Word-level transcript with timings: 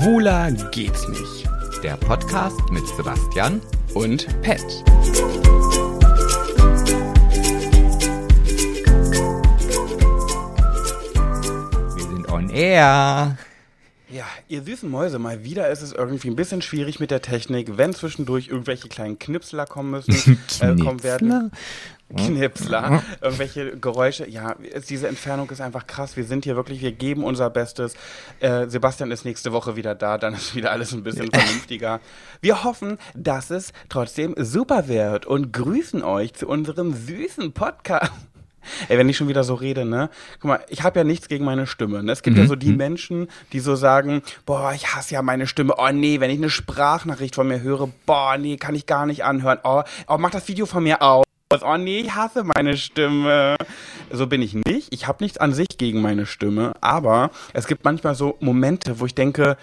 Schwuler 0.00 0.50
geht's 0.70 1.06
nicht. 1.08 1.46
Der 1.82 1.94
Podcast 1.98 2.58
mit 2.70 2.86
Sebastian 2.96 3.60
Und 3.92 4.26
Pet. 4.40 4.64
wir 11.96 12.02
sind 12.02 12.30
on 12.30 12.48
air. 12.48 13.36
Ja, 14.12 14.24
ihr 14.48 14.62
süßen 14.62 14.90
Mäuse, 14.90 15.20
mal 15.20 15.44
wieder 15.44 15.68
ist 15.70 15.82
es 15.82 15.92
irgendwie 15.92 16.28
ein 16.28 16.34
bisschen 16.34 16.62
schwierig 16.62 16.98
mit 16.98 17.12
der 17.12 17.22
Technik, 17.22 17.76
wenn 17.76 17.94
zwischendurch 17.94 18.48
irgendwelche 18.48 18.88
kleinen 18.88 19.20
Knipsler 19.20 19.66
kommen 19.66 19.90
müssen, 19.90 20.38
äh, 20.60 20.74
kommen 20.76 21.04
werden. 21.04 21.52
Knipsler, 22.16 23.04
irgendwelche 23.20 23.78
Geräusche. 23.78 24.28
Ja, 24.28 24.56
es, 24.72 24.86
diese 24.86 25.06
Entfernung 25.06 25.48
ist 25.50 25.60
einfach 25.60 25.86
krass. 25.86 26.16
Wir 26.16 26.24
sind 26.24 26.42
hier 26.42 26.56
wirklich, 26.56 26.80
wir 26.80 26.90
geben 26.90 27.22
unser 27.22 27.50
Bestes. 27.50 27.94
Äh, 28.40 28.66
Sebastian 28.66 29.12
ist 29.12 29.24
nächste 29.24 29.52
Woche 29.52 29.76
wieder 29.76 29.94
da, 29.94 30.18
dann 30.18 30.34
ist 30.34 30.56
wieder 30.56 30.72
alles 30.72 30.92
ein 30.92 31.04
bisschen 31.04 31.30
vernünftiger. 31.30 32.00
Wir 32.40 32.64
hoffen, 32.64 32.98
dass 33.14 33.50
es 33.50 33.72
trotzdem 33.88 34.34
super 34.36 34.88
wird 34.88 35.24
und 35.24 35.52
grüßen 35.52 36.02
euch 36.02 36.34
zu 36.34 36.48
unserem 36.48 36.94
süßen 36.94 37.52
Podcast. 37.52 38.10
Ey, 38.88 38.98
wenn 38.98 39.08
ich 39.08 39.16
schon 39.16 39.28
wieder 39.28 39.44
so 39.44 39.54
rede, 39.54 39.84
ne? 39.84 40.10
Guck 40.40 40.48
mal, 40.48 40.60
ich 40.68 40.82
habe 40.82 41.00
ja 41.00 41.04
nichts 41.04 41.28
gegen 41.28 41.44
meine 41.44 41.66
Stimme. 41.66 42.02
Ne? 42.02 42.12
Es 42.12 42.22
gibt 42.22 42.36
ja 42.36 42.46
so 42.46 42.56
die 42.56 42.72
Menschen, 42.72 43.28
die 43.52 43.60
so 43.60 43.76
sagen, 43.76 44.22
boah, 44.46 44.72
ich 44.74 44.94
hasse 44.94 45.14
ja 45.14 45.22
meine 45.22 45.46
Stimme. 45.46 45.74
Oh 45.78 45.90
nee, 45.92 46.20
wenn 46.20 46.30
ich 46.30 46.38
eine 46.38 46.50
Sprachnachricht 46.50 47.34
von 47.34 47.48
mir 47.48 47.60
höre, 47.60 47.88
boah, 48.06 48.36
nee, 48.38 48.56
kann 48.56 48.74
ich 48.74 48.86
gar 48.86 49.06
nicht 49.06 49.24
anhören. 49.24 49.58
Oh, 49.64 49.82
oh 50.08 50.16
mach 50.18 50.30
das 50.30 50.48
Video 50.48 50.66
von 50.66 50.82
mir 50.82 51.02
aus. 51.02 51.24
Oh 51.62 51.76
nee, 51.76 51.98
ich 52.00 52.14
hasse 52.14 52.44
meine 52.44 52.76
Stimme. 52.76 53.56
So 54.10 54.26
bin 54.28 54.40
ich 54.40 54.54
nicht. 54.54 54.92
Ich 54.92 55.08
habe 55.08 55.24
nichts 55.24 55.38
an 55.38 55.52
sich 55.52 55.78
gegen 55.78 56.00
meine 56.00 56.26
Stimme, 56.26 56.74
aber 56.80 57.30
es 57.52 57.66
gibt 57.66 57.84
manchmal 57.84 58.14
so 58.14 58.36
Momente, 58.40 59.00
wo 59.00 59.06
ich 59.06 59.16
denke, 59.16 59.56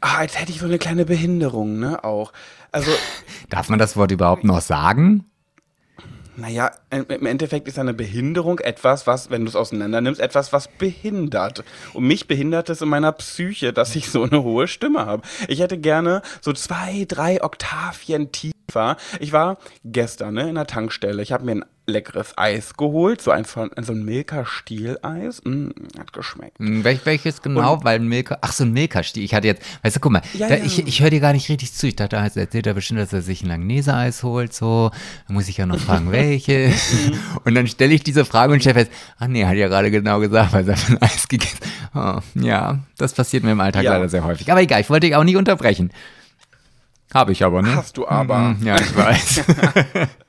ah, 0.00 0.16
als 0.18 0.38
hätte 0.40 0.50
ich 0.50 0.58
so 0.58 0.66
eine 0.66 0.78
kleine 0.78 1.04
Behinderung, 1.04 1.78
ne? 1.78 2.02
Auch. 2.02 2.32
Also, 2.72 2.90
Darf 3.50 3.68
man 3.68 3.78
das 3.78 3.96
Wort 3.96 4.10
überhaupt 4.10 4.44
noch 4.44 4.60
sagen? 4.60 5.24
Naja, 6.38 6.70
im 6.90 7.26
Endeffekt 7.26 7.66
ist 7.66 7.80
eine 7.80 7.94
Behinderung 7.94 8.60
etwas, 8.60 9.08
was, 9.08 9.28
wenn 9.28 9.44
du 9.44 9.48
es 9.48 9.56
auseinander 9.56 10.00
nimmst, 10.00 10.20
etwas, 10.20 10.52
was 10.52 10.68
behindert. 10.68 11.64
Und 11.94 12.06
mich 12.06 12.28
behindert 12.28 12.70
es 12.70 12.80
in 12.80 12.88
meiner 12.88 13.10
Psyche, 13.10 13.72
dass 13.72 13.96
ich 13.96 14.08
so 14.08 14.22
eine 14.22 14.44
hohe 14.44 14.68
Stimme 14.68 15.04
habe. 15.04 15.22
Ich 15.48 15.58
hätte 15.58 15.78
gerne 15.78 16.22
so 16.40 16.52
zwei, 16.52 17.06
drei 17.08 17.42
Oktavien 17.42 18.30
tiefer. 18.30 18.96
Ich 19.18 19.32
war 19.32 19.58
gestern 19.84 20.34
ne, 20.34 20.48
in 20.48 20.54
der 20.54 20.68
Tankstelle. 20.68 21.22
Ich 21.22 21.32
habe 21.32 21.44
mir 21.44 21.56
ein 21.56 21.64
leckeres 21.88 22.36
Eis 22.36 22.74
geholt, 22.76 23.20
so 23.20 23.30
ein, 23.30 23.44
so 23.44 23.60
ein 23.92 24.04
Milka-Stieleis. 24.04 25.42
Mm, 25.44 25.68
hat 25.98 26.12
geschmeckt. 26.12 26.58
Hm, 26.58 26.84
Wel 26.84 27.00
welches 27.04 27.42
genau? 27.42 27.82
Weil 27.82 27.98
Milka, 28.00 28.38
ach 28.42 28.52
so 28.52 28.64
ein 28.64 28.72
Milka-Stiel. 28.72 29.24
Ich 29.24 29.34
hatte 29.34 29.46
jetzt, 29.48 29.62
weißt 29.82 29.96
du, 29.96 30.00
guck 30.00 30.12
mal, 30.12 30.22
Ja, 30.34 30.48
da, 30.48 30.56
ja. 30.56 30.64
ich, 30.64 30.86
ich 30.86 31.00
höre 31.00 31.10
dir 31.10 31.20
gar 31.20 31.32
nicht 31.32 31.48
richtig 31.48 31.72
zu. 31.72 31.86
Ich 31.88 31.96
dachte, 31.96 32.16
jetzt 32.16 32.36
erzählt 32.36 32.66
er 32.66 32.74
bestimmt, 32.74 33.00
dass 33.00 33.12
er 33.12 33.22
sich 33.22 33.42
ein 33.42 33.48
Langnese-Eis 33.48 34.22
holt, 34.22 34.52
so. 34.54 34.90
Da 35.26 35.32
muss 35.34 35.48
ich 35.48 35.56
ja 35.56 35.66
noch 35.66 35.78
fragen, 35.78 36.12
welche. 36.12 36.72
und 37.44 37.54
dann 37.54 37.66
stelle 37.66 37.94
ich 37.94 38.02
diese 38.02 38.24
Frage 38.24 38.52
und 38.52 38.60
stelle 38.60 38.80
fest, 38.86 38.92
ach 39.18 39.26
nee, 39.26 39.44
hat 39.44 39.56
ja 39.56 39.68
gerade 39.68 39.90
genau 39.90 40.20
gesagt, 40.20 40.52
weil 40.52 40.68
er 40.68 40.76
hat 40.76 40.90
ein 40.90 41.02
Eis 41.02 41.26
gegessen. 41.26 41.58
Oh, 41.94 42.18
ja, 42.34 42.78
das 42.98 43.14
passiert 43.14 43.44
mir 43.44 43.52
im 43.52 43.60
Alltag 43.60 43.82
Ja. 43.84 43.94
leider 43.94 44.08
sehr 44.08 44.24
häufig. 44.24 44.50
Aber 44.52 44.60
egal, 44.60 44.80
ich 44.82 44.90
wollte 44.90 45.06
dich 45.06 45.16
auch 45.16 45.24
nicht 45.24 45.36
unterbrechen. 45.36 45.90
Habe 47.14 47.32
ich 47.32 47.42
aber, 47.42 47.62
ne? 47.62 47.74
Hast 47.74 47.96
du 47.96 48.06
aber. 48.06 48.38
Mhm, 48.38 48.66
Ja, 48.66 48.76
ich 48.76 48.94
weiß. 48.94 49.40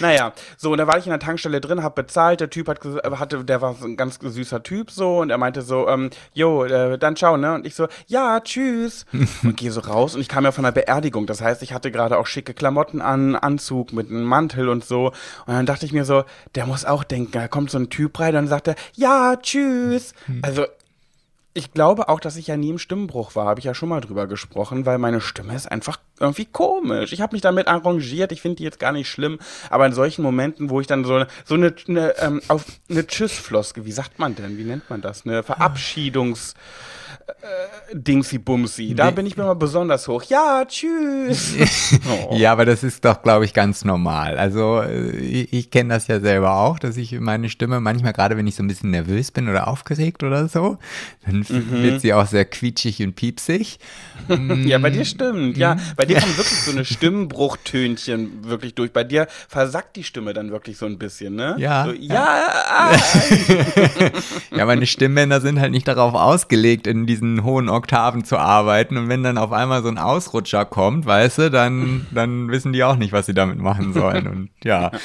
Naja, 0.00 0.32
so, 0.56 0.72
und 0.72 0.78
da 0.78 0.86
war 0.86 0.98
ich 0.98 1.06
in 1.06 1.10
der 1.10 1.18
Tankstelle 1.18 1.60
drin, 1.60 1.82
hab 1.82 1.94
bezahlt, 1.94 2.40
der 2.40 2.50
Typ 2.50 2.68
hat, 2.68 2.84
äh, 2.84 3.10
hatte, 3.16 3.44
der 3.44 3.60
war 3.60 3.74
so 3.74 3.86
ein 3.86 3.96
ganz 3.96 4.18
süßer 4.20 4.62
Typ 4.62 4.90
so 4.90 5.18
und 5.18 5.30
er 5.30 5.38
meinte 5.38 5.62
so, 5.62 5.88
ähm, 5.88 6.10
jo, 6.34 6.64
äh, 6.64 6.98
dann 6.98 7.16
ciao, 7.16 7.36
ne? 7.36 7.54
Und 7.54 7.66
ich 7.66 7.74
so, 7.74 7.88
ja, 8.06 8.40
tschüss. 8.40 9.06
und 9.42 9.56
gehe 9.56 9.72
so 9.72 9.80
raus 9.80 10.14
und 10.14 10.20
ich 10.20 10.28
kam 10.28 10.44
ja 10.44 10.52
von 10.52 10.64
einer 10.64 10.72
Beerdigung, 10.72 11.26
das 11.26 11.40
heißt, 11.40 11.62
ich 11.62 11.72
hatte 11.72 11.90
gerade 11.90 12.18
auch 12.18 12.26
schicke 12.26 12.54
Klamotten 12.54 13.00
an, 13.00 13.36
Anzug 13.36 13.92
mit 13.92 14.08
einem 14.08 14.24
Mantel 14.24 14.68
und 14.68 14.84
so 14.84 15.06
und 15.46 15.54
dann 15.54 15.66
dachte 15.66 15.86
ich 15.86 15.92
mir 15.92 16.04
so, 16.04 16.24
der 16.54 16.66
muss 16.66 16.84
auch 16.84 17.04
denken, 17.04 17.32
da 17.32 17.48
kommt 17.48 17.70
so 17.70 17.78
ein 17.78 17.90
Typ 17.90 18.18
rein 18.18 18.28
und 18.28 18.34
dann 18.34 18.48
sagt 18.48 18.68
er, 18.68 18.74
ja, 18.94 19.36
tschüss. 19.36 20.14
Also, 20.42 20.66
ich 21.54 21.72
glaube 21.72 22.08
auch, 22.08 22.20
dass 22.20 22.36
ich 22.36 22.48
ja 22.48 22.56
nie 22.56 22.68
im 22.68 22.78
Stimmbruch 22.78 23.34
war, 23.34 23.46
habe 23.46 23.60
ich 23.60 23.64
ja 23.64 23.74
schon 23.74 23.88
mal 23.88 24.00
drüber 24.00 24.26
gesprochen, 24.26 24.84
weil 24.84 24.98
meine 24.98 25.22
Stimme 25.22 25.54
ist 25.54 25.70
einfach 25.70 25.98
irgendwie 26.20 26.46
komisch. 26.46 27.12
Ich 27.12 27.20
habe 27.20 27.34
mich 27.34 27.42
damit 27.42 27.68
arrangiert, 27.68 28.32
ich 28.32 28.40
finde 28.40 28.56
die 28.56 28.64
jetzt 28.64 28.78
gar 28.78 28.92
nicht 28.92 29.08
schlimm, 29.08 29.38
aber 29.70 29.86
in 29.86 29.92
solchen 29.92 30.22
Momenten, 30.22 30.70
wo 30.70 30.80
ich 30.80 30.86
dann 30.86 31.04
so 31.04 31.14
eine, 31.14 31.26
so 31.44 31.54
eine, 31.54 31.74
eine 31.88 32.18
ähm, 32.18 32.40
auf 32.48 32.64
eine 32.88 33.06
Tschüssfloske, 33.06 33.84
wie 33.84 33.92
sagt 33.92 34.18
man 34.18 34.34
denn, 34.34 34.58
wie 34.58 34.64
nennt 34.64 34.88
man 34.88 35.00
das, 35.00 35.24
eine 35.26 35.42
Verabschiedungs 35.42 36.54
äh, 37.26 37.94
Dingsi 37.96 38.38
Bumsi, 38.38 38.94
da 38.94 39.10
bin 39.10 39.26
ich 39.26 39.36
mir 39.36 39.44
mal 39.44 39.54
besonders 39.54 40.06
hoch. 40.06 40.22
Ja, 40.24 40.64
tschüss. 40.64 41.54
oh. 42.30 42.36
Ja, 42.36 42.52
aber 42.52 42.64
das 42.64 42.84
ist 42.84 43.04
doch, 43.04 43.22
glaube 43.22 43.44
ich, 43.44 43.52
ganz 43.52 43.84
normal. 43.84 44.38
Also 44.38 44.80
äh, 44.80 45.10
ich, 45.16 45.52
ich 45.52 45.70
kenne 45.70 45.94
das 45.94 46.06
ja 46.06 46.20
selber 46.20 46.56
auch, 46.56 46.78
dass 46.78 46.96
ich 46.96 47.18
meine 47.18 47.48
Stimme 47.48 47.80
manchmal, 47.80 48.12
gerade 48.12 48.36
wenn 48.36 48.46
ich 48.46 48.54
so 48.54 48.62
ein 48.62 48.68
bisschen 48.68 48.90
nervös 48.90 49.32
bin 49.32 49.48
oder 49.48 49.66
aufgeregt 49.68 50.22
oder 50.22 50.48
so, 50.48 50.78
dann 51.24 51.44
Mhm. 51.48 51.82
wird 51.82 52.00
sie 52.00 52.12
auch 52.14 52.26
sehr 52.26 52.44
quietschig 52.44 53.02
und 53.02 53.14
piepsig. 53.14 53.78
Ja, 54.66 54.78
bei 54.78 54.90
dir 54.90 55.04
stimmt. 55.04 55.56
Ja, 55.56 55.76
bei 55.96 56.05
dir 56.06 56.20
kommen 56.20 56.36
wirklich 56.36 56.60
so 56.60 56.70
eine 56.70 56.84
Stimmbruchtönchen 56.84 58.48
wirklich 58.48 58.74
durch. 58.74 58.92
Bei 58.92 59.04
dir 59.04 59.26
versackt 59.48 59.96
die 59.96 60.04
Stimme 60.04 60.32
dann 60.32 60.50
wirklich 60.50 60.78
so 60.78 60.86
ein 60.86 60.98
bisschen, 60.98 61.34
ne? 61.34 61.56
Ja, 61.58 61.84
So, 61.84 61.92
ja. 61.92 62.14
ja, 62.14 62.48
ah, 62.68 62.96
Ja, 64.56 64.66
meine 64.66 64.86
Stimmbänder 64.86 65.40
sind 65.40 65.60
halt 65.60 65.72
nicht 65.72 65.88
darauf 65.88 66.14
ausgelegt, 66.14 66.86
in 66.86 67.06
diesen 67.06 67.44
hohen 67.44 67.68
Oktaven 67.68 68.24
zu 68.24 68.38
arbeiten. 68.38 68.96
Und 68.96 69.08
wenn 69.08 69.22
dann 69.22 69.38
auf 69.38 69.52
einmal 69.52 69.82
so 69.82 69.88
ein 69.88 69.98
Ausrutscher 69.98 70.64
kommt, 70.64 71.06
weißt 71.06 71.38
du, 71.38 71.50
dann, 71.50 72.06
dann 72.10 72.50
wissen 72.50 72.72
die 72.72 72.84
auch 72.84 72.96
nicht, 72.96 73.12
was 73.12 73.26
sie 73.26 73.34
damit 73.34 73.58
machen 73.58 73.92
sollen. 73.92 74.26
Und 74.26 74.50
ja. 74.64 74.90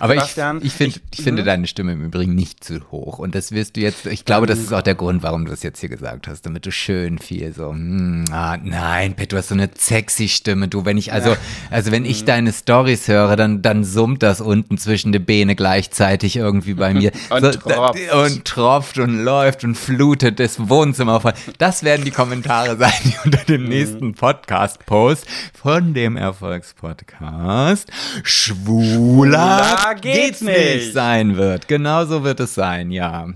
Aber 0.00 0.14
ich, 0.14 0.20
Sebastian, 0.20 0.60
ich, 0.62 0.72
find, 0.72 0.96
ich- 0.96 1.02
ich 1.18 1.22
finde 1.24 1.42
mhm. 1.42 1.46
deine 1.46 1.66
Stimme 1.66 1.92
im 1.92 2.04
Übrigen 2.04 2.34
nicht 2.34 2.62
zu 2.64 2.80
hoch. 2.90 3.18
Und 3.18 3.34
das 3.34 3.52
wirst 3.52 3.76
du 3.76 3.80
jetzt, 3.80 4.06
ich 4.06 4.24
glaube, 4.24 4.46
das 4.46 4.58
ist 4.58 4.72
auch 4.72 4.82
der 4.82 4.94
Grund, 4.94 5.22
warum 5.22 5.44
du 5.44 5.52
es 5.52 5.62
jetzt 5.62 5.80
hier 5.80 5.88
gesagt 5.88 6.28
hast, 6.28 6.42
damit 6.46 6.66
du 6.66 6.70
schön 6.72 7.18
viel 7.18 7.52
so, 7.52 7.72
mm, 7.72 8.26
ah, 8.30 8.56
nein, 8.62 9.14
Pet, 9.14 9.32
du 9.32 9.36
hast 9.36 9.48
so 9.48 9.54
eine 9.54 9.68
sexy 9.76 10.28
Stimme, 10.28 10.68
du, 10.68 10.84
wenn 10.84 10.96
ich, 10.98 11.12
also, 11.12 11.36
also 11.70 11.90
wenn 11.92 12.02
Mhm. 12.04 12.10
ich 12.10 12.24
deine 12.24 12.52
Stories 12.52 13.08
höre, 13.08 13.36
dann, 13.36 13.62
dann 13.62 13.84
summt 13.84 14.22
das 14.22 14.40
unten 14.40 14.78
zwischen 14.78 15.12
den 15.12 15.24
Beine 15.24 15.56
gleichzeitig 15.56 16.36
irgendwie 16.36 16.74
bei 16.74 16.94
mir. 16.94 17.10
Und 17.30 17.42
so, 17.42 17.50
tropft. 17.52 18.12
Und 18.12 18.44
tropft 18.44 18.98
und 18.98 19.18
läuft 19.24 19.64
und 19.64 19.74
flutet 19.76 20.38
das 20.40 20.68
Wohnzimmer 20.68 21.20
voll. 21.20 21.32
Das 21.58 21.82
werden 21.82 22.04
die 22.04 22.10
Kommentare 22.10 22.76
sein, 22.78 22.92
die 23.04 23.14
unter 23.24 23.44
dem 23.44 23.62
Mhm. 23.62 23.68
nächsten 23.68 24.14
Podcast-Post 24.14 25.26
von 25.54 25.94
dem 25.94 26.16
Erfolgspodcast 26.16 27.88
Schwuler 28.22 29.87
Schwuler 29.92 30.00
geht's 30.00 30.40
nicht. 30.40 30.92
sein 30.92 31.36
wird. 31.36 31.68
Genau 31.68 32.04
so 32.04 32.24
wird 32.24 32.40
es 32.40 32.54
sein, 32.54 32.90
ja. 32.90 33.28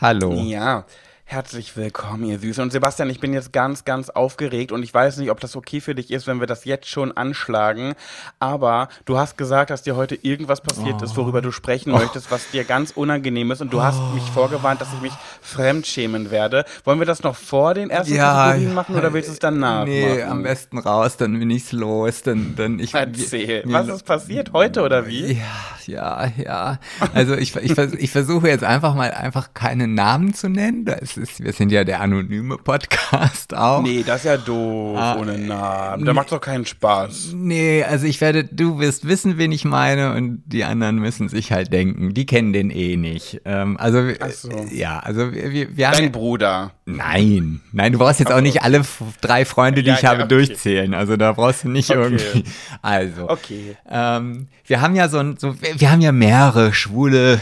Hallo. 0.00 0.34
Ja, 0.34 0.84
herzlich 1.32 1.74
willkommen, 1.78 2.24
ihr 2.26 2.38
Süße. 2.38 2.60
Und 2.60 2.72
Sebastian, 2.72 3.08
ich 3.08 3.18
bin 3.18 3.32
jetzt 3.32 3.54
ganz, 3.54 3.86
ganz 3.86 4.10
aufgeregt 4.10 4.70
und 4.70 4.82
ich 4.82 4.92
weiß 4.92 5.16
nicht, 5.16 5.30
ob 5.30 5.40
das 5.40 5.56
okay 5.56 5.80
für 5.80 5.94
dich 5.94 6.10
ist, 6.10 6.26
wenn 6.26 6.40
wir 6.40 6.46
das 6.46 6.66
jetzt 6.66 6.88
schon 6.90 7.10
anschlagen. 7.16 7.94
Aber 8.38 8.90
du 9.06 9.16
hast 9.16 9.38
gesagt, 9.38 9.70
dass 9.70 9.82
dir 9.82 9.96
heute 9.96 10.14
irgendwas 10.14 10.60
passiert 10.60 11.00
ist, 11.00 11.16
worüber 11.16 11.40
du 11.40 11.50
sprechen 11.50 11.90
möchtest, 11.92 12.30
was 12.30 12.50
dir 12.50 12.64
ganz 12.64 12.90
unangenehm 12.90 13.50
ist. 13.50 13.62
Und 13.62 13.72
du 13.72 13.82
hast 13.82 13.98
mich 14.12 14.22
vorgewarnt, 14.24 14.82
dass 14.82 14.92
ich 14.92 15.00
mich 15.00 15.14
fremdschämen 15.40 16.30
werde. 16.30 16.66
Wollen 16.84 16.98
wir 16.98 17.06
das 17.06 17.22
noch 17.22 17.34
vor 17.36 17.72
den 17.72 17.88
ersten 17.88 18.14
Kategorien 18.14 18.74
machen 18.74 18.94
oder 18.94 19.14
willst 19.14 19.30
du 19.30 19.32
es 19.32 19.38
danach 19.38 19.86
Nee, 19.86 20.18
machen? 20.18 20.30
am 20.30 20.42
besten 20.42 20.76
raus, 20.76 21.16
dann 21.16 21.38
bin 21.38 21.48
ich's 21.48 21.72
los, 21.72 22.22
dann, 22.22 22.54
dann 22.56 22.78
ich. 22.78 22.92
Erzähl. 22.92 23.62
wir- 23.64 23.72
Was 23.72 23.88
ist 23.88 24.04
passiert? 24.04 24.52
Heute 24.52 24.82
oder 24.82 25.06
wie? 25.06 25.40
Ja, 25.86 26.26
ja, 26.26 26.32
ja. 26.36 26.78
Also 27.14 27.34
ich, 27.34 27.56
ich, 27.56 27.76
ich 27.78 28.10
versuche 28.10 28.48
jetzt 28.48 28.64
einfach 28.64 28.94
mal 28.94 29.10
einfach 29.12 29.54
keine 29.54 29.88
Namen 29.88 30.34
zu 30.34 30.48
nennen. 30.50 30.84
Das 30.84 31.16
ist, 31.16 31.21
wir 31.38 31.52
sind 31.52 31.72
ja 31.72 31.84
der 31.84 32.00
anonyme 32.00 32.56
Podcast 32.58 33.54
auch. 33.56 33.82
Nee, 33.82 34.02
das 34.06 34.18
ist 34.20 34.24
ja 34.26 34.36
doof, 34.36 34.96
Ah, 34.98 35.16
ohne 35.18 35.38
Namen. 35.38 36.04
Da 36.04 36.12
macht 36.12 36.32
doch 36.32 36.40
keinen 36.40 36.64
Spaß. 36.66 37.32
Nee, 37.34 37.84
also 37.84 38.06
ich 38.06 38.20
werde, 38.20 38.44
du 38.44 38.78
wirst 38.78 39.06
wissen, 39.06 39.38
wen 39.38 39.52
ich 39.52 39.64
meine 39.64 40.14
und 40.14 40.42
die 40.46 40.64
anderen 40.64 40.96
müssen 40.96 41.28
sich 41.28 41.52
halt 41.52 41.72
denken, 41.72 42.14
die 42.14 42.26
kennen 42.26 42.52
den 42.52 42.70
eh 42.70 42.96
nicht. 42.96 43.40
Ähm, 43.44 43.76
also, 43.78 44.02
Ach 44.20 44.30
so. 44.30 44.50
ja, 44.70 44.98
also 44.98 45.32
wir, 45.32 45.50
wir, 45.52 45.76
wir 45.76 45.88
haben. 45.88 45.98
Dein 45.98 46.12
Bruder. 46.12 46.72
Nein, 46.84 47.60
nein, 47.72 47.92
du 47.92 47.98
brauchst 47.98 48.20
jetzt 48.20 48.32
auch 48.32 48.40
nicht 48.40 48.62
alle 48.62 48.82
drei 49.20 49.44
Freunde, 49.44 49.82
die 49.82 49.88
Ja, 49.90 49.94
ich 49.96 50.02
ja, 50.02 50.10
habe, 50.10 50.24
okay. 50.24 50.28
durchzählen. 50.28 50.94
Also 50.94 51.16
da 51.16 51.32
brauchst 51.32 51.64
du 51.64 51.68
nicht 51.68 51.90
Okay. 51.90 52.00
irgendwie. 52.00 52.44
Also, 52.82 53.28
Okay. 53.28 53.76
ähm, 53.90 54.48
wir 54.66 54.80
haben 54.80 54.94
ja 54.96 55.08
so 55.08 55.18
ein, 55.18 55.36
so, 55.38 55.54
wir 55.60 55.90
haben 55.90 56.00
ja 56.00 56.12
mehrere 56.12 56.72
schwule 56.72 57.40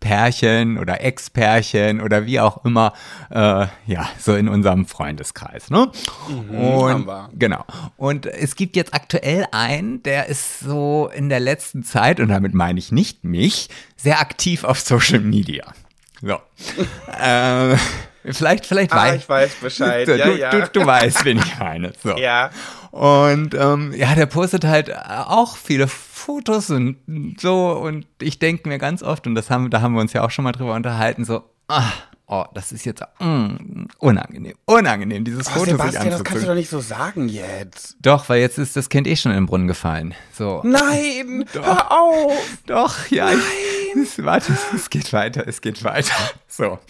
Pärchen 0.00 0.78
oder 0.78 1.02
Ex-Pärchen 1.02 2.00
oder 2.00 2.26
wie 2.26 2.40
auch 2.40 2.64
immer, 2.64 2.94
äh, 3.30 3.66
ja, 3.86 4.08
so 4.18 4.34
in 4.34 4.48
unserem 4.48 4.86
Freundeskreis, 4.86 5.70
ne? 5.70 5.90
haben 6.26 7.06
Und 7.06 7.38
genau. 7.38 7.64
Und 7.96 8.26
es 8.26 8.56
gibt 8.56 8.76
jetzt 8.76 8.94
aktuell 8.94 9.46
einen, 9.52 10.02
der 10.02 10.26
ist 10.26 10.60
so 10.60 11.10
in 11.14 11.28
der 11.28 11.40
letzten 11.40 11.84
Zeit, 11.84 12.18
und 12.18 12.28
damit 12.28 12.54
meine 12.54 12.78
ich 12.78 12.90
nicht 12.92 13.24
mich, 13.24 13.68
sehr 13.96 14.20
aktiv 14.20 14.64
auf 14.64 14.80
Social 14.80 15.20
Media. 15.20 15.72
So. 16.22 16.38
äh, 17.22 17.76
Vielleicht, 18.22 18.66
vielleicht 18.66 18.92
Ah, 18.92 18.96
weiß 18.96 19.16
ich 19.16 19.28
weiß 19.28 19.54
Bescheid. 19.56 20.06
du, 20.06 20.18
ja, 20.18 20.26
du, 20.26 20.38
ja. 20.38 20.50
Du, 20.50 20.80
du 20.80 20.86
weißt, 20.86 21.24
wen 21.24 21.38
ich 21.38 21.58
meine. 21.58 21.92
So. 22.02 22.16
ja. 22.18 22.50
Und 22.90 23.54
ähm, 23.54 23.92
ja, 23.96 24.14
der 24.14 24.26
postet 24.26 24.64
halt 24.64 24.94
auch 24.94 25.56
viele 25.56 25.86
Fotos 25.86 26.70
und 26.70 26.96
so. 27.38 27.70
Und 27.72 28.06
ich 28.20 28.38
denke 28.38 28.68
mir 28.68 28.78
ganz 28.78 29.02
oft, 29.02 29.26
und 29.26 29.34
das 29.34 29.50
haben, 29.50 29.70
da 29.70 29.80
haben 29.80 29.94
wir 29.94 30.00
uns 30.00 30.12
ja 30.12 30.24
auch 30.24 30.30
schon 30.30 30.44
mal 30.44 30.52
drüber 30.52 30.74
unterhalten, 30.74 31.24
so, 31.24 31.44
ah, 31.68 31.92
oh, 32.26 32.44
das 32.54 32.72
ist 32.72 32.84
jetzt 32.84 33.02
mm, 33.18 33.86
unangenehm, 33.98 34.54
unangenehm, 34.64 35.24
dieses 35.24 35.46
Oh, 35.48 35.50
Foto 35.50 35.64
sich 35.64 35.72
Sebastian, 35.72 36.10
das 36.10 36.24
kannst 36.24 36.42
du 36.42 36.48
doch 36.48 36.54
nicht 36.54 36.70
so 36.70 36.80
sagen 36.80 37.28
jetzt. 37.28 37.96
Doch, 38.00 38.28
weil 38.28 38.40
jetzt 38.40 38.58
ist 38.58 38.76
das 38.76 38.88
Kind 38.88 39.06
eh 39.06 39.16
schon 39.16 39.32
in 39.32 39.38
den 39.38 39.46
Brunnen 39.46 39.68
gefallen. 39.68 40.14
So. 40.32 40.60
Nein, 40.64 41.44
hör 41.52 41.92
auf. 41.92 42.58
Doch, 42.66 43.06
ja. 43.08 43.30
Ich, 43.32 43.40
es, 43.96 44.18
warte, 44.24 44.56
es 44.74 44.90
geht 44.90 45.12
weiter, 45.12 45.46
es 45.46 45.60
geht 45.60 45.82
weiter. 45.84 46.14
So. 46.52 46.80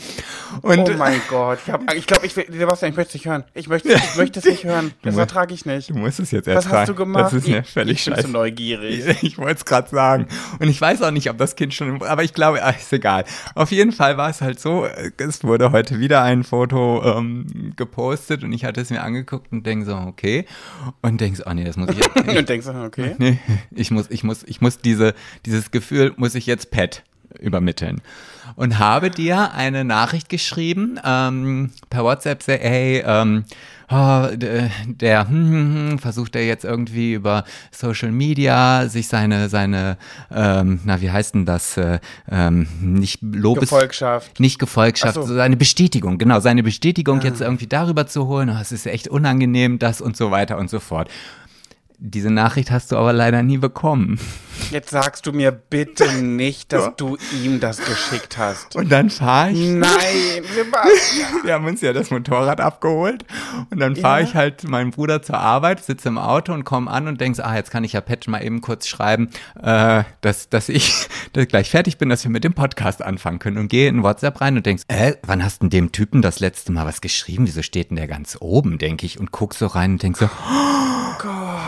Und 0.62 0.78
Oh 0.78 0.92
mein 0.96 1.20
Gott. 1.28 1.58
Ich, 1.66 1.70
hab- 1.70 1.94
ich 1.94 2.06
glaube, 2.06 2.24
ich 2.24 2.34
will, 2.34 2.46
Sebastian, 2.50 2.92
ich 2.92 2.96
möchte 2.96 3.08
es 3.10 3.14
nicht 3.14 3.26
hören. 3.26 3.44
Ich 3.52 3.68
möchte, 3.68 3.92
ich 3.92 4.16
möchte 4.16 4.38
es 4.38 4.44
nicht 4.46 4.64
hören. 4.64 4.92
Das 5.02 5.16
ertrage 5.18 5.52
ich 5.52 5.66
nicht. 5.66 5.90
du 5.90 5.94
musst 5.98 6.18
es 6.18 6.30
jetzt 6.30 6.46
Was 6.46 6.64
ertragen. 6.64 6.76
hast 6.78 6.88
du 6.88 6.94
gemacht? 6.94 7.24
Das 7.26 7.32
ist 7.34 7.46
mir 7.46 7.60
ich, 7.60 7.66
völlig 7.70 7.98
ich 7.98 8.04
bin 8.06 8.14
scheiße. 8.14 8.26
so 8.26 8.32
neugierig. 8.32 9.04
Ich 9.22 9.36
wollte 9.38 9.56
es 9.58 9.64
gerade 9.66 9.88
sagen. 9.90 10.26
Und 10.58 10.68
ich 10.68 10.80
weiß 10.80 11.02
auch 11.02 11.10
nicht, 11.10 11.28
ob 11.28 11.36
das 11.36 11.56
Kind 11.56 11.74
schon, 11.74 12.02
aber 12.02 12.24
ich 12.24 12.32
glaube, 12.32 12.62
ach, 12.64 12.74
ist 12.76 12.90
egal. 12.92 13.24
Auf 13.54 13.70
jeden 13.70 13.92
Fall 13.92 14.16
war 14.16 14.30
es 14.30 14.40
halt 14.40 14.58
so, 14.58 14.86
äh, 14.86 15.10
es 15.18 15.44
wurde 15.44 15.72
heute 15.72 16.00
wieder 16.00 16.22
ein 16.22 16.42
Foto 16.42 17.02
ähm, 17.18 17.74
gepostet 17.76 18.42
und 18.42 18.52
ich 18.54 18.64
hatte 18.64 18.80
es 18.80 18.88
mir 18.90 19.02
angeguckt 19.02 19.52
und 19.52 19.66
denke 19.66 19.84
so, 19.84 19.94
okay. 19.94 20.46
Und 21.02 21.20
denke 21.20 21.36
so, 21.36 21.44
oh 21.46 21.52
nee, 21.52 21.64
das 21.64 21.76
muss 21.76 21.90
ich 21.90 21.98
jetzt, 21.98 22.16
Und 22.38 22.48
denkst 22.48 22.66
du, 22.66 22.84
okay. 22.84 23.14
nee, 23.18 23.38
ich 23.72 23.90
muss, 23.90 24.06
ich 24.10 24.24
muss, 24.24 24.42
ich 24.44 24.60
muss 24.62 24.78
diese, 24.78 25.14
dieses 25.44 25.70
Gefühl 25.70 26.14
muss 26.16 26.34
ich 26.34 26.46
jetzt 26.46 26.70
Pet 26.70 27.04
übermitteln. 27.38 28.00
Und 28.56 28.78
habe 28.78 29.10
dir 29.10 29.52
eine 29.52 29.84
Nachricht 29.84 30.28
geschrieben, 30.28 30.98
ähm, 31.04 31.70
per 31.88 32.04
WhatsApp, 32.04 32.42
say, 32.42 32.58
hey, 32.60 33.02
ähm, 33.06 33.44
oh, 33.90 34.26
d- 34.34 34.70
der 34.86 35.28
hm, 35.28 35.50
hm, 35.50 35.74
hm, 35.90 35.98
versucht 35.98 36.34
er 36.36 36.44
jetzt 36.44 36.64
irgendwie 36.64 37.14
über 37.14 37.44
Social 37.70 38.10
Media 38.10 38.88
sich 38.88 39.08
seine, 39.08 39.48
seine, 39.48 39.96
ähm, 40.34 40.80
na, 40.84 41.00
wie 41.00 41.10
heißt 41.10 41.34
denn 41.34 41.46
das, 41.46 41.76
äh, 41.76 42.00
ähm, 42.30 42.66
nicht 42.80 43.20
Lobes... 43.22 43.70
Gefolgschaft. 43.70 44.40
Nicht 44.40 44.58
Gefolgschaft, 44.58 45.14
so. 45.14 45.22
seine 45.22 45.56
Bestätigung, 45.56 46.18
genau, 46.18 46.40
seine 46.40 46.62
Bestätigung 46.62 47.20
jetzt 47.22 47.40
irgendwie 47.40 47.66
darüber 47.66 48.06
zu 48.06 48.26
holen, 48.26 48.50
oh, 48.50 48.60
es 48.60 48.72
ist 48.72 48.86
echt 48.86 49.08
unangenehm, 49.08 49.78
das 49.78 50.00
und 50.00 50.16
so 50.16 50.30
weiter 50.30 50.58
und 50.58 50.70
so 50.70 50.80
fort. 50.80 51.08
Diese 52.02 52.30
Nachricht 52.30 52.70
hast 52.70 52.92
du 52.92 52.96
aber 52.96 53.12
leider 53.12 53.42
nie 53.42 53.58
bekommen. 53.58 54.18
Jetzt 54.70 54.88
sagst 54.88 55.26
du 55.26 55.32
mir 55.32 55.52
bitte 55.52 56.10
nicht, 56.22 56.72
dass 56.72 56.96
du 56.96 57.18
ihm 57.44 57.60
das 57.60 57.76
geschickt 57.76 58.38
hast. 58.38 58.74
Und 58.74 58.90
dann 58.90 59.10
fahre 59.10 59.50
ich, 59.50 59.58
Nein, 59.68 59.90
Sebastian. 60.54 61.44
wir 61.44 61.52
haben 61.52 61.66
uns 61.66 61.82
ja 61.82 61.92
das 61.92 62.10
Motorrad 62.10 62.58
abgeholt 62.58 63.26
und 63.70 63.80
dann 63.80 63.96
fahre 63.96 64.20
Ja. 64.22 64.26
ich 64.26 64.34
halt 64.34 64.64
meinen 64.66 64.92
Bruder 64.92 65.20
zur 65.20 65.38
Arbeit, 65.38 65.84
sitze 65.84 66.08
im 66.08 66.16
Auto 66.16 66.54
und 66.54 66.64
komme 66.64 66.90
an 66.90 67.06
und 67.06 67.20
denke, 67.20 67.44
ah, 67.44 67.54
jetzt 67.54 67.70
kann 67.70 67.84
ich 67.84 67.92
ja 67.92 68.00
Patch 68.00 68.28
mal 68.28 68.42
eben 68.42 68.62
kurz 68.62 68.86
schreiben, 68.88 69.28
äh, 69.62 70.04
dass, 70.22 70.48
dass 70.48 70.70
ich 70.70 71.06
dass 71.34 71.42
ich 71.42 71.48
gleich 71.50 71.68
fertig 71.68 71.98
bin, 71.98 72.08
dass 72.08 72.24
wir 72.24 72.30
mit 72.30 72.44
dem 72.44 72.54
Podcast 72.54 73.02
anfangen 73.02 73.40
können 73.40 73.58
und 73.58 73.68
gehe 73.68 73.88
in 73.90 74.02
WhatsApp 74.02 74.40
rein 74.40 74.56
und 74.56 74.64
denkst, 74.64 74.84
äh, 74.88 75.16
wann 75.26 75.44
hast 75.44 75.60
denn 75.60 75.68
dem 75.68 75.92
Typen 75.92 76.22
das 76.22 76.40
letzte 76.40 76.72
Mal 76.72 76.86
was 76.86 77.02
geschrieben? 77.02 77.46
Wieso 77.46 77.60
steht 77.62 77.90
denn 77.90 77.96
der 77.96 78.08
ganz 78.08 78.38
oben, 78.40 78.78
denke 78.78 79.04
ich, 79.04 79.20
und 79.20 79.32
guck 79.32 79.52
so 79.54 79.66
rein 79.66 79.92
und 79.92 80.02
denk 80.02 80.16
so, 80.16 80.30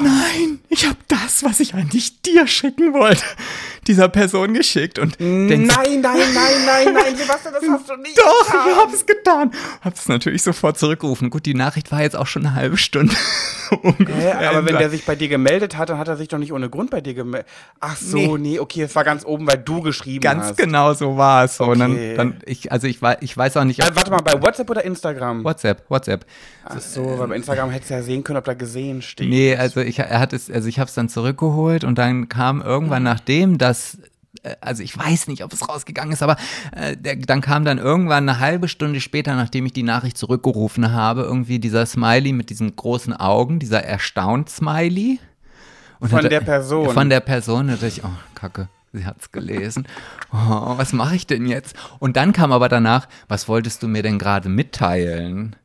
Nein, 0.01 0.61
ich 0.69 0.85
habe 0.87 0.97
das, 1.09 1.43
was 1.45 1.61
ich 1.61 1.75
eigentlich 1.75 2.21
dir 2.23 2.47
schicken 2.47 2.93
wollte, 2.95 3.23
dieser 3.87 4.09
Person 4.09 4.55
geschickt 4.55 4.99
und 4.99 5.19
denk 5.21 5.51
so, 5.51 5.57
Nein, 5.81 6.01
nein, 6.01 6.01
nein, 6.01 6.65
nein, 6.67 6.95
nein, 6.95 7.17
Sebastian, 7.17 7.55
das 7.55 7.65
hast 7.69 7.89
du 7.91 7.97
nicht 7.97 8.17
doch, 8.19 8.47
getan. 8.47 8.69
ich 8.71 8.77
hab's 8.77 9.07
getan. 9.07 9.51
Hab's 9.83 10.09
natürlich 10.09 10.43
sofort 10.43 10.79
zurückgerufen. 10.79 11.31
Gut, 11.31 11.47
die 11.47 11.55
Nachricht 11.55 11.91
war 11.93 12.01
jetzt 12.03 12.17
auch 12.17 12.27
schon 12.27 12.47
eine 12.47 12.55
halbe 12.55 12.77
Stunde. 12.77 13.15
Hä, 13.71 14.33
aber 14.47 14.67
wenn 14.67 14.77
der 14.77 14.91
sich 14.91 15.05
bei 15.07 15.17
dir 15.17 15.29
gemeldet 15.29 15.77
hat, 15.79 15.89
dann 15.89 15.97
hat 15.99 16.07
er 16.07 16.17
sich 16.17 16.29
doch 16.29 16.37
nicht 16.39 16.53
ohne 16.53 16.69
Grund 16.69 16.91
bei 16.91 17.01
dir 17.01 17.15
gemeldet. 17.15 17.49
Ach 17.81 17.97
so, 17.97 18.37
Nee. 18.37 18.51
nee, 18.53 18.59
okay, 18.61 18.83
es 18.83 18.95
war 18.95 19.03
ganz 19.05 19.25
oben, 19.25 19.47
weil 19.47 19.57
du 19.59 19.81
geschrieben 19.81 20.21
Ganz 20.21 20.45
hast. 20.45 20.57
genau 20.59 20.93
so 20.93 21.17
war 21.17 21.45
es. 21.45 21.57
So. 21.57 21.65
Und 21.65 21.79
dann, 21.79 21.93
Okay. 21.93 22.15
dann, 22.17 22.39
ich, 22.45 22.71
also 22.71 22.87
ich, 22.87 22.99
ich 23.21 23.37
weiß 23.37 23.57
auch 23.57 23.65
nicht, 23.65 23.81
Äh, 23.81 23.87
ob, 23.89 23.97
warte 23.97 24.11
mal, 24.11 24.21
bei 24.21 24.41
WhatsApp 24.43 24.69
oder 24.69 24.85
Instagram? 24.85 25.43
WhatsApp, 25.45 25.85
WhatsApp. 25.89 26.27
Ach 26.65 26.81
so, 26.81 27.19
weil 27.19 27.29
bei 27.29 27.37
Instagram 27.37 27.71
hättest 27.71 27.91
du 27.91 27.95
ja 27.95 28.03
sehen 28.03 28.23
können, 28.23 28.37
ob 28.39 28.45
da 28.45 28.55
gesehen 28.55 29.01
steht. 29.03 29.29
Nee, 29.29 29.57
also 29.57 29.81
ich, 29.85 29.99
er 29.99 30.19
hat 30.21 30.33
es, 30.33 30.51
also 30.51 30.69
ich 30.69 30.79
habe 30.79 30.89
es 30.89 30.95
dann 30.95 31.09
zurückgeholt 31.09 31.85
und 31.85 31.99
dann 31.99 32.29
kam 32.29 32.61
irgendwann 32.63 33.03
nachdem 33.03 33.59
das 33.59 33.99
äh, 34.43 34.57
also 34.61 34.83
ich 34.83 34.97
weiß 34.97 35.29
nicht, 35.29 35.45
ob 35.45 35.53
es 35.53 35.69
rausgegangen 35.69 36.13
ist, 36.13 36.23
aber 36.23 36.37
äh, 36.75 36.97
der, 36.97 37.17
dann 37.17 37.41
kam 37.41 37.65
dann 37.65 37.79
irgendwann 37.79 38.29
eine 38.29 38.39
halbe 38.41 38.69
Stunde 38.69 39.01
später, 39.01 39.35
nachdem 39.37 39.67
ich 39.67 39.73
die 39.73 39.83
Nachricht 39.83 40.17
zurückgerufen 40.19 40.93
habe, 40.93 41.23
irgendwie 41.23 41.59
dieser 41.59 41.87
Smiley 41.87 42.33
mit 42.33 42.51
diesen 42.51 42.75
großen 42.75 43.13
Augen, 43.13 43.59
dieser 43.59 43.85
erstaunt 43.85 44.49
Smiley. 44.51 45.19
Und 46.01 46.09
Von 46.09 46.19
hatte- 46.19 46.29
der 46.31 46.41
Person. 46.41 46.91
Von 46.91 47.09
der 47.11 47.21
Person, 47.21 47.69
da 47.69 47.75
dachte 47.75 47.87
ich, 47.87 48.05
oh, 48.05 48.09
Kacke. 48.35 48.69
Sie 48.95 49.07
hat's 49.07 49.33
gelesen. 49.33 49.87
Oh, 50.35 50.79
was 50.79 50.95
mache 50.95 51.15
ich 51.15 51.27
denn 51.27 51.45
jetzt? 51.47 51.77
Und 51.99 52.17
dann 52.17 52.33
kam 52.33 52.53
aber 52.53 52.71
danach, 52.71 53.07
was 53.29 53.49
wolltest 53.49 53.83
du 53.83 53.89
mir 53.89 54.03
denn 54.03 54.19
gerade 54.19 54.49
mitteilen? 54.49 55.57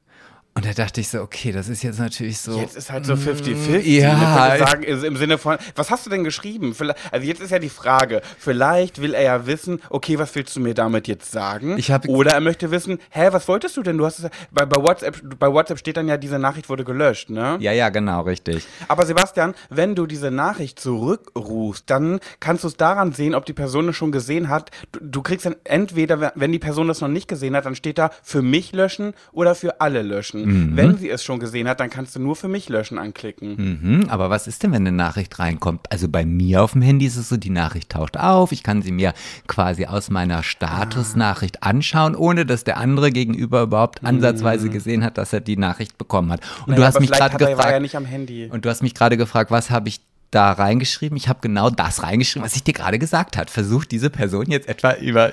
Und 0.58 0.66
da 0.66 0.72
dachte 0.74 1.02
ich 1.02 1.10
so, 1.10 1.22
okay, 1.22 1.52
das 1.52 1.70
ist 1.70 1.84
jetzt 1.84 2.00
natürlich 2.00 2.40
so. 2.40 2.60
Jetzt 2.60 2.76
ist 2.76 2.92
halt 2.92 3.06
so 3.06 3.14
50-50. 3.14 3.78
ja. 4.00 4.56
Ich 4.56 4.60
würde 4.60 4.72
sagen, 4.72 4.84
im 4.84 5.16
Sinne 5.16 5.38
von, 5.38 5.58
was 5.76 5.92
hast 5.92 6.08
du 6.08 6.10
denn 6.10 6.24
geschrieben? 6.24 6.76
Also 7.12 7.28
jetzt 7.28 7.42
ist 7.42 7.52
ja 7.52 7.60
die 7.60 7.70
Frage, 7.70 8.24
vielleicht 8.40 9.00
will 9.00 9.14
er 9.14 9.22
ja 9.22 9.46
wissen, 9.46 9.80
okay, 9.92 10.18
was 10.18 10.34
willst 10.34 10.56
du 10.56 10.60
mir 10.60 10.74
damit 10.74 11.08
jetzt 11.08 11.32
sagen? 11.32 11.78
Ich 11.78 11.92
hab- 11.92 12.08
Oder 12.08 12.32
er 12.32 12.42
möchte 12.42 12.72
wissen, 12.72 12.98
hä, 13.12 13.28
was 13.30 13.48
wolltest 13.48 13.78
du 13.78 13.84
denn? 13.84 14.00
Du 14.00 14.06
hast 14.08 14.18
es, 14.18 14.30
bei, 14.50 14.66
bei, 14.66 14.82
WhatsApp, 14.82 15.22
bei 15.38 15.48
WhatsApp 15.54 15.78
steht 15.78 15.96
dann 15.96 16.08
ja, 16.08 16.18
diese 16.18 16.40
Nachricht 16.40 16.70
wurde 16.70 16.84
gelöscht, 16.84 17.30
ne? 17.30 17.58
Ja, 17.60 17.72
ja, 17.72 17.90
genau, 17.90 18.22
richtig. 18.22 18.66
Aber 18.88 19.06
Sebastian, 19.06 19.54
wenn 19.70 19.94
du 19.94 20.08
diese 20.08 20.32
Nachricht 20.32 20.80
zurückrufst, 20.80 21.84
dann 21.88 22.20
kannst 22.40 22.64
du 22.64 22.68
es 22.70 22.78
daran 22.78 23.12
sehen, 23.12 23.36
ob 23.36 23.46
die 23.46 23.54
Person 23.54 23.90
es 23.90 23.96
schon 23.96 24.12
gesehen 24.12 24.50
hat. 24.50 24.72
Du, 24.92 25.00
du 25.04 25.22
kriegst 25.22 25.46
dann 25.46 25.56
entweder, 25.66 26.32
wenn 26.34 26.52
die 26.52 26.58
Person 26.58 26.88
das 26.88 27.00
noch 27.00 27.10
nicht 27.10 27.28
gesehen 27.28 27.56
hat, 27.56 27.68
dann 27.68 27.76
steht 27.76 28.00
da 28.00 28.10
für 28.24 28.42
mich 28.42 28.72
löschen 28.74 29.14
oder 29.32 29.54
für 29.54 29.82
alle 29.82 30.02
löschen. 30.02 30.47
Wenn 30.76 30.98
sie 30.98 31.10
es 31.10 31.24
schon 31.24 31.40
gesehen 31.40 31.68
hat, 31.68 31.80
dann 31.80 31.90
kannst 31.90 32.16
du 32.16 32.20
nur 32.20 32.36
für 32.36 32.48
mich 32.48 32.70
löschen 32.70 32.98
anklicken. 32.98 33.56
Mhm, 33.82 34.10
aber 34.10 34.30
was 34.30 34.48
ist 34.48 34.64
denn, 34.64 34.72
wenn 34.72 34.88
eine 34.88 34.92
Nachricht 34.96 35.38
reinkommt? 35.40 35.92
Also 35.92 36.08
bei 36.08 36.26
mir 36.26 36.64
auf 36.64 36.72
dem 36.74 36.82
Handy 36.82 37.06
ist 37.06 37.18
es 37.18 37.30
so, 37.30 37.38
die 37.38 37.50
Nachricht 37.50 37.90
taucht 37.90 38.20
auf. 38.20 38.52
Ich 38.52 38.64
kann 38.64 38.82
sie 38.82 38.92
mir 38.92 39.14
quasi 39.48 39.86
aus 39.86 40.10
meiner 40.10 40.44
Statusnachricht 40.44 41.64
anschauen, 41.64 42.16
ohne 42.16 42.46
dass 42.46 42.64
der 42.64 42.78
andere 42.78 43.12
gegenüber 43.12 43.62
überhaupt 43.64 44.04
ansatzweise 44.04 44.70
gesehen 44.70 45.04
hat, 45.04 45.18
dass 45.18 45.34
er 45.34 45.42
die 45.42 45.58
Nachricht 45.58 45.98
bekommen 45.98 46.32
hat. 46.32 46.42
Und 46.62 46.70
Naja, 46.70 46.78
du 46.80 46.86
hast 46.86 47.00
mich 47.00 47.12
gerade 47.12 47.34
er, 47.44 47.50
gefragt. 47.56 48.30
ja. 48.30 48.54
Und 48.54 48.66
du 48.66 48.70
hast 48.70 48.82
mich 48.82 48.94
gerade 48.94 49.18
gefragt, 49.18 49.52
was 49.52 49.70
habe 49.70 49.90
ich 49.90 50.02
da 50.32 50.52
reingeschrieben? 50.52 51.16
Ich 51.18 51.28
habe 51.30 51.40
genau 51.42 51.70
das 51.70 52.04
reingeschrieben, 52.04 52.46
was 52.46 52.56
ich 52.56 52.64
dir 52.64 52.74
gerade 52.74 53.00
gesagt 53.00 53.38
habe. 53.38 53.50
Versucht 53.50 53.92
diese 53.92 54.10
Person 54.10 54.46
jetzt 54.50 54.68
etwa 54.68 54.94
über, 54.96 55.32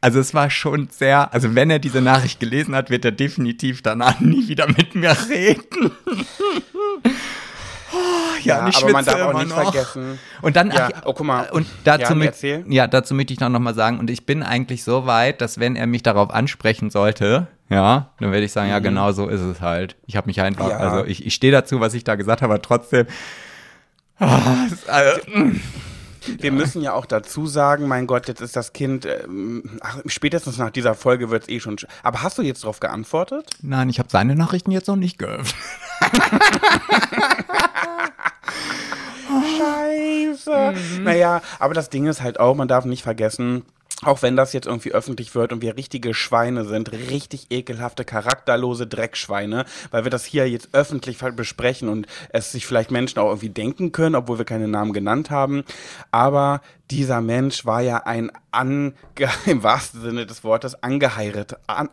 also 0.00 0.20
es 0.20 0.32
war 0.34 0.48
schon 0.50 0.88
sehr, 0.90 1.32
also 1.34 1.54
wenn 1.54 1.70
er 1.70 1.78
diese 1.78 2.00
Nachricht 2.00 2.38
gelesen 2.40 2.74
hat, 2.74 2.90
wird 2.90 3.04
er 3.04 3.12
definitiv 3.12 3.82
danach 3.82 4.20
nie 4.20 4.48
wieder 4.48 4.66
mit 4.68 4.94
mir 4.94 5.16
reden. 5.28 5.90
Oh, 7.90 7.96
ja, 8.42 8.58
Ja, 8.60 8.68
ich 8.68 8.76
aber 8.76 8.92
man 8.92 9.04
darf 9.04 9.18
auch 9.22 9.32
nicht 9.38 9.48
noch. 9.48 9.62
vergessen. 9.72 10.18
Und 10.42 10.56
dann, 10.56 10.70
Ja, 10.70 10.90
ach, 10.94 11.02
oh, 11.06 11.14
guck 11.14 11.26
mal. 11.26 11.48
und 11.50 11.66
dazu, 11.84 12.14
Ja, 12.14 12.24
erzähl. 12.24 12.64
ja, 12.68 12.86
dazu 12.86 13.14
möchte 13.14 13.32
ich 13.32 13.40
noch, 13.40 13.48
noch 13.48 13.60
mal 13.60 13.74
sagen, 13.74 13.98
und 13.98 14.10
ich 14.10 14.26
bin 14.26 14.42
eigentlich 14.42 14.84
so 14.84 15.06
weit, 15.06 15.40
dass 15.40 15.58
wenn 15.58 15.74
er 15.74 15.86
mich 15.86 16.02
darauf 16.02 16.30
ansprechen 16.30 16.90
sollte, 16.90 17.46
ja, 17.70 18.10
dann 18.20 18.30
werde 18.30 18.44
ich 18.44 18.52
sagen, 18.52 18.68
ja, 18.68 18.78
genau 18.80 19.12
so 19.12 19.26
ist 19.28 19.40
es 19.40 19.62
halt. 19.62 19.96
Ich 20.06 20.16
habe 20.16 20.26
mich 20.26 20.42
einfach, 20.42 20.66
Mhm. 20.66 20.70
Ja. 20.72 20.76
also 20.78 21.04
ich, 21.06 21.24
ich 21.24 21.32
stehe 21.34 21.50
dazu, 21.52 21.80
was 21.80 21.94
ich 21.94 22.04
da 22.04 22.14
gesagt 22.16 22.42
habe, 22.42 22.52
aber 22.52 22.62
trotzdem. 22.62 23.06
Also, 24.18 25.20
mm. 25.34 25.60
Wir 26.40 26.52
müssen 26.52 26.82
ja 26.82 26.92
auch 26.92 27.06
dazu 27.06 27.46
sagen, 27.46 27.86
mein 27.88 28.06
Gott, 28.06 28.28
jetzt 28.28 28.40
ist 28.42 28.54
das 28.54 28.74
Kind, 28.74 29.06
ähm, 29.06 29.78
ach, 29.80 29.98
spätestens 30.06 30.58
nach 30.58 30.68
dieser 30.70 30.94
Folge 30.94 31.30
wird 31.30 31.44
es 31.44 31.48
eh 31.48 31.58
schon. 31.60 31.76
sch- 31.76 31.86
Aber 32.02 32.22
hast 32.22 32.36
du 32.36 32.42
jetzt 32.42 32.64
darauf 32.64 32.80
geantwortet? 32.80 33.48
Nein, 33.62 33.88
ich 33.88 33.98
habe 33.98 34.10
seine 34.10 34.34
Nachrichten 34.34 34.70
jetzt 34.70 34.88
noch 34.88 34.96
nicht 34.96 35.18
geöffnet. 35.18 35.54
Scheiße. 39.58 40.74
Naja, 41.02 41.40
aber 41.58 41.74
das 41.74 41.90
Ding 41.90 42.06
ist 42.06 42.22
halt 42.22 42.40
auch, 42.40 42.54
man 42.54 42.68
darf 42.68 42.84
nicht 42.84 43.02
vergessen, 43.02 43.62
auch 44.02 44.22
wenn 44.22 44.36
das 44.36 44.52
jetzt 44.52 44.66
irgendwie 44.66 44.92
öffentlich 44.92 45.34
wird 45.34 45.52
und 45.52 45.60
wir 45.60 45.76
richtige 45.76 46.14
Schweine 46.14 46.64
sind, 46.64 46.92
richtig 46.92 47.46
ekelhafte, 47.50 48.04
charakterlose 48.04 48.86
Dreckschweine, 48.86 49.64
weil 49.90 50.04
wir 50.04 50.10
das 50.10 50.24
hier 50.24 50.48
jetzt 50.48 50.68
öffentlich 50.72 51.18
besprechen 51.18 51.88
und 51.88 52.06
es 52.30 52.52
sich 52.52 52.66
vielleicht 52.66 52.90
Menschen 52.90 53.18
auch 53.18 53.28
irgendwie 53.28 53.48
denken 53.48 53.90
können, 53.90 54.14
obwohl 54.14 54.38
wir 54.38 54.44
keine 54.44 54.68
Namen 54.68 54.92
genannt 54.92 55.30
haben. 55.30 55.64
Aber 56.12 56.60
dieser 56.90 57.20
Mensch 57.20 57.66
war 57.66 57.82
ja 57.82 57.98
ein 57.98 58.30
an, 58.50 58.94
im 59.46 59.62
wahrsten 59.62 60.00
Sinne 60.00 60.26
des 60.26 60.44
Wortes 60.44 60.82
angeheiratet, 60.82 61.58
an, 61.66 61.88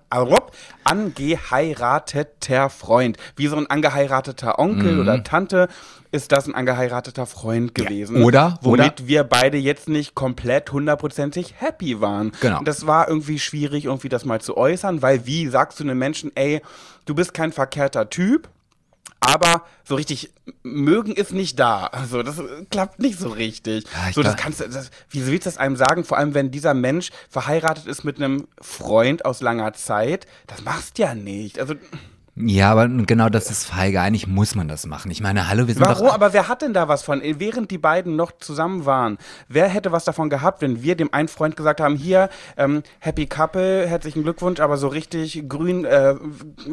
angeheirateter 0.83 2.69
Freund. 2.69 3.17
Wie 3.35 3.47
so 3.47 3.55
ein 3.57 3.67
angeheirateter 3.67 4.59
Onkel 4.59 4.93
mhm. 4.93 4.99
oder 5.01 5.23
Tante 5.23 5.67
ist 6.11 6.31
das 6.31 6.47
ein 6.47 6.55
angeheirateter 6.55 7.25
Freund 7.25 7.75
gewesen. 7.75 8.17
Ja, 8.17 8.23
oder? 8.23 8.59
Womit 8.61 9.01
oder? 9.01 9.07
wir 9.07 9.23
beide 9.23 9.57
jetzt 9.57 9.89
nicht 9.89 10.15
komplett 10.15 10.71
hundertprozentig 10.71 11.55
happy 11.57 11.99
waren. 11.99 12.31
Genau. 12.39 12.59
Und 12.59 12.67
das 12.67 12.87
war 12.87 13.07
irgendwie 13.09 13.39
schwierig, 13.39 13.85
irgendwie 13.85 14.09
das 14.09 14.23
mal 14.25 14.39
zu 14.39 14.55
äußern, 14.55 15.01
weil 15.01 15.25
wie 15.25 15.47
sagst 15.47 15.79
du 15.79 15.83
einem 15.83 15.97
Menschen, 15.97 16.31
ey, 16.35 16.61
du 17.05 17.15
bist 17.15 17.33
kein 17.33 17.51
verkehrter 17.51 18.09
Typ, 18.09 18.49
aber 19.19 19.63
so 19.83 19.95
richtig 19.95 20.31
mögen 20.63 21.13
ist 21.13 21.33
nicht 21.33 21.59
da. 21.59 21.87
Also 21.87 22.21
das 22.23 22.41
klappt 22.69 22.99
nicht 22.99 23.19
so 23.19 23.29
richtig. 23.29 23.85
Ja, 23.93 24.11
so, 24.13 24.23
das 24.23 24.35
kannst 24.35 24.59
du, 24.59 24.69
das, 24.69 24.91
wie 25.09 25.25
willst 25.25 25.45
du 25.45 25.49
das 25.49 25.57
einem 25.57 25.75
sagen? 25.75 26.03
Vor 26.03 26.17
allem, 26.17 26.33
wenn 26.33 26.51
dieser 26.51 26.73
Mensch 26.73 27.09
verheiratet 27.29 27.87
ist 27.87 28.03
mit 28.03 28.17
einem 28.17 28.47
Freund 28.61 29.25
aus 29.25 29.41
langer 29.41 29.73
Zeit, 29.73 30.27
das 30.47 30.63
machst 30.63 30.97
du 30.97 31.03
ja 31.03 31.15
nicht. 31.15 31.59
Also 31.59 31.75
ja, 32.37 32.71
aber 32.71 32.89
genau 32.89 33.29
das 33.29 33.49
ist 33.49 33.65
feige. 33.65 34.01
Eigentlich 34.01 34.27
muss 34.27 34.55
man 34.55 34.67
das 34.67 34.85
machen. 34.85 35.09
Ich 35.09 35.21
meine, 35.21 35.47
hallo, 35.47 35.67
wir 35.67 35.73
sind 35.73 35.85
Warum? 35.85 36.07
doch... 36.07 36.13
Aber 36.13 36.33
wer 36.33 36.49
hat 36.49 36.61
denn 36.61 36.73
da 36.73 36.89
was 36.89 37.01
von? 37.03 37.21
Während 37.23 37.71
die 37.71 37.77
beiden 37.77 38.17
noch 38.17 38.33
zusammen 38.33 38.85
waren, 38.85 39.17
wer 39.47 39.69
hätte 39.69 39.93
was 39.93 40.03
davon 40.03 40.29
gehabt, 40.29 40.61
wenn 40.61 40.83
wir 40.83 40.95
dem 40.95 41.13
einen 41.13 41.29
Freund 41.29 41.55
gesagt 41.55 41.79
haben, 41.79 41.95
hier, 41.95 42.29
ähm, 42.57 42.83
Happy 42.99 43.25
Couple, 43.25 43.87
herzlichen 43.87 44.23
Glückwunsch, 44.23 44.59
aber 44.59 44.75
so 44.75 44.89
richtig 44.89 45.47
grün, 45.47 45.85
äh, 45.85 46.15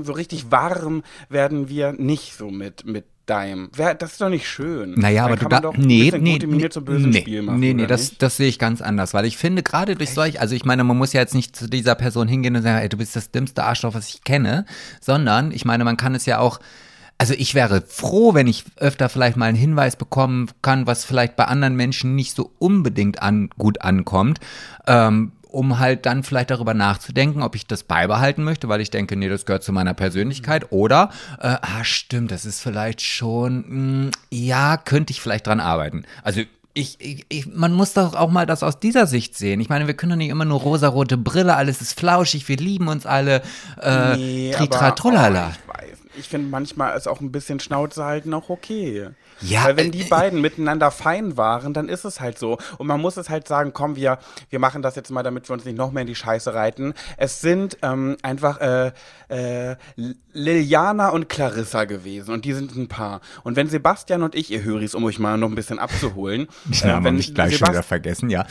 so 0.03 0.13
richtig 0.13 0.51
warm 0.51 1.05
werden 1.29 1.69
wir 1.69 1.93
nicht 1.93 2.37
so 2.37 2.51
mit, 2.51 2.85
mit 2.85 3.05
Dime. 3.33 3.69
Das 3.99 4.13
ist 4.13 4.21
doch 4.21 4.29
nicht 4.29 4.49
schön. 4.49 4.95
Naja, 4.97 5.25
aber 5.25 5.37
du 5.37 5.49
da, 5.49 5.61
doch 5.61 5.77
nee, 5.77 6.13
nee, 6.19 6.39
nee, 6.39 6.69
zum 6.69 6.85
bösen 6.85 7.11
nee, 7.11 7.21
Spiel 7.21 7.43
machen, 7.43 7.61
nee, 7.61 7.75
nee, 7.75 7.87
das, 7.87 8.19
das 8.19 8.37
sehe 8.37 8.49
ich 8.49 8.59
ganz 8.59 8.81
anders, 8.83 9.15
weil 9.15 9.25
ich 9.25 9.37
finde, 9.37 9.63
gerade 9.63 9.95
durch 9.95 10.11
solch, 10.11 10.41
also 10.41 10.55
ich 10.55 10.65
meine, 10.65 10.85
man 10.85 10.99
muss 10.99 11.13
ja 11.13 11.21
jetzt 11.21 11.35
nicht 11.35 11.57
zu 11.57 11.69
dieser 11.69 11.95
Person 11.95 12.29
hingehen 12.29 12.57
und 12.57 12.63
sagen, 12.63 12.79
ey, 12.79 12.89
du 12.89 12.97
bist 12.97 13.17
das 13.17 13.31
dümmste 13.31 13.65
Arschloch, 13.65 13.95
was 13.95 14.09
ich 14.09 14.25
kenne, 14.25 14.67
sondern 15.01 15.53
ich 15.53 15.65
meine, 15.65 15.85
man 15.85 15.97
kann 15.97 16.15
es 16.15 16.27
ja 16.27 16.39
auch, 16.39 16.61
also 17.19 17.35
ich 17.35 17.55
wäre 17.55 17.83
froh, 17.83 18.35
wenn 18.35 18.47
ich 18.47 18.65
öfter 18.77 19.09
vielleicht 19.09 19.37
mal 19.37 19.47
einen 19.47 19.57
Hinweis 19.57 19.97
bekommen 19.97 20.51
kann, 20.61 20.87
was 20.87 21.05
vielleicht 21.05 21.37
bei 21.37 21.45
anderen 21.45 21.77
Menschen 21.77 22.15
nicht 22.15 22.35
so 22.35 22.51
unbedingt 22.59 23.23
an, 23.23 23.51
gut 23.59 23.81
ankommt. 23.83 24.41
Ähm, 24.87 25.33
um 25.53 25.79
halt 25.79 26.07
dann 26.07 26.23
vielleicht 26.23 26.51
darüber 26.51 26.75
nachzudenken, 26.75 27.43
ob 27.43 27.55
ich 27.55 27.67
das 27.67 27.85
beibehalten 27.85 28.43
möchte, 28.43 28.69
weil 28.69 28.81
ich 28.81 28.91
denke, 28.91 29.17
nee, 29.17 29.29
das 29.29 29.47
gehört 29.47 29.63
zu 29.63 29.73
meiner 29.73 29.95
Persönlichkeit. 29.95 30.73
Oder, 30.73 31.11
äh, 31.41 31.57
ah, 31.61 31.85
stimmt, 31.85 32.31
das 32.31 32.45
ist 32.45 32.61
vielleicht 32.61 33.03
schon, 33.03 33.59
mh, 33.59 33.65
hm, 33.69 34.11
ja, 34.31 34.77
könnte 34.77 35.13
ich 35.13 35.21
vielleicht 35.21 35.47
dran 35.47 35.61
arbeiten. 35.61 36.05
Also 36.23 36.43
ich, 36.75 36.99
ich, 37.01 37.27
ich, 37.29 37.47
man 37.47 37.73
muss 37.73 37.93
doch 37.93 38.15
auch 38.15 38.31
mal 38.31 38.47
das 38.47 38.63
aus 38.63 38.81
dieser 38.81 39.07
Sicht 39.07 39.37
sehen. 39.37 39.61
Ich 39.61 39.69
meine, 39.69 39.87
wir 39.87 39.95
können 39.95 40.11
doch 40.11 40.17
nicht 40.17 40.31
immer 40.31 40.47
nur 40.47 40.61
rosarote 40.61 41.19
Brille, 41.19 41.55
alles 41.55 41.83
ist 41.83 41.99
flauschig, 41.99 42.49
wir 42.49 42.57
lieben 42.57 42.89
uns 42.89 43.05
alle, 43.05 43.43
äh, 43.81 44.17
nee, 44.17 44.51
tritra, 44.55 44.93
trullala. 44.93 45.53
Oh, 45.53 45.73
ich 45.75 45.91
weiß 45.91 45.99
ich 46.17 46.29
finde 46.29 46.49
manchmal 46.49 46.97
ist 46.97 47.07
auch 47.07 47.21
ein 47.21 47.33
bisschen 47.33 47.61
Schnauze 47.61 48.05
halten 48.05 48.35
auch 48.35 48.49
okay. 48.49 49.09
Ja. 49.41 49.65
Weil 49.65 49.77
wenn 49.77 49.91
die 49.91 50.03
äh, 50.03 50.09
beiden 50.09 50.41
miteinander 50.41 50.91
fein 50.91 51.37
waren, 51.37 51.75
dann 51.75 51.89
ist 51.89 52.05
es 52.05 52.21
halt 52.21 52.39
so. 52.39 52.59
Und 52.79 52.87
man 52.87 53.01
muss 53.01 53.17
es 53.17 53.29
halt 53.29 53.49
sagen, 53.49 53.73
komm, 53.73 53.97
wir, 53.97 54.19
wir 54.51 54.59
machen 54.59 54.83
das 54.83 54.97
jetzt 54.97 55.11
mal, 55.11 55.23
damit 55.23 55.49
wir 55.49 55.55
uns 55.55 55.65
nicht 55.65 55.77
noch 55.77 55.93
mehr 55.93 56.03
in 56.03 56.07
die 56.07 56.15
Scheiße 56.15 56.55
reiten. 56.55 56.95
Es 57.17 57.41
sind 57.41 57.79
ähm, 57.83 58.17
einfach 58.23 58.61
äh, 58.61 58.93
äh, 59.29 59.77
Liliana 60.33 61.09
und 61.09 61.29
Clarissa 61.29 61.85
gewesen 61.85 62.33
und 62.33 62.45
die 62.45 62.53
sind 62.53 62.75
ein 62.77 62.89
Paar. 62.89 63.21
Und 63.43 63.57
wenn 63.57 63.69
Sebastian 63.69 64.23
und 64.23 64.35
ich, 64.35 64.51
ihr 64.51 64.63
Höris, 64.63 64.95
um 64.95 65.05
euch 65.05 65.19
mal 65.19 65.37
noch 65.39 65.49
ein 65.49 65.55
bisschen 65.55 65.79
abzuholen. 65.79 66.49
Namen 66.85 67.03
äh, 67.03 67.05
wenn 67.05 67.19
ich 67.19 67.35
gleich 67.35 67.53
Sebast 67.53 67.59
schon 67.59 67.75
wieder 67.75 67.83
vergessen, 67.83 68.31
ja. 68.31 68.47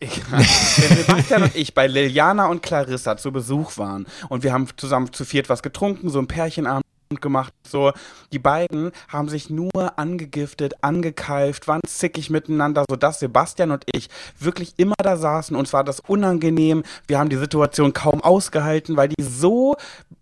wenn 0.00 0.42
Sebastian 0.42 1.42
und 1.44 1.56
ich 1.56 1.74
bei 1.74 1.86
Liliana 1.86 2.46
und 2.46 2.62
Clarissa 2.62 3.16
zu 3.16 3.32
Besuch 3.32 3.78
waren 3.78 4.06
und 4.28 4.42
wir 4.42 4.52
haben 4.52 4.68
zusammen 4.76 5.12
zu 5.12 5.24
viert 5.24 5.48
was 5.48 5.62
getrunken, 5.62 6.10
so 6.10 6.18
ein 6.18 6.26
Pärchenabend 6.26 6.85
gemacht. 7.20 7.52
So, 7.66 7.92
die 8.32 8.38
beiden 8.38 8.90
haben 9.08 9.28
sich 9.28 9.50
nur 9.50 9.98
angegiftet, 9.98 10.74
angekeift, 10.82 11.68
waren 11.68 11.80
zickig 11.86 12.30
miteinander, 12.30 12.84
sodass 12.88 13.20
Sebastian 13.20 13.70
und 13.70 13.84
ich 13.92 14.08
wirklich 14.38 14.74
immer 14.76 14.96
da 14.98 15.16
saßen. 15.16 15.56
Uns 15.56 15.72
war 15.72 15.84
das 15.84 16.00
unangenehm. 16.00 16.82
Wir 17.06 17.18
haben 17.18 17.28
die 17.28 17.36
Situation 17.36 17.92
kaum 17.92 18.22
ausgehalten, 18.22 18.96
weil 18.96 19.08
die 19.08 19.22
so 19.22 19.76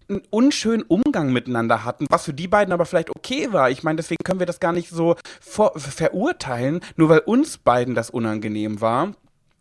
einen 0.08 0.22
unschönen 0.30 0.82
Umgang 0.82 1.32
miteinander 1.32 1.84
hatten, 1.84 2.06
was 2.10 2.24
für 2.24 2.34
die 2.34 2.48
beiden 2.48 2.72
aber 2.72 2.84
vielleicht 2.84 3.10
okay 3.10 3.52
war. 3.52 3.70
Ich 3.70 3.82
meine, 3.82 3.96
deswegen 3.96 4.22
können 4.22 4.38
wir 4.38 4.46
das 4.46 4.60
gar 4.60 4.72
nicht 4.72 4.90
so 4.90 5.16
verurteilen, 5.40 6.80
nur 6.96 7.08
weil 7.08 7.20
uns 7.20 7.56
beiden 7.58 7.94
das 7.94 8.10
unangenehm 8.10 8.80
war 8.80 9.14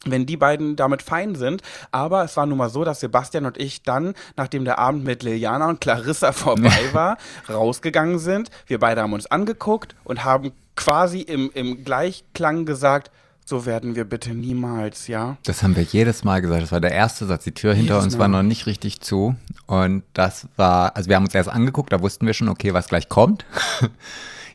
wenn 0.06 0.26
die 0.26 0.38
beiden 0.38 0.76
damit 0.76 1.02
fein 1.02 1.36
sind. 1.36 1.62
Aber 1.92 2.24
es 2.24 2.36
war 2.38 2.46
nun 2.46 2.58
mal 2.58 2.70
so, 2.70 2.84
dass 2.84 3.00
Sebastian 3.00 3.46
und 3.46 3.58
ich 3.58 3.84
dann, 3.84 4.14
nachdem 4.36 4.66
der 4.66 4.80
Abend 4.80 5.04
mit 5.04 5.24
Liliana 5.24 5.70
und 5.70 5.82
Clarissa 5.82 6.32
vorbei 6.34 6.72
war, 6.94 7.18
rausgegangen 7.50 8.20
sind. 8.20 8.50
Wir 8.68 8.80
beide 8.80 9.02
haben 9.02 9.14
uns 9.14 9.28
angeguckt 9.28 9.96
und 10.04 10.24
haben 10.24 10.52
quasi 10.76 11.22
im, 11.22 11.52
im 11.54 11.84
Gleichklang 11.84 12.66
gesagt, 12.66 13.12
so 13.46 13.66
werden 13.66 13.96
wir 13.96 14.06
bitte 14.06 14.34
niemals, 14.34 15.08
ja? 15.08 15.36
Das 15.44 15.64
haben 15.64 15.76
wir 15.76 15.84
jedes 15.84 16.24
Mal 16.24 16.42
gesagt. 16.42 16.64
Das 16.64 16.72
war 16.72 16.80
der 16.80 16.94
erste 16.94 17.26
Satz. 17.26 17.44
Die 17.44 17.52
Tür 17.52 17.74
hinter 17.74 17.96
jedes 17.96 18.06
uns 18.06 18.14
Mal. 18.14 18.20
war 18.22 18.28
noch 18.30 18.44
nicht 18.44 18.68
richtig 18.68 19.02
zu. 19.02 19.36
Und 19.68 20.04
das 20.14 20.48
war, 20.56 20.96
also 20.96 21.10
wir 21.10 21.18
haben 21.18 21.26
uns 21.26 21.36
erst 21.36 21.50
angeguckt, 21.50 21.92
da 21.92 22.02
wussten 22.02 22.26
wir 22.26 22.34
schon, 22.34 22.48
okay, 22.48 22.74
was 22.74 22.88
gleich 22.88 23.10
kommt. 23.10 23.46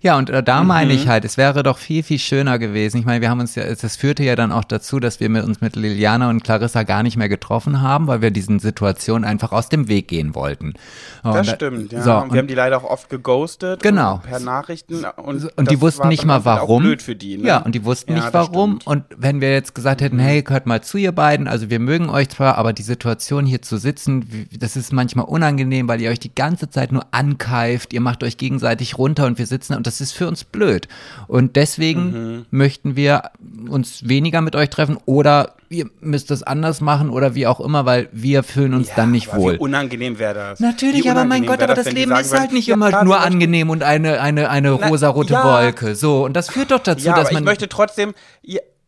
Ja, 0.00 0.16
und 0.16 0.30
äh, 0.30 0.42
da 0.42 0.60
mhm. 0.60 0.68
meine 0.68 0.92
ich 0.92 1.08
halt, 1.08 1.24
es 1.24 1.36
wäre 1.36 1.62
doch 1.62 1.78
viel, 1.78 2.02
viel 2.02 2.18
schöner 2.18 2.58
gewesen. 2.58 2.98
Ich 2.98 3.04
meine, 3.04 3.20
wir 3.20 3.30
haben 3.30 3.40
uns 3.40 3.54
ja, 3.54 3.64
das 3.64 3.96
führte 3.96 4.22
ja 4.22 4.36
dann 4.36 4.52
auch 4.52 4.64
dazu, 4.64 5.00
dass 5.00 5.20
wir 5.20 5.28
mit 5.28 5.44
uns 5.44 5.60
mit 5.60 5.76
Liliana 5.76 6.30
und 6.30 6.44
Clarissa 6.44 6.84
gar 6.84 7.02
nicht 7.02 7.16
mehr 7.16 7.28
getroffen 7.28 7.80
haben, 7.80 8.06
weil 8.06 8.22
wir 8.22 8.30
diesen 8.30 8.58
Situationen 8.58 9.24
einfach 9.24 9.52
aus 9.52 9.68
dem 9.68 9.88
Weg 9.88 10.08
gehen 10.08 10.34
wollten. 10.34 10.74
Und 11.22 11.34
das 11.34 11.50
stimmt, 11.50 11.92
ja. 11.92 12.02
So, 12.02 12.16
und 12.16 12.32
wir 12.32 12.38
haben 12.38 12.46
die 12.46 12.54
leider 12.54 12.78
auch 12.78 12.84
oft 12.84 13.10
geghostet. 13.10 13.82
Genau. 13.82 14.20
Per 14.24 14.40
Nachrichten. 14.40 15.04
Und, 15.16 15.44
und 15.56 15.70
die 15.70 15.80
wussten 15.80 16.08
nicht 16.08 16.24
mal 16.24 16.44
warum. 16.44 16.82
blöd 16.82 17.02
für 17.02 17.16
die, 17.16 17.38
ne? 17.38 17.48
Ja, 17.48 17.58
und 17.58 17.74
die 17.74 17.84
wussten 17.84 18.12
ja, 18.12 18.18
nicht 18.18 18.32
warum. 18.32 18.78
Und 18.84 19.04
wenn 19.16 19.40
wir 19.40 19.52
jetzt 19.52 19.74
gesagt 19.74 20.00
hätten, 20.00 20.16
mhm. 20.16 20.20
hey, 20.20 20.44
hört 20.46 20.66
mal 20.66 20.82
zu, 20.82 20.98
ihr 20.98 21.12
beiden, 21.12 21.48
also 21.48 21.70
wir 21.70 21.80
mögen 21.80 22.08
euch 22.08 22.28
zwar, 22.28 22.56
aber 22.56 22.72
die 22.72 22.82
Situation 22.82 23.46
hier 23.46 23.62
zu 23.62 23.78
sitzen, 23.78 24.48
das 24.56 24.76
ist 24.76 24.92
manchmal 24.92 25.26
unangenehm, 25.26 25.88
weil 25.88 26.00
ihr 26.00 26.10
euch 26.10 26.20
die 26.20 26.34
ganze 26.34 26.70
Zeit 26.70 26.92
nur 26.92 27.06
ankeift, 27.10 27.92
ihr 27.92 28.00
macht 28.00 28.22
euch 28.22 28.36
gegenseitig 28.36 28.96
runter 28.98 29.26
und 29.26 29.38
wir 29.38 29.46
sitzen 29.46 29.74
und 29.74 29.87
das 29.88 30.00
ist 30.00 30.12
für 30.12 30.28
uns 30.28 30.44
blöd. 30.44 30.86
Und 31.26 31.56
deswegen 31.56 32.02
mhm. 32.02 32.46
möchten 32.50 32.94
wir 32.94 33.30
uns 33.68 34.06
weniger 34.06 34.40
mit 34.42 34.54
euch 34.54 34.70
treffen 34.70 34.98
oder 35.06 35.54
ihr 35.70 35.86
müsst 36.00 36.30
es 36.30 36.42
anders 36.42 36.80
machen 36.80 37.10
oder 37.10 37.34
wie 37.34 37.46
auch 37.46 37.60
immer, 37.60 37.84
weil 37.86 38.08
wir 38.12 38.42
fühlen 38.42 38.74
uns 38.74 38.88
ja, 38.88 38.94
dann 38.96 39.10
nicht 39.10 39.34
wohl. 39.34 39.54
Wie 39.54 39.58
unangenehm 39.58 40.18
wäre 40.18 40.34
das. 40.34 40.60
Natürlich, 40.60 41.10
aber 41.10 41.24
mein 41.24 41.46
Gott, 41.46 41.62
aber 41.62 41.74
das, 41.74 41.86
das 41.86 41.94
Leben 41.94 42.12
ist 42.12 42.38
halt 42.38 42.52
nicht 42.52 42.68
immer 42.68 42.90
ja, 42.90 43.04
nur 43.04 43.20
angenehm 43.20 43.70
und 43.70 43.82
eine, 43.82 44.20
eine, 44.20 44.50
eine 44.50 44.70
rosarote 44.70 45.34
ja, 45.34 45.44
Wolke. 45.44 45.94
So, 45.94 46.24
und 46.24 46.34
das 46.34 46.50
führt 46.50 46.70
doch 46.70 46.80
dazu, 46.80 47.06
ja, 47.06 47.14
dass 47.14 47.26
aber 47.26 47.34
man. 47.34 47.42
Ich 47.42 47.46
möchte 47.46 47.68
trotzdem, 47.68 48.14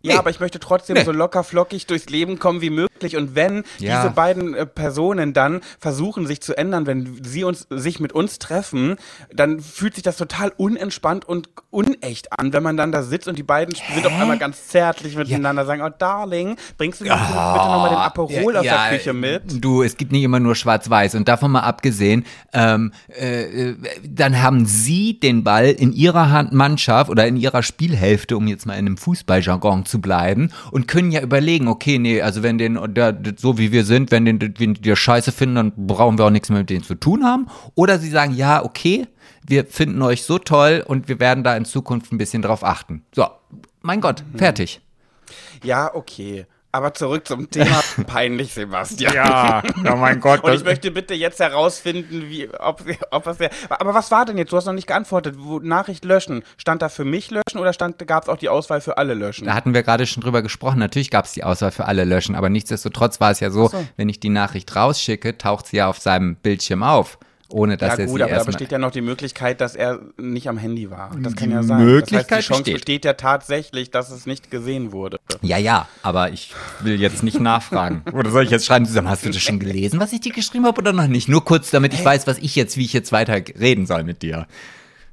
ja, 0.02 0.14
nee. 0.14 0.19
aber 0.19 0.30
ich 0.30 0.40
möchte 0.40 0.59
trotzdem 0.59 0.95
nee. 0.95 1.04
so 1.04 1.12
locker 1.12 1.45
flockig 1.45 1.87
durchs 1.87 2.09
Leben 2.09 2.38
kommen 2.38 2.62
wie 2.62 2.71
möglich. 2.71 3.16
Und 3.16 3.35
wenn 3.35 3.64
ja. 3.78 4.00
diese 4.00 4.14
beiden 4.14 4.54
äh, 4.54 4.64
Personen 4.64 5.35
dann 5.35 5.61
versuchen, 5.78 6.26
sich 6.26 6.40
zu 6.40 6.57
ändern, 6.57 6.87
wenn 6.87 7.23
sie 7.23 7.45
uns, 7.45 7.66
sich 7.69 8.00
mit 8.00 8.12
uns 8.12 8.38
treffen, 8.38 8.97
dann 9.33 9.61
fühlt 9.61 9.95
sich 9.95 10.02
das 10.02 10.16
total 10.16 10.52
unentspannt 10.57 11.28
und 11.28 11.50
unecht 11.69 12.38
an, 12.38 12.52
wenn 12.52 12.62
man 12.62 12.78
dann 12.78 12.92
da 12.92 13.02
sitzt 13.02 13.28
und 13.28 13.38
die 13.38 13.42
beiden 13.42 13.75
Hä? 13.75 13.95
sind 13.95 14.07
auf 14.07 14.19
einmal 14.19 14.38
ganz 14.38 14.69
zärtlich 14.69 15.16
miteinander, 15.16 15.62
ja. 15.62 15.66
sagen, 15.66 15.83
oh 15.83 15.90
Darling, 15.99 16.57
bringst 16.78 17.00
du 17.00 17.04
mir 17.04 17.12
oh, 17.12 17.16
bitte 17.16 17.33
nochmal 17.35 17.90
den 17.90 17.99
Aperol 17.99 18.54
ja, 18.54 18.61
aus 18.61 18.66
der 18.66 18.88
Küche 18.90 19.12
mit? 19.12 19.42
Du, 19.62 19.83
es 19.83 19.99
gibt 19.99 20.12
nicht 20.12 20.23
immer 20.23 20.40
nur 20.40 20.54
schwarz-weiß. 20.54 21.14
Und 21.14 21.28
davon 21.28 21.50
mal 21.50 21.61
abgesehen, 21.61 22.25
ähm, 22.54 22.92
äh, 23.09 23.75
dann 24.02 24.42
haben 24.42 24.64
sie 24.64 25.21
den 25.21 25.45
Ball 25.45 25.66
in 25.66 25.92
ihrer 25.92 26.30
Hand 26.30 26.52
Mannschaft 26.52 27.11
oder 27.11 27.26
in 27.26 27.37
ihrer 27.37 27.62
Spielhälfte, 27.62 28.37
um 28.37 28.49
jetzt 28.49 28.64
mal 28.64 28.75
in 28.75 28.87
einem 28.87 28.97
Fußballjargon 28.97 29.85
zu 29.90 30.00
bleiben 30.00 30.50
und 30.70 30.88
können 30.88 31.11
ja 31.11 31.20
überlegen, 31.20 31.68
okay, 31.68 31.99
nee, 31.99 32.23
also 32.23 32.42
wenn 32.42 32.56
den, 32.56 32.78
der, 32.94 33.16
so 33.37 33.59
wie 33.59 33.73
wir 33.73 33.85
sind, 33.85 34.11
wenn 34.11 34.25
den, 34.25 34.40
wenn 34.59 34.75
die 34.75 34.97
scheiße 34.97 35.32
finden, 35.32 35.56
dann 35.56 35.73
brauchen 35.76 36.18
wir 36.18 36.25
auch 36.25 36.30
nichts 36.30 36.49
mehr 36.49 36.61
mit 36.61 36.70
denen 36.70 36.85
zu 36.85 36.94
tun 36.94 37.25
haben. 37.25 37.49
Oder 37.75 37.99
sie 37.99 38.09
sagen, 38.09 38.35
ja, 38.35 38.64
okay, 38.64 39.06
wir 39.47 39.66
finden 39.66 40.00
euch 40.02 40.23
so 40.23 40.38
toll 40.38 40.85
und 40.87 41.09
wir 41.09 41.20
werden 41.20 41.44
da 41.44 41.56
in 41.56 41.64
Zukunft 41.64 42.12
ein 42.12 42.18
bisschen 42.18 42.42
drauf 42.42 42.64
achten. 42.64 43.04
So, 43.14 43.26
mein 43.82 44.00
Gott, 44.00 44.25
fertig. 44.37 44.80
Ja, 45.64 45.94
okay. 45.94 46.47
Aber 46.72 46.94
zurück 46.94 47.26
zum 47.26 47.50
Thema 47.50 47.82
peinlich, 48.06 48.54
Sebastian. 48.54 49.12
Ja, 49.12 49.62
oh 49.90 49.96
mein 49.96 50.20
Gott. 50.20 50.44
Und 50.44 50.54
ich 50.54 50.62
möchte 50.62 50.92
bitte 50.92 51.14
jetzt 51.14 51.40
herausfinden, 51.40 52.28
wie, 52.28 52.48
ob, 52.60 52.84
ob 53.10 53.26
was 53.26 53.40
wäre. 53.40 53.50
Aber 53.70 53.92
was 53.92 54.12
war 54.12 54.24
denn 54.24 54.38
jetzt? 54.38 54.52
Du 54.52 54.56
hast 54.56 54.66
noch 54.66 54.72
nicht 54.72 54.86
geantwortet. 54.86 55.34
Wo, 55.38 55.58
Nachricht 55.58 56.04
löschen. 56.04 56.44
Stand 56.58 56.82
da 56.82 56.88
für 56.88 57.04
mich 57.04 57.30
löschen 57.30 57.58
oder 57.58 57.72
gab 57.72 58.22
es 58.22 58.28
auch 58.28 58.36
die 58.36 58.48
Auswahl 58.48 58.80
für 58.80 58.98
alle 58.98 59.14
löschen? 59.14 59.46
Da 59.46 59.54
hatten 59.54 59.74
wir 59.74 59.82
gerade 59.82 60.06
schon 60.06 60.22
drüber 60.22 60.42
gesprochen. 60.42 60.78
Natürlich 60.78 61.10
gab 61.10 61.24
es 61.24 61.32
die 61.32 61.42
Auswahl 61.42 61.72
für 61.72 61.86
alle 61.86 62.04
löschen. 62.04 62.36
Aber 62.36 62.48
nichtsdestotrotz 62.48 63.20
war 63.20 63.32
es 63.32 63.40
ja 63.40 63.50
so, 63.50 63.68
so, 63.68 63.84
wenn 63.96 64.08
ich 64.08 64.20
die 64.20 64.28
Nachricht 64.28 64.74
rausschicke, 64.76 65.38
taucht 65.38 65.66
sie 65.66 65.78
ja 65.78 65.88
auf 65.88 65.98
seinem 65.98 66.36
Bildschirm 66.36 66.84
auf. 66.84 67.18
Ohne 67.52 67.76
dass 67.76 67.99
ja, 67.99 68.04
er 68.04 68.07
gut, 68.07 68.23
aber 68.23 68.35
da 68.35 68.45
besteht 68.45 68.73
ja 68.73 68.78
noch 68.78 68.90
die 68.90 69.00
Möglichkeit, 69.00 69.61
dass 69.61 69.75
er 69.75 70.00
nicht 70.16 70.49
am 70.49 70.59
Handy 70.59 70.90
war. 70.90 71.11
Das 71.21 71.37
kann 71.37 71.50
ja 71.50 71.62
sein. 71.62 71.85
Möglichkeit 71.85 72.30
das 72.30 72.37
heißt, 72.37 72.49
die 72.49 72.52
Chance 72.52 72.62
besteht. 72.62 72.75
besteht 72.75 73.04
ja 73.04 73.12
tatsächlich, 73.14 73.90
dass 73.90 74.11
es 74.11 74.26
nicht 74.26 74.50
gesehen 74.50 74.92
wurde. 74.92 75.19
Ja, 75.42 75.59
ja, 75.59 75.88
aber 76.02 76.30
ich 76.30 76.54
will 76.80 77.00
jetzt 77.00 77.23
nicht 77.23 77.40
nachfragen. 77.40 78.02
Oder 78.12 78.30
soll 78.30 78.45
ich 78.45 78.50
jetzt 78.50 78.66
schreiben 78.66 78.87
zusammen, 78.87 79.09
hast 79.09 79.25
du 79.25 79.30
das 79.30 79.42
schon 79.42 79.59
gelesen, 79.59 80.00
was 80.00 80.12
ich 80.12 80.21
dir 80.21 80.33
geschrieben 80.33 80.66
habe 80.66 80.80
oder 80.80 80.92
noch 80.92 81.07
nicht? 81.07 81.28
Nur 81.28 81.45
kurz, 81.45 81.71
damit 81.71 81.95
ich 81.95 82.04
weiß, 82.04 82.26
was 82.26 82.38
ich 82.38 82.57
jetzt, 82.57 82.76
wie 82.76 82.85
ich 82.85 82.92
jetzt 82.92 83.12
weiter 83.12 83.35
reden 83.59 83.87
soll 83.87 84.04
mit 84.04 84.23
dir. 84.23 84.47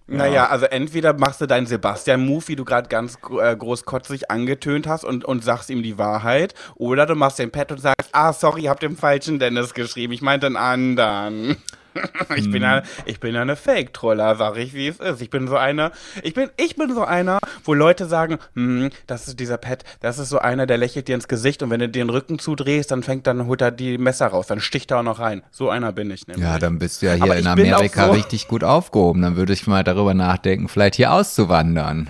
Naja, 0.08 0.48
also 0.48 0.66
entweder 0.66 1.14
machst 1.14 1.42
du 1.42 1.48
deinen 1.48 1.68
Sebastian-Move, 1.68 2.48
wie 2.48 2.56
du 2.56 2.64
gerade 2.64 2.88
ganz 2.88 3.18
äh, 3.42 3.56
großkotzig 3.56 4.32
angetönt 4.32 4.88
hast 4.88 5.04
und, 5.04 5.26
und 5.26 5.44
sagst 5.44 5.70
ihm 5.70 5.84
die 5.84 5.98
Wahrheit, 5.98 6.54
oder 6.76 7.06
du 7.06 7.16
machst 7.16 7.40
den 7.40 7.52
Pad 7.52 7.74
und 7.74 7.82
sagst, 7.82 8.10
ah, 8.14 8.32
sorry, 8.32 8.62
ich 8.62 8.68
hab 8.70 8.80
den 8.80 8.96
falschen 8.96 9.38
Dennis 9.38 9.74
geschrieben, 9.74 10.14
ich 10.14 10.22
meinte 10.22 10.48
einen 10.48 10.56
anderen. 10.56 11.58
Ich 12.36 12.52
bin, 12.52 12.62
ja, 12.62 12.84
ich 13.06 13.20
bin 13.20 13.36
eine 13.36 13.56
Fake-Troller, 13.56 14.36
sag 14.36 14.58
ich, 14.58 14.74
wie 14.74 14.88
es 14.88 15.00
ist. 15.00 15.22
Ich 15.22 15.30
bin 15.30 15.48
so 15.48 15.56
einer, 15.56 15.92
ich 16.24 16.34
bin, 16.34 16.50
ich 16.58 16.76
bin 16.76 16.94
so 16.94 17.04
einer, 17.04 17.40
wo 17.64 17.74
Leute 17.74 18.06
sagen, 18.06 18.38
hm, 18.54 18.90
das 19.08 19.28
ist 19.28 19.40
dieser 19.40 19.58
Pet, 19.58 19.84
das 20.02 20.20
ist 20.20 20.30
so 20.30 20.40
einer, 20.40 20.66
der 20.68 20.78
lächelt 20.78 21.08
dir 21.08 21.16
ins 21.16 21.28
Gesicht 21.28 21.64
und 21.64 21.70
wenn 21.70 21.80
du 21.80 21.90
den 21.90 22.10
Rücken 22.10 22.38
zudrehst, 22.40 22.92
dann 22.92 23.04
fängt, 23.04 23.28
dann 23.28 23.46
holt 23.48 23.62
er 23.62 23.72
die 23.72 23.98
Messer 23.98 24.28
raus, 24.28 24.48
dann 24.48 24.60
sticht 24.60 24.92
er 24.92 25.00
auch 25.00 25.04
noch 25.04 25.20
rein. 25.20 25.44
So 25.52 25.70
einer 25.70 25.92
bin 25.92 26.12
ich 26.12 26.28
nämlich. 26.28 26.44
Ja, 26.44 26.60
dann 26.60 26.80
bist 26.80 27.02
du 27.02 27.08
ja 27.08 27.14
hier 27.14 27.24
Aber 27.24 27.38
in 27.38 27.48
Amerika 27.48 28.08
so- 28.08 28.12
richtig 28.12 28.48
gut 28.48 28.64
aufgehoben. 28.64 29.22
Dann 29.22 29.36
würde 29.36 29.54
ich 29.54 29.66
mal 29.68 29.84
darüber 29.84 30.14
nachdenken, 30.14 30.68
vielleicht 30.68 30.96
hier 30.96 31.12
auszuwandern. 31.14 32.10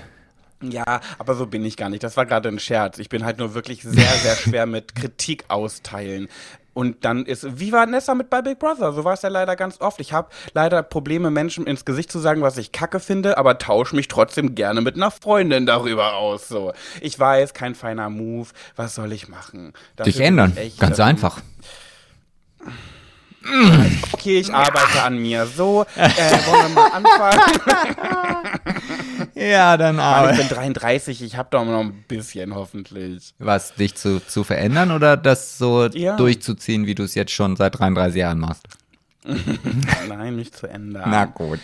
Ja, 0.64 1.02
aber 1.20 1.36
so 1.36 1.46
bin 1.46 1.64
ich 1.64 1.78
gar 1.78 1.90
nicht. 1.90 2.02
Das 2.04 2.18
war 2.18 2.26
gerade 2.26 2.50
ein 2.50 2.58
Scherz. 2.60 2.98
Ich 2.98 3.10
bin 3.10 3.24
halt 3.24 3.38
nur 3.38 3.54
wirklich 3.54 3.84
sehr, 3.84 3.94
sehr 4.24 4.36
schwer 4.38 4.66
mit 4.66 4.96
Kritik 4.96 5.46
austeilen. 5.50 6.28
Und 6.78 7.04
dann 7.06 7.26
ist, 7.26 7.60
wie 7.60 7.72
war 7.72 7.88
Nessa 7.88 8.14
mit 8.14 8.30
bei 8.30 8.44
Big 8.44 8.60
Brother? 8.60 8.94
So 8.94 9.04
war 9.04 9.16
es 9.16 9.24
ja 9.24 9.30
leider 9.30 9.56
ganz 9.56 9.82
oft. 9.82 10.00
Ich 10.00 10.14
habe 10.14 10.30
leider 10.54 10.84
Probleme, 10.84 11.32
Menschen 11.32 11.66
ins 11.66 11.86
Gesicht 11.86 12.12
zu 12.12 12.20
sagen, 12.20 12.44
was 12.44 12.56
ich 12.60 12.72
kacke 12.72 13.00
finde, 13.00 13.40
aber 13.40 13.58
tausche 13.58 13.96
mich 13.96 14.08
trotzdem 14.08 14.54
gerne 14.54 14.82
mit 14.82 14.94
einer 14.94 15.10
Freundin 15.10 15.66
darüber 15.66 16.14
aus. 16.14 16.48
So, 16.48 16.74
ich 17.02 17.18
weiß, 17.18 17.56
kein 17.56 17.74
feiner 17.74 18.12
Move. 18.12 18.50
Was 18.76 18.94
soll 18.94 19.12
ich 19.12 19.28
machen? 19.28 19.74
Dafür 19.96 20.12
Dich 20.12 20.22
ändern. 20.22 20.56
echt, 20.56 20.80
Ganz 20.80 21.00
ähm, 21.00 21.06
einfach. 21.06 21.42
Okay, 24.14 24.40
ich 24.40 24.54
arbeite 24.54 25.04
an 25.04 25.18
mir. 25.20 25.46
So, 25.46 25.86
äh, 25.96 26.10
wollen 26.48 26.64
wir 26.64 26.70
mal 26.70 26.92
anfangen? 26.92 27.42
Ja, 29.34 29.78
dann 29.78 29.98
Mann, 29.98 30.32
ich 30.32 30.38
bin 30.40 30.48
33, 30.50 31.22
ich 31.22 31.38
habe 31.38 31.50
doch 31.52 31.64
noch 31.64 31.82
ein 31.82 32.04
bisschen, 32.08 32.56
hoffentlich. 32.56 33.34
Was, 33.38 33.76
dich 33.76 33.94
zu, 33.94 34.20
zu 34.20 34.44
verändern 34.44 34.92
oder 34.92 35.16
das 35.16 35.60
so 35.60 35.86
Ja. 35.88 36.16
durchzuziehen, 36.16 36.88
wie 36.88 36.96
du 36.96 37.04
es 37.04 37.14
jetzt 37.14 37.32
schon 37.32 37.56
seit 37.56 37.78
33 37.78 38.18
Jahren 38.20 38.40
machst? 38.40 38.64
Nein, 40.08 40.36
nicht 40.36 40.56
zu 40.58 40.66
ändern. 40.68 41.04
Na 41.10 41.26
gut. 41.26 41.60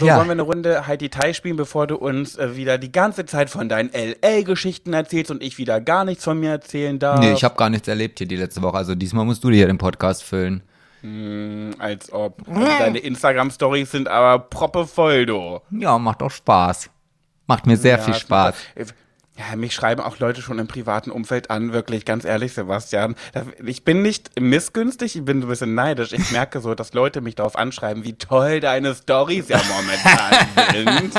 So, 0.00 0.06
ja. 0.06 0.16
wollen 0.18 0.26
wir 0.28 0.32
eine 0.32 0.42
Runde 0.42 0.86
Heidi 0.86 1.08
Tai 1.08 1.32
spielen, 1.32 1.56
bevor 1.56 1.86
du 1.86 1.96
uns 1.96 2.36
äh, 2.36 2.56
wieder 2.56 2.76
die 2.76 2.92
ganze 2.92 3.24
Zeit 3.24 3.48
von 3.48 3.68
deinen 3.70 3.90
LA-Geschichten 3.92 4.92
erzählst 4.92 5.30
und 5.30 5.42
ich 5.42 5.56
wieder 5.56 5.80
gar 5.80 6.04
nichts 6.04 6.24
von 6.24 6.38
mir 6.38 6.50
erzählen 6.50 6.98
darf? 6.98 7.20
Nee, 7.20 7.32
ich 7.32 7.42
habe 7.42 7.54
gar 7.56 7.70
nichts 7.70 7.88
erlebt 7.88 8.18
hier 8.18 8.28
die 8.28 8.36
letzte 8.36 8.60
Woche. 8.60 8.76
Also 8.76 8.94
diesmal 8.94 9.24
musst 9.24 9.42
du 9.44 9.50
dir 9.50 9.66
den 9.66 9.78
Podcast 9.78 10.24
füllen. 10.24 10.62
Hm, 11.00 11.70
als 11.78 12.12
ob. 12.12 12.46
Also 12.48 12.60
deine 12.78 12.98
Instagram-Stories 12.98 13.90
sind 13.90 14.08
aber 14.08 14.38
proppevoll, 14.44 15.24
du. 15.26 15.60
Ja, 15.70 15.98
macht 15.98 16.22
auch 16.22 16.30
Spaß. 16.30 16.90
Macht 17.46 17.66
mir 17.66 17.76
sehr 17.76 17.96
Ja, 17.96 18.02
viel 18.02 18.14
Spaß. 18.14 18.54
super. 18.76 18.92
Ja, 19.50 19.56
mich 19.56 19.74
schreiben 19.74 20.00
auch 20.00 20.18
Leute 20.18 20.42
schon 20.42 20.58
im 20.58 20.68
privaten 20.68 21.10
Umfeld 21.10 21.50
an, 21.50 21.72
wirklich, 21.72 22.04
ganz 22.04 22.24
ehrlich, 22.24 22.52
Sebastian. 22.52 23.16
Ich 23.64 23.84
bin 23.84 24.02
nicht 24.02 24.38
missgünstig, 24.40 25.16
ich 25.16 25.24
bin 25.24 25.40
so 25.40 25.46
ein 25.46 25.50
bisschen 25.50 25.74
neidisch. 25.74 26.12
Ich 26.12 26.30
merke 26.30 26.60
so, 26.60 26.74
dass 26.74 26.92
Leute 26.92 27.20
mich 27.20 27.34
darauf 27.34 27.56
anschreiben, 27.56 28.04
wie 28.04 28.12
toll 28.12 28.60
deine 28.60 28.94
Stories 28.94 29.48
ja 29.48 29.60
momentan 29.68 31.10
sind. 31.10 31.14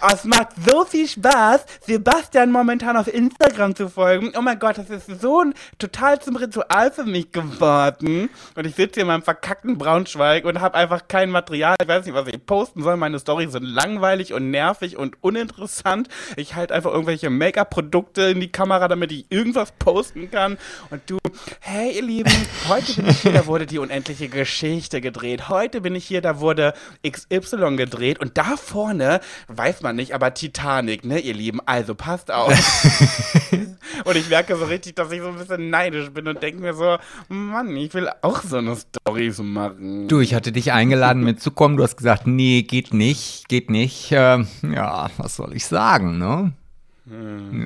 Oh, 0.00 0.08
es 0.12 0.24
macht 0.24 0.48
so 0.66 0.84
viel 0.84 1.06
Spaß, 1.06 1.64
Sebastian 1.86 2.50
momentan 2.50 2.96
auf 2.96 3.12
Instagram 3.12 3.74
zu 3.74 3.88
folgen. 3.88 4.32
Oh 4.36 4.42
mein 4.42 4.58
Gott, 4.58 4.78
das 4.78 4.90
ist 4.90 5.20
so 5.20 5.42
ein 5.42 5.54
total 5.78 6.20
zum 6.20 6.36
Ritual 6.36 6.90
für 6.90 7.04
mich 7.04 7.30
geworden. 7.30 8.30
Und 8.54 8.66
ich 8.66 8.74
sitze 8.74 8.94
hier 8.94 9.02
in 9.02 9.08
meinem 9.08 9.22
verkackten 9.22 9.76
Braunschweig 9.78 10.44
und 10.44 10.60
habe 10.60 10.76
einfach 10.76 11.08
kein 11.08 11.30
Material. 11.30 11.76
Ich 11.80 11.88
weiß 11.88 12.06
nicht, 12.06 12.14
was 12.14 12.26
ich 12.28 12.44
posten 12.44 12.82
soll. 12.82 12.96
Meine 12.96 13.18
Storys 13.18 13.52
sind 13.52 13.64
langweilig 13.64 14.32
und 14.32 14.50
nervig 14.50 14.96
und 14.96 15.22
uninteressant. 15.22 16.08
Ich 16.36 16.54
halte 16.54 16.74
einfach 16.74 16.92
irgendwelche 17.02 17.30
Make-up-Produkte 17.30 18.22
in 18.22 18.38
die 18.38 18.52
Kamera, 18.52 18.86
damit 18.86 19.10
ich 19.10 19.26
irgendwas 19.28 19.72
posten 19.72 20.30
kann. 20.30 20.56
Und 20.90 21.02
du, 21.08 21.18
hey 21.58 21.96
ihr 21.96 22.02
Lieben, 22.02 22.30
heute 22.68 22.94
bin 22.94 23.08
ich 23.10 23.22
hier, 23.22 23.32
da 23.32 23.46
wurde 23.46 23.66
die 23.66 23.78
unendliche 23.78 24.28
Geschichte 24.28 25.00
gedreht. 25.00 25.48
Heute 25.48 25.80
bin 25.80 25.96
ich 25.96 26.04
hier, 26.04 26.20
da 26.20 26.38
wurde 26.38 26.74
XY 27.04 27.74
gedreht. 27.76 28.20
Und 28.20 28.38
da 28.38 28.56
vorne, 28.56 29.20
weiß 29.48 29.82
man 29.82 29.96
nicht, 29.96 30.14
aber 30.14 30.32
Titanic, 30.32 31.04
ne, 31.04 31.18
ihr 31.18 31.34
Lieben. 31.34 31.58
Also 31.66 31.96
passt 31.96 32.30
auf. 32.30 32.52
und 34.04 34.16
ich 34.16 34.28
merke 34.28 34.54
so 34.54 34.66
richtig, 34.66 34.94
dass 34.94 35.10
ich 35.10 35.20
so 35.20 35.28
ein 35.28 35.38
bisschen 35.38 35.70
neidisch 35.70 36.08
bin 36.10 36.28
und 36.28 36.40
denke 36.40 36.60
mir 36.60 36.74
so, 36.74 36.98
Mann, 37.28 37.76
ich 37.76 37.92
will 37.94 38.08
auch 38.22 38.42
so 38.42 38.58
eine 38.58 38.76
Storys 38.76 39.38
machen. 39.38 40.06
Du, 40.06 40.20
ich 40.20 40.34
hatte 40.34 40.52
dich 40.52 40.70
eingeladen 40.70 41.24
mitzukommen. 41.24 41.76
Du 41.76 41.82
hast 41.82 41.96
gesagt, 41.96 42.28
nee, 42.28 42.62
geht 42.62 42.94
nicht, 42.94 43.48
geht 43.48 43.70
nicht. 43.70 44.10
Ähm, 44.12 44.46
ja, 44.62 45.10
was 45.16 45.34
soll 45.34 45.56
ich 45.56 45.66
sagen, 45.66 46.18
ne? 46.18 46.52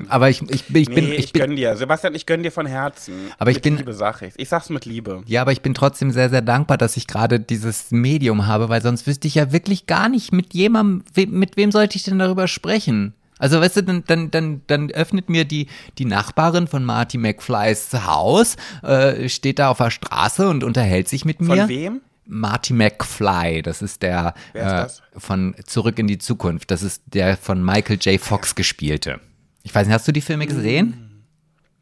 Aber 0.09 0.29
ich, 0.29 0.41
ich, 0.43 0.63
ich 0.73 0.85
bin, 0.89 1.05
nee, 1.05 1.13
ich 1.13 1.25
ich, 1.25 1.33
bin, 1.33 1.41
gönn 1.41 1.55
dir. 1.55 1.75
Sebastian, 1.77 2.15
ich 2.15 2.25
gönn 2.25 2.43
dir 2.43 2.51
von 2.51 2.65
Herzen. 2.65 3.13
Aber 3.37 3.49
ich 3.49 3.57
mit 3.57 3.63
bin- 3.63 3.77
Liebe 3.77 3.93
sag 3.93 4.21
ich's. 4.21 4.35
Ich 4.37 4.49
sag's 4.49 4.69
mit 4.69 4.85
Liebe. 4.85 5.21
Ja, 5.25 5.41
aber 5.41 5.51
ich 5.51 5.61
bin 5.61 5.73
trotzdem 5.73 6.11
sehr, 6.11 6.29
sehr 6.29 6.41
dankbar, 6.41 6.77
dass 6.77 6.97
ich 6.97 7.07
gerade 7.07 7.39
dieses 7.39 7.91
Medium 7.91 8.47
habe, 8.47 8.69
weil 8.69 8.81
sonst 8.81 9.07
wüsste 9.07 9.27
ich 9.27 9.35
ja 9.35 9.51
wirklich 9.51 9.85
gar 9.85 10.09
nicht, 10.09 10.33
mit 10.33 10.53
jemandem, 10.53 11.03
we, 11.13 11.27
mit 11.27 11.57
wem 11.57 11.71
sollte 11.71 11.95
ich 11.97 12.03
denn 12.03 12.19
darüber 12.19 12.47
sprechen? 12.47 13.13
Also, 13.39 13.61
weißt 13.61 13.77
du, 13.77 13.83
dann, 13.83 14.03
dann, 14.07 14.31
dann, 14.31 14.61
dann 14.65 14.89
öffnet 14.89 15.29
mir 15.29 15.45
die, 15.45 15.67
die 15.99 16.05
Nachbarin 16.05 16.65
von 16.67 16.83
Marty 16.83 17.19
McFlys 17.19 17.93
Haus, 17.93 18.55
äh, 18.81 19.29
steht 19.29 19.59
da 19.59 19.69
auf 19.69 19.77
der 19.77 19.91
Straße 19.91 20.49
und 20.49 20.63
unterhält 20.63 21.07
sich 21.07 21.23
mit 21.23 21.37
Von 21.37 21.47
mir. 21.49 21.67
wem? 21.69 22.01
Marty 22.29 22.73
McFly, 22.73 23.61
das 23.61 23.81
ist 23.81 24.01
der 24.01 24.33
ist 24.53 24.61
äh, 24.61 24.87
von 25.17 25.55
Zurück 25.65 25.97
in 25.97 26.07
die 26.07 26.17
Zukunft. 26.17 26.71
Das 26.71 26.83
ist 26.83 27.01
der 27.05 27.37
von 27.37 27.63
Michael 27.63 27.99
J. 28.01 28.19
Fox 28.19 28.53
gespielte. 28.55 29.21
Ich 29.67 29.75
weiß 29.75 29.85
nicht, 29.85 29.93
hast 29.93 30.07
du 30.07 30.13
die 30.13 30.21
Filme 30.21 30.47
gesehen? 30.47 31.25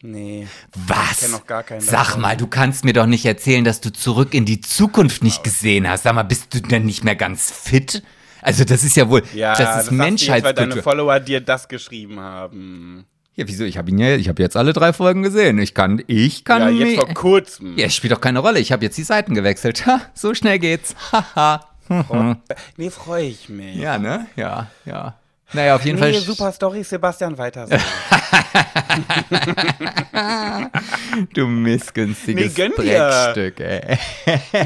Nee. 0.01 0.47
Was? 0.87 1.19
kenn 1.19 1.29
noch 1.31 1.45
gar 1.45 1.61
keinen 1.61 1.81
Sag 1.81 2.07
davon. 2.07 2.21
mal, 2.21 2.35
du 2.35 2.47
kannst 2.47 2.83
mir 2.83 2.93
doch 2.93 3.05
nicht 3.05 3.25
erzählen, 3.27 3.63
dass 3.63 3.79
du 3.79 3.93
zurück 3.93 4.33
in 4.33 4.43
die 4.45 4.59
Zukunft 4.59 5.23
nicht 5.23 5.43
gesehen 5.43 5.87
hast. 5.87 6.01
Sag 6.03 6.15
mal, 6.15 6.23
bist 6.23 6.51
du 6.55 6.61
denn 6.61 6.85
nicht 6.85 7.03
mehr 7.03 7.15
ganz 7.15 7.51
fit? 7.51 8.01
Also 8.41 8.63
das 8.63 8.83
ist 8.83 8.95
ja 8.95 9.07
wohl, 9.07 9.21
Ja, 9.35 9.51
das 9.55 9.59
ist 9.59 9.65
jetzt, 9.67 9.75
weil 9.75 9.83
deine 9.83 9.97
Menschheitskultur. 10.09 10.81
Follower 10.83 11.19
dir 11.19 11.41
das 11.41 11.67
geschrieben 11.67 12.19
haben. 12.19 13.05
Ja, 13.35 13.47
wieso? 13.47 13.65
Ich 13.65 13.77
habe 13.77 13.91
ihn 13.91 13.99
ja, 13.99 14.15
ich 14.15 14.29
habe 14.29 14.41
jetzt 14.41 14.57
alle 14.57 14.73
drei 14.73 14.93
Folgen 14.93 15.21
gesehen. 15.21 15.59
Ich 15.59 15.75
kann, 15.75 16.01
ich 16.07 16.43
kann 16.43 16.75
Ja, 16.75 16.85
jetzt 16.87 16.95
vor 16.99 17.13
kurzem. 17.13 17.77
Ja, 17.77 17.87
spielt 17.91 18.13
doch 18.13 18.21
keine 18.21 18.39
Rolle. 18.39 18.59
Ich 18.59 18.71
habe 18.71 18.83
jetzt 18.83 18.97
die 18.97 19.03
Seiten 19.03 19.35
gewechselt. 19.35 19.85
Ha, 19.85 20.01
so 20.15 20.33
schnell 20.33 20.57
geht's. 20.57 20.95
Haha. 21.11 21.67
Nee, 22.77 22.89
freue 22.89 23.25
ich 23.25 23.47
mich. 23.47 23.75
ja, 23.75 23.99
ne? 23.99 24.25
Ja, 24.35 24.71
ja. 24.85 25.19
Naja, 25.53 25.75
auf 25.75 25.85
jeden 25.85 25.99
Nee, 25.99 26.13
Fall. 26.13 26.21
super 26.21 26.51
Story, 26.51 26.83
Sebastian, 26.83 27.37
weiter 27.37 27.67
so. 27.67 27.75
Du 31.33 31.47
missgünstiges 31.47 32.57
Nee, 32.57 32.63
gönn 32.67 32.73
dir. 32.85 33.09
Dreckstück, 33.33 33.59
ey. 33.59 33.97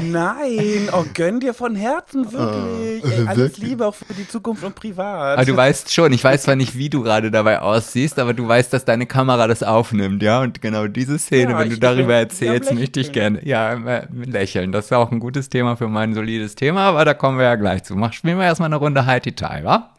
Nein, 0.02 0.88
oh, 0.92 1.04
gönn 1.14 1.40
dir 1.40 1.54
von 1.54 1.76
Herzen, 1.76 2.32
wirklich. 2.32 3.04
Ey, 3.04 3.26
alles 3.26 3.38
wirklich? 3.38 3.68
Liebe 3.68 3.86
auch 3.86 3.94
für 3.94 4.12
die 4.14 4.26
Zukunft 4.26 4.64
und 4.64 4.74
privat. 4.74 5.36
Aber 5.38 5.44
du 5.44 5.56
weißt 5.56 5.92
schon, 5.92 6.12
ich 6.12 6.24
weiß 6.24 6.42
zwar 6.44 6.56
nicht, 6.56 6.76
wie 6.76 6.88
du 6.88 7.02
gerade 7.02 7.30
dabei 7.30 7.60
aussiehst, 7.60 8.18
aber 8.18 8.34
du 8.34 8.46
weißt, 8.48 8.72
dass 8.72 8.84
deine 8.84 9.06
Kamera 9.06 9.46
das 9.46 9.62
aufnimmt, 9.62 10.22
ja? 10.22 10.40
Und 10.40 10.60
genau 10.62 10.86
diese 10.86 11.18
Szene, 11.18 11.52
Ja, 11.52 11.58
wenn 11.58 11.70
du 11.70 11.78
darüber 11.78 12.14
erzählst, 12.14 12.72
möchte 12.72 13.00
ich 13.00 13.12
gerne, 13.12 13.44
ja, 13.46 13.74
äh, 13.74 14.06
lächeln. 14.24 14.72
Das 14.72 14.86
ist 14.86 14.92
auch 14.92 15.10
ein 15.12 15.20
gutes 15.20 15.48
Thema 15.48 15.76
für 15.76 15.88
mein 15.88 16.14
solides 16.14 16.54
Thema, 16.54 16.82
aber 16.88 17.04
da 17.04 17.14
kommen 17.14 17.38
wir 17.38 17.44
ja 17.44 17.56
gleich 17.56 17.84
zu. 17.84 17.94
Mach, 17.96 18.12
spielen 18.12 18.38
wir 18.38 18.44
erstmal 18.44 18.66
eine 18.68 18.76
Runde 18.76 19.06
High 19.06 19.22
Detail, 19.22 19.64
wa? 19.64 19.90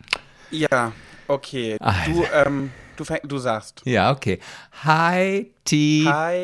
Ja, 0.51 0.91
okay. 1.27 1.77
Alter. 1.79 2.11
Du, 2.11 2.23
ähm, 2.33 2.71
du, 2.97 3.03
fäng, 3.03 3.19
du 3.23 3.37
sagst. 3.37 3.81
Ja, 3.85 4.11
okay. 4.11 4.39
Hi, 4.83 5.51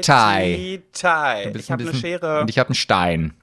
Tai. 0.02 0.56
Ti, 0.56 0.84
Tai. 0.92 1.44
Du 1.46 1.52
bist 1.52 1.66
Ich 1.66 1.72
habe 1.72 1.84
ein 1.84 1.90
eine 1.90 1.98
Schere. 1.98 2.42
Und 2.42 2.50
ich 2.50 2.60
habe 2.60 2.70
einen 2.70 2.76
Stein. 2.76 3.34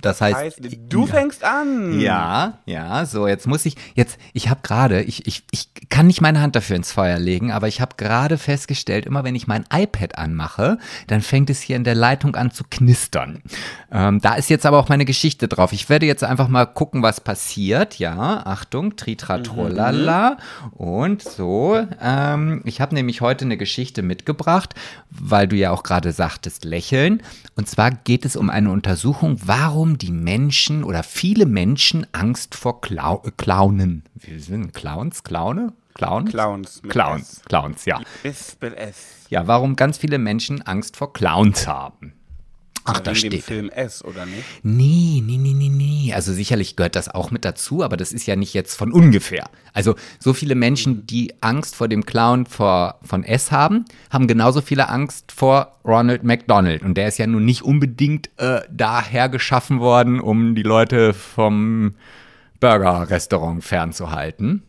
Das 0.00 0.20
heißt, 0.20 0.36
heißt, 0.36 0.60
du 0.88 1.06
fängst 1.06 1.44
an. 1.44 2.00
Ja, 2.00 2.58
ja, 2.66 3.04
so, 3.06 3.26
jetzt 3.26 3.46
muss 3.46 3.66
ich, 3.66 3.76
jetzt, 3.94 4.18
ich 4.32 4.48
habe 4.48 4.60
gerade, 4.62 5.02
ich, 5.02 5.26
ich, 5.26 5.44
ich 5.50 5.68
kann 5.88 6.06
nicht 6.06 6.20
meine 6.20 6.40
Hand 6.40 6.56
dafür 6.56 6.76
ins 6.76 6.92
Feuer 6.92 7.18
legen, 7.18 7.52
aber 7.52 7.68
ich 7.68 7.80
habe 7.80 7.96
gerade 7.96 8.38
festgestellt, 8.38 9.06
immer 9.06 9.24
wenn 9.24 9.34
ich 9.34 9.46
mein 9.46 9.64
iPad 9.72 10.18
anmache, 10.18 10.78
dann 11.06 11.20
fängt 11.20 11.50
es 11.50 11.60
hier 11.60 11.76
in 11.76 11.84
der 11.84 11.94
Leitung 11.94 12.36
an 12.36 12.50
zu 12.50 12.64
knistern. 12.68 13.42
Ähm, 13.90 14.20
da 14.20 14.34
ist 14.34 14.50
jetzt 14.50 14.66
aber 14.66 14.78
auch 14.78 14.88
meine 14.88 15.04
Geschichte 15.04 15.48
drauf. 15.48 15.72
Ich 15.72 15.88
werde 15.88 16.06
jetzt 16.06 16.24
einfach 16.24 16.48
mal 16.48 16.66
gucken, 16.66 17.02
was 17.02 17.20
passiert. 17.20 17.98
Ja, 17.98 18.46
Achtung, 18.46 18.96
tritratrolala. 18.96 20.38
Und 20.72 21.22
so, 21.22 21.80
ähm, 22.00 22.62
ich 22.64 22.80
habe 22.80 22.94
nämlich 22.94 23.20
heute 23.20 23.44
eine 23.44 23.56
Geschichte 23.56 24.02
mitgebracht, 24.02 24.74
weil 25.10 25.48
du 25.48 25.56
ja 25.56 25.70
auch 25.70 25.82
gerade 25.82 26.12
sagtest, 26.12 26.64
lächeln. 26.64 27.22
Und 27.56 27.68
zwar 27.68 27.90
geht 27.90 28.24
es 28.24 28.36
um 28.36 28.50
eine 28.50 28.70
Untersuchung, 28.70 29.36
warum 29.44 29.69
warum 29.70 29.98
die 29.98 30.10
Menschen 30.10 30.82
oder 30.82 31.04
viele 31.04 31.46
Menschen 31.46 32.04
Angst 32.10 32.56
vor 32.56 32.80
Clou 32.80 33.22
äh, 33.24 33.30
Clownen. 33.36 34.02
Wir 34.14 34.40
sind 34.40 34.74
Clowns, 34.74 35.22
Clowne? 35.22 35.72
Clowns? 35.94 36.30
Clowns. 36.32 36.82
Clowns, 36.88 37.42
Clowns, 37.44 37.84
ja. 37.84 38.00
S 38.24 38.56
S. 38.60 39.26
Ja, 39.28 39.46
warum 39.46 39.76
ganz 39.76 39.96
viele 39.98 40.18
Menschen 40.18 40.60
Angst 40.62 40.96
vor 40.96 41.12
Clowns 41.12 41.68
haben. 41.68 42.14
Ach, 42.84 43.00
da 43.00 43.14
steht. 43.14 43.32
dem 43.32 43.42
Film 43.42 43.68
S, 43.70 44.04
oder 44.04 44.26
nicht? 44.26 44.44
Nee, 44.62 45.22
nee, 45.24 45.36
nee, 45.36 45.52
nee, 45.52 45.68
nee. 45.68 46.12
Also 46.14 46.32
sicherlich 46.32 46.76
gehört 46.76 46.96
das 46.96 47.08
auch 47.08 47.30
mit 47.30 47.44
dazu, 47.44 47.82
aber 47.82 47.96
das 47.96 48.12
ist 48.12 48.26
ja 48.26 48.36
nicht 48.36 48.54
jetzt 48.54 48.76
von 48.76 48.92
ungefähr. 48.92 49.50
Also 49.72 49.94
so 50.18 50.32
viele 50.32 50.54
Menschen, 50.54 51.06
die 51.06 51.34
Angst 51.42 51.76
vor 51.76 51.88
dem 51.88 52.06
Clown 52.06 52.46
vor, 52.46 52.98
von 53.02 53.22
S 53.22 53.52
haben, 53.52 53.84
haben 54.10 54.26
genauso 54.26 54.60
viele 54.60 54.88
Angst 54.88 55.32
vor 55.32 55.78
Ronald 55.84 56.24
McDonald. 56.24 56.82
Und 56.82 56.94
der 56.94 57.08
ist 57.08 57.18
ja 57.18 57.26
nun 57.26 57.44
nicht 57.44 57.62
unbedingt 57.62 58.30
äh, 58.38 58.62
daher 58.70 59.28
geschaffen 59.28 59.80
worden, 59.80 60.20
um 60.20 60.54
die 60.54 60.62
Leute 60.62 61.12
vom 61.12 61.94
Burger-Restaurant 62.60 63.62
fernzuhalten. 63.62 64.62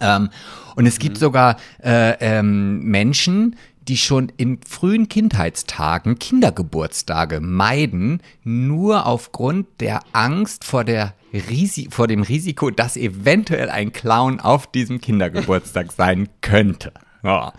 Ähm, 0.00 0.30
und 0.76 0.86
es 0.86 0.98
gibt 0.98 1.16
mhm. 1.16 1.20
sogar 1.20 1.56
äh, 1.82 2.12
ähm, 2.20 2.80
Menschen, 2.84 3.56
die 3.88 3.96
schon 3.96 4.30
in 4.36 4.60
frühen 4.66 5.08
Kindheitstagen 5.08 6.18
Kindergeburtstage 6.18 7.40
meiden, 7.40 8.22
nur 8.44 9.06
aufgrund 9.06 9.66
der 9.80 10.00
Angst 10.12 10.64
vor, 10.64 10.84
der 10.84 11.14
Risi 11.32 11.88
vor 11.90 12.06
dem 12.06 12.22
Risiko, 12.22 12.70
dass 12.70 12.96
eventuell 12.96 13.70
ein 13.70 13.92
Clown 13.92 14.40
auf 14.40 14.70
diesem 14.70 15.00
Kindergeburtstag 15.00 15.92
sein 15.96 16.28
könnte. 16.40 16.92
Ja. 17.22 17.52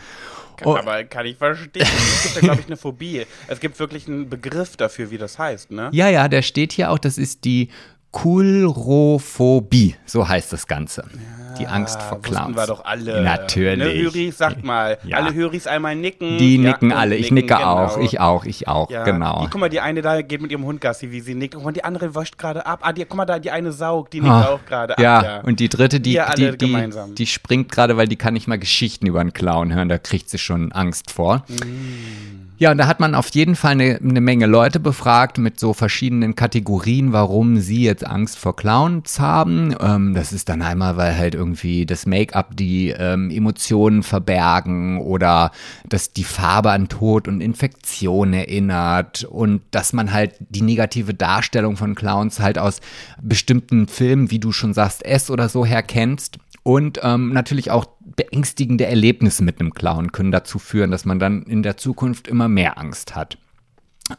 Oh. 0.65 0.75
Aber 0.75 1.03
kann 1.05 1.25
ich 1.25 1.37
verstehen. 1.37 1.87
Es 1.87 2.23
gibt 2.23 2.35
ja, 2.35 2.41
glaube 2.41 2.61
ich, 2.61 2.67
eine 2.67 2.75
Phobie. 2.75 3.25
Es 3.47 3.61
gibt 3.61 3.79
wirklich 3.79 4.07
einen 4.07 4.29
Begriff 4.29 4.75
dafür, 4.75 5.09
wie 5.09 5.17
das 5.17 5.39
heißt, 5.39 5.71
ne? 5.71 5.89
Ja, 5.93 6.09
ja, 6.09 6.27
der 6.27 6.41
steht 6.41 6.73
hier 6.73 6.91
auch, 6.91 6.99
das 6.99 7.17
ist 7.17 7.45
die 7.45 7.69
Kulrophobie, 8.11 9.95
so 10.05 10.27
heißt 10.27 10.51
das 10.51 10.65
Ganze. 10.65 11.03
Ja, 11.13 11.53
die 11.59 11.67
Angst 11.67 12.01
vor 12.01 12.19
Clowns. 12.21 12.55
wir 12.55 12.65
doch 12.65 12.83
alle. 12.83 13.21
Natürlich. 13.21 13.77
Ne, 13.77 14.01
Höris, 14.01 14.37
sagt 14.37 14.63
mal. 14.63 14.97
Ja. 15.03 15.17
Alle 15.17 15.33
Höris 15.35 15.67
einmal 15.67 15.95
nicken. 15.95 16.39
Die 16.39 16.57
nicken 16.57 16.89
ja, 16.89 16.95
alle. 16.95 17.15
Ich 17.15 17.31
nicke 17.31 17.53
genau. 17.55 17.85
auch. 17.85 17.97
Ich 17.99 18.19
auch. 18.19 18.45
Ich 18.45 18.67
auch. 18.67 18.87
Genau. 18.87 19.41
Die, 19.43 19.49
guck 19.49 19.61
mal, 19.61 19.69
die 19.69 19.79
eine 19.79 20.01
da 20.01 20.23
geht 20.23 20.41
mit 20.41 20.51
ihrem 20.51 20.65
Hund 20.65 20.81
Gassi, 20.81 21.11
wie 21.11 21.19
sie 21.19 21.35
nickt. 21.35 21.53
Und 21.55 21.77
die 21.77 21.83
andere 21.83 22.15
wascht 22.15 22.37
gerade 22.39 22.65
ab. 22.65 22.79
Ah, 22.81 22.93
die, 22.93 23.05
guck 23.05 23.15
mal 23.15 23.25
da, 23.25 23.37
die 23.37 23.51
eine 23.51 23.71
saugt. 23.71 24.13
Die 24.13 24.21
nickt 24.21 24.33
oh. 24.33 24.53
auch 24.53 24.65
gerade 24.65 24.97
ab. 24.97 24.99
Ja. 24.99 25.41
und 25.41 25.59
die 25.59 25.69
dritte, 25.69 25.99
die, 25.99 26.19
die, 26.35 26.57
die, 26.57 26.89
die, 27.15 27.27
springt 27.27 27.71
gerade, 27.71 27.95
weil 27.95 28.07
die 28.07 28.15
kann 28.15 28.33
nicht 28.33 28.47
mal 28.47 28.57
Geschichten 28.57 29.05
über 29.05 29.19
einen 29.21 29.33
Clown 29.33 29.73
hören. 29.73 29.87
Da 29.87 29.99
kriegt 29.99 30.29
sie 30.29 30.39
schon 30.39 30.71
Angst 30.71 31.11
vor. 31.11 31.43
Mm. 31.47 32.48
Ja, 32.59 32.71
und 32.71 32.77
da 32.77 32.87
hat 32.87 32.99
man 32.99 33.15
auf 33.15 33.29
jeden 33.29 33.55
Fall 33.55 33.71
eine, 33.71 34.01
eine, 34.03 34.19
Menge 34.19 34.45
Leute 34.45 34.81
befragt 34.81 35.37
mit 35.37 35.61
so 35.61 35.71
verschiedenen 35.73 36.35
Kategorien, 36.35 37.13
warum 37.13 37.61
sie 37.61 37.83
jetzt 37.83 38.05
Angst 38.05 38.37
vor 38.37 38.57
Clowns 38.57 39.17
haben. 39.17 39.73
Ähm, 39.79 40.13
das 40.13 40.33
ist 40.33 40.49
dann 40.49 40.61
einmal, 40.61 40.97
weil 40.97 41.17
halt 41.17 41.35
irgendwie 41.35 41.85
das 41.85 42.05
Make-up 42.05 42.57
die 42.57 42.89
ähm, 42.89 43.31
Emotionen 43.31 44.03
verbergen 44.03 44.99
oder 44.99 45.51
dass 45.87 46.11
die 46.11 46.25
Farbe 46.25 46.71
an 46.71 46.89
Tod 46.89 47.29
und 47.29 47.39
Infektion 47.39 48.33
erinnert 48.33 49.23
und 49.23 49.61
dass 49.71 49.93
man 49.93 50.11
halt 50.11 50.35
die 50.39 50.61
negative 50.61 51.13
Darstellung 51.13 51.77
von 51.77 51.95
Clowns 51.95 52.41
halt 52.41 52.59
aus 52.59 52.81
bestimmten 53.21 53.87
Filmen, 53.87 54.31
wie 54.31 54.39
du 54.39 54.51
schon 54.51 54.73
sagst, 54.73 55.05
S 55.05 55.31
oder 55.31 55.47
so 55.47 55.65
her 55.65 55.81
kennst. 55.81 56.39
Und 56.69 56.99
ähm, 57.01 57.33
natürlich 57.33 57.71
auch 57.71 57.87
beängstigende 57.99 58.85
Erlebnisse 58.85 59.43
mit 59.43 59.59
einem 59.59 59.73
Clown 59.73 60.11
können 60.11 60.31
dazu 60.31 60.59
führen, 60.59 60.91
dass 60.91 61.03
man 61.03 61.17
dann 61.17 61.41
in 61.41 61.63
der 61.63 61.77
Zukunft 61.77 62.27
immer 62.27 62.47
mehr 62.47 62.77
Angst 62.77 63.15
hat. 63.15 63.39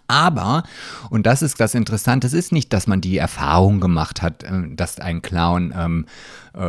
Aber, 0.09 0.65
und 1.11 1.27
das 1.27 1.43
ist 1.43 1.61
das 1.61 1.77
Interessante, 1.77 2.27
es 2.27 2.33
ist 2.33 2.51
nicht, 2.51 2.73
dass 2.73 2.89
man 2.89 3.01
die 3.01 3.19
Erfahrung 3.19 3.79
gemacht 3.79 4.21
hat, 4.21 4.43
äh, 4.43 4.63
dass 4.75 4.99
ein 4.99 5.23
Clown 5.23 5.73
ähm, 5.77 6.07
äh, 6.53 6.61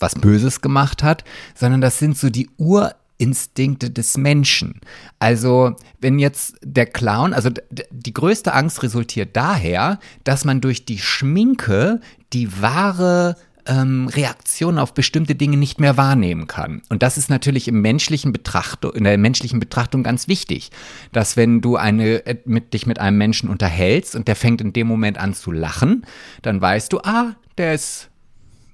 was 0.00 0.14
Böses 0.14 0.62
gemacht 0.62 1.02
hat, 1.02 1.22
sondern 1.54 1.82
das 1.82 1.98
sind 1.98 2.16
so 2.16 2.30
die 2.30 2.48
Urinstinkte 2.56 3.90
des 3.90 4.16
Menschen. 4.16 4.80
Also, 5.18 5.76
wenn 6.00 6.18
jetzt 6.18 6.56
der 6.62 6.86
Clown, 6.86 7.34
also 7.34 7.50
die 7.90 8.14
größte 8.14 8.54
Angst 8.54 8.82
resultiert 8.82 9.36
daher, 9.36 9.98
dass 10.24 10.46
man 10.46 10.62
durch 10.62 10.86
die 10.86 10.98
Schminke 10.98 12.00
die 12.32 12.62
wahre 12.62 13.36
ähm, 13.66 14.08
Reaktionen 14.08 14.78
auf 14.78 14.94
bestimmte 14.94 15.34
Dinge 15.34 15.56
nicht 15.56 15.80
mehr 15.80 15.96
wahrnehmen 15.96 16.46
kann. 16.46 16.82
Und 16.88 17.02
das 17.02 17.18
ist 17.18 17.30
natürlich 17.30 17.68
im 17.68 17.80
menschlichen 17.80 18.32
Betrachtung, 18.32 18.92
in 18.92 19.04
der 19.04 19.18
menschlichen 19.18 19.60
Betrachtung 19.60 20.02
ganz 20.02 20.28
wichtig, 20.28 20.70
dass 21.12 21.36
wenn 21.36 21.60
du 21.60 21.76
eine, 21.76 22.26
äh, 22.26 22.36
mit, 22.44 22.74
dich 22.74 22.86
mit 22.86 22.98
einem 22.98 23.18
Menschen 23.18 23.48
unterhältst 23.48 24.16
und 24.16 24.28
der 24.28 24.36
fängt 24.36 24.60
in 24.60 24.72
dem 24.72 24.86
Moment 24.86 25.18
an 25.18 25.34
zu 25.34 25.52
lachen, 25.52 26.06
dann 26.42 26.60
weißt 26.60 26.92
du, 26.92 27.00
ah, 27.00 27.36
der 27.58 27.74
ist 27.74 28.08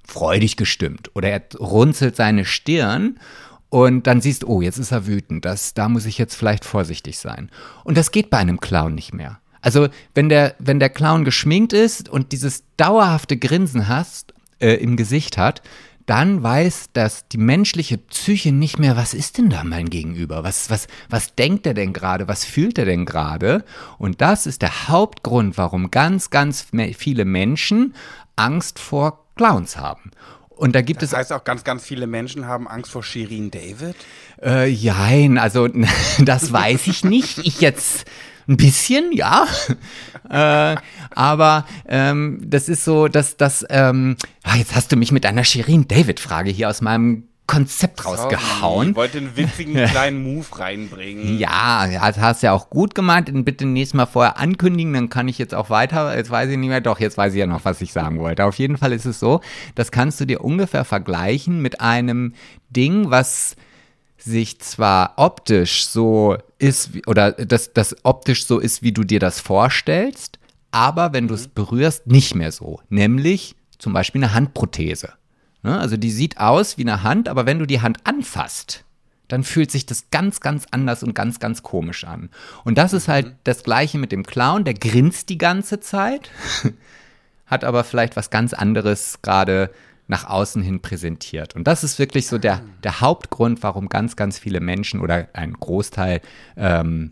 freudig 0.05 0.55
gestimmt 0.55 1.11
oder 1.15 1.29
er 1.29 1.43
runzelt 1.59 2.15
seine 2.15 2.45
Stirn 2.45 3.19
und 3.69 4.07
dann 4.07 4.21
siehst 4.21 4.43
du, 4.43 4.47
oh, 4.47 4.61
jetzt 4.61 4.77
ist 4.77 4.91
er 4.91 5.07
wütend, 5.07 5.43
das, 5.43 5.73
da 5.73 5.89
muss 5.89 6.05
ich 6.05 6.17
jetzt 6.17 6.35
vielleicht 6.35 6.63
vorsichtig 6.63 7.19
sein. 7.19 7.49
Und 7.83 7.97
das 7.97 8.11
geht 8.11 8.29
bei 8.29 8.37
einem 8.37 8.59
Clown 8.59 8.95
nicht 8.95 9.13
mehr. 9.13 9.39
Also, 9.61 9.89
wenn 10.13 10.29
der, 10.29 10.55
wenn 10.59 10.79
der 10.79 10.89
Clown 10.89 11.25
geschminkt 11.25 11.73
ist 11.73 12.07
und 12.07 12.31
dieses 12.31 12.63
dauerhafte 12.77 13.35
Grinsen 13.37 13.87
hast, 13.89 14.33
äh, 14.59 14.73
im 14.75 14.97
Gesicht 14.97 15.37
hat, 15.37 15.61
dann 16.07 16.41
weiß 16.41 16.91
dass 16.93 17.27
die 17.27 17.37
menschliche 17.37 17.97
Psyche 17.97 18.53
nicht 18.53 18.79
mehr, 18.79 18.95
was 18.95 19.13
ist 19.13 19.37
denn 19.37 19.49
da 19.49 19.63
mein 19.63 19.89
Gegenüber? 19.89 20.43
Was, 20.43 20.69
was, 20.69 20.87
was 21.09 21.35
denkt 21.35 21.67
er 21.67 21.73
denn 21.73 21.91
gerade? 21.91 22.29
Was 22.29 22.45
fühlt 22.45 22.77
er 22.77 22.85
denn 22.85 23.05
gerade? 23.05 23.65
Und 23.97 24.21
das 24.21 24.45
ist 24.45 24.61
der 24.61 24.87
Hauptgrund, 24.87 25.57
warum 25.57 25.91
ganz, 25.91 26.29
ganz 26.29 26.67
viele 26.97 27.25
Menschen 27.25 27.93
Angst 28.37 28.79
vor 28.79 29.25
Clowns 29.35 29.75
haben. 29.75 30.11
Und 30.49 30.75
da 30.75 30.81
gibt 30.81 31.01
das 31.01 31.11
es. 31.11 31.17
heißt 31.17 31.33
auch, 31.33 31.43
ganz, 31.43 31.63
ganz 31.63 31.83
viele 31.83 32.07
Menschen 32.07 32.47
haben 32.47 32.67
Angst 32.67 32.91
vor 32.91 33.03
Shirin 33.03 33.51
David? 33.51 33.95
Äh, 34.41 34.69
jein, 34.69 35.37
also 35.37 35.67
das 36.19 36.51
weiß 36.51 36.87
ich 36.87 37.03
nicht. 37.03 37.39
Ich 37.39 37.59
jetzt 37.59 38.05
ein 38.47 38.57
bisschen, 38.57 39.11
ja. 39.11 39.47
äh, 40.29 40.75
aber 41.11 41.65
ähm, 41.87 42.41
das 42.43 42.69
ist 42.69 42.85
so, 42.85 43.07
dass 43.07 43.37
das, 43.37 43.65
ähm, 43.69 44.17
ah, 44.43 44.55
jetzt 44.55 44.75
hast 44.75 44.91
du 44.91 44.95
mich 44.95 45.11
mit 45.11 45.25
einer 45.25 45.43
Shirin 45.43 45.87
David-Frage 45.87 46.49
hier 46.49 46.69
aus 46.69 46.81
meinem 46.81 47.23
Konzept 47.47 48.05
rausgehauen. 48.05 48.89
Ich 48.89 48.95
wollte 48.95 49.19
einen 49.19 49.37
witzigen 49.37 49.73
kleinen 49.85 50.21
Move 50.21 50.45
reinbringen. 50.51 51.39
Ja, 51.39 51.87
das 51.87 52.19
hast 52.19 52.43
du 52.43 52.47
ja 52.47 52.53
auch 52.53 52.69
gut 52.69 52.93
gemeint. 52.93 53.31
Bitte 53.45 53.65
nächstes 53.65 53.95
Mal 53.95 54.05
vorher 54.05 54.37
ankündigen, 54.37 54.93
dann 54.93 55.09
kann 55.09 55.29
ich 55.29 55.37
jetzt 55.37 55.55
auch 55.55 55.69
weiter. 55.69 56.15
Jetzt 56.15 56.29
weiß 56.29 56.49
ich 56.49 56.57
nicht 56.57 56.67
mehr. 56.67 56.81
Doch, 56.81 56.99
jetzt 56.99 57.17
weiß 57.17 57.33
ich 57.33 57.39
ja 57.39 57.47
noch, 57.47 57.63
was 57.63 57.79
ich 57.81 57.93
sagen 57.93 58.19
wollte. 58.19 58.43
Auf 58.43 58.59
jeden 58.59 58.77
Fall 58.77 58.91
ist 58.91 59.05
es 59.05 59.19
so, 59.19 59.39
das 59.75 59.91
kannst 59.91 60.19
du 60.19 60.25
dir 60.25 60.43
ungefähr 60.43 60.83
vergleichen 60.83 61.61
mit 61.61 61.79
einem 61.79 62.33
Ding, 62.69 63.09
was 63.11 63.55
sich 64.17 64.59
zwar 64.59 65.13
optisch 65.17 65.87
so 65.87 66.37
ist, 66.59 66.91
oder 67.07 67.31
dass 67.31 67.73
das 67.73 67.95
optisch 68.03 68.45
so 68.45 68.59
ist, 68.59 68.81
wie 68.81 68.91
du 68.91 69.03
dir 69.03 69.19
das 69.19 69.39
vorstellst, 69.39 70.39
aber 70.71 71.13
wenn 71.13 71.27
du 71.27 71.35
es 71.35 71.47
mhm. 71.47 71.51
berührst, 71.55 72.07
nicht 72.07 72.35
mehr 72.35 72.51
so. 72.51 72.81
Nämlich 72.89 73.55
zum 73.77 73.93
Beispiel 73.93 74.23
eine 74.23 74.33
Handprothese. 74.33 75.13
Ne? 75.63 75.77
Also 75.77 75.97
die 75.97 76.11
sieht 76.11 76.39
aus 76.39 76.77
wie 76.77 76.83
eine 76.83 77.03
Hand, 77.03 77.29
aber 77.29 77.45
wenn 77.45 77.59
du 77.59 77.65
die 77.65 77.81
Hand 77.81 77.99
anfasst, 78.05 78.83
dann 79.27 79.43
fühlt 79.43 79.71
sich 79.71 79.85
das 79.85 80.09
ganz, 80.09 80.39
ganz 80.39 80.65
anders 80.71 81.03
und 81.03 81.13
ganz, 81.13 81.39
ganz 81.39 81.61
komisch 81.61 82.05
an. 82.05 82.29
Und 82.63 82.77
das 82.77 82.93
ist 82.93 83.07
halt 83.07 83.27
mhm. 83.27 83.35
das 83.43 83.63
Gleiche 83.63 83.97
mit 83.97 84.11
dem 84.11 84.23
Clown, 84.23 84.63
der 84.63 84.73
grinst 84.73 85.29
die 85.29 85.37
ganze 85.37 85.79
Zeit, 85.79 86.31
hat 87.45 87.63
aber 87.63 87.83
vielleicht 87.83 88.15
was 88.15 88.29
ganz 88.29 88.53
anderes 88.53 89.19
gerade 89.21 89.69
nach 90.07 90.25
außen 90.29 90.61
hin 90.61 90.81
präsentiert. 90.81 91.55
Und 91.55 91.67
das 91.67 91.83
ist 91.83 91.99
wirklich 91.99 92.27
so 92.27 92.37
der, 92.37 92.61
der 92.83 93.01
Hauptgrund, 93.01 93.61
warum 93.63 93.89
ganz, 93.89 94.15
ganz 94.15 94.39
viele 94.39 94.59
Menschen 94.59 95.01
oder 95.01 95.27
ein 95.33 95.53
Großteil 95.53 96.21
ähm, 96.55 97.11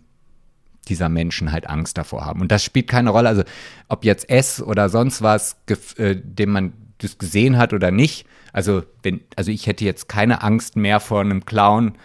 dieser 0.88 1.10
Menschen 1.10 1.51
halt 1.51 1.67
Angst 1.69 1.97
davor 1.97 2.25
haben. 2.25 2.41
Und 2.41 2.51
das 2.51 2.63
spielt 2.63 2.88
keine 2.88 3.10
Rolle, 3.10 3.29
also 3.29 3.43
ob 3.89 4.05
jetzt 4.05 4.29
S 4.29 4.62
oder 4.62 4.89
sonst 4.89 5.21
was, 5.21 5.58
äh, 5.97 6.15
dem 6.15 6.51
man 6.51 6.73
das 6.99 7.17
gesehen 7.17 7.58
hat 7.58 7.73
oder 7.73 7.91
nicht. 7.91 8.25
Also, 8.53 8.84
wenn, 9.03 9.21
also 9.36 9.51
ich 9.51 9.67
hätte 9.67 9.84
jetzt 9.84 10.08
keine 10.08 10.41
Angst 10.41 10.77
mehr 10.77 10.99
vor 10.99 11.21
einem 11.21 11.45
Clown, 11.45 11.97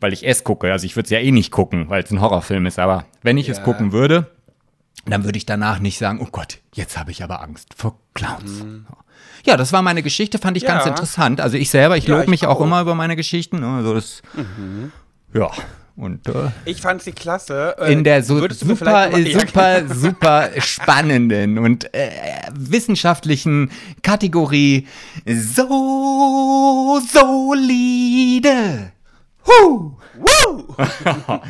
weil 0.00 0.14
ich 0.14 0.26
S 0.26 0.44
gucke. 0.44 0.72
Also 0.72 0.86
ich 0.86 0.96
würde 0.96 1.04
es 1.04 1.10
ja 1.10 1.18
eh 1.18 1.30
nicht 1.30 1.50
gucken, 1.50 1.90
weil 1.90 2.02
es 2.02 2.10
ein 2.10 2.22
Horrorfilm 2.22 2.64
ist. 2.64 2.78
Aber 2.78 3.04
wenn 3.22 3.36
ich 3.36 3.48
ja. 3.48 3.52
es 3.52 3.62
gucken 3.62 3.92
würde, 3.92 4.30
dann 5.06 5.24
würde 5.24 5.36
ich 5.36 5.46
danach 5.46 5.78
nicht 5.78 5.98
sagen, 5.98 6.20
oh 6.22 6.28
Gott, 6.30 6.58
jetzt 6.74 6.98
habe 6.98 7.10
ich 7.10 7.22
aber 7.22 7.42
Angst 7.42 7.74
vor 7.74 7.98
Clowns. 8.14 8.64
Mhm. 8.64 8.86
Ja, 9.44 9.56
das 9.56 9.72
war 9.72 9.82
meine 9.82 10.02
Geschichte, 10.02 10.38
fand 10.38 10.56
ich 10.56 10.64
ja. 10.64 10.74
ganz 10.74 10.86
interessant. 10.86 11.40
Also 11.40 11.56
ich 11.56 11.70
selber, 11.70 11.96
ich 11.96 12.06
ja, 12.06 12.16
lobe 12.16 12.30
mich 12.30 12.46
auch, 12.46 12.56
auch, 12.56 12.64
immer 12.64 12.80
über 12.80 12.94
meine 12.94 13.16
Geschichten. 13.16 13.60
Ne? 13.60 13.68
Also 13.68 13.94
das, 13.94 14.22
mhm. 14.34 14.92
ja. 15.32 15.50
Und, 15.96 16.28
äh, 16.28 16.50
ich 16.64 16.80
fand 16.80 17.02
sie 17.02 17.12
klasse. 17.12 17.76
Äh, 17.78 17.92
in 17.92 18.04
der 18.04 18.22
so 18.22 18.38
super, 18.48 19.10
super, 19.10 19.82
super 19.86 20.48
spannenden 20.58 21.58
und 21.58 21.92
äh, 21.92 22.10
wissenschaftlichen 22.54 23.70
Kategorie 24.02 24.86
so 25.26 27.00
solide 27.12 28.92
Huh. 29.46 29.92
Woo! 30.14 30.76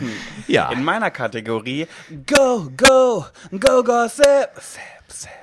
ja. 0.47 0.71
In 0.71 0.85
meiner 0.85 1.11
Kategorie 1.11 1.87
Go, 2.27 2.71
Go, 2.77 3.27
Go, 3.51 3.83
Go, 3.83 4.07
Sip, 4.09 4.51
Sip, 4.59 4.81
Sip 5.09 5.40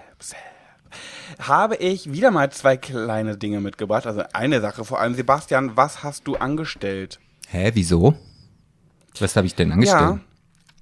habe 1.40 1.76
ich 1.78 2.12
wieder 2.12 2.32
mal 2.32 2.52
zwei 2.52 2.78
kleine 2.78 3.38
Dinge 3.38 3.62
mitgebracht. 3.62 4.08
Also 4.08 4.24
eine 4.34 4.62
Sache 4.62 4.86
vor 4.86 5.00
allem. 5.00 5.16
Sebastian, 5.16 5.76
was 5.76 6.04
hast 6.04 6.28
du 6.28 6.36
angestellt? 6.36 7.20
Hä, 7.48 7.72
wieso? 7.74 8.16
Was 9.20 9.36
habe 9.36 9.48
ich 9.48 9.56
denn 9.56 9.72
angestellt? 9.72 10.02
Ja, 10.02 10.20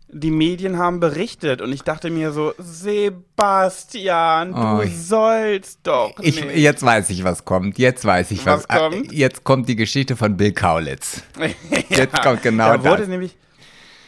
die 0.09 0.31
Medien 0.31 0.77
haben 0.77 0.99
berichtet 0.99 1.61
und 1.61 1.71
ich 1.73 1.81
dachte 1.81 2.09
mir 2.09 2.31
so, 2.31 2.53
Sebastian, 2.57 4.53
oh. 4.53 4.81
du 4.81 4.87
sollst 4.87 5.79
doch 5.83 6.17
nicht. 6.19 6.39
Ich, 6.39 6.55
jetzt 6.55 6.83
weiß 6.83 7.09
ich, 7.09 7.23
was 7.23 7.43
kommt. 7.43 7.77
Jetzt 7.77 8.05
weiß 8.05 8.31
ich, 8.31 8.45
was, 8.45 8.65
was 8.69 8.79
kommt. 8.79 9.11
Jetzt 9.11 9.43
kommt 9.43 9.67
die 9.67 9.75
Geschichte 9.75 10.15
von 10.15 10.37
Bill 10.37 10.53
Kaulitz. 10.53 11.21
ja, 11.37 11.47
jetzt 11.97 12.21
kommt 12.21 12.43
genau 12.43 12.77
da 12.77 12.83
wurde 12.83 13.01
das. 13.01 13.07
Nämlich, 13.09 13.35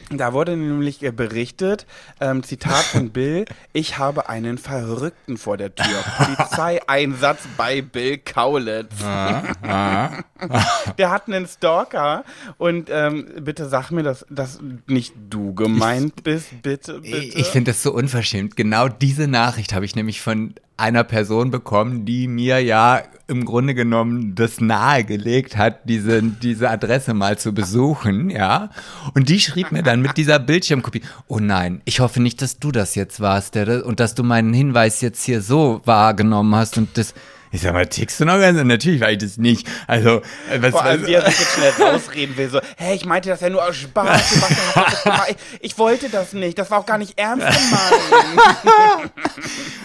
da 0.09 0.33
wurde 0.33 0.55
nämlich 0.55 0.99
berichtet, 0.99 1.85
ähm, 2.21 2.43
Zitat 2.43 2.83
von 2.83 3.09
Bill, 3.11 3.45
ich 3.73 3.97
habe 3.97 4.29
einen 4.29 4.57
Verrückten 4.57 5.37
vor 5.37 5.57
der 5.57 5.75
Tür. 5.75 6.03
Polizeieinsatz 6.17 7.39
bei 7.57 7.81
Bill 7.81 8.17
Kaulitz. 8.17 9.03
Ah, 9.03 9.43
ah. 9.63 10.09
der 10.97 11.11
hat 11.11 11.27
einen 11.27 11.47
Stalker 11.47 12.23
und 12.57 12.89
ähm, 12.91 13.27
bitte 13.41 13.67
sag 13.67 13.91
mir, 13.91 14.03
dass, 14.03 14.25
dass 14.29 14.59
nicht 14.87 15.13
du 15.29 15.53
gemeint 15.53 16.13
ich, 16.17 16.23
bist, 16.23 16.61
bitte, 16.61 17.01
bitte. 17.01 17.17
Ich 17.17 17.47
finde 17.47 17.71
das 17.71 17.83
so 17.83 17.93
unverschämt. 17.93 18.55
Genau 18.55 18.87
diese 18.87 19.27
Nachricht 19.27 19.73
habe 19.73 19.85
ich 19.85 19.95
nämlich 19.95 20.21
von 20.21 20.53
einer 20.77 21.03
Person 21.03 21.49
bekommen, 21.49 22.05
die 22.05 22.27
mir 22.27 22.63
ja 22.63 23.01
im 23.27 23.43
Grunde 23.43 23.73
genommen 23.73 24.35
das 24.35 24.61
nahegelegt 24.61 25.57
hat, 25.57 25.81
diese, 25.89 26.21
diese 26.23 26.69
Adresse 26.69 27.13
mal 27.13 27.37
zu 27.37 27.53
besuchen, 27.53 28.29
ja. 28.29 28.69
Und 29.13 29.27
die 29.29 29.39
schrieb 29.39 29.71
mir 29.71 29.83
dann 29.83 30.01
mit 30.01 30.15
dieser 30.17 30.39
Bildschirmkopie, 30.39 31.01
oh 31.27 31.39
nein, 31.39 31.81
ich 31.85 31.99
hoffe 31.99 32.21
nicht, 32.21 32.41
dass 32.41 32.59
du 32.59 32.71
das 32.71 32.95
jetzt 32.95 33.19
warst, 33.19 33.55
der, 33.55 33.85
und 33.85 33.99
dass 33.99 34.15
du 34.15 34.23
meinen 34.23 34.53
Hinweis 34.53 35.01
jetzt 35.01 35.25
hier 35.25 35.41
so 35.41 35.81
wahrgenommen 35.83 36.55
hast 36.55 36.77
und 36.77 36.97
das, 36.97 37.13
ich 37.51 37.61
sag 37.61 37.73
mal, 37.73 37.87
tickst 37.87 38.19
du 38.19 38.25
noch 38.25 38.39
ganz? 38.39 38.61
Natürlich 38.61 39.01
war 39.01 39.11
ich 39.11 39.19
das 39.19 39.37
nicht. 39.37 39.67
Also, 39.87 40.21
äh, 40.51 40.61
was, 40.61 40.71
Vor 40.71 40.83
allem, 40.83 41.01
was, 41.01 41.07
wie 41.09 41.13
er 41.13 41.25
sich 41.29 41.39
jetzt 41.39 41.53
schnell 41.53 41.71
rausreden 41.79 42.37
will, 42.37 42.49
so, 42.49 42.59
hä, 42.77 42.93
ich 42.93 43.05
meinte 43.05 43.29
das 43.29 43.41
ja 43.41 43.49
nur 43.49 43.65
aus 43.65 43.75
Spaß. 43.75 44.35
ich, 45.29 45.35
ich 45.71 45.77
wollte 45.77 46.09
das 46.09 46.33
nicht, 46.33 46.57
das 46.57 46.71
war 46.71 46.79
auch 46.79 46.85
gar 46.85 46.97
nicht 46.97 47.17
ernst 47.17 47.47
gemeint. 47.47 49.11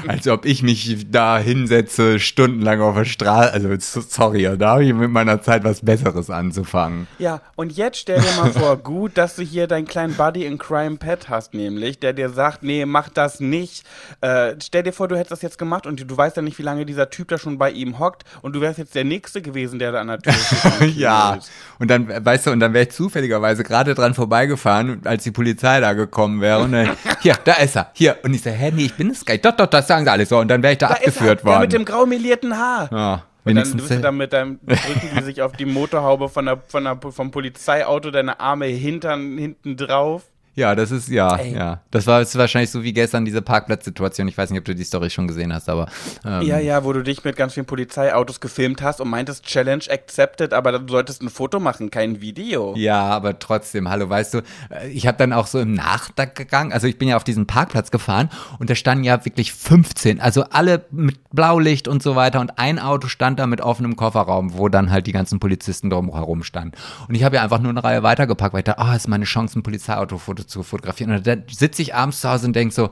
Als 0.09 0.27
ob 0.29 0.45
ich 0.45 0.63
mich 0.63 1.07
da 1.11 1.39
hinsetze, 1.39 2.19
stundenlang 2.19 2.81
auf 2.81 2.97
der 2.97 3.05
Straße, 3.05 3.53
also, 3.53 3.69
sorry, 3.79 4.51
da 4.59 4.71
habe 4.71 4.85
ich 4.85 4.93
mit 4.93 5.11
meiner 5.11 5.41
Zeit 5.43 5.65
was 5.65 5.81
Besseres 5.81 6.31
anzufangen. 6.31 7.07
Ja, 7.19 7.41
und 7.55 7.73
jetzt 7.73 7.99
stell 7.99 8.21
dir 8.21 8.33
mal 8.37 8.53
vor, 8.53 8.77
gut, 8.77 9.17
dass 9.17 9.37
du 9.37 9.43
hier 9.43 9.67
deinen 9.67 9.87
kleinen 9.87 10.15
Buddy 10.15 10.45
in 10.45 10.59
Crime 10.59 10.97
Pet 10.97 11.29
hast, 11.29 11.55
nämlich, 11.55 12.01
der 12.01 12.13
dir 12.13 12.31
sagt, 12.31 12.63
nee, 12.63 12.85
mach 12.85 13.09
das 13.09 13.41
nicht. 13.41 13.85
Äh, 14.21 14.57
stell 14.63 14.83
dir 14.83 14.93
vor, 14.93 15.09
du 15.09 15.17
hättest 15.17 15.33
das 15.33 15.43
jetzt 15.43 15.59
gemacht 15.59 15.87
und 15.87 16.01
du, 16.01 16.05
du 16.05 16.17
weißt 16.17 16.37
ja 16.37 16.43
nicht, 16.43 16.59
wie 16.59 16.63
lange 16.63 16.85
dieser 16.85 17.11
Typ 17.11 17.29
da 17.29 17.39
schon 17.39 17.52
schon 17.53 17.59
bei 17.59 17.71
ihm 17.71 17.99
hockt 17.99 18.25
und 18.43 18.55
du 18.55 18.61
wärst 18.61 18.79
jetzt 18.79 18.95
der 18.95 19.05
Nächste 19.05 19.43
gewesen, 19.43 19.79
der 19.79 19.93
da 19.93 20.01
an 20.01 20.09
der 20.09 20.19
Tür 20.19 20.33
Ja, 20.97 21.39
und 21.79 21.91
dann, 21.91 22.09
weißt 22.25 22.47
du, 22.47 22.51
und 22.51 22.61
dann 22.61 22.73
wäre 22.73 22.85
ich 22.85 22.91
zufälligerweise 22.91 23.63
gerade 23.63 23.95
dran 23.95 24.15
vorbeigefahren, 24.15 25.03
als 25.05 25.25
die 25.25 25.31
Polizei 25.31 25.81
da 25.81 25.93
gekommen 25.93 26.41
wäre 26.41 26.61
und 26.61 26.73
dann, 26.73 26.91
hier, 27.21 27.37
da 27.45 27.55
ist 27.55 27.77
er, 27.77 27.91
hier. 27.95 28.19
Und 28.23 28.35
ich 28.35 28.43
so, 28.43 28.51
hä, 28.51 28.73
nee, 28.75 28.87
ich 28.87 28.95
bin 28.95 29.11
es 29.11 29.25
gar 29.25 29.35
nicht. 29.35 29.45
Doch, 29.45 29.57
doch, 29.57 29.67
das 29.67 29.87
sagen 29.87 30.05
sie 30.05 30.11
alle 30.11 30.27
so. 30.27 30.39
Und 30.39 30.49
dann 30.49 30.63
wäre 30.63 30.73
ich 30.73 30.79
da, 30.79 30.89
da 30.89 30.95
abgeführt 30.95 31.41
ist 31.41 31.45
er, 31.45 31.47
worden. 31.47 31.55
Der 31.55 31.61
mit 31.61 31.73
dem 31.73 31.85
graumelierten 31.85 32.57
Haar. 32.57 32.89
Ja. 32.93 33.25
Und 33.45 33.57
dann 33.57 33.73
bist 33.73 33.91
du 33.91 34.01
dann 34.01 34.17
mit 34.17 34.33
deinem, 34.33 34.61
drücken 34.67 35.11
die 35.17 35.23
sich 35.25 35.43
auf 35.43 35.53
die 35.53 35.65
Motorhaube 35.65 36.29
von 36.29 36.47
der, 36.47 36.59
von 36.69 36.85
der, 36.85 36.99
vom 37.01 37.31
Polizeiauto, 37.31 38.11
deine 38.11 38.39
Arme 38.39 38.67
hintern, 38.67 39.37
hinten 39.37 39.77
drauf. 39.77 40.23
Ja, 40.55 40.75
das 40.75 40.91
ist, 40.91 41.09
ja, 41.09 41.37
Ey. 41.37 41.55
ja. 41.55 41.81
Das 41.91 42.07
war 42.07 42.21
ist 42.21 42.37
wahrscheinlich 42.37 42.71
so 42.71 42.83
wie 42.83 42.93
gestern 42.93 43.25
diese 43.25 43.41
Parkplatzsituation. 43.41 44.29
Ich 44.29 44.37
weiß 44.37 44.51
nicht, 44.51 44.59
ob 44.59 44.67
du 44.67 44.75
die 44.75 44.85
Story 44.85 45.09
schon 45.09 45.27
gesehen 45.27 45.53
hast, 45.53 45.71
aber. 45.71 45.87
Ähm, 46.27 46.43
ja, 46.43 46.59
ja, 46.59 46.85
wo 46.85 46.93
du 46.93 47.03
dich 47.03 47.25
mit 47.25 47.37
ganz 47.37 47.55
vielen 47.55 47.65
Polizeiautos 47.65 48.39
gefilmt 48.39 48.83
hast 48.83 49.01
und 49.01 49.09
meintest, 49.09 49.47
Challenge 49.47 49.85
accepted, 49.91 50.53
aber 50.53 50.79
du 50.79 50.93
solltest 50.93 51.23
ein 51.23 51.31
Foto 51.31 51.59
machen, 51.59 51.91
kein 51.91 52.21
Video. 52.21 52.75
Ja, 52.77 53.01
aber 53.01 53.39
trotzdem, 53.39 53.89
hallo, 53.89 54.11
weißt 54.11 54.35
du, 54.35 54.39
äh, 54.69 54.89
ich 54.91 55.07
habe 55.07 55.17
dann 55.17 55.33
auch 55.33 55.47
so 55.47 55.59
im 55.59 55.73
Nachgang, 55.73 56.71
also 56.73 56.87
ich 56.87 56.99
bin 56.99 57.09
ja 57.09 57.17
auf 57.17 57.25
diesen 57.25 57.47
Parkplatz 57.47 57.91
gefahren 57.91 58.29
und 58.59 58.69
da 58.69 58.75
standen 58.75 59.05
ja 59.05 59.25
wirklich 59.25 59.55
15, 59.55 60.21
also 60.21 60.45
alle 60.51 60.85
mit 60.91 61.19
Blaulicht 61.31 61.89
und 61.89 62.03
so 62.03 62.15
weiter 62.15 62.41
und 62.41 62.59
ein 62.59 62.79
Auto 62.79 63.09
stand 63.09 63.39
da 63.39 63.47
mit 63.47 63.63
offenem 63.63 63.97
Kofferraum, 63.97 64.59
wo 64.59 64.69
dann 64.69 64.91
halt 64.91 65.07
die 65.07 65.13
ganzen 65.13 65.41
Polizisten 65.41 65.89
drumherum 65.89 66.43
standen. 66.43 66.77
Und 67.09 67.15
ich 67.15 67.25
habe 67.25 67.37
ja 67.37 67.43
einfach 67.43 67.61
nur 67.61 67.71
eine 67.71 67.83
Reihe 67.83 68.03
weitergepackt, 68.03 68.53
weil 68.53 68.61
ich 68.61 68.65
dachte, 68.65 68.81
ah, 68.81 68.93
oh, 68.93 68.97
ist 68.97 69.09
meine 69.09 69.25
Chance, 69.25 69.59
ein 69.59 69.63
Polizeiautofoto 69.63 70.42
zu 70.47 70.63
fotografieren. 70.63 71.13
Und 71.13 71.27
dann 71.27 71.45
sitze 71.51 71.83
ich 71.83 71.95
abends 71.95 72.21
zu 72.21 72.29
Hause 72.29 72.47
und 72.47 72.55
denke 72.55 72.75
so, 72.75 72.91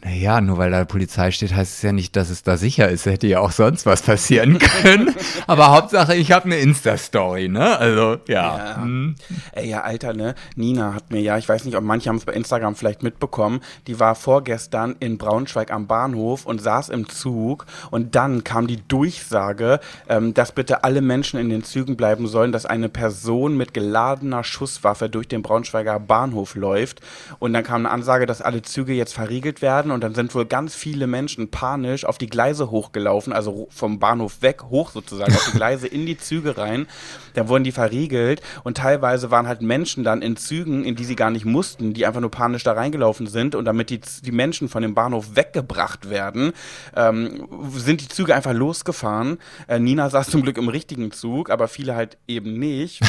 naja, 0.00 0.40
nur 0.40 0.58
weil 0.58 0.70
da 0.70 0.84
Polizei 0.84 1.32
steht, 1.32 1.52
heißt 1.52 1.74
es 1.74 1.82
ja 1.82 1.90
nicht, 1.90 2.14
dass 2.14 2.30
es 2.30 2.44
da 2.44 2.56
sicher 2.56 2.88
ist. 2.88 3.06
Hätte 3.06 3.26
ja 3.26 3.40
auch 3.40 3.50
sonst 3.50 3.84
was 3.84 4.02
passieren 4.02 4.58
können. 4.82 5.12
Aber 5.48 5.72
Hauptsache, 5.72 6.14
ich 6.14 6.30
habe 6.30 6.44
eine 6.44 6.58
Insta-Story, 6.58 7.48
ne? 7.48 7.76
Also, 7.76 8.18
ja. 8.28 8.58
Ja. 8.58 8.76
Hm. 8.76 9.16
Ey, 9.52 9.68
ja, 9.68 9.80
Alter, 9.82 10.14
ne? 10.14 10.36
Nina 10.54 10.94
hat 10.94 11.10
mir 11.10 11.20
ja, 11.20 11.36
ich 11.36 11.48
weiß 11.48 11.64
nicht, 11.64 11.76
ob 11.76 11.82
manche 11.82 12.08
haben 12.08 12.16
es 12.16 12.24
bei 12.24 12.32
Instagram 12.32 12.76
vielleicht 12.76 13.02
mitbekommen, 13.02 13.60
die 13.88 13.98
war 13.98 14.14
vorgestern 14.14 14.94
in 15.00 15.18
Braunschweig 15.18 15.72
am 15.72 15.88
Bahnhof 15.88 16.46
und 16.46 16.62
saß 16.62 16.90
im 16.90 17.08
Zug 17.08 17.66
und 17.90 18.14
dann 18.14 18.44
kam 18.44 18.68
die 18.68 18.86
Durchsage, 18.86 19.80
ähm, 20.08 20.32
dass 20.32 20.52
bitte 20.52 20.84
alle 20.84 21.00
Menschen 21.00 21.40
in 21.40 21.48
den 21.48 21.64
Zügen 21.64 21.96
bleiben 21.96 22.28
sollen, 22.28 22.52
dass 22.52 22.66
eine 22.66 22.88
Person 22.88 23.56
mit 23.56 23.74
geladener 23.74 24.44
Schusswaffe 24.44 25.08
durch 25.10 25.26
den 25.26 25.42
Braunschweiger 25.42 25.98
Bahnhof 25.98 26.54
läuft. 26.54 27.00
Und 27.40 27.52
dann 27.52 27.64
kam 27.64 27.84
eine 27.84 27.90
Ansage, 27.90 28.26
dass 28.26 28.42
alle 28.42 28.62
Züge 28.62 28.92
jetzt 28.92 29.12
verriegelt 29.12 29.60
werden 29.60 29.87
werden 29.88 29.90
und 29.90 30.02
dann 30.02 30.14
sind 30.14 30.34
wohl 30.34 30.46
ganz 30.46 30.74
viele 30.74 31.06
Menschen 31.06 31.50
panisch 31.50 32.04
auf 32.04 32.18
die 32.18 32.26
Gleise 32.26 32.70
hochgelaufen, 32.70 33.32
also 33.32 33.68
vom 33.70 33.98
Bahnhof 33.98 34.42
weg, 34.42 34.64
hoch 34.70 34.90
sozusagen, 34.90 35.34
auf 35.34 35.44
die 35.46 35.56
Gleise 35.56 35.86
in 35.86 36.06
die 36.06 36.18
Züge 36.18 36.56
rein. 36.56 36.86
Dann 37.34 37.48
wurden 37.48 37.64
die 37.64 37.72
verriegelt 37.72 38.42
und 38.64 38.76
teilweise 38.76 39.30
waren 39.30 39.48
halt 39.48 39.62
Menschen 39.62 40.04
dann 40.04 40.22
in 40.22 40.36
Zügen, 40.36 40.84
in 40.84 40.96
die 40.96 41.04
sie 41.04 41.16
gar 41.16 41.30
nicht 41.30 41.44
mussten, 41.44 41.94
die 41.94 42.06
einfach 42.06 42.20
nur 42.20 42.30
panisch 42.30 42.62
da 42.64 42.72
reingelaufen 42.72 43.26
sind 43.26 43.54
und 43.54 43.64
damit 43.64 43.90
die, 43.90 44.00
die 44.24 44.32
Menschen 44.32 44.68
von 44.68 44.82
dem 44.82 44.94
Bahnhof 44.94 45.36
weggebracht 45.36 46.10
werden, 46.10 46.52
ähm, 46.96 47.48
sind 47.74 48.00
die 48.00 48.08
Züge 48.08 48.34
einfach 48.34 48.54
losgefahren. 48.54 49.38
Äh, 49.66 49.78
Nina 49.78 50.10
saß 50.10 50.30
zum 50.30 50.42
Glück 50.42 50.58
im 50.58 50.68
richtigen 50.68 51.12
Zug, 51.12 51.50
aber 51.50 51.68
viele 51.68 51.94
halt 51.94 52.18
eben 52.26 52.58
nicht. 52.58 53.00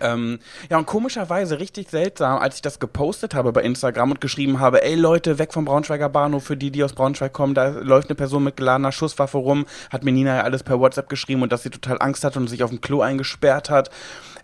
Ähm, 0.00 0.38
ja, 0.70 0.78
und 0.78 0.86
komischerweise 0.86 1.58
richtig 1.58 1.90
seltsam, 1.90 2.38
als 2.38 2.56
ich 2.56 2.62
das 2.62 2.80
gepostet 2.80 3.34
habe 3.34 3.52
bei 3.52 3.62
Instagram 3.62 4.12
und 4.12 4.20
geschrieben 4.20 4.58
habe, 4.58 4.82
ey 4.82 4.94
Leute, 4.94 5.38
weg 5.38 5.52
vom 5.52 5.66
Braunschweiger 5.66 6.08
Bahnhof, 6.08 6.44
für 6.44 6.56
die, 6.56 6.70
die 6.70 6.82
aus 6.82 6.94
Braunschweig 6.94 7.32
kommen, 7.32 7.54
da 7.54 7.68
läuft 7.68 8.08
eine 8.08 8.14
Person 8.14 8.44
mit 8.44 8.56
geladener 8.56 8.92
Schusswaffe 8.92 9.38
rum, 9.38 9.66
hat 9.90 10.04
mir 10.04 10.12
Nina 10.12 10.36
ja 10.36 10.42
alles 10.42 10.62
per 10.62 10.80
WhatsApp 10.80 11.08
geschrieben 11.08 11.42
und 11.42 11.52
dass 11.52 11.62
sie 11.62 11.70
total 11.70 11.98
Angst 12.00 12.24
hat 12.24 12.36
und 12.36 12.48
sich 12.48 12.62
auf 12.62 12.70
dem 12.70 12.80
Klo 12.80 13.02
eingesperrt 13.02 13.68
hat. 13.68 13.90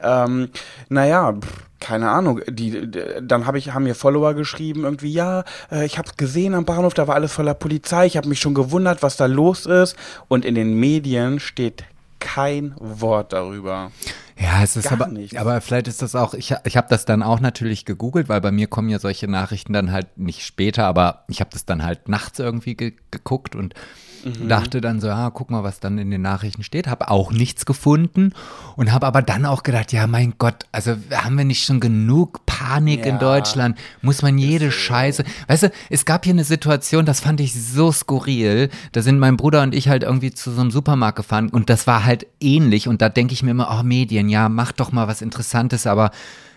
Ähm, 0.02 0.50
naja, 0.88 1.34
keine 1.80 2.10
Ahnung, 2.10 2.40
die, 2.48 2.90
die 2.90 3.02
dann 3.22 3.46
habe 3.46 3.58
ich 3.58 3.72
haben 3.72 3.84
mir 3.84 3.94
Follower 3.94 4.34
geschrieben 4.34 4.84
irgendwie 4.84 5.12
ja, 5.12 5.44
äh, 5.70 5.86
ich 5.86 5.98
habe 5.98 6.10
gesehen 6.16 6.54
am 6.54 6.64
Bahnhof, 6.64 6.94
da 6.94 7.08
war 7.08 7.14
alles 7.14 7.32
voller 7.32 7.54
Polizei, 7.54 8.06
ich 8.06 8.16
habe 8.16 8.28
mich 8.28 8.40
schon 8.40 8.54
gewundert, 8.54 9.02
was 9.02 9.16
da 9.16 9.26
los 9.26 9.66
ist 9.66 9.96
und 10.28 10.44
in 10.44 10.54
den 10.54 10.74
Medien 10.74 11.40
steht 11.40 11.84
kein 12.20 12.74
Wort 12.78 13.32
darüber. 13.32 13.90
Ja, 14.40 14.62
es 14.62 14.76
ist 14.76 14.92
aber, 14.92 15.08
nicht. 15.08 15.36
aber 15.36 15.60
vielleicht 15.60 15.88
ist 15.88 16.00
das 16.00 16.14
auch, 16.14 16.32
ich, 16.32 16.54
ich 16.64 16.76
habe 16.76 16.86
das 16.88 17.04
dann 17.04 17.22
auch 17.22 17.40
natürlich 17.40 17.84
gegoogelt, 17.84 18.28
weil 18.28 18.40
bei 18.40 18.52
mir 18.52 18.68
kommen 18.68 18.88
ja 18.88 19.00
solche 19.00 19.26
Nachrichten 19.26 19.72
dann 19.72 19.90
halt 19.90 20.16
nicht 20.16 20.44
später, 20.44 20.86
aber 20.86 21.24
ich 21.28 21.40
habe 21.40 21.50
das 21.52 21.64
dann 21.64 21.82
halt 21.82 22.08
nachts 22.08 22.38
irgendwie 22.38 22.74
ge 22.76 22.92
geguckt 23.10 23.56
und 23.56 23.74
Mhm. 24.24 24.48
Dachte 24.48 24.80
dann 24.80 25.00
so, 25.00 25.08
ah, 25.10 25.30
guck 25.30 25.50
mal, 25.50 25.62
was 25.62 25.80
dann 25.80 25.98
in 25.98 26.10
den 26.10 26.22
Nachrichten 26.22 26.62
steht. 26.62 26.86
Habe 26.86 27.10
auch 27.10 27.32
nichts 27.32 27.66
gefunden 27.66 28.32
und 28.76 28.92
habe 28.92 29.06
aber 29.06 29.22
dann 29.22 29.46
auch 29.46 29.62
gedacht, 29.62 29.92
ja, 29.92 30.06
mein 30.06 30.34
Gott, 30.38 30.64
also 30.72 30.96
haben 31.12 31.36
wir 31.36 31.44
nicht 31.44 31.64
schon 31.64 31.80
genug 31.80 32.44
Panik 32.46 33.00
ja. 33.00 33.12
in 33.12 33.18
Deutschland? 33.18 33.78
Muss 34.02 34.22
man 34.22 34.38
jede 34.38 34.70
Scheiße. 34.70 35.24
Weißt 35.46 35.64
du, 35.64 35.72
es 35.90 36.04
gab 36.04 36.24
hier 36.24 36.32
eine 36.32 36.44
Situation, 36.44 37.04
das 37.04 37.20
fand 37.20 37.40
ich 37.40 37.54
so 37.54 37.92
skurril. 37.92 38.70
Da 38.92 39.02
sind 39.02 39.18
mein 39.18 39.36
Bruder 39.36 39.62
und 39.62 39.74
ich 39.74 39.88
halt 39.88 40.02
irgendwie 40.02 40.32
zu 40.32 40.50
so 40.50 40.60
einem 40.60 40.70
Supermarkt 40.70 41.16
gefahren 41.16 41.48
und 41.48 41.70
das 41.70 41.86
war 41.86 42.04
halt 42.04 42.26
ähnlich. 42.40 42.88
Und 42.88 43.02
da 43.02 43.08
denke 43.08 43.34
ich 43.34 43.42
mir 43.42 43.52
immer, 43.52 43.76
oh, 43.78 43.82
Medien, 43.82 44.28
ja, 44.28 44.48
mach 44.48 44.72
doch 44.72 44.92
mal 44.92 45.08
was 45.08 45.22
Interessantes, 45.22 45.86
aber 45.86 46.10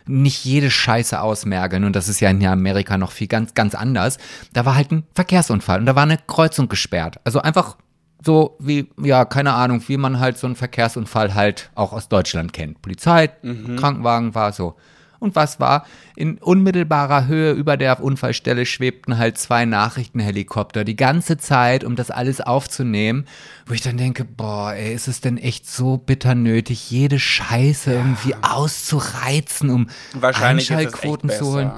nicht 0.06 0.46
jede 0.46 0.70
Scheiße 0.72 1.20
ausmergeln. 1.22 1.84
Und 1.84 1.96
das 1.96 2.10
ist 2.10 2.20
ja 2.20 2.30
in 2.30 2.46
Amerika 2.46 2.98
noch 2.98 3.12
viel 3.12 3.28
ganz, 3.28 3.54
ganz 3.54 3.76
anders. 3.76 4.18
Da 4.54 4.66
war 4.66 4.76
halt 4.76 4.92
ein 4.92 5.04
Verkehrsunfall 5.14 5.80
und 5.80 5.86
da 5.86 5.96
war 5.96 6.04
eine 6.04 6.18
Kreuzung 6.18 6.68
gesperrt. 6.70 7.20
Also 7.24 7.42
einfach 7.42 7.78
so 8.24 8.58
wie, 8.60 8.90
ja, 9.02 9.26
keine 9.26 9.54
Ahnung, 9.54 9.84
wie 9.88 9.98
man 9.98 10.20
halt 10.20 10.38
so 10.38 10.48
einen 10.48 10.56
Verkehrsunfall 10.56 11.34
halt 11.34 11.72
auch 11.76 11.94
aus 11.94 12.08
Deutschland 12.08 12.54
kennt. 12.54 12.82
Polizei, 12.82 13.32
mhm. 13.42 13.76
Krankenwagen 13.78 14.36
war 14.36 14.54
so. 14.54 14.76
Und 15.22 15.36
was 15.36 15.60
war? 15.60 15.86
In 16.16 16.40
unmittelbarer 16.40 17.28
Höhe 17.28 17.52
über 17.52 17.78
der 17.78 18.02
Unfallstelle 18.04 18.66
schwebten 18.66 19.20
halt 19.20 19.38
zwei 19.38 19.66
Nachrichtenhelikopter 19.66 20.84
die 20.84 20.96
ganze 20.96 21.38
Zeit, 21.38 21.84
um 21.84 21.96
das 21.96 22.10
alles 22.10 22.42
aufzunehmen. 22.42 23.28
Wo 23.68 23.76
ich 23.76 23.82
dann 23.82 23.98
denke, 23.98 24.26
boah, 24.26 24.74
ey, 24.74 24.96
ist 24.96 25.08
es 25.08 25.22
denn 25.22 25.38
echt 25.38 25.70
so 25.70 25.98
bitter 25.98 26.34
nötig, 26.34 26.90
jede 26.90 27.20
Scheiße 27.20 27.92
ja. 27.92 27.98
irgendwie 27.98 28.34
auszureizen, 28.42 29.70
um 29.70 29.90
Einschaltquoten 30.20 31.30
zu 31.30 31.54
holen? 31.54 31.72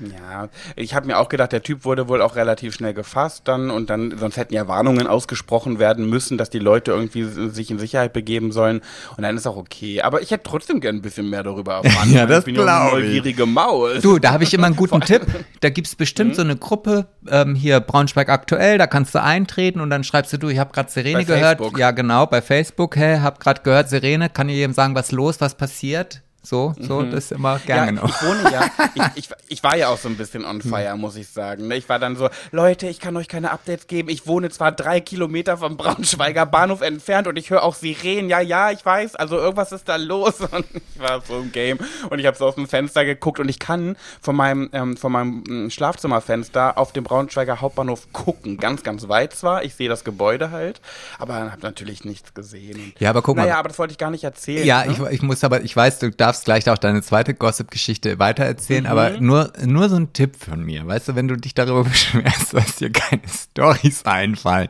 Ja, 0.00 0.48
ich 0.74 0.94
habe 0.94 1.06
mir 1.06 1.18
auch 1.18 1.28
gedacht, 1.28 1.52
der 1.52 1.62
Typ 1.62 1.84
wurde 1.84 2.08
wohl 2.08 2.20
auch 2.20 2.36
relativ 2.36 2.74
schnell 2.74 2.94
gefasst 2.94 3.42
dann 3.46 3.70
und 3.70 3.88
dann, 3.88 4.16
sonst 4.18 4.36
hätten 4.36 4.54
ja 4.54 4.68
Warnungen 4.68 5.06
ausgesprochen 5.06 5.78
werden 5.78 6.08
müssen, 6.08 6.36
dass 6.38 6.50
die 6.50 6.58
Leute 6.58 6.90
irgendwie 6.90 7.24
sich 7.24 7.70
in 7.70 7.78
Sicherheit 7.78 8.12
begeben 8.12 8.52
sollen 8.52 8.82
und 9.16 9.22
dann 9.22 9.36
ist 9.36 9.46
auch 9.46 9.56
okay. 9.56 10.02
Aber 10.02 10.20
ich 10.20 10.30
hätte 10.30 10.44
trotzdem 10.44 10.80
gern 10.80 10.96
ein 10.96 11.02
bisschen 11.02 11.30
mehr 11.30 11.42
darüber 11.42 11.74
erfahren. 11.82 12.12
ja, 12.12 12.26
das 12.26 12.44
glaube 12.44 12.60
ich. 12.60 12.92
neugierige 12.92 13.46
Maus. 13.46 14.02
Du, 14.02 14.18
da 14.18 14.32
habe 14.32 14.44
ich 14.44 14.52
immer 14.52 14.66
einen 14.66 14.76
guten 14.76 15.00
Tipp. 15.02 15.22
Da 15.60 15.70
gibt 15.70 15.86
es 15.86 15.96
bestimmt 15.96 16.32
mhm. 16.32 16.34
so 16.34 16.42
eine 16.42 16.56
Gruppe, 16.56 17.06
ähm, 17.28 17.54
hier 17.54 17.80
Braunschweig 17.80 18.28
aktuell, 18.28 18.78
da 18.78 18.86
kannst 18.86 19.14
du 19.14 19.22
eintreten 19.22 19.80
und 19.80 19.90
dann 19.90 20.04
schreibst 20.04 20.32
du, 20.32 20.38
du, 20.38 20.48
ich 20.48 20.58
habe 20.58 20.72
gerade 20.72 20.90
Sirene 20.90 21.18
bei 21.18 21.24
gehört. 21.24 21.58
Facebook. 21.58 21.78
Ja, 21.78 21.90
genau, 21.92 22.26
bei 22.26 22.42
Facebook, 22.42 22.96
hä, 22.96 23.20
hab 23.20 23.40
gerade 23.40 23.62
gehört, 23.62 23.88
Sirene, 23.88 24.28
kann 24.28 24.48
ich 24.48 24.56
jedem 24.56 24.72
sagen, 24.72 24.94
was 24.94 25.12
los, 25.12 25.40
was 25.40 25.56
passiert? 25.56 26.22
So, 26.46 26.74
so, 26.78 27.00
mhm. 27.00 27.10
das 27.10 27.32
immer 27.32 27.58
gerne 27.58 28.00
ja, 28.00 28.06
Ich 28.06 28.22
wohne 28.22 28.52
ja, 28.52 28.70
ich, 28.94 29.02
ich, 29.16 29.28
ich, 29.48 29.62
war 29.64 29.76
ja 29.76 29.88
auch 29.88 29.98
so 29.98 30.08
ein 30.08 30.16
bisschen 30.16 30.44
on 30.44 30.62
fire, 30.62 30.94
mhm. 30.94 31.00
muss 31.00 31.16
ich 31.16 31.28
sagen. 31.28 31.66
Ne? 31.66 31.76
Ich 31.76 31.88
war 31.88 31.98
dann 31.98 32.14
so, 32.14 32.28
Leute, 32.52 32.86
ich 32.86 33.00
kann 33.00 33.16
euch 33.16 33.26
keine 33.26 33.50
Updates 33.50 33.88
geben. 33.88 34.08
Ich 34.10 34.28
wohne 34.28 34.48
zwar 34.50 34.70
drei 34.70 35.00
Kilometer 35.00 35.56
vom 35.56 35.76
Braunschweiger 35.76 36.46
Bahnhof 36.46 36.82
entfernt 36.82 37.26
und 37.26 37.36
ich 37.36 37.50
höre 37.50 37.64
auch 37.64 37.74
Sirenen. 37.74 38.30
Ja, 38.30 38.38
ja, 38.38 38.70
ich 38.70 38.86
weiß, 38.86 39.16
also 39.16 39.36
irgendwas 39.36 39.72
ist 39.72 39.88
da 39.88 39.96
los. 39.96 40.34
Und 40.52 40.64
ich 40.72 41.00
war 41.00 41.20
so 41.20 41.40
im 41.40 41.52
Game 41.52 41.78
und 42.08 42.18
ich 42.18 42.26
habe 42.26 42.36
so 42.36 42.46
aus 42.46 42.54
dem 42.54 42.68
Fenster 42.68 43.04
geguckt 43.04 43.40
und 43.40 43.48
ich 43.48 43.58
kann 43.58 43.96
von 44.20 44.36
meinem, 44.36 44.70
ähm, 44.72 44.96
von 44.96 45.12
meinem 45.12 45.44
hm, 45.46 45.70
Schlafzimmerfenster 45.70 46.78
auf 46.78 46.92
den 46.92 47.04
Braunschweiger 47.04 47.60
Hauptbahnhof 47.60 48.12
gucken. 48.12 48.56
Ganz, 48.56 48.82
ganz 48.82 49.08
weit 49.08 49.34
zwar. 49.34 49.64
Ich 49.64 49.74
sehe 49.74 49.88
das 49.88 50.04
Gebäude 50.04 50.50
halt, 50.50 50.80
aber 51.18 51.34
habe 51.34 51.62
natürlich 51.62 52.04
nichts 52.04 52.32
gesehen. 52.32 52.94
ja, 52.98 53.10
aber 53.10 53.22
guck 53.22 53.36
mal. 53.36 53.42
Naja, 53.42 53.58
aber 53.58 53.68
das 53.68 53.78
wollte 53.78 53.92
ich 53.92 53.98
gar 53.98 54.10
nicht 54.10 54.24
erzählen. 54.24 54.64
Ja, 54.66 54.84
ne? 54.84 54.92
ich, 54.92 55.00
ich 55.16 55.22
muss 55.22 55.42
aber, 55.44 55.62
ich 55.62 55.76
weiß, 55.76 55.98
du 55.98 56.10
darfst 56.10 56.35
darfst 56.36 56.44
gleich 56.44 56.70
auch 56.70 56.78
deine 56.78 57.02
zweite 57.02 57.34
Gossip-Geschichte 57.34 58.18
weitererzählen, 58.18 58.84
mhm. 58.84 58.90
aber 58.90 59.10
nur, 59.20 59.52
nur 59.64 59.88
so 59.88 59.96
ein 59.96 60.12
Tipp 60.12 60.36
von 60.36 60.62
mir. 60.62 60.86
Weißt 60.86 61.08
du, 61.08 61.14
wenn 61.14 61.28
du 61.28 61.36
dich 61.36 61.54
darüber 61.54 61.84
beschwerst, 61.88 62.52
dass 62.52 62.76
dir 62.76 62.90
keine 62.90 63.22
Stories 63.26 64.04
einfallen, 64.04 64.68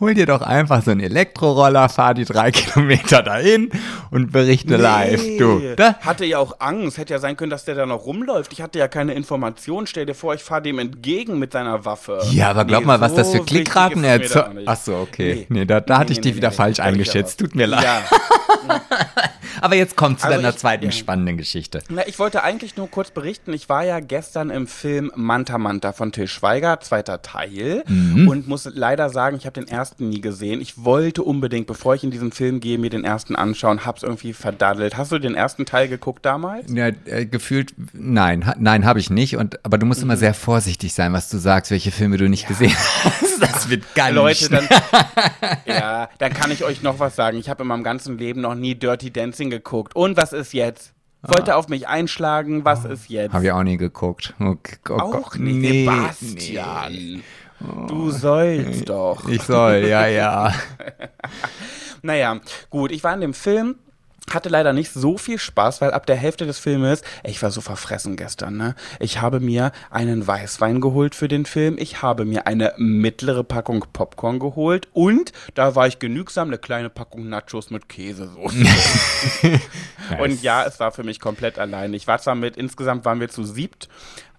hol 0.00 0.14
dir 0.14 0.26
doch 0.26 0.42
einfach 0.42 0.82
so 0.82 0.90
einen 0.90 1.00
Elektroroller, 1.00 1.88
fahr 1.88 2.14
die 2.14 2.24
drei 2.24 2.50
Kilometer 2.52 3.22
dahin 3.22 3.70
und 4.10 4.32
berichte 4.32 4.74
nee. 4.74 4.82
live. 4.82 5.22
Du. 5.38 5.74
Da? 5.76 5.94
Hatte 6.00 6.24
ja 6.24 6.38
auch 6.38 6.60
Angst. 6.60 6.98
Hätte 6.98 7.14
ja 7.14 7.18
sein 7.18 7.36
können, 7.36 7.50
dass 7.50 7.64
der 7.64 7.74
da 7.74 7.86
noch 7.86 8.06
rumläuft. 8.06 8.52
Ich 8.52 8.62
hatte 8.62 8.78
ja 8.78 8.88
keine 8.88 9.14
Informationen. 9.14 9.86
Stell 9.86 10.06
dir 10.06 10.14
vor, 10.14 10.34
ich 10.34 10.42
fahre 10.42 10.62
dem 10.62 10.78
entgegen 10.78 11.38
mit 11.38 11.52
seiner 11.52 11.84
Waffe. 11.84 12.20
Ja, 12.30 12.50
aber 12.50 12.64
glaub 12.64 12.80
nee, 12.80 12.86
mal, 12.86 13.00
was 13.00 13.12
so 13.12 13.18
das 13.18 13.32
für 13.32 13.44
Klickraten 13.44 14.04
erzeugt. 14.04 14.50
Ach 14.66 14.76
so, 14.76 14.96
okay. 14.96 15.46
Nee, 15.48 15.60
nee 15.60 15.64
da, 15.64 15.80
da 15.80 15.98
hatte 15.98 16.12
ich 16.12 16.20
dich 16.20 16.36
wieder 16.36 16.52
falsch 16.52 16.80
eingeschätzt. 16.80 17.40
Tut 17.40 17.54
mir 17.54 17.66
leid. 17.66 17.86
Ja. 18.68 18.80
aber 19.60 19.76
jetzt 19.76 19.96
kommt 19.96 20.20
zu 20.20 20.26
also 20.26 20.36
deiner 20.36 20.50
ich, 20.50 20.56
zweiten 20.56 20.86
ja 20.86 20.90
spannenden 21.08 21.38
Geschichte. 21.38 21.82
Na, 21.88 22.06
ich 22.06 22.18
wollte 22.18 22.42
eigentlich 22.42 22.76
nur 22.76 22.90
kurz 22.90 23.10
berichten, 23.10 23.54
ich 23.54 23.70
war 23.70 23.82
ja 23.82 24.00
gestern 24.00 24.50
im 24.50 24.66
Film 24.66 25.10
Manta 25.14 25.56
Manta 25.56 25.92
von 25.92 26.12
Till 26.12 26.26
Schweiger, 26.26 26.80
zweiter 26.80 27.22
Teil, 27.22 27.82
mhm. 27.88 28.28
und 28.28 28.46
muss 28.46 28.68
leider 28.70 29.08
sagen, 29.08 29.38
ich 29.38 29.46
habe 29.46 29.58
den 29.58 29.68
ersten 29.68 30.10
nie 30.10 30.20
gesehen. 30.20 30.60
Ich 30.60 30.84
wollte 30.84 31.22
unbedingt, 31.22 31.66
bevor 31.66 31.94
ich 31.94 32.04
in 32.04 32.10
diesen 32.10 32.30
Film 32.30 32.60
gehe, 32.60 32.76
mir 32.76 32.90
den 32.90 33.04
ersten 33.04 33.36
anschauen, 33.36 33.86
hab's 33.86 34.02
irgendwie 34.02 34.34
verdaddelt. 34.34 34.98
Hast 34.98 35.10
du 35.10 35.18
den 35.18 35.34
ersten 35.34 35.64
Teil 35.64 35.88
geguckt 35.88 36.26
damals? 36.26 36.70
Ja, 36.70 36.88
äh, 37.06 37.24
gefühlt, 37.24 37.72
nein, 37.94 38.46
ha, 38.46 38.54
nein, 38.58 38.84
habe 38.84 39.00
ich 39.00 39.08
nicht. 39.08 39.38
Und, 39.38 39.64
aber 39.64 39.78
du 39.78 39.86
musst 39.86 40.00
mhm. 40.00 40.08
immer 40.08 40.18
sehr 40.18 40.34
vorsichtig 40.34 40.92
sein, 40.92 41.14
was 41.14 41.30
du 41.30 41.38
sagst, 41.38 41.70
welche 41.70 41.90
Filme 41.90 42.18
du 42.18 42.28
nicht 42.28 42.42
ja. 42.42 42.48
gesehen 42.48 42.76
hast. 42.76 43.24
Das 43.40 43.70
wird 43.70 43.94
ganz 43.94 44.16
Leute, 44.16 44.48
dann, 44.48 44.68
ja, 45.64 46.08
dann 46.18 46.32
kann 46.32 46.50
ich 46.50 46.64
euch 46.64 46.82
noch 46.82 46.98
was 46.98 47.14
sagen. 47.14 47.38
Ich 47.38 47.48
habe 47.48 47.62
in 47.62 47.68
meinem 47.68 47.84
ganzen 47.84 48.18
Leben 48.18 48.40
noch 48.40 48.56
nie 48.56 48.74
Dirty 48.74 49.12
Dancing 49.12 49.48
geguckt. 49.48 49.94
Und 49.94 50.16
was 50.16 50.32
ist 50.32 50.52
jetzt? 50.52 50.92
Wollte 51.22 51.54
ah. 51.54 51.56
auf 51.56 51.68
mich 51.68 51.88
einschlagen, 51.88 52.64
was 52.64 52.84
oh, 52.84 52.88
ist 52.88 53.08
jetzt? 53.08 53.32
Habe 53.32 53.44
ich 53.44 53.52
auch 53.52 53.62
nie 53.62 53.76
geguckt. 53.76 54.34
Okay, 54.38 54.76
oh, 54.90 54.94
auch 54.94 55.36
nicht, 55.36 55.56
nee, 55.56 55.84
Sebastian. 55.84 56.92
Nee. 56.92 57.20
Du 57.88 58.10
sollst 58.10 58.88
doch. 58.88 59.28
Ich 59.28 59.42
soll, 59.42 59.86
ja, 59.88 60.06
ja. 60.06 60.54
naja, 62.02 62.38
gut, 62.70 62.92
ich 62.92 63.02
war 63.02 63.14
in 63.14 63.20
dem 63.20 63.34
Film 63.34 63.76
hatte 64.34 64.48
leider 64.48 64.72
nicht 64.72 64.92
so 64.92 65.18
viel 65.18 65.38
Spaß, 65.38 65.80
weil 65.80 65.92
ab 65.92 66.06
der 66.06 66.16
Hälfte 66.16 66.46
des 66.46 66.58
Filmes, 66.58 67.02
ich 67.24 67.42
war 67.42 67.50
so 67.50 67.60
verfressen 67.60 68.16
gestern, 68.16 68.56
ne? 68.56 68.74
Ich 69.00 69.20
habe 69.20 69.40
mir 69.40 69.72
einen 69.90 70.26
Weißwein 70.26 70.80
geholt 70.80 71.14
für 71.14 71.28
den 71.28 71.46
Film, 71.46 71.76
ich 71.78 72.02
habe 72.02 72.24
mir 72.24 72.46
eine 72.46 72.74
mittlere 72.76 73.44
Packung 73.44 73.84
Popcorn 73.92 74.38
geholt 74.38 74.88
und 74.92 75.32
da 75.54 75.74
war 75.74 75.86
ich 75.86 75.98
genügsam 75.98 76.48
eine 76.48 76.58
kleine 76.58 76.90
Packung 76.90 77.28
Nachos 77.28 77.70
mit 77.70 77.88
Käsesoße. 77.88 78.66
und 80.20 80.42
ja, 80.42 80.64
es 80.64 80.80
war 80.80 80.92
für 80.92 81.04
mich 81.04 81.20
komplett 81.20 81.58
allein. 81.58 81.94
Ich 81.94 82.06
war 82.06 82.18
zwar 82.18 82.34
mit, 82.34 82.56
insgesamt 82.56 83.04
waren 83.04 83.20
wir 83.20 83.28
zu 83.28 83.44
siebt, 83.44 83.88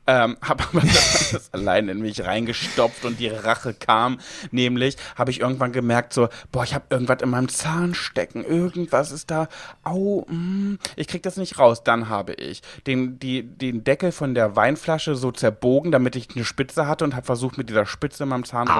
ähm, 0.07 0.37
habe 0.41 0.63
aber 0.63 0.81
das 0.81 1.49
allein 1.53 1.89
in 1.89 1.99
mich 1.99 2.23
reingestopft 2.23 3.05
und 3.05 3.19
die 3.19 3.27
Rache 3.27 3.73
kam. 3.73 4.19
Nämlich 4.51 4.97
habe 5.15 5.31
ich 5.31 5.39
irgendwann 5.39 5.71
gemerkt, 5.71 6.13
so, 6.13 6.29
boah, 6.51 6.63
ich 6.63 6.73
habe 6.73 6.85
irgendwas 6.89 7.21
in 7.21 7.29
meinem 7.29 7.49
Zahn 7.49 7.93
stecken. 7.93 8.43
Irgendwas 8.43 9.11
ist 9.11 9.31
da. 9.31 9.47
Au, 9.83 10.25
mm, 10.27 10.79
ich 10.95 11.07
krieg 11.07 11.23
das 11.23 11.37
nicht 11.37 11.59
raus. 11.59 11.83
Dann 11.83 12.09
habe 12.09 12.33
ich 12.33 12.61
den, 12.87 13.19
die, 13.19 13.43
den 13.43 13.83
Deckel 13.83 14.11
von 14.11 14.33
der 14.33 14.55
Weinflasche 14.55 15.15
so 15.15 15.31
zerbogen, 15.31 15.91
damit 15.91 16.15
ich 16.15 16.29
eine 16.35 16.45
Spitze 16.45 16.87
hatte 16.87 17.03
und 17.03 17.15
habe 17.15 17.25
versucht, 17.25 17.57
mit 17.57 17.69
dieser 17.69 17.85
Spitze 17.85 18.23
in 18.23 18.29
meinem 18.29 18.45
Zahn 18.45 18.67
zu 18.67 18.73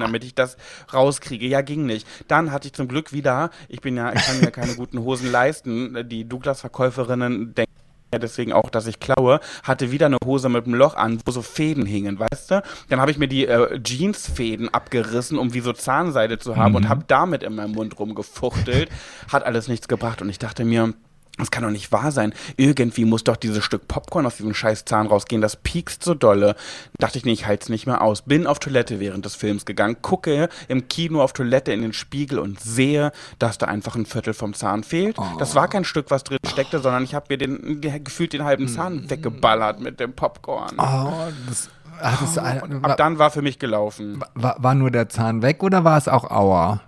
damit 0.00 0.24
ich 0.24 0.34
das 0.34 0.56
rauskriege. 0.92 1.46
Ja, 1.46 1.60
ging 1.60 1.86
nicht. 1.86 2.06
Dann 2.28 2.52
hatte 2.52 2.68
ich 2.68 2.74
zum 2.74 2.88
Glück 2.88 3.12
wieder, 3.12 3.50
ich 3.68 3.80
bin 3.80 3.96
ja, 3.96 4.12
ich 4.12 4.22
kann 4.22 4.40
mir 4.40 4.50
keine 4.50 4.74
guten 4.74 5.00
Hosen 5.00 5.30
leisten. 5.30 6.08
Die 6.08 6.28
Douglas-Verkäuferinnen 6.28 7.54
denken, 7.54 7.71
ja 8.12 8.18
deswegen 8.18 8.52
auch, 8.52 8.70
dass 8.70 8.86
ich 8.86 9.00
klaue, 9.00 9.40
hatte 9.62 9.90
wieder 9.90 10.06
eine 10.06 10.18
Hose 10.24 10.48
mit 10.48 10.66
einem 10.66 10.74
Loch 10.74 10.94
an, 10.94 11.18
wo 11.24 11.32
so 11.32 11.42
Fäden 11.42 11.86
hingen, 11.86 12.18
weißt 12.18 12.50
du? 12.50 12.62
Dann 12.88 13.00
habe 13.00 13.10
ich 13.10 13.18
mir 13.18 13.28
die 13.28 13.46
äh, 13.46 13.80
Jeansfäden 13.84 14.72
abgerissen, 14.72 15.38
um 15.38 15.54
wie 15.54 15.60
so 15.60 15.72
Zahnseide 15.72 16.38
zu 16.38 16.56
haben 16.56 16.72
mhm. 16.72 16.76
und 16.76 16.88
habe 16.88 17.04
damit 17.06 17.42
in 17.42 17.54
meinem 17.54 17.72
Mund 17.72 17.98
rumgefuchtelt. 17.98 18.90
Hat 19.32 19.44
alles 19.44 19.68
nichts 19.68 19.88
gebracht 19.88 20.22
und 20.22 20.28
ich 20.28 20.38
dachte 20.38 20.64
mir, 20.64 20.92
das 21.42 21.50
kann 21.50 21.64
doch 21.64 21.70
nicht 21.70 21.92
wahr 21.92 22.12
sein. 22.12 22.32
Irgendwie 22.56 23.04
muss 23.04 23.24
doch 23.24 23.36
dieses 23.36 23.64
Stück 23.64 23.88
Popcorn 23.88 24.26
aus 24.26 24.36
diesem 24.36 24.54
scheiß 24.54 24.84
Zahn 24.84 25.06
rausgehen. 25.06 25.42
Das 25.42 25.56
piekst 25.56 26.02
so 26.04 26.14
dolle. 26.14 26.56
Dachte 26.98 27.18
ich, 27.18 27.24
nee, 27.24 27.32
ich 27.32 27.46
halte 27.46 27.64
es 27.64 27.68
nicht 27.68 27.86
mehr 27.86 28.00
aus. 28.00 28.22
Bin 28.22 28.46
auf 28.46 28.58
Toilette 28.58 29.00
während 29.00 29.24
des 29.24 29.34
Films 29.34 29.66
gegangen, 29.66 29.96
gucke 30.02 30.48
im 30.68 30.88
Kino 30.88 31.22
auf 31.22 31.32
Toilette 31.32 31.72
in 31.72 31.82
den 31.82 31.92
Spiegel 31.92 32.38
und 32.38 32.60
sehe, 32.60 33.12
dass 33.38 33.58
da 33.58 33.66
einfach 33.66 33.96
ein 33.96 34.06
Viertel 34.06 34.34
vom 34.34 34.54
Zahn 34.54 34.84
fehlt. 34.84 35.18
Oh. 35.18 35.24
Das 35.38 35.54
war 35.54 35.68
kein 35.68 35.84
Stück, 35.84 36.10
was 36.10 36.24
drin 36.24 36.38
steckte, 36.46 36.78
sondern 36.78 37.04
ich 37.04 37.14
habe 37.14 37.26
mir 37.28 37.38
den, 37.38 37.80
gefühlt 37.80 38.32
den 38.32 38.44
halben 38.44 38.68
Zahn 38.68 39.04
mm. 39.04 39.10
weggeballert 39.10 39.80
mit 39.80 40.00
dem 40.00 40.12
Popcorn. 40.12 40.76
Oh, 40.78 41.28
das, 41.48 41.68
ach, 42.00 42.20
das, 42.20 42.38
oh, 42.38 42.76
ab 42.82 42.96
dann 42.96 43.18
war 43.18 43.30
für 43.30 43.42
mich 43.42 43.58
gelaufen. 43.58 44.22
War, 44.34 44.56
war 44.62 44.74
nur 44.74 44.90
der 44.90 45.08
Zahn 45.08 45.42
weg 45.42 45.62
oder 45.62 45.84
war 45.84 45.98
es 45.98 46.08
auch 46.08 46.30
Aua? 46.30 46.82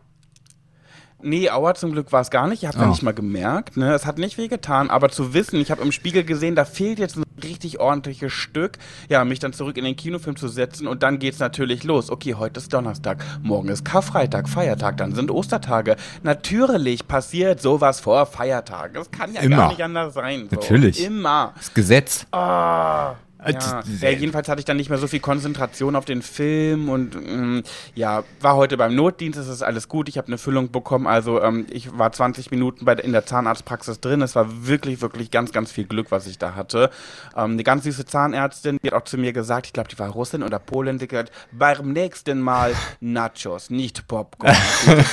Nee, 1.25 1.49
Aua 1.49 1.75
zum 1.75 1.93
Glück 1.93 2.13
war 2.13 2.21
es 2.21 2.31
gar 2.31 2.47
nicht. 2.47 2.63
Ich 2.63 2.69
habe 2.69 2.79
es 2.79 2.85
oh. 2.85 2.89
nicht 2.89 3.03
mal 3.03 3.15
gemerkt. 3.15 3.79
Ne? 3.79 3.95
Es 3.95 4.05
hat 4.05 4.19
nicht 4.19 4.37
weh 4.37 4.49
getan, 4.49 4.91
aber 4.91 5.09
zu 5.09 5.33
wissen, 5.33 5.59
ich 5.59 5.71
habe 5.71 5.83
im 5.83 5.91
Spiegel 5.91 6.23
gesehen, 6.23 6.55
da 6.55 6.67
fehlt 6.67 6.99
jetzt 6.99 7.17
ein 7.17 7.25
richtig 7.43 7.81
ordentliches 7.81 8.33
Stück. 8.33 8.79
Ja, 9.09 9.25
mich 9.25 9.39
dann 9.39 9.55
zurück 9.55 9.79
in 9.79 9.85
den 9.85 9.97
Kinofilm 9.97 10.37
zu 10.37 10.49
setzen 10.49 10.87
und 10.87 11.03
dann 11.03 11.19
geht's 11.19 11.39
natürlich 11.39 11.83
los. 11.83 12.11
Okay, 12.11 12.35
heute 12.35 12.61
ist 12.61 12.73
Donnerstag, 12.75 13.25
morgen 13.43 13.69
ist 13.69 13.87
Karfreitag, 13.87 14.51
Feiertag, 14.51 14.99
dann 14.99 15.15
sind 15.15 15.31
Ostertage. 15.31 15.97
Natürlich 16.23 17.09
passiert 17.09 17.63
sowas 17.63 18.01
vor 18.01 18.27
Feiertagen. 18.27 18.95
Das 18.95 19.11
kann 19.11 19.33
ja 19.33 19.41
Immer. 19.41 19.57
gar 19.57 19.69
nicht 19.71 19.83
anders 19.83 20.13
sein. 20.13 20.49
So. 20.51 20.57
Natürlich. 20.57 21.03
Immer. 21.03 21.55
Das 21.57 21.73
Gesetz. 21.73 22.27
Ah. 22.33 23.15
Ja, 23.47 23.83
ja, 24.01 24.11
jedenfalls 24.11 24.49
hatte 24.49 24.61
ich 24.61 24.65
dann 24.65 24.77
nicht 24.77 24.91
mehr 24.91 24.99
so 24.99 25.07
viel 25.07 25.21
Konzentration 25.21 25.97
auf 25.97 26.05
den 26.05 26.23
Film 26.23 26.89
und 26.89 27.15
ähm, 27.15 27.63
ja, 27.95 28.25
war 28.41 28.57
heute 28.57 28.77
beim 28.77 28.95
Notdienst, 28.95 29.39
es 29.39 29.49
ist 29.49 29.63
alles 29.63 29.89
gut, 29.89 30.09
ich 30.09 30.19
habe 30.19 30.29
eine 30.29 30.39
Füllung 30.39 30.71
bekommen, 30.71 31.07
also 31.07 31.43
ähm, 31.43 31.67
ich 31.71 31.97
war 31.99 32.13
20 32.13 32.51
Minuten 32.51 32.85
bei, 32.85 32.95
in 32.95 33.13
der 33.13 33.27
Zahnarztpraxis 33.27 34.01
drin, 34.01 34.23
es 34.23 34.35
war 34.35 34.67
wirklich, 34.67 35.01
wirklich 35.03 35.31
ganz, 35.31 35.53
ganz 35.53 35.73
viel 35.73 35.85
Glück, 35.85 36.11
was 36.11 36.27
ich 36.27 36.39
da 36.39 36.55
hatte. 36.55 36.91
Ähm, 37.37 37.53
eine 37.53 37.65
ganz 37.65 37.85
süße 37.85 38.07
Zahnärztin, 38.07 38.79
die 38.83 38.89
hat 38.89 38.95
auch 38.95 39.05
zu 39.05 39.19
mir 39.19 39.33
gesagt, 39.33 39.67
ich 39.67 39.73
glaube, 39.73 39.89
die 39.89 39.99
war 39.99 40.11
Russin 40.11 40.43
oder 40.43 40.59
Polin, 40.59 40.99
die 40.99 41.09
hat 41.09 41.31
beim 41.53 41.93
nächsten 41.93 42.41
Mal 42.41 42.75
Nachos, 43.01 43.71
nicht 43.71 44.07
Popcorn, 44.09 44.57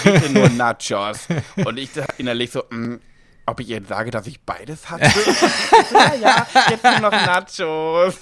bitte 0.04 0.32
nur 0.32 0.50
Nachos. 0.50 1.28
Und 1.66 1.78
ich 1.78 1.90
innerlich 2.18 2.52
so, 2.52 2.64
mh, 2.70 2.78
mm, 2.78 3.00
ob 3.46 3.60
ich 3.60 3.70
ihr 3.70 3.82
sage, 3.84 4.12
dass 4.12 4.28
ich 4.28 4.42
beides 4.42 4.90
hatte? 4.90 5.04
ja, 5.94 6.14
ja, 6.22 6.48
jetzt 6.70 6.84
nur 6.84 7.00
noch 7.00 7.12
Nachos. 7.12 8.18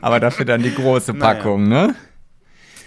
Aber 0.00 0.20
dafür 0.20 0.44
dann 0.44 0.62
die 0.62 0.74
große 0.74 1.14
Packung, 1.14 1.68
naja. 1.68 1.86
ne? 1.88 1.94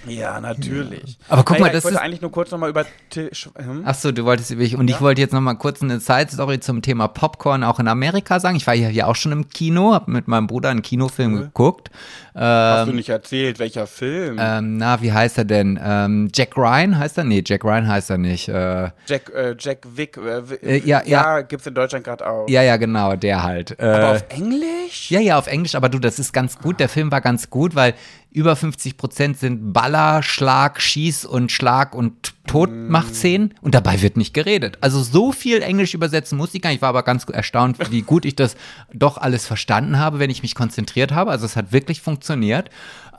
Ja, 0.10 0.40
natürlich. 0.42 1.18
Aber 1.30 1.44
guck 1.44 1.60
naja, 1.60 1.66
mal, 1.66 1.72
das 1.72 1.80
ich 1.80 1.84
wollte 1.86 1.98
ist- 1.98 2.04
eigentlich 2.04 2.22
nur 2.22 2.32
kurz 2.32 2.52
nochmal 2.52 2.70
über 2.70 2.86
hm? 3.14 3.84
Ach 3.86 3.96
so, 3.96 4.12
du 4.12 4.26
wolltest 4.26 4.52
ich 4.52 4.76
und 4.76 4.90
ich 4.90 5.00
wollte 5.02 5.22
jetzt 5.22 5.34
noch 5.34 5.42
mal 5.42 5.54
kurz 5.56 5.82
eine 5.82 6.00
Side-Story 6.00 6.60
zum 6.60 6.82
Thema 6.82 7.08
Popcorn 7.08 7.64
auch 7.64 7.80
in 7.80 7.88
Amerika 7.88 8.40
sagen. 8.40 8.56
Ich 8.58 8.68
war 8.68 8.74
ja 8.74 8.88
hier 8.90 9.08
auch 9.08 9.16
schon 9.16 9.32
im 9.32 9.50
Kino, 9.50 9.94
habe 9.94 10.12
mit 10.12 10.28
meinem 10.28 10.48
Bruder 10.48 10.70
einen 10.70 10.82
Kinofilm 10.82 11.36
geguckt. 11.36 11.90
Hast 12.36 12.88
du 12.88 12.94
nicht 12.94 13.10
erzählt, 13.10 13.60
welcher 13.60 13.86
Film? 13.86 14.38
Ähm, 14.40 14.78
na, 14.78 15.02
wie 15.02 15.12
heißt 15.12 15.38
er 15.40 15.46
denn? 15.46 15.78
Ähm, 15.84 16.30
Jack 16.34 16.56
Ryan 16.56 16.98
heißt 16.98 17.18
er? 17.18 17.24
Nee, 17.26 17.44
Jack 17.46 17.66
Ryan 17.66 17.88
heißt 17.88 18.10
er 18.12 18.18
nicht. 18.18 18.48
Äh, 18.48 18.92
Jack, 19.08 19.30
äh, 19.36 19.56
Jack 19.60 19.80
Wick. 19.96 20.18
Äh, 20.18 20.78
Äh, 20.78 20.78
ja, 20.86 21.02
ja. 21.06 21.42
gibt's 21.42 21.68
in 21.68 21.74
Deutschland 21.74 22.06
gerade 22.06 22.26
auch. 22.26 22.48
ja, 22.48 22.62
ja, 22.62 22.78
genau, 22.78 23.16
der 23.18 23.44
halt. 23.44 23.78
Äh, 23.80 23.84
Aber 23.84 24.12
auf 24.12 24.26
Englisch? 24.30 25.12
Ja, 25.12 25.20
ja, 25.20 25.38
auf 25.38 25.48
Englisch, 25.48 25.76
aber 25.76 25.90
du, 25.90 26.00
das 26.00 26.18
ist 26.20 26.32
ganz 26.32 26.58
gut. 26.60 26.80
Der 26.80 26.88
Film 26.88 27.12
war 27.12 27.20
ganz 27.22 27.50
gut, 27.50 27.76
weil 27.76 27.94
über 28.32 28.56
50 28.56 28.98
Prozent 28.98 29.40
sind 29.40 29.74
Baller, 29.74 30.22
Schlag, 30.22 30.82
Schieß 30.82 31.26
und 31.26 31.52
Schlag 31.52 31.96
und 31.96 32.34
Todmachszenen 32.46 33.56
und 33.62 33.74
dabei 33.74 34.02
wird 34.02 34.18
nicht 34.18 34.34
geredet. 34.34 34.78
Also 34.82 35.02
so 35.02 35.32
viel 35.32 35.62
Englisch 35.62 35.94
übersetzen 35.94 36.38
musste 36.38 36.58
ich 36.58 36.62
gar 36.62 36.70
nicht. 36.70 36.78
Ich 36.78 36.82
war 36.82 36.90
aber 36.90 37.04
ganz 37.04 37.26
erstaunt, 37.26 37.78
wie 37.92 38.02
gut 38.02 38.26
ich 38.26 38.36
das 38.36 38.56
doch 38.94 39.18
alles 39.18 39.48
verstanden 39.48 39.98
habe, 39.98 40.20
wenn 40.20 40.30
ich 40.30 40.44
mich 40.44 40.54
konzentriert 40.54 41.12
habe. 41.12 41.32
Also 41.32 41.46
es 41.46 41.56
hat 41.56 41.72
wirklich 41.72 42.02
funktioniert. 42.02 42.70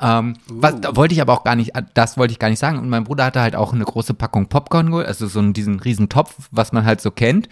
Ähm, 0.01 0.35
was, 0.49 0.81
da 0.81 0.95
wollte 0.95 1.15
ich 1.15 1.21
aber 1.21 1.33
auch 1.33 1.45
gar 1.45 1.57
nicht, 1.57 1.73
das 1.95 2.17
wollte 2.17 2.33
ich 2.33 2.39
gar 2.39 2.49
nicht 2.49 2.61
sagen. 2.61 2.79
Und 2.79 2.89
mein 2.89 3.05
Bruder 3.05 3.25
hatte 3.25 3.41
halt 3.41 3.57
auch 3.57 3.73
eine 3.73 3.85
große 3.85 4.15
Packung 4.15 4.49
Popcorn 4.49 4.87
geholt, 4.87 5.07
also 5.07 5.27
so 5.27 5.41
einen, 5.41 5.53
diesen 5.53 5.81
riesen 5.81 6.09
Topf, 6.09 6.35
was 6.53 6.73
man 6.73 6.85
halt 6.85 7.01
so 7.01 7.11
kennt. 7.11 7.49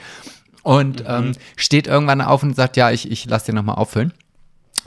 Und 0.63 1.05
ähm, 1.07 1.33
steht 1.57 1.87
irgendwann 1.87 2.21
auf 2.21 2.43
und 2.43 2.55
sagt, 2.55 2.77
ja, 2.77 2.91
ich, 2.91 3.11
ich 3.11 3.27
lass 3.27 3.45
dir 3.45 3.53
nochmal 3.53 3.77
auffüllen. 3.77 4.13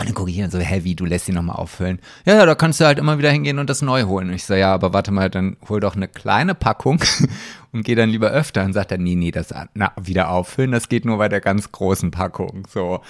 Und 0.02 0.10
dann 0.10 0.16
gucke 0.16 0.32
ich 0.32 0.38
ihn 0.38 0.50
so, 0.50 0.60
hä, 0.60 0.82
wie, 0.84 0.96
du 0.96 1.06
lässt 1.06 1.30
ihn 1.30 1.36
nochmal 1.36 1.58
auffüllen? 1.58 2.00
Ja, 2.26 2.36
ja, 2.36 2.46
da 2.46 2.56
kannst 2.56 2.80
du 2.80 2.86
halt 2.86 2.98
immer 2.98 3.18
wieder 3.18 3.30
hingehen 3.30 3.60
und 3.60 3.70
das 3.70 3.82
neu 3.82 4.04
holen. 4.04 4.30
Und 4.30 4.36
ich 4.36 4.46
so, 4.46 4.56
ja, 4.56 4.74
aber 4.74 4.94
warte 4.94 5.12
mal, 5.12 5.30
dann 5.30 5.58
hol 5.70 5.80
doch 5.80 5.96
eine 5.96 6.08
kleine 6.08 6.56
Packung 6.56 7.04
und 7.72 7.84
geh 7.84 7.94
dann 7.94 8.10
lieber 8.10 8.32
öfter. 8.32 8.64
Und 8.64 8.74
sagt 8.74 8.92
er, 8.92 8.98
nee, 8.98 9.16
nee, 9.16 9.32
das 9.32 9.54
na, 9.76 9.92
wieder 10.02 10.30
auffüllen, 10.32 10.72
das 10.72 10.90
geht 10.90 11.06
nur 11.06 11.20
bei 11.20 11.30
der 11.30 11.40
ganz 11.40 11.72
großen 11.72 12.10
Packung. 12.10 12.68
So. 12.68 13.02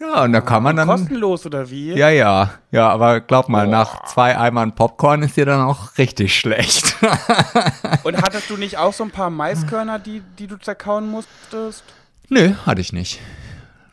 Ja, 0.00 0.22
und 0.22 0.32
da 0.32 0.40
kann 0.40 0.62
man 0.62 0.76
dann. 0.76 0.88
Kostenlos 0.88 1.44
oder 1.44 1.68
wie? 1.70 1.92
Ja, 1.92 2.08
ja, 2.08 2.52
ja, 2.70 2.88
aber 2.88 3.20
glaub 3.20 3.48
mal, 3.48 3.66
nach 3.66 4.04
zwei 4.04 4.38
Eimern 4.38 4.74
Popcorn 4.74 5.22
ist 5.22 5.36
dir 5.36 5.44
dann 5.44 5.60
auch 5.60 5.98
richtig 5.98 6.38
schlecht. 6.38 6.96
Und 8.04 8.16
hattest 8.22 8.48
du 8.48 8.56
nicht 8.56 8.78
auch 8.78 8.92
so 8.92 9.02
ein 9.02 9.10
paar 9.10 9.28
Maiskörner, 9.28 9.98
die, 9.98 10.22
die 10.38 10.46
du 10.46 10.56
zerkauen 10.56 11.10
musstest? 11.10 11.82
Nö, 12.28 12.52
hatte 12.64 12.80
ich 12.80 12.92
nicht. 12.92 13.20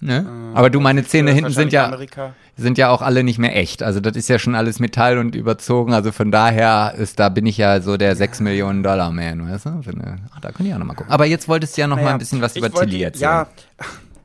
Ne? 0.06 0.26
aber 0.54 0.70
du, 0.70 0.80
meine 0.80 1.04
Zähne 1.04 1.32
hinten 1.32 1.52
sind 1.52 1.74
ja, 1.74 1.86
Amerika. 1.86 2.34
sind 2.56 2.78
ja 2.78 2.90
auch 2.90 3.02
alle 3.02 3.24
nicht 3.24 3.40
mehr 3.40 3.56
echt. 3.56 3.84
Also 3.84 4.00
das 4.00 4.16
ist 4.16 4.30
ja 4.30 4.40
schon 4.40 4.56
alles 4.56 4.80
Metall 4.80 5.18
und 5.18 5.36
überzogen. 5.36 5.94
Also 5.94 6.12
von 6.12 6.32
daher 6.32 6.94
ist, 6.98 7.20
da 7.20 7.30
bin 7.30 7.46
ich 7.46 7.58
ja 7.58 7.82
so 7.82 7.98
der 7.98 8.16
6 8.16 8.40
Millionen 8.40 8.82
Dollar 8.84 9.12
Man, 9.12 9.52
weißt 9.52 9.66
du? 9.66 9.82
Ach, 10.34 10.40
da 10.40 10.52
kann 10.52 10.66
ich 10.66 10.74
auch 10.74 10.78
noch 10.78 10.86
mal 10.86 10.94
gucken. 10.94 11.12
Aber 11.12 11.26
jetzt 11.26 11.48
wolltest 11.48 11.76
du 11.76 11.82
ja 11.82 11.88
noch 11.88 11.98
mal 11.98 12.04
Naja, 12.04 12.16
ein 12.16 12.20
bisschen 12.20 12.42
was 12.42 12.56
über 12.56 12.72
Tilly 12.72 13.04
erzählen. 13.04 13.22
Ja, 13.22 13.48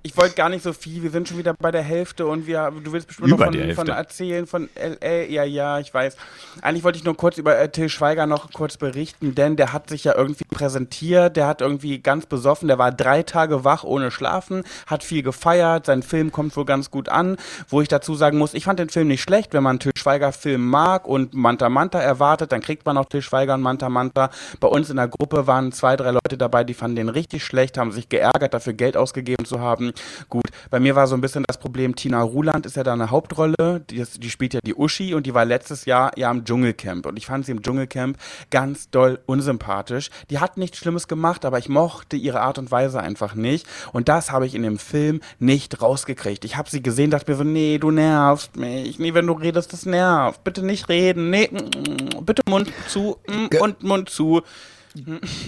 ich 0.03 0.17
wollte 0.17 0.35
gar 0.35 0.49
nicht 0.49 0.63
so 0.63 0.73
viel. 0.73 1.03
Wir 1.03 1.11
sind 1.11 1.29
schon 1.29 1.37
wieder 1.37 1.55
bei 1.59 1.71
der 1.71 1.83
Hälfte 1.83 2.27
und 2.27 2.47
wir, 2.47 2.73
du 2.83 2.93
willst 2.93 3.07
bestimmt 3.07 3.29
Über 3.29 3.47
noch 3.47 3.53
von, 3.53 3.75
von 3.75 3.89
erzählen 3.89 4.47
von 4.47 4.69
LA. 4.75 5.25
Ja, 5.29 5.45
ja, 5.45 5.79
ich 5.79 5.93
weiß. 5.93 6.17
Eigentlich 6.63 6.85
wollte 6.85 6.99
ich 6.99 7.05
nur 7.05 7.17
kurz 7.17 7.37
über 7.37 7.59
äh, 7.59 7.69
Till 7.69 7.89
Schweiger 7.91 8.27
noch 8.27 8.51
kurz 8.53 8.79
berichten, 8.79 9.35
denn 9.35 9.57
der 9.57 9.73
hat 9.73 9.91
sich 9.91 10.05
ja 10.05 10.15
irgendwie 10.17 10.45
präsentiert. 10.45 11.37
Der 11.37 11.47
hat 11.47 11.61
irgendwie 11.61 11.99
ganz 11.99 12.27
besoffen. 12.27 12.69
Der 12.69 12.79
war 12.79 12.93
drei 12.93 13.23
Tage 13.23 13.65
wach 13.65 13.85
ohne 13.85 14.11
Schlafen, 14.11 14.65
hat 14.87 15.05
viel 15.05 15.23
gefeiert. 15.23 15.87
Sein 15.87 16.03
Film 16.03 16.33
kommt 16.33 16.57
wohl 16.57 16.65
ganz 16.65 16.91
gut 16.91 17.11
an. 17.11 17.37
Wo 17.69 17.83
ich 17.83 17.89
dazu 17.89 18.15
sagen 18.15 18.39
muss, 18.39 18.55
ich 18.55 18.65
fand 18.65 18.79
den 18.79 18.89
Film 18.89 19.09
nicht 19.09 19.23
schlecht. 19.23 19.53
Wenn 19.53 19.63
man 19.63 19.81
Till 19.81 19.93
Schweiger 19.97 20.33
Film 20.33 20.67
mag 20.67 21.07
und 21.07 21.35
Manta 21.35 21.69
Manta 21.69 22.01
erwartet, 22.01 22.53
dann 22.53 22.63
kriegt 22.63 22.87
man 22.87 22.97
auch 22.97 23.07
Till 23.07 23.23
Schweiger 23.23 23.55
und 23.55 23.61
Manta 23.61 23.91
Manta. 23.91 24.31
Bei 24.61 24.69
uns 24.69 24.89
in 24.89 24.97
der 24.97 25.09
Gruppe 25.09 25.47
waren 25.47 25.73
zwei, 25.73 25.97
drei 25.97 26.13
Leute 26.13 26.39
dabei, 26.39 26.65
die 26.65 26.75
fanden 26.75 26.97
den 26.97 27.09
richtig 27.11 27.45
schlecht, 27.45 27.77
haben 27.77 27.93
sich 27.93 28.09
geärgert, 28.09 28.55
dafür 28.55 28.73
Geld 28.73 28.97
ausgegeben 28.97 29.45
zu 29.45 29.61
haben. 29.61 29.90
Gut, 30.29 30.45
bei 30.71 30.81
mir 30.81 30.95
war 30.97 31.07
so 31.07 31.15
ein 31.15 31.21
bisschen 31.21 31.45
das 31.47 31.59
Problem, 31.59 31.97
Tina 31.97 32.23
Ruland 32.23 32.67
ist 32.67 32.77
ja 32.77 32.83
da 32.83 32.93
eine 32.93 33.11
Hauptrolle, 33.11 33.83
die, 33.91 33.97
ist, 33.97 34.23
die 34.23 34.31
spielt 34.31 34.55
ja 34.55 34.61
die 34.65 34.75
Uschi 34.75 35.15
und 35.15 35.27
die 35.27 35.35
war 35.35 35.45
letztes 35.45 35.85
Jahr 35.85 36.13
ja 36.17 36.31
im 36.31 36.45
Dschungelcamp 36.45 37.07
und 37.07 37.17
ich 37.17 37.27
fand 37.27 37.47
sie 37.47 37.53
im 37.53 37.63
Dschungelcamp 37.63 38.17
ganz 38.51 38.91
doll 38.91 39.19
unsympathisch. 39.27 40.11
Die 40.31 40.39
hat 40.39 40.57
nichts 40.57 40.79
Schlimmes 40.79 41.09
gemacht, 41.09 41.45
aber 41.45 41.59
ich 41.59 41.69
mochte 41.69 42.17
ihre 42.17 42.41
Art 42.41 42.59
und 42.59 42.71
Weise 42.71 43.01
einfach 43.01 43.35
nicht 43.35 43.67
und 43.93 44.09
das 44.09 44.31
habe 44.31 44.47
ich 44.47 44.55
in 44.55 44.63
dem 44.63 44.79
Film 44.79 45.21
nicht 45.39 45.81
rausgekriegt. 45.83 46.45
Ich 46.45 46.57
habe 46.57 46.71
sie 46.71 46.83
gesehen, 46.83 47.11
dachte 47.11 47.31
mir 47.31 47.37
so, 47.37 47.45
nee, 47.45 47.79
du 47.79 47.91
nervst 47.91 48.57
mich, 48.57 48.99
nee, 48.99 49.15
wenn 49.15 49.27
du 49.27 49.33
redest, 49.33 49.73
das 49.73 49.87
nervt, 49.87 50.45
bitte 50.45 50.65
nicht 50.65 50.89
reden, 50.89 51.31
nee, 51.31 51.49
mm, 51.51 52.25
bitte 52.25 52.43
Mund 52.49 52.73
zu 52.89 53.19
mm, 53.29 53.57
und 53.61 53.83
Mund 53.83 54.11
zu. 54.11 54.43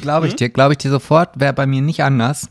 Glaube 0.00 0.28
ich 0.28 0.36
dir, 0.36 0.48
glaube 0.48 0.74
ich 0.74 0.78
dir 0.78 0.90
sofort, 0.90 1.40
wäre 1.40 1.52
bei 1.52 1.66
mir 1.66 1.82
nicht 1.82 2.02
anders. 2.02 2.48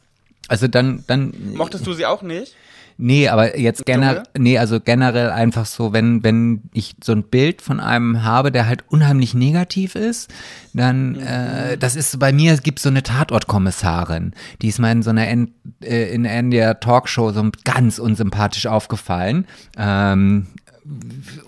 Also 0.52 0.68
dann, 0.68 1.06
dann. 1.08 1.34
Mochtest 1.56 1.88
du 1.88 1.94
sie 1.94 2.06
auch 2.06 2.22
nicht? 2.22 2.56
Nee, 2.98 3.30
aber 3.30 3.58
jetzt 3.58 3.86
generell, 3.86 4.24
nee, 4.38 4.58
also 4.60 4.80
generell 4.80 5.30
einfach 5.32 5.66
so, 5.66 5.94
wenn, 5.94 6.24
wenn 6.24 6.64
ich 6.74 6.96
so 7.02 7.14
ein 7.14 7.24
Bild 7.24 7.62
von 7.62 7.80
einem 7.80 8.24
habe, 8.24 8.52
der 8.52 8.68
halt 8.68 8.84
unheimlich 8.90 9.34
negativ 9.34 9.96
ist, 9.96 10.30
dann, 10.74 11.16
äh, 11.16 11.78
das 11.78 11.96
ist 11.96 12.20
bei 12.20 12.32
mir, 12.34 12.54
es 12.54 12.64
gibt 12.64 12.80
so 12.80 12.90
eine 12.90 13.02
Tatortkommissarin, 13.02 14.34
die 14.62 14.68
ist 14.68 14.78
mal 14.78 14.92
in 14.92 15.02
so 15.04 15.10
einer, 15.10 15.28
N, 15.30 15.54
äh, 15.82 16.14
in 16.14 16.52
der 16.52 16.80
Talkshow 16.80 17.32
so 17.32 17.50
ganz 17.64 17.98
unsympathisch 17.98 18.68
aufgefallen, 18.68 19.48
ähm, 19.78 20.48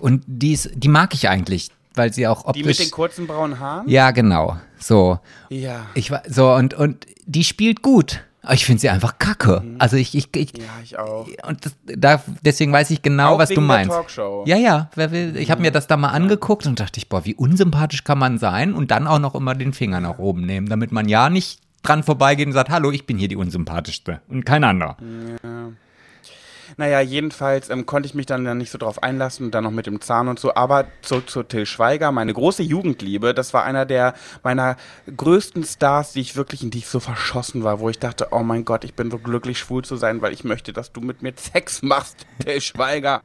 und 0.00 0.24
die 0.26 0.54
ist, 0.54 0.70
die 0.74 0.88
mag 0.88 1.14
ich 1.14 1.28
eigentlich, 1.28 1.70
weil 1.94 2.12
sie 2.12 2.26
auch 2.26 2.50
Die 2.52 2.60
mit 2.62 2.70
optisch, 2.70 2.78
den 2.78 2.90
kurzen 2.90 3.26
braunen 3.26 3.60
Haaren? 3.60 3.88
ja, 3.88 4.10
genau, 4.10 4.56
so. 4.78 5.20
Ja. 5.50 5.86
Ich 5.94 6.10
war, 6.10 6.22
so, 6.26 6.52
und, 6.52 6.74
und 6.74 7.06
die 7.26 7.44
spielt 7.44 7.82
gut. 7.82 8.24
Ich 8.52 8.64
finde 8.66 8.80
sie 8.80 8.90
einfach 8.90 9.18
kacke. 9.18 9.62
Also 9.78 9.96
ich, 9.96 10.14
ich, 10.14 10.28
ich 10.36 10.52
Ja, 10.56 10.64
ich 10.82 10.98
auch. 10.98 11.26
und 11.48 11.64
das, 11.64 11.76
da, 11.84 12.22
deswegen 12.42 12.72
weiß 12.72 12.90
ich 12.90 13.02
genau, 13.02 13.34
Auch 13.34 13.38
was 13.38 13.48
du 13.48 13.56
wegen 13.56 13.68
der 13.68 13.76
meinst. 13.76 13.90
Talkshow. 13.90 14.44
Ja, 14.46 14.56
ja. 14.56 14.90
Wer 14.94 15.10
will, 15.12 15.36
ich 15.36 15.50
habe 15.50 15.62
mir 15.62 15.70
das 15.70 15.86
da 15.86 15.96
mal 15.96 16.08
angeguckt 16.10 16.66
und 16.66 16.80
dachte 16.80 16.98
ich, 16.98 17.08
boah, 17.08 17.24
wie 17.24 17.34
unsympathisch 17.34 18.04
kann 18.04 18.18
man 18.18 18.38
sein 18.38 18.74
und 18.74 18.90
dann 18.90 19.06
auch 19.06 19.18
noch 19.18 19.34
immer 19.34 19.54
den 19.54 19.72
Finger 19.72 20.00
nach 20.00 20.18
oben 20.18 20.44
nehmen, 20.46 20.68
damit 20.68 20.92
man 20.92 21.08
ja 21.08 21.30
nicht 21.30 21.60
dran 21.82 22.02
vorbeigeht 22.02 22.46
und 22.46 22.52
sagt, 22.52 22.70
hallo, 22.70 22.90
ich 22.90 23.06
bin 23.06 23.18
hier 23.18 23.28
die 23.28 23.36
unsympathischste 23.36 24.20
und 24.28 24.44
kein 24.46 24.64
anderer. 24.64 24.96
Naja, 26.76 27.00
jedenfalls 27.00 27.70
ähm, 27.70 27.86
konnte 27.86 28.06
ich 28.06 28.14
mich 28.14 28.26
dann 28.26 28.44
ja 28.44 28.54
nicht 28.54 28.70
so 28.70 28.78
drauf 28.78 29.02
einlassen 29.02 29.50
dann 29.50 29.64
noch 29.64 29.70
mit 29.70 29.86
dem 29.86 30.00
Zahn 30.00 30.28
und 30.28 30.38
so. 30.38 30.54
Aber 30.54 30.86
zu, 31.02 31.20
zu 31.20 31.42
Till 31.42 31.66
Schweiger, 31.66 32.12
meine 32.12 32.32
große 32.32 32.62
Jugendliebe, 32.62 33.34
das 33.34 33.54
war 33.54 33.64
einer 33.64 33.86
der 33.86 34.14
meiner 34.42 34.76
größten 35.16 35.64
Stars, 35.64 36.12
die 36.12 36.20
ich 36.20 36.36
wirklich, 36.36 36.62
in 36.62 36.70
die 36.70 36.78
ich 36.78 36.88
so 36.88 37.00
verschossen 37.00 37.64
war, 37.64 37.80
wo 37.80 37.88
ich 37.88 37.98
dachte, 37.98 38.28
oh 38.32 38.42
mein 38.42 38.64
Gott, 38.64 38.84
ich 38.84 38.94
bin 38.94 39.10
so 39.10 39.18
glücklich, 39.18 39.58
schwul 39.58 39.84
zu 39.84 39.96
sein, 39.96 40.22
weil 40.22 40.32
ich 40.32 40.44
möchte, 40.44 40.72
dass 40.72 40.92
du 40.92 41.00
mit 41.00 41.22
mir 41.22 41.32
Sex 41.36 41.82
machst, 41.82 42.26
Till 42.40 42.60
Schweiger. 42.60 43.22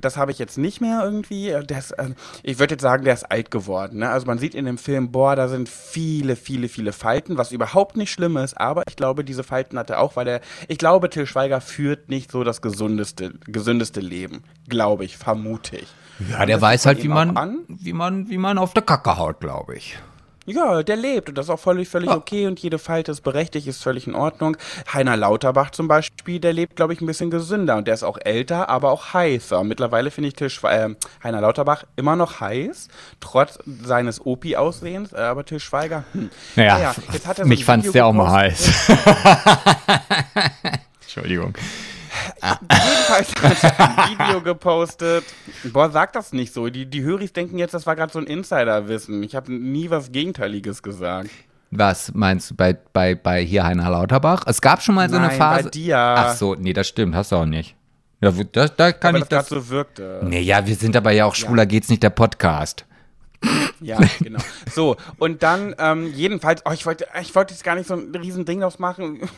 Das 0.00 0.16
habe 0.16 0.30
ich 0.30 0.38
jetzt 0.38 0.58
nicht 0.58 0.80
mehr 0.80 1.02
irgendwie. 1.04 1.48
Ist, 1.48 1.92
äh, 1.92 2.10
ich 2.42 2.58
würde 2.58 2.74
jetzt 2.74 2.82
sagen, 2.82 3.04
der 3.04 3.14
ist 3.14 3.30
alt 3.30 3.50
geworden. 3.50 3.98
Ne? 3.98 4.10
Also 4.10 4.26
man 4.26 4.38
sieht 4.38 4.54
in 4.54 4.64
dem 4.64 4.78
Film, 4.78 5.12
boah, 5.12 5.36
da 5.36 5.48
sind 5.48 5.68
viele, 5.68 6.36
viele, 6.36 6.68
viele 6.68 6.92
Falten, 6.92 7.38
was 7.38 7.52
überhaupt 7.52 7.96
nicht 7.96 8.10
schlimm 8.10 8.36
ist. 8.36 8.58
Aber 8.58 8.82
ich 8.88 8.96
glaube, 8.96 9.24
diese 9.24 9.44
Falten 9.44 9.78
hat 9.78 9.90
er 9.90 10.00
auch, 10.00 10.16
weil 10.16 10.28
er, 10.28 10.40
ich 10.68 10.78
glaube, 10.78 11.10
Till 11.10 11.26
Schweiger 11.26 11.60
führt 11.60 12.08
nicht 12.08 12.30
so 12.30 12.44
das 12.44 12.62
gesundeste, 12.82 13.34
gesündeste 13.46 14.00
Leben. 14.00 14.42
Glaube 14.68 15.04
ich, 15.04 15.16
vermute 15.16 15.76
ich. 15.76 15.88
Ja, 16.30 16.46
der 16.46 16.60
weiß 16.60 16.86
halt, 16.86 17.02
wie 17.02 17.08
man, 17.08 17.36
an. 17.36 17.60
wie 17.68 17.92
man, 17.92 18.28
wie 18.28 18.38
man 18.38 18.58
auf 18.58 18.74
der 18.74 18.82
Kacke 18.82 19.16
haut, 19.16 19.40
glaube 19.40 19.76
ich. 19.76 19.98
Ja, 20.44 20.82
der 20.82 20.96
lebt 20.96 21.28
und 21.28 21.38
das 21.38 21.46
ist 21.46 21.50
auch 21.50 21.58
völlig, 21.58 21.88
völlig 21.88 22.10
Ja. 22.10 22.16
okay 22.16 22.48
und 22.48 22.58
jede 22.58 22.80
Falte 22.80 23.12
ist 23.12 23.20
berechtigt, 23.20 23.68
ist 23.68 23.80
völlig 23.80 24.08
in 24.08 24.16
Ordnung. 24.16 24.56
Heiner 24.92 25.16
Lauterbach 25.16 25.70
zum 25.70 25.86
Beispiel, 25.86 26.40
der 26.40 26.52
lebt, 26.52 26.74
glaube 26.74 26.92
ich, 26.92 27.00
ein 27.00 27.06
bisschen 27.06 27.30
gesünder 27.30 27.76
und 27.76 27.86
der 27.86 27.94
ist 27.94 28.02
auch 28.02 28.18
älter, 28.20 28.68
aber 28.68 28.90
auch 28.90 29.14
heißer. 29.14 29.62
Mittlerweile 29.62 30.10
finde 30.10 30.28
ich 30.28 30.34
Till 30.34 30.50
Schwe 30.50 30.68
äh, 30.68 30.94
Heiner 31.22 31.40
Lauterbach 31.40 31.84
immer 31.94 32.16
noch 32.16 32.40
heiß, 32.40 32.88
trotz 33.20 33.60
seines 33.84 34.20
Opi-Aussehens, 34.24 35.12
äh, 35.12 35.18
aber 35.18 35.44
Till 35.44 35.60
Schweiger, 35.60 36.04
hm. 36.12 36.30
Naja, 36.56 36.92
jetzt 37.12 37.26
hat 37.28 37.38
er 37.38 37.44
so 37.44 37.48
mich 37.48 37.64
fand's 37.64 37.84
Video 37.86 37.92
der 37.92 38.06
auch 38.06 38.12
mal 38.12 38.32
heiß. 38.32 38.90
Entschuldigung. 41.02 41.54
Jedenfalls 42.42 43.32
hat 43.40 43.78
er 43.78 44.08
ein 44.08 44.18
Video 44.18 44.40
gepostet. 44.42 45.24
Boah, 45.72 45.90
sag 45.90 46.12
das 46.12 46.32
nicht 46.32 46.52
so. 46.52 46.68
Die, 46.68 46.86
die 46.86 47.02
Höris 47.02 47.32
denken 47.32 47.58
jetzt, 47.58 47.74
das 47.74 47.86
war 47.86 47.96
gerade 47.96 48.12
so 48.12 48.18
ein 48.18 48.26
Insiderwissen. 48.26 49.22
Ich 49.22 49.34
habe 49.34 49.52
nie 49.52 49.90
was 49.90 50.12
Gegenteiliges 50.12 50.82
gesagt. 50.82 51.30
Was 51.70 52.12
meinst 52.14 52.50
du 52.50 52.54
bei, 52.54 52.76
bei, 52.92 53.14
bei 53.14 53.42
hier 53.42 53.64
Heiner 53.64 53.88
Lauterbach? 53.90 54.42
Es 54.46 54.60
gab 54.60 54.82
schon 54.82 54.94
mal 54.94 55.08
so 55.08 55.16
eine 55.16 55.28
Nein, 55.28 55.38
Phase. 55.38 55.64
bei 55.64 55.70
dir. 55.70 55.96
Ach 55.96 56.34
so, 56.34 56.54
nee, 56.54 56.74
das 56.74 56.86
stimmt, 56.86 57.14
hast 57.14 57.32
du 57.32 57.36
auch 57.36 57.46
nicht. 57.46 57.74
Ja, 58.20 58.30
da, 58.30 58.68
da 58.68 58.92
kann 58.92 59.16
Aber 59.16 59.24
ich 59.24 59.28
das 59.28 59.48
das. 59.48 59.48
so 59.48 59.68
wirkte. 59.70 60.20
Nee, 60.22 60.40
ja, 60.40 60.66
wir 60.66 60.76
sind 60.76 60.94
aber 60.96 61.10
ja 61.12 61.24
auch 61.24 61.34
schwuler 61.34 61.66
geht's 61.66 61.88
nicht 61.88 62.02
der 62.02 62.10
Podcast. 62.10 62.84
Ja, 63.80 63.98
genau. 64.20 64.38
So, 64.72 64.96
und 65.18 65.42
dann, 65.42 65.74
ähm, 65.78 66.12
jedenfalls, 66.14 66.62
oh, 66.64 66.70
ich 66.70 66.86
wollte 66.86 67.06
ich 67.20 67.34
wollte 67.34 67.52
jetzt 67.52 67.64
gar 67.64 67.74
nicht 67.74 67.88
so 67.88 67.94
ein 67.94 68.14
riesen 68.14 68.44
Ding 68.44 68.60
draus 68.60 68.78
machen. 68.78 69.28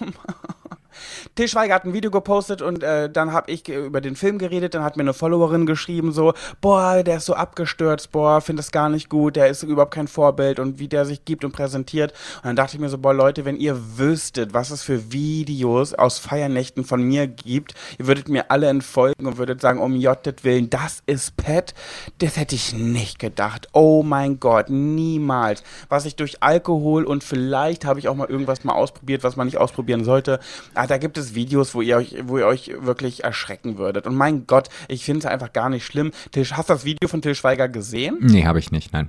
Til 1.35 1.49
Schweiger 1.49 1.75
hat 1.75 1.85
ein 1.85 1.93
Video 1.93 2.11
gepostet 2.11 2.63
und 2.63 2.83
äh, 2.83 3.11
dann 3.11 3.33
habe 3.33 3.51
ich 3.51 3.69
über 3.69 4.01
den 4.01 4.17
Film 4.17 4.39
geredet, 4.39 4.75
dann 4.75 4.83
hat 4.83 4.97
mir 4.97 5.03
eine 5.03 5.15
Followerin 5.15 5.67
geschrieben 5.67 6.13
so, 6.13 6.35
boah, 6.61 7.03
der 7.03 7.19
ist 7.19 7.27
so 7.27 7.35
abgestürzt, 7.35 8.13
boah, 8.13 8.41
finde 8.41 8.61
das 8.61 8.73
gar 8.73 8.89
nicht 8.89 9.09
gut, 9.09 9.37
der 9.37 9.49
ist 9.49 9.63
überhaupt 9.63 9.95
kein 9.95 10.09
Vorbild 10.09 10.59
und 10.59 10.79
wie 10.79 10.89
der 10.89 11.05
sich 11.05 11.25
gibt 11.25 11.45
und 11.45 11.53
präsentiert. 11.53 12.13
Und 12.37 12.47
dann 12.47 12.57
dachte 12.57 12.77
ich 12.77 12.81
mir 12.81 12.89
so, 12.89 12.99
boah, 12.99 13.15
Leute, 13.15 13.45
wenn 13.45 13.57
ihr 13.57 13.99
wüsstet, 13.99 14.55
was 14.55 14.71
es 14.71 14.83
für 14.83 15.13
Videos 15.13 15.95
aus 15.95 16.19
Feiernächten 16.19 16.85
von 16.85 17.03
mir 17.03 17.27
gibt, 17.27 17.75
ihr 17.99 18.07
würdet 18.07 18.29
mir 18.29 18.51
alle 18.51 18.69
entfolgen 18.69 19.27
und 19.27 19.39
würdet 19.39 19.61
sagen, 19.61 19.81
um 19.81 19.95
Jottet 19.97 20.45
willen, 20.45 20.71
das 20.71 21.03
ist 21.07 21.37
Pet, 21.37 21.75
das 22.19 22.37
hätte 22.37 22.55
ich 22.55 22.73
nicht 22.73 23.19
gedacht. 23.19 23.69
Oh 23.73 24.03
mein 24.03 24.41
Gott, 24.41 24.71
niemals. 24.71 25.63
Was 25.89 26.05
ich 26.05 26.17
durch 26.17 26.43
Alkohol 26.43 27.05
und 27.05 27.25
vielleicht 27.25 27.85
habe 27.85 27.99
ich 27.99 28.09
auch 28.09 28.15
mal 28.15 28.29
irgendwas 28.29 28.65
mal 28.65 28.75
ausprobiert, 28.75 29.25
was 29.25 29.37
man 29.37 29.47
nicht 29.47 29.59
ausprobieren 29.59 30.05
sollte, 30.05 30.41
ah, 30.85 30.87
da 30.87 30.99
gibt 30.99 31.19
es 31.19 31.35
Videos, 31.35 31.75
wo 31.75 31.83
ihr 31.83 31.97
euch, 31.97 32.17
wo 32.25 32.39
ihr 32.39 32.47
euch 32.47 32.73
wirklich 32.81 33.25
erschrecken 33.25 33.79
würdet. 33.79 34.07
Und 34.07 34.15
mein 34.15 34.47
Gott, 34.47 34.69
ich 34.89 35.05
finde 35.05 35.21
es 35.21 35.27
einfach 35.27 35.53
gar 35.53 35.69
nicht 35.69 35.85
schlimm. 35.85 36.13
Til, 36.31 36.45
hast 36.45 36.69
du 36.69 36.75
das 36.75 36.85
Video 36.85 37.09
von 37.09 37.23
Til 37.23 37.35
Schweiger 37.35 37.69
gesehen? 37.69 38.19
Nee, 38.21 38.45
habe 38.45 38.59
ich 38.59 38.71
nicht, 38.71 38.93
nein 38.93 39.09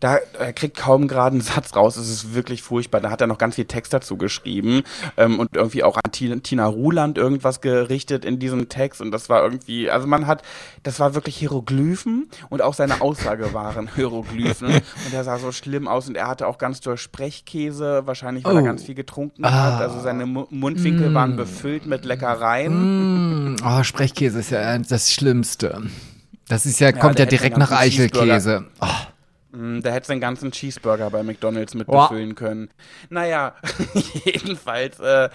da 0.00 0.18
er 0.38 0.52
kriegt 0.52 0.76
kaum 0.76 1.08
gerade 1.08 1.34
einen 1.34 1.40
Satz 1.40 1.74
raus. 1.74 1.96
Es 1.96 2.08
ist 2.08 2.34
wirklich 2.34 2.62
furchtbar. 2.62 3.00
Da 3.00 3.10
hat 3.10 3.20
er 3.20 3.26
noch 3.26 3.38
ganz 3.38 3.54
viel 3.54 3.64
Text 3.64 3.92
dazu 3.92 4.16
geschrieben 4.16 4.82
ähm, 5.16 5.38
und 5.38 5.54
irgendwie 5.54 5.82
auch 5.82 5.96
an 5.96 6.12
Tina 6.12 6.66
Ruland 6.66 7.18
irgendwas 7.18 7.60
gerichtet 7.60 8.24
in 8.24 8.38
diesem 8.38 8.68
Text. 8.68 9.00
Und 9.00 9.10
das 9.10 9.28
war 9.28 9.42
irgendwie, 9.42 9.90
also 9.90 10.06
man 10.06 10.26
hat, 10.26 10.42
das 10.82 11.00
war 11.00 11.14
wirklich 11.14 11.36
Hieroglyphen 11.36 12.28
und 12.50 12.62
auch 12.62 12.74
seine 12.74 13.00
Aussage 13.00 13.54
waren 13.54 13.88
Hieroglyphen. 13.94 14.68
Und 14.68 15.12
er 15.12 15.24
sah 15.24 15.38
so 15.38 15.52
schlimm 15.52 15.88
aus 15.88 16.08
und 16.08 16.16
er 16.16 16.28
hatte 16.28 16.46
auch 16.46 16.58
ganz 16.58 16.80
durch 16.80 17.00
Sprechkäse, 17.00 18.02
wahrscheinlich 18.04 18.44
weil 18.44 18.54
oh. 18.54 18.58
er 18.58 18.62
ganz 18.62 18.82
viel 18.82 18.94
getrunken 18.94 19.44
ah. 19.44 19.50
hat. 19.50 19.80
Also 19.80 20.00
seine 20.00 20.24
M 20.24 20.46
Mundwinkel 20.50 21.10
mm. 21.10 21.14
waren 21.14 21.36
befüllt 21.36 21.86
mit 21.86 22.04
Leckereien. 22.04 23.54
Mm. 23.54 23.56
Oh, 23.64 23.82
Sprechkäse 23.82 24.40
ist 24.40 24.50
ja 24.50 24.78
das 24.78 25.12
Schlimmste. 25.12 25.82
Das 26.48 26.66
ist 26.66 26.80
ja, 26.80 26.92
kommt 26.92 27.18
ja, 27.18 27.24
ja 27.24 27.30
direkt 27.30 27.56
nach 27.56 27.70
Eichelkäse. 27.70 28.66
Oh. 28.80 28.86
Mm, 29.54 29.80
da 29.80 29.90
hätte 29.90 30.08
den 30.08 30.20
ganzen 30.20 30.50
Cheeseburger 30.50 31.10
bei 31.10 31.22
McDonalds 31.22 31.74
mit 31.74 31.88
oh. 31.88 32.02
befüllen 32.02 32.34
können. 32.34 32.70
Naja, 33.08 33.54
jedenfalls, 34.24 34.98
äh, 34.98 35.28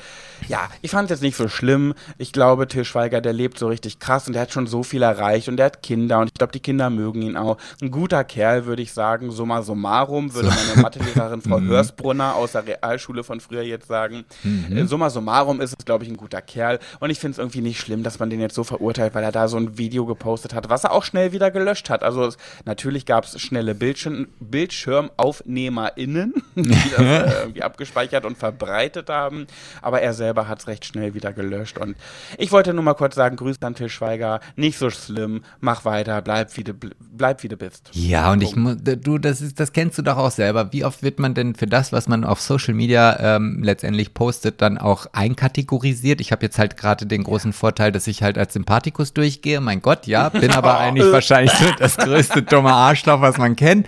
ja, 0.48 0.70
ich 0.82 0.92
fand 0.92 1.06
es 1.06 1.18
jetzt 1.18 1.22
nicht 1.22 1.38
so 1.38 1.48
schlimm. 1.48 1.94
Ich 2.18 2.34
glaube, 2.34 2.68
Til 2.68 2.84
Schweiger, 2.84 3.22
der 3.22 3.34
lebt 3.34 3.58
so 3.58 3.68
richtig 3.68 4.00
krass 4.00 4.28
und 4.28 4.34
der 4.34 4.42
hat 4.44 4.52
schon 4.52 4.68
so 4.68 4.84
viel 4.84 5.02
erreicht 5.02 5.48
und 5.48 5.58
der 5.58 5.68
hat 5.68 5.84
Kinder 5.84 6.20
und 6.20 6.28
ich 6.28 6.34
glaube, 6.34 6.52
die 6.52 6.60
Kinder 6.60 6.90
mögen 6.90 7.22
ihn 7.22 7.38
auch. 7.38 7.58
Ein 7.82 7.92
guter 7.92 8.24
Kerl, 8.24 8.66
würde 8.66 8.82
ich 8.82 8.92
sagen. 8.94 9.32
Summa 9.32 9.62
summarum, 9.62 10.34
würde 10.34 10.50
meine 10.50 10.82
Mathelehrerin 10.82 11.42
Frau 11.50 11.60
mhm. 11.60 11.70
Hörsbrunner 11.70 12.36
aus 12.36 12.52
der 12.52 12.68
Realschule 12.68 13.24
von 13.24 13.40
früher 13.40 13.62
jetzt 13.62 13.88
sagen. 13.88 14.26
Mhm. 14.44 14.78
Äh, 14.78 14.86
summa 14.86 15.10
summarum 15.10 15.62
ist 15.62 15.76
es, 15.78 15.86
glaube 15.86 16.04
ich, 16.04 16.10
ein 16.10 16.18
guter 16.18 16.42
Kerl. 16.42 16.80
Und 17.00 17.10
ich 17.10 17.20
finde 17.20 17.34
es 17.34 17.38
irgendwie 17.38 17.62
nicht 17.62 17.80
schlimm, 17.80 18.04
dass 18.04 18.20
man 18.20 18.30
den 18.30 18.42
jetzt 18.42 18.56
so 18.56 18.66
verurteilt, 18.66 19.16
weil 19.16 19.24
er 19.24 19.32
da 19.32 19.48
so 19.48 19.58
ein 19.58 19.78
Video 19.78 20.06
gepostet 20.06 20.54
hat, 20.54 20.70
was 20.70 20.84
er 20.84 20.92
auch 20.92 21.04
schnell 21.04 21.32
wieder 21.32 21.52
gelöscht 21.52 21.90
hat. 21.90 22.04
Also 22.04 22.26
es, 22.26 22.38
natürlich 22.66 23.06
gab 23.06 23.24
es 23.24 23.40
schnelle 23.40 23.76
Bildschirme 23.76 24.09
Bildschirm, 24.40 25.10
BildschirmaufnehmerInnen, 25.20 26.34
die 26.56 26.70
das 26.70 26.90
äh, 27.00 27.40
irgendwie 27.42 27.64
abgespeichert 27.64 28.26
und 28.26 28.38
verbreitet 28.38 29.10
haben. 29.10 29.48
Aber 29.82 30.02
er 30.02 30.14
selber 30.14 30.48
hat 30.48 30.60
es 30.60 30.68
recht 30.68 30.86
schnell 30.86 31.14
wieder 31.14 31.34
gelöscht. 31.34 31.78
Und 31.78 31.96
ich 32.38 32.52
wollte 32.52 32.74
nur 32.74 32.84
mal 32.84 32.94
kurz 32.94 33.16
sagen: 33.16 33.36
Grüße 33.36 33.60
an 33.62 33.76
Till 33.76 33.90
Schweiger, 33.90 34.40
nicht 34.56 34.78
so 34.78 34.90
schlimm, 34.90 35.44
mach 35.60 35.86
weiter, 35.86 36.22
bleib 36.22 36.56
wie 36.58 36.64
du, 36.64 36.74
bleib, 36.74 37.44
wie 37.44 37.48
du 37.48 37.58
bist. 37.58 37.90
Ja, 37.94 38.32
und 38.32 38.42
ich 38.42 38.56
muss, 38.56 38.78
du, 38.82 39.18
das, 39.18 39.42
ist, 39.42 39.60
das 39.60 39.74
kennst 39.74 39.98
du 39.98 40.02
doch 40.02 40.18
auch 40.18 40.32
selber. 40.32 40.72
Wie 40.72 40.86
oft 40.86 41.04
wird 41.04 41.20
man 41.20 41.34
denn 41.34 41.56
für 41.56 41.68
das, 41.68 41.92
was 41.92 42.08
man 42.08 42.24
auf 42.24 42.42
Social 42.42 42.74
Media 42.74 43.36
ähm, 43.36 43.62
letztendlich 43.64 44.14
postet, 44.14 44.62
dann 44.62 44.78
auch 44.78 45.08
einkategorisiert? 45.14 46.22
Ich 46.22 46.32
habe 46.32 46.46
jetzt 46.46 46.58
halt 46.60 46.78
gerade 46.78 47.06
den 47.06 47.24
großen 47.24 47.54
Vorteil, 47.54 47.92
dass 47.92 48.08
ich 48.08 48.24
halt 48.24 48.38
als 48.38 48.54
Sympathikus 48.54 49.14
durchgehe. 49.14 49.62
Mein 49.62 49.82
Gott, 49.82 50.08
ja, 50.08 50.30
bin 50.30 50.52
aber 50.52 50.78
eigentlich 50.80 51.12
wahrscheinlich 51.12 51.54
das 51.78 51.98
größte 51.98 52.42
dumme 52.44 52.74
Arschloch, 52.74 53.22
was 53.22 53.38
man 53.38 53.56
kennt. 53.56 53.88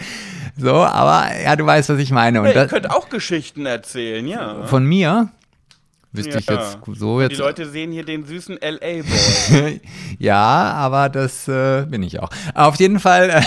So, 0.57 0.75
aber 0.75 1.29
ja, 1.43 1.55
du 1.55 1.65
weißt, 1.65 1.89
was 1.89 1.99
ich 1.99 2.11
meine. 2.11 2.41
Und 2.41 2.47
hey, 2.47 2.55
ihr 2.55 2.67
könnt 2.67 2.89
auch 2.89 3.09
Geschichten 3.09 3.65
erzählen, 3.65 4.27
ja. 4.27 4.65
Von 4.65 4.85
mir? 4.85 5.29
Wüsste 6.13 6.33
ja. 6.33 6.39
ich 6.39 6.47
jetzt 6.47 6.77
so 6.93 7.21
jetzt. 7.21 7.31
Die 7.31 7.37
Leute 7.37 7.69
sehen 7.69 7.91
hier 7.91 8.03
den 8.03 8.25
süßen 8.25 8.59
LA-Boy. 8.61 9.79
ja, 10.19 10.73
aber 10.73 11.07
das 11.07 11.47
äh, 11.47 11.85
bin 11.85 12.03
ich 12.03 12.19
auch. 12.19 12.29
Auf 12.53 12.75
jeden 12.75 12.99
Fall. 12.99 13.29
Äh, 13.29 13.41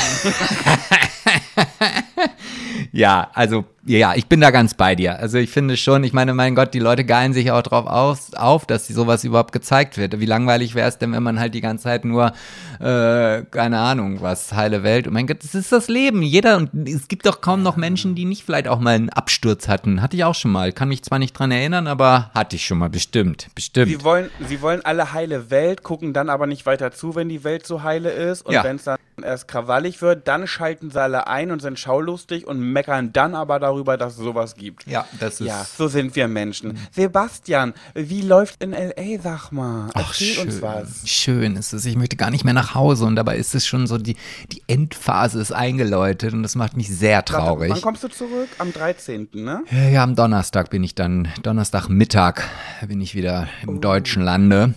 ja, 2.94 3.28
also 3.34 3.64
ja, 3.86 4.14
ich 4.14 4.28
bin 4.28 4.40
da 4.40 4.52
ganz 4.52 4.74
bei 4.74 4.94
dir. 4.94 5.18
Also 5.18 5.36
ich 5.36 5.50
finde 5.50 5.76
schon, 5.76 6.04
ich 6.04 6.12
meine, 6.12 6.32
mein 6.32 6.54
Gott, 6.54 6.72
die 6.74 6.78
Leute 6.78 7.04
geilen 7.04 7.32
sich 7.32 7.50
auch 7.50 7.62
drauf 7.62 7.86
auf, 7.86 8.32
auf 8.34 8.66
dass 8.66 8.86
sowas 8.86 9.24
überhaupt 9.24 9.52
gezeigt 9.52 9.98
wird. 9.98 10.20
Wie 10.20 10.26
langweilig 10.26 10.74
wäre 10.74 10.88
es 10.88 10.96
denn, 10.96 11.12
wenn 11.12 11.22
man 11.22 11.40
halt 11.40 11.54
die 11.54 11.60
ganze 11.60 11.84
Zeit 11.84 12.04
nur, 12.04 12.32
äh, 12.78 13.42
keine 13.50 13.80
Ahnung, 13.80 14.22
was, 14.22 14.52
heile 14.52 14.84
Welt. 14.84 15.08
Und 15.08 15.12
mein 15.12 15.26
Gott, 15.26 15.42
das 15.42 15.56
ist 15.56 15.72
das 15.72 15.88
Leben. 15.88 16.22
Jeder, 16.22 16.56
und 16.56 16.88
es 16.88 17.08
gibt 17.08 17.26
doch 17.26 17.40
kaum 17.40 17.62
noch 17.62 17.76
Menschen, 17.76 18.14
die 18.14 18.24
nicht 18.24 18.44
vielleicht 18.44 18.68
auch 18.68 18.78
mal 18.78 18.94
einen 18.94 19.10
Absturz 19.10 19.68
hatten. 19.68 20.00
Hatte 20.00 20.16
ich 20.16 20.24
auch 20.24 20.36
schon 20.36 20.52
mal. 20.52 20.72
Kann 20.72 20.88
mich 20.88 21.02
zwar 21.02 21.18
nicht 21.18 21.32
dran 21.32 21.50
erinnern, 21.50 21.88
aber 21.88 22.30
hatte 22.32 22.56
ich 22.56 22.64
schon 22.64 22.78
mal, 22.78 22.90
bestimmt, 22.90 23.48
bestimmt. 23.56 23.88
Sie 23.88 24.04
wollen, 24.04 24.30
sie 24.48 24.62
wollen 24.62 24.82
alle 24.84 25.12
heile 25.12 25.50
Welt, 25.50 25.82
gucken 25.82 26.12
dann 26.12 26.30
aber 26.30 26.46
nicht 26.46 26.64
weiter 26.64 26.92
zu, 26.92 27.16
wenn 27.16 27.28
die 27.28 27.42
Welt 27.44 27.66
so 27.66 27.82
heile 27.82 28.12
ist. 28.12 28.46
Und 28.46 28.54
ja. 28.54 28.64
wenn 28.64 28.76
es 28.76 28.84
dann 28.84 28.98
erst 29.22 29.46
krawallig 29.48 30.00
wird, 30.00 30.26
dann 30.26 30.46
schalten 30.46 30.90
sie 30.90 31.00
alle 31.00 31.26
ein 31.26 31.50
und 31.50 31.60
sind 31.60 31.78
schaulustig 31.78 32.46
und 32.46 32.60
meckern 32.60 32.83
dann 32.86 33.34
aber 33.34 33.58
darüber, 33.58 33.96
dass 33.96 34.14
es 34.14 34.18
sowas 34.18 34.54
gibt. 34.54 34.86
Ja, 34.86 35.06
das 35.20 35.40
ist. 35.40 35.46
Ja, 35.46 35.64
so 35.64 35.88
sind 35.88 36.14
wir 36.16 36.28
Menschen. 36.28 36.70
Mhm. 36.70 36.78
Sebastian, 36.92 37.74
wie 37.94 38.22
läuft 38.22 38.62
in 38.62 38.72
L.A., 38.72 39.20
sag 39.22 39.50
mal? 39.52 39.90
Ach, 39.94 40.08
Erzähl 40.08 40.34
schön, 40.34 40.48
uns 40.48 40.62
was. 40.62 41.08
Schön 41.08 41.56
ist 41.56 41.72
es. 41.72 41.86
Ich 41.86 41.96
möchte 41.96 42.16
gar 42.16 42.30
nicht 42.30 42.44
mehr 42.44 42.54
nach 42.54 42.74
Hause 42.74 43.04
und 43.04 43.16
dabei 43.16 43.36
ist 43.36 43.54
es 43.54 43.66
schon 43.66 43.86
so, 43.86 43.98
die, 43.98 44.16
die 44.52 44.62
Endphase 44.66 45.40
ist 45.40 45.52
eingeläutet 45.52 46.32
und 46.32 46.42
das 46.42 46.54
macht 46.54 46.76
mich 46.76 46.88
sehr 46.88 47.24
traurig. 47.24 47.70
Wann 47.70 47.80
kommst 47.80 48.04
du 48.04 48.08
zurück? 48.08 48.48
Am 48.58 48.72
13., 48.72 49.28
ne? 49.32 49.64
Ja, 49.70 49.88
ja 49.88 50.02
am 50.02 50.16
Donnerstag 50.16 50.70
bin 50.70 50.84
ich 50.84 50.94
dann, 50.94 51.28
Donnerstagmittag 51.42 52.42
bin 52.86 53.00
ich 53.00 53.14
wieder 53.14 53.48
im 53.62 53.78
oh. 53.78 53.80
deutschen 53.80 54.22
Lande. 54.22 54.74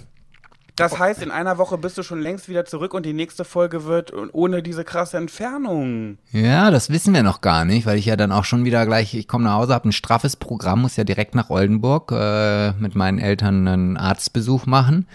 Das 0.78 1.00
heißt, 1.00 1.24
in 1.24 1.32
einer 1.32 1.58
Woche 1.58 1.78
bist 1.80 1.98
du 1.98 2.04
schon 2.04 2.22
längst 2.22 2.48
wieder 2.50 2.64
zurück 2.64 2.94
und 2.94 3.04
die 3.04 3.14
nächste 3.14 3.44
Folge 3.44 3.86
wird 3.86 4.14
ohne 4.32 4.62
diese 4.62 4.84
krasse 4.84 5.18
Entfernung. 5.18 6.20
Ja, 6.32 6.70
das 6.70 6.92
wissen 6.92 7.16
wir 7.16 7.24
noch 7.24 7.42
gar 7.42 7.66
nicht, 7.66 7.88
weil 7.88 7.98
ich 7.98 8.06
ja 8.06 8.16
dann 8.16 8.32
auch 8.32 8.46
schon 8.46 8.64
wieder 8.64 8.86
gleich, 8.86 9.16
ich 9.16 9.28
komme 9.28 9.46
nach 9.46 9.56
Hause, 9.56 9.74
habe 9.74 9.90
ein 9.90 9.92
straffes 9.92 10.36
Programm, 10.36 10.84
muss 10.84 10.96
ja 10.96 11.04
direkt 11.04 11.34
nach 11.34 11.50
Oldenburg 11.50 12.12
äh, 12.12 12.74
mit 12.74 12.96
meinen 12.96 13.18
Eltern 13.18 13.68
einen 13.68 13.98
Arztbesuch 13.98 14.68
machen. 14.68 15.08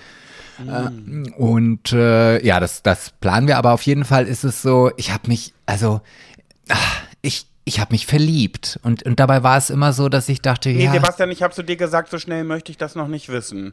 Mhm. 0.58 1.26
Äh, 1.26 1.30
und 1.40 1.92
äh, 1.92 2.44
ja, 2.44 2.58
das, 2.58 2.82
das 2.82 3.10
planen 3.20 3.46
wir, 3.46 3.56
aber 3.56 3.72
auf 3.72 3.82
jeden 3.82 4.04
Fall 4.04 4.26
ist 4.26 4.42
es 4.42 4.62
so, 4.62 4.90
ich 4.96 5.12
habe 5.12 5.28
mich, 5.28 5.54
also, 5.64 6.00
ach, 6.68 7.02
ich, 7.22 7.46
ich 7.64 7.78
habe 7.78 7.92
mich 7.92 8.06
verliebt. 8.06 8.80
Und, 8.82 9.04
und 9.04 9.20
dabei 9.20 9.44
war 9.44 9.58
es 9.58 9.70
immer 9.70 9.92
so, 9.92 10.08
dass 10.08 10.28
ich 10.28 10.42
dachte, 10.42 10.70
nee, 10.70 10.84
ja. 10.84 10.90
Nee, 10.90 10.98
Sebastian, 10.98 11.30
ich 11.30 11.44
habe 11.44 11.54
zu 11.54 11.62
dir 11.62 11.76
gesagt, 11.76 12.10
so 12.10 12.18
schnell 12.18 12.42
möchte 12.42 12.72
ich 12.72 12.78
das 12.78 12.96
noch 12.96 13.06
nicht 13.06 13.28
wissen. 13.28 13.72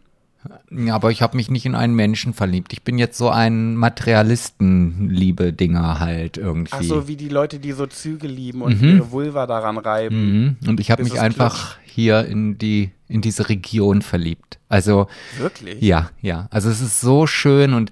Ja, 0.71 0.95
aber 0.95 1.11
ich 1.11 1.21
habe 1.21 1.35
mich 1.35 1.51
nicht 1.51 1.65
in 1.65 1.75
einen 1.75 1.95
Menschen 1.95 2.33
verliebt. 2.33 2.71
Ich 2.73 2.83
bin 2.83 2.97
jetzt 2.97 3.17
so 3.17 3.29
ein 3.29 3.75
Materialistenliebe-Dinger 3.75 5.99
halt 5.99 6.37
irgendwie. 6.37 6.71
Ach 6.71 6.81
so, 6.81 7.09
wie 7.09 7.17
die 7.17 7.29
Leute, 7.29 7.59
die 7.59 7.73
so 7.73 7.85
Züge 7.87 8.27
lieben 8.27 8.61
und 8.61 8.81
mhm. 8.81 8.89
ihre 8.89 9.11
Vulva 9.11 9.47
daran 9.47 9.77
reiben. 9.77 10.41
Mhm. 10.41 10.55
Und 10.67 10.79
ich 10.79 10.91
habe 10.91 11.03
mich 11.03 11.19
einfach 11.19 11.75
klitscht. 11.79 11.93
hier 11.93 12.23
in 12.25 12.57
die 12.57 12.91
in 13.07 13.21
diese 13.21 13.49
Region 13.49 14.01
verliebt. 14.01 14.58
Also 14.71 15.07
wirklich? 15.39 15.81
Ja, 15.81 16.11
ja. 16.21 16.47
Also 16.51 16.69
es 16.69 16.79
ist 16.79 17.01
so 17.01 17.25
schön 17.25 17.73
und 17.73 17.89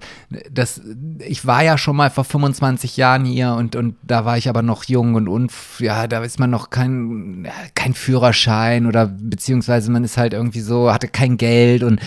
das 0.48 0.80
ich 1.18 1.44
war 1.44 1.64
ja 1.64 1.76
schon 1.76 1.96
mal 1.96 2.08
vor 2.08 2.22
25 2.22 2.96
Jahren 2.96 3.24
hier 3.24 3.54
und 3.54 3.74
und 3.74 3.96
da 4.04 4.24
war 4.24 4.38
ich 4.38 4.48
aber 4.48 4.62
noch 4.62 4.84
jung 4.84 5.16
und 5.16 5.26
unf 5.26 5.80
ja, 5.80 6.06
da 6.06 6.22
ist 6.22 6.38
man 6.38 6.50
noch 6.50 6.70
kein 6.70 7.48
kein 7.74 7.94
Führerschein 7.94 8.86
oder 8.86 9.06
beziehungsweise 9.06 9.90
man 9.90 10.04
ist 10.04 10.16
halt 10.16 10.32
irgendwie 10.32 10.60
so 10.60 10.92
hatte 10.92 11.08
kein 11.08 11.36
Geld 11.36 11.82
und 11.82 12.00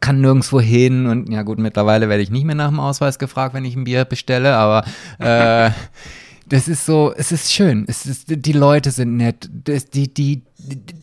kann 0.00 0.20
nirgendwo 0.20 0.60
hin 0.60 1.06
und 1.06 1.30
ja 1.30 1.42
gut, 1.42 1.60
mittlerweile 1.60 2.08
werde 2.08 2.24
ich 2.24 2.30
nicht 2.30 2.44
mehr 2.44 2.56
nach 2.56 2.70
dem 2.70 2.80
Ausweis 2.80 3.16
gefragt, 3.20 3.54
wenn 3.54 3.64
ich 3.64 3.76
ein 3.76 3.84
Bier 3.84 4.04
bestelle, 4.04 4.56
aber 4.56 4.84
äh 5.20 5.70
das 6.50 6.66
ist 6.66 6.84
so, 6.84 7.14
es 7.16 7.30
ist 7.30 7.52
schön. 7.52 7.84
Es 7.86 8.06
ist, 8.06 8.24
die 8.26 8.52
Leute 8.52 8.90
sind 8.90 9.16
nett. 9.16 9.48
Das, 9.52 9.88
die, 9.88 10.12
die, 10.12 10.42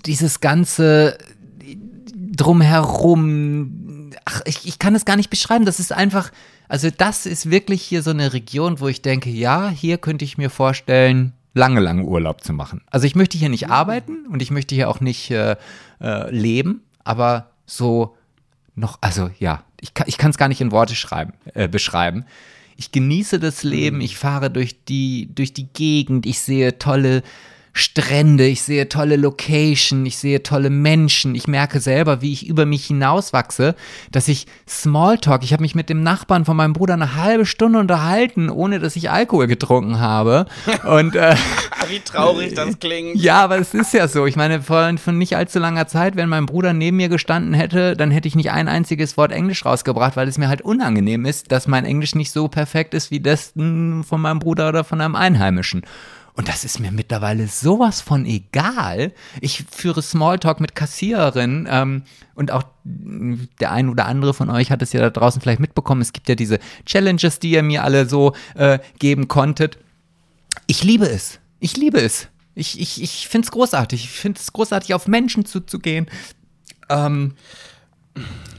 dieses 0.05 0.41
ganze, 0.41 1.17
drumherum. 2.37 4.11
Ach, 4.25 4.41
ich, 4.45 4.67
ich 4.67 4.79
kann 4.79 4.95
es 4.95 5.05
gar 5.05 5.17
nicht 5.17 5.29
beschreiben. 5.29 5.65
Das 5.65 5.79
ist 5.79 5.91
einfach, 5.91 6.31
also 6.69 6.89
das 6.95 7.25
ist 7.25 7.49
wirklich 7.49 7.81
hier 7.81 8.01
so 8.03 8.11
eine 8.11 8.33
Region, 8.33 8.79
wo 8.79 8.87
ich 8.87 9.01
denke, 9.01 9.29
ja, 9.29 9.69
hier 9.69 9.97
könnte 9.97 10.23
ich 10.23 10.37
mir 10.37 10.49
vorstellen, 10.49 11.33
lange, 11.53 11.81
lange 11.81 12.03
Urlaub 12.03 12.43
zu 12.43 12.53
machen. 12.53 12.81
Also 12.89 13.05
ich 13.07 13.15
möchte 13.15 13.37
hier 13.37 13.49
nicht 13.49 13.69
arbeiten 13.69 14.25
und 14.27 14.41
ich 14.41 14.51
möchte 14.51 14.75
hier 14.75 14.89
auch 14.89 15.01
nicht 15.01 15.31
äh, 15.31 15.55
äh, 15.99 16.31
leben, 16.31 16.81
aber 17.03 17.51
so 17.65 18.15
noch, 18.75 18.99
also 19.01 19.29
ja, 19.39 19.63
ich, 19.81 19.91
ich 20.05 20.17
kann 20.17 20.31
es 20.31 20.37
gar 20.37 20.47
nicht 20.47 20.61
in 20.61 20.71
Worte 20.71 20.95
schreiben, 20.95 21.33
äh, 21.53 21.67
beschreiben. 21.67 22.25
Ich 22.77 22.91
genieße 22.91 23.39
das 23.39 23.63
Leben, 23.63 24.01
ich 24.01 24.17
fahre 24.17 24.51
durch 24.51 24.85
die, 24.85 25.29
durch 25.33 25.51
die 25.51 25.67
Gegend, 25.67 26.27
ich 26.27 26.39
sehe 26.39 26.77
tolle 26.77 27.23
Strände, 27.77 28.45
ich 28.47 28.61
sehe 28.61 28.89
tolle 28.89 29.15
Location, 29.15 30.05
ich 30.05 30.17
sehe 30.17 30.43
tolle 30.43 30.69
Menschen. 30.69 31.35
Ich 31.35 31.47
merke 31.47 31.79
selber, 31.79 32.21
wie 32.21 32.33
ich 32.33 32.47
über 32.47 32.65
mich 32.65 32.85
hinauswachse, 32.85 33.75
dass 34.11 34.27
ich 34.27 34.47
Smalltalk, 34.67 35.43
ich 35.43 35.53
habe 35.53 35.61
mich 35.61 35.75
mit 35.75 35.89
dem 35.89 36.01
Nachbarn 36.01 36.45
von 36.45 36.57
meinem 36.57 36.73
Bruder 36.73 36.95
eine 36.95 37.15
halbe 37.15 37.45
Stunde 37.45 37.79
unterhalten, 37.79 38.49
ohne 38.49 38.79
dass 38.79 38.95
ich 38.95 39.09
Alkohol 39.09 39.47
getrunken 39.47 39.99
habe. 39.99 40.45
Und 40.83 41.15
äh, 41.15 41.35
wie 41.89 41.99
traurig 41.99 42.53
das 42.53 42.79
klingt. 42.79 43.17
Ja, 43.27 43.43
aber 43.43 43.57
es 43.57 43.73
ist 43.73 43.93
ja 43.93 44.07
so. 44.07 44.25
Ich 44.25 44.35
meine, 44.35 44.61
von, 44.61 44.97
von 44.97 45.17
nicht 45.17 45.35
allzu 45.35 45.59
langer 45.59 45.87
Zeit, 45.87 46.15
wenn 46.15 46.29
mein 46.29 46.45
Bruder 46.45 46.73
neben 46.73 46.97
mir 46.97 47.09
gestanden 47.09 47.53
hätte, 47.53 47.95
dann 47.95 48.11
hätte 48.11 48.27
ich 48.27 48.35
nicht 48.35 48.51
ein 48.51 48.67
einziges 48.67 49.17
Wort 49.17 49.31
Englisch 49.31 49.65
rausgebracht, 49.65 50.15
weil 50.15 50.27
es 50.27 50.37
mir 50.37 50.47
halt 50.47 50.61
unangenehm 50.61 51.25
ist, 51.25 51.51
dass 51.51 51.67
mein 51.67 51.85
Englisch 51.85 52.15
nicht 52.15 52.31
so 52.31 52.47
perfekt 52.47 52.93
ist 52.93 53.11
wie 53.11 53.19
das 53.19 53.51
hm, 53.55 54.03
von 54.03 54.21
meinem 54.21 54.39
Bruder 54.39 54.69
oder 54.69 54.83
von 54.83 55.01
einem 55.01 55.15
Einheimischen. 55.15 55.83
Und 56.37 56.47
das 56.47 56.63
ist 56.63 56.79
mir 56.79 56.91
mittlerweile 56.91 57.47
sowas 57.47 57.99
von 57.99 58.23
egal. 58.27 59.11
Ich 59.41 59.65
führe 59.71 60.03
Smalltalk 60.03 60.59
mit 60.59 60.75
Kassiererinnen 60.75 61.67
ähm, 61.67 62.03
und 62.35 62.51
auch 62.51 62.63
der 62.83 63.71
ein 63.71 63.89
oder 63.89 64.05
andere 64.05 64.35
von 64.35 64.51
euch 64.51 64.69
hat 64.69 64.83
es 64.83 64.93
ja 64.93 65.01
da 65.01 65.09
draußen 65.09 65.41
vielleicht 65.41 65.59
mitbekommen. 65.59 65.99
Es 66.01 66.13
gibt 66.13 66.29
ja 66.29 66.35
diese 66.35 66.59
Challenges, 66.85 67.39
die 67.39 67.49
ihr 67.49 67.63
mir 67.63 67.83
alle 67.83 68.07
so 68.07 68.33
äh, 68.53 68.77
geben 68.99 69.27
konntet. 69.27 69.79
Ich 70.67 70.83
liebe 70.83 71.09
es. 71.09 71.39
Ich 71.59 71.75
liebe 71.75 71.99
es. 71.99 72.27
Ich, 72.53 72.79
ich, 72.79 73.01
ich 73.01 73.27
finde 73.27 73.47
es 73.47 73.51
großartig. 73.51 74.03
Ich 74.03 74.11
finde 74.11 74.39
es 74.39 74.53
großartig, 74.53 74.93
auf 74.93 75.07
Menschen 75.07 75.43
zuzugehen. 75.43 76.05
Ähm, 76.87 77.33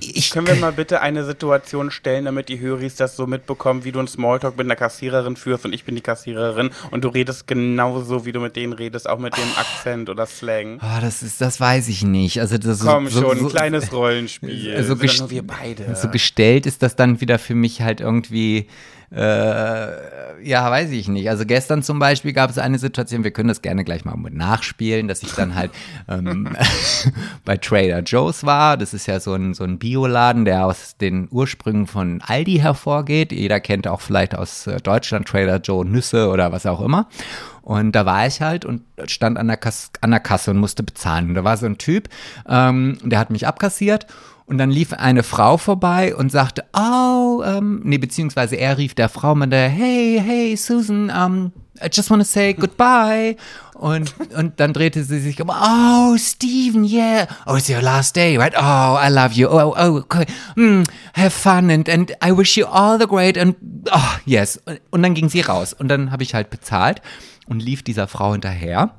ich, 0.01 0.31
Können 0.31 0.47
wir 0.47 0.55
mal 0.55 0.73
bitte 0.73 1.01
eine 1.01 1.25
Situation 1.25 1.91
stellen, 1.91 2.25
damit 2.25 2.49
die 2.49 2.61
Höris 2.61 2.97
das 2.97 3.17
so 3.17 3.27
mitbekommen, 3.27 3.85
wie 3.85 3.93
du 3.93 3.99
einen 3.99 4.09
Smalltalk 4.09 4.57
mit 4.57 4.67
einer 4.67 4.77
Kassiererin 4.77 5.37
führst 5.37 5.65
und 5.65 5.73
ich 5.73 5.85
bin 5.85 5.95
die 5.95 6.01
Kassiererin 6.01 6.71
und 6.91 7.05
du 7.05 7.09
redest 7.09 7.47
genauso, 7.47 8.25
wie 8.25 8.33
du 8.33 8.41
mit 8.41 8.57
denen 8.57 8.73
redest, 8.73 9.09
auch 9.09 9.19
mit 9.19 9.37
dem 9.37 9.51
Akzent 9.57 10.09
oder 10.09 10.27
Slang. 10.27 10.81
Oh, 10.83 11.01
das 11.01 11.23
ist, 11.23 11.41
das 11.41 11.61
weiß 11.61 11.89
ich 11.89 12.03
nicht. 12.03 12.41
Also 12.41 12.59
das 12.59 12.81
Komm 12.81 13.09
so, 13.09 13.23
schon, 13.23 13.39
so, 13.39 13.47
ein 13.47 13.51
kleines 13.51 13.93
Rollenspiel. 13.93 14.75
Also 14.77 14.97
gest 14.97 15.21
nur 15.21 15.31
wir 15.31 15.47
beide. 15.47 15.95
So 15.97 16.09
gestellt 16.09 16.67
ist 16.67 16.83
das 16.83 16.97
dann 16.97 17.21
wieder 17.21 17.39
für 17.39 17.55
mich 17.55 17.83
halt 17.83 18.01
irgendwie 18.01 18.69
äh, 19.11 20.43
ja, 20.47 20.71
weiß 20.71 20.91
ich 20.91 21.09
nicht. 21.09 21.31
Also 21.31 21.47
gestern 21.47 21.83
zum 21.83 21.99
Beispiel 21.99 22.33
gab 22.33 22.51
es 22.51 22.59
eine 22.59 22.79
Situation, 22.79 23.25
wir 23.25 23.31
können 23.31 23.49
das 23.49 23.63
gerne 23.63 23.85
gleich 23.85 24.05
mal 24.05 24.17
nachspielen, 24.17 25.09
dass 25.09 25.23
ich 25.23 25.33
dann 25.33 25.55
halt 25.55 25.71
ähm, 26.09 26.57
bei 27.45 27.57
Trader 27.57 28.01
Joe's 28.01 28.45
war. 28.45 28.77
Das 28.77 28.93
ist 28.93 29.07
ja 29.07 29.19
so 29.21 29.35
ein, 29.35 29.55
so 29.55 29.65
ein 29.65 29.79
Bioladen, 29.79 30.45
der 30.45 30.67
aus 30.67 30.97
den 30.99 31.29
Ursprüngen 31.31 31.87
von 31.87 32.21
Aldi 32.21 32.59
hervorgeht. 32.59 33.33
Jeder 33.33 33.61
kennt 33.61 33.89
auch 33.89 34.03
vielleicht 34.03 34.35
aus 34.35 34.67
äh, 34.67 34.79
Deutschland 34.79 35.27
Trader 35.27 35.57
Joe 35.57 35.85
Nüsse 35.87 36.29
oder 36.29 36.53
was 36.53 36.67
auch 36.67 36.81
immer. 36.81 37.09
Und 37.63 37.93
da 37.93 38.07
war 38.07 38.27
ich 38.27 38.41
halt 38.41 38.65
und 38.65 38.83
stand 39.07 39.39
an 39.39 39.49
der, 39.49 39.59
Kasse, 39.59 39.91
an 40.01 40.11
der 40.11 40.21
Kasse 40.21 40.51
und 40.51 40.59
musste 40.59 40.83
bezahlen. 40.83 41.31
Und 41.31 41.35
da 41.35 41.45
war 41.45 41.57
so 41.57 41.67
ein 41.67 41.79
Typ, 41.79 42.09
ähm, 42.49 42.99
der 43.03 43.19
hat 43.19 43.31
mich 43.31 43.47
abkassiert 43.47 44.07
und 44.49 44.57
dann 44.57 44.70
lief 44.70 44.94
eine 44.94 45.22
Frau 45.22 45.59
vorbei 45.59 46.16
und 46.16 46.32
sagte, 46.32 46.64
oh, 46.72 47.42
ähm, 47.44 47.82
nee, 47.84 47.99
beziehungsweise 47.99 48.57
er 48.57 48.78
rief 48.78 48.94
der 48.94 49.11
Frau 49.11 49.34
mit 49.34 49.53
der, 49.53 49.68
hey, 49.68 50.20
hey, 50.24 50.57
Susan, 50.57 51.11
um, 51.11 51.53
I 51.82 51.88
just 51.92 52.11
want 52.11 52.22
to 52.22 52.26
say 52.26 52.55
goodbye. 52.55 53.36
Und, 53.74 54.14
und 54.34 54.59
dann 54.59 54.72
drehte 54.72 55.05
sie 55.05 55.20
sich 55.20 55.40
um, 55.42 55.51
oh, 55.51 56.16
Steven, 56.16 56.82
yeah. 56.82 57.26
Oh, 57.46 57.57
it's 57.57 57.68
your 57.68 57.82
last 57.82 58.16
day, 58.16 58.38
right? 58.38 58.55
Oh, 58.57 58.99
I 58.99 59.11
love 59.11 59.34
you. 59.34 59.49
Oh, 59.49 59.74
oh, 59.76 59.99
okay. 59.99 60.24
Mm, 60.57 60.84
have 61.12 61.30
fun 61.30 61.70
and, 61.70 61.86
and 61.88 62.12
I 62.24 62.34
wish 62.36 62.57
you 62.57 62.66
all 62.66 62.99
the 62.99 63.07
great 63.07 63.36
and, 63.36 63.55
oh, 63.92 64.16
yes. 64.24 64.59
Und 64.90 65.03
dann 65.03 65.12
ging 65.12 65.28
sie 65.28 65.42
raus. 65.42 65.74
Und 65.74 65.88
dann 65.88 66.11
habe 66.11 66.22
ich 66.22 66.32
halt 66.32 66.49
bezahlt 66.49 67.03
und 67.46 67.61
lief 67.61 67.82
dieser 67.82 68.09
Frau 68.09 68.32
hinterher. 68.32 68.94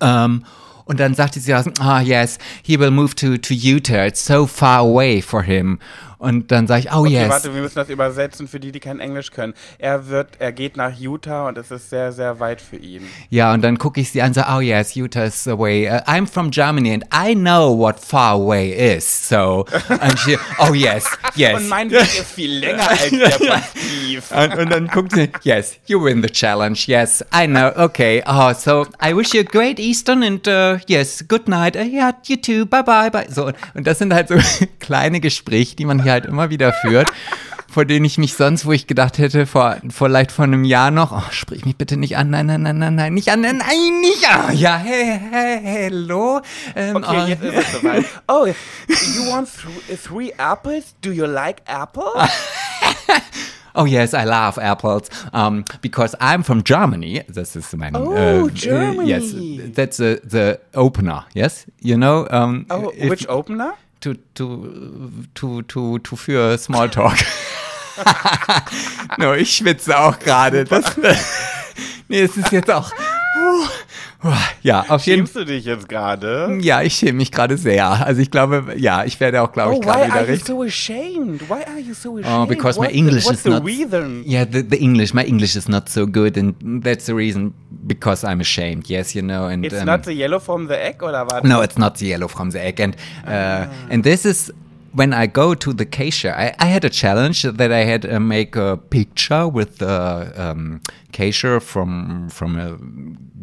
Ähm, 0.00 0.44
und 0.84 1.00
dann 1.00 1.14
sagte 1.14 1.40
sie, 1.40 1.52
ah, 1.52 2.00
yes, 2.00 2.38
he 2.62 2.78
will 2.78 2.90
move 2.90 3.14
to, 3.14 3.36
to 3.36 3.54
Utah. 3.54 4.06
It's 4.06 4.24
so 4.24 4.46
far 4.46 4.80
away 4.80 5.20
for 5.20 5.42
him. 5.42 5.78
Und 6.22 6.52
dann 6.52 6.68
sage 6.68 6.82
ich, 6.82 6.92
oh 6.92 7.00
okay, 7.00 7.14
yes. 7.14 7.28
Warte, 7.28 7.52
wir 7.52 7.62
müssen 7.62 7.74
das 7.74 7.88
übersetzen 7.88 8.46
für 8.46 8.60
die, 8.60 8.70
die 8.70 8.78
kein 8.78 9.00
Englisch 9.00 9.32
können. 9.32 9.54
Er 9.78 10.06
wird, 10.06 10.28
er 10.38 10.52
geht 10.52 10.76
nach 10.76 10.92
Utah 10.96 11.48
und 11.48 11.58
es 11.58 11.72
ist 11.72 11.90
sehr, 11.90 12.12
sehr 12.12 12.38
weit 12.38 12.60
für 12.60 12.76
ihn. 12.76 13.08
Ja, 13.28 13.52
und 13.52 13.62
dann 13.62 13.76
gucke 13.76 14.00
ich 14.00 14.12
sie 14.12 14.22
an 14.22 14.28
und 14.28 14.34
sage, 14.34 14.56
oh 14.56 14.60
yes, 14.60 14.94
Utah 14.94 15.24
is 15.24 15.48
away. 15.48 15.88
Uh, 15.88 16.00
I'm 16.06 16.28
from 16.28 16.52
Germany 16.52 16.94
and 16.94 17.04
I 17.12 17.34
know 17.34 17.76
what 17.76 17.98
far 17.98 18.34
away 18.34 18.70
is. 18.94 19.04
So, 19.04 19.66
and 19.88 20.16
she, 20.16 20.36
oh 20.60 20.72
yes, 20.74 21.06
yes. 21.34 21.60
und 21.60 21.68
mein 21.68 21.90
Weg 21.90 22.02
ist 22.02 22.34
viel 22.34 22.56
länger 22.56 22.88
als 22.88 23.10
der 23.10 23.32
Steve. 23.32 24.22
Und, 24.30 24.58
und 24.60 24.70
dann 24.70 24.86
guckt 24.86 25.16
sie, 25.16 25.28
yes, 25.42 25.76
you 25.86 26.04
win 26.04 26.22
the 26.22 26.30
challenge. 26.30 26.84
Yes, 26.86 27.24
I 27.34 27.48
know. 27.48 27.72
Okay. 27.76 28.22
Oh, 28.26 28.52
so 28.52 28.86
I 29.02 29.12
wish 29.12 29.34
you 29.34 29.40
a 29.40 29.44
great 29.44 29.80
Easter 29.80 30.12
and 30.12 30.46
uh, 30.46 30.78
yes, 30.86 31.24
good 31.26 31.48
night. 31.48 31.74
Uh, 31.74 31.80
yeah, 31.80 32.12
you 32.26 32.36
too. 32.36 32.64
Bye 32.64 32.82
bye 32.82 33.10
bye. 33.10 33.26
So 33.28 33.50
und 33.74 33.88
das 33.88 33.98
sind 33.98 34.14
halt 34.14 34.28
so 34.28 34.36
kleine 34.78 35.18
Gespräche, 35.18 35.74
die 35.74 35.84
man 35.84 36.00
hier 36.00 36.11
halt 36.12 36.26
immer 36.26 36.50
wieder 36.50 36.72
führt, 36.72 37.08
vor 37.68 37.84
denen 37.84 38.04
ich 38.04 38.18
mich 38.18 38.34
sonst, 38.34 38.66
wo 38.66 38.72
ich 38.72 38.86
gedacht 38.86 39.18
hätte, 39.18 39.46
vor, 39.46 39.76
vielleicht 39.88 40.30
vor 40.30 40.44
einem 40.44 40.64
Jahr 40.64 40.90
noch, 40.90 41.12
oh, 41.12 41.32
sprich 41.32 41.64
mich 41.64 41.76
bitte 41.76 41.96
nicht 41.96 42.16
an, 42.16 42.30
nein, 42.30 42.46
nein, 42.46 42.62
nein, 42.62 42.78
nein, 42.78 42.94
nein, 42.94 43.14
nicht 43.14 43.30
an, 43.30 43.40
nein, 43.40 43.58
nein, 43.58 44.00
nicht 44.00 44.28
an. 44.28 44.56
Ja, 44.56 44.76
hey, 44.76 45.18
hey, 45.30 45.60
hello. 45.62 46.40
Ähm, 46.76 46.96
okay, 46.96 47.22
oh, 47.24 47.26
jetzt 47.26 47.42
ist 47.42 47.56
es 47.56 47.72
soweit. 47.72 48.04
Oh, 48.28 48.46
you 48.46 49.30
want 49.30 49.48
th 49.48 49.98
three 50.00 50.32
apples? 50.36 50.94
Do 51.00 51.10
you 51.10 51.26
like 51.26 51.62
apple? 51.66 52.12
Oh 53.74 53.86
yes, 53.86 54.12
I 54.12 54.24
love 54.24 54.58
apples. 54.58 55.08
Um, 55.32 55.64
because 55.80 56.14
I'm 56.20 56.42
from 56.42 56.62
Germany. 56.62 57.22
This 57.28 57.56
is 57.56 57.74
my. 57.74 57.90
Oh, 57.94 58.44
uh, 58.44 58.48
Germany. 58.50 59.08
yes, 59.08 59.34
that's 59.74 59.98
uh, 59.98 60.16
the 60.24 60.60
opener. 60.74 61.24
Yes, 61.34 61.66
you 61.80 61.96
know. 61.96 62.26
Um, 62.30 62.66
oh, 62.68 62.92
which 63.08 63.26
opener? 63.28 63.74
To, 64.02 64.14
to, 64.34 64.68
to, 65.34 65.62
to, 65.62 65.98
to 65.98 66.16
für 66.16 66.58
Smalltalk. 66.58 67.16
no, 69.18 69.34
ich 69.34 69.56
schwitze 69.56 69.98
auch 69.98 70.18
gerade. 70.18 70.64
nee, 72.08 72.22
es 72.22 72.36
ist 72.36 72.52
jetzt 72.52 72.70
auch. 72.70 72.90
Ja, 74.62 74.84
auf 74.88 75.04
jeden 75.06 75.26
Fall. 75.26 75.32
Schämst 75.32 75.36
du 75.36 75.44
dich 75.44 75.64
jetzt 75.64 75.88
gerade? 75.88 76.58
Ja, 76.60 76.82
ich 76.82 76.94
schäme 76.94 77.14
mich 77.14 77.32
gerade 77.32 77.56
sehr. 77.56 77.86
Also 78.06 78.20
ich 78.20 78.30
glaube, 78.30 78.74
ja, 78.76 79.04
ich 79.04 79.18
werde 79.18 79.42
auch, 79.42 79.52
glaube 79.52 79.72
oh, 79.72 79.74
ich, 79.74 79.80
gerade 79.80 80.06
wieder 80.06 80.28
recht. 80.28 80.48
Why 80.48 80.52
are 80.52 80.64
you 80.64 80.68
so 80.68 80.92
ashamed? 80.92 81.40
Why 81.48 81.64
are 81.66 81.78
you 81.78 81.94
so 81.94 82.18
ashamed? 82.18 82.42
Oh, 82.42 82.46
because 82.46 82.80
my 82.80 82.86
English 82.86 83.26
the, 83.26 83.34
is 83.34 83.44
not. 83.44 83.64
Reason? 83.64 84.22
Yeah, 84.24 84.44
the, 84.44 84.62
the 84.62 84.80
English, 84.80 85.12
my 85.12 85.24
English 85.24 85.56
is 85.56 85.68
not 85.68 85.88
so 85.88 86.06
good, 86.06 86.36
and 86.36 86.54
that's 86.82 87.06
the 87.06 87.14
reason. 87.14 87.54
Because 87.86 88.24
I'm 88.24 88.40
ashamed. 88.40 88.88
Yes, 88.88 89.14
you 89.14 89.22
know. 89.22 89.46
And 89.46 89.64
it's 89.64 89.80
um, 89.80 89.86
not 89.86 90.04
the 90.04 90.14
yellow 90.14 90.38
from 90.38 90.68
the 90.68 90.80
egg, 90.80 91.02
or 91.02 91.12
what? 91.12 91.44
No, 91.44 91.60
it's 91.62 91.78
not 91.78 91.96
the 91.96 92.06
yellow 92.06 92.28
from 92.28 92.50
the 92.50 92.60
egg, 92.60 92.80
and 92.80 92.94
uh, 93.26 93.66
ah. 93.66 93.88
and 93.90 94.04
this 94.04 94.24
is 94.24 94.52
when 94.92 95.12
I 95.12 95.26
go 95.26 95.54
to 95.54 95.72
the 95.72 95.86
cashier, 95.86 96.32
I, 96.32 96.54
I 96.58 96.66
had 96.66 96.84
a 96.84 96.90
challenge 96.90 97.42
that 97.42 97.72
I 97.72 97.84
had 97.84 98.02
to 98.02 98.20
make 98.20 98.56
a 98.56 98.76
picture 98.76 99.48
with 99.48 99.78
the 99.78 100.32
um, 100.36 100.80
cashier 101.12 101.60
from 101.60 102.28
from 102.28 102.58
a 102.58 102.78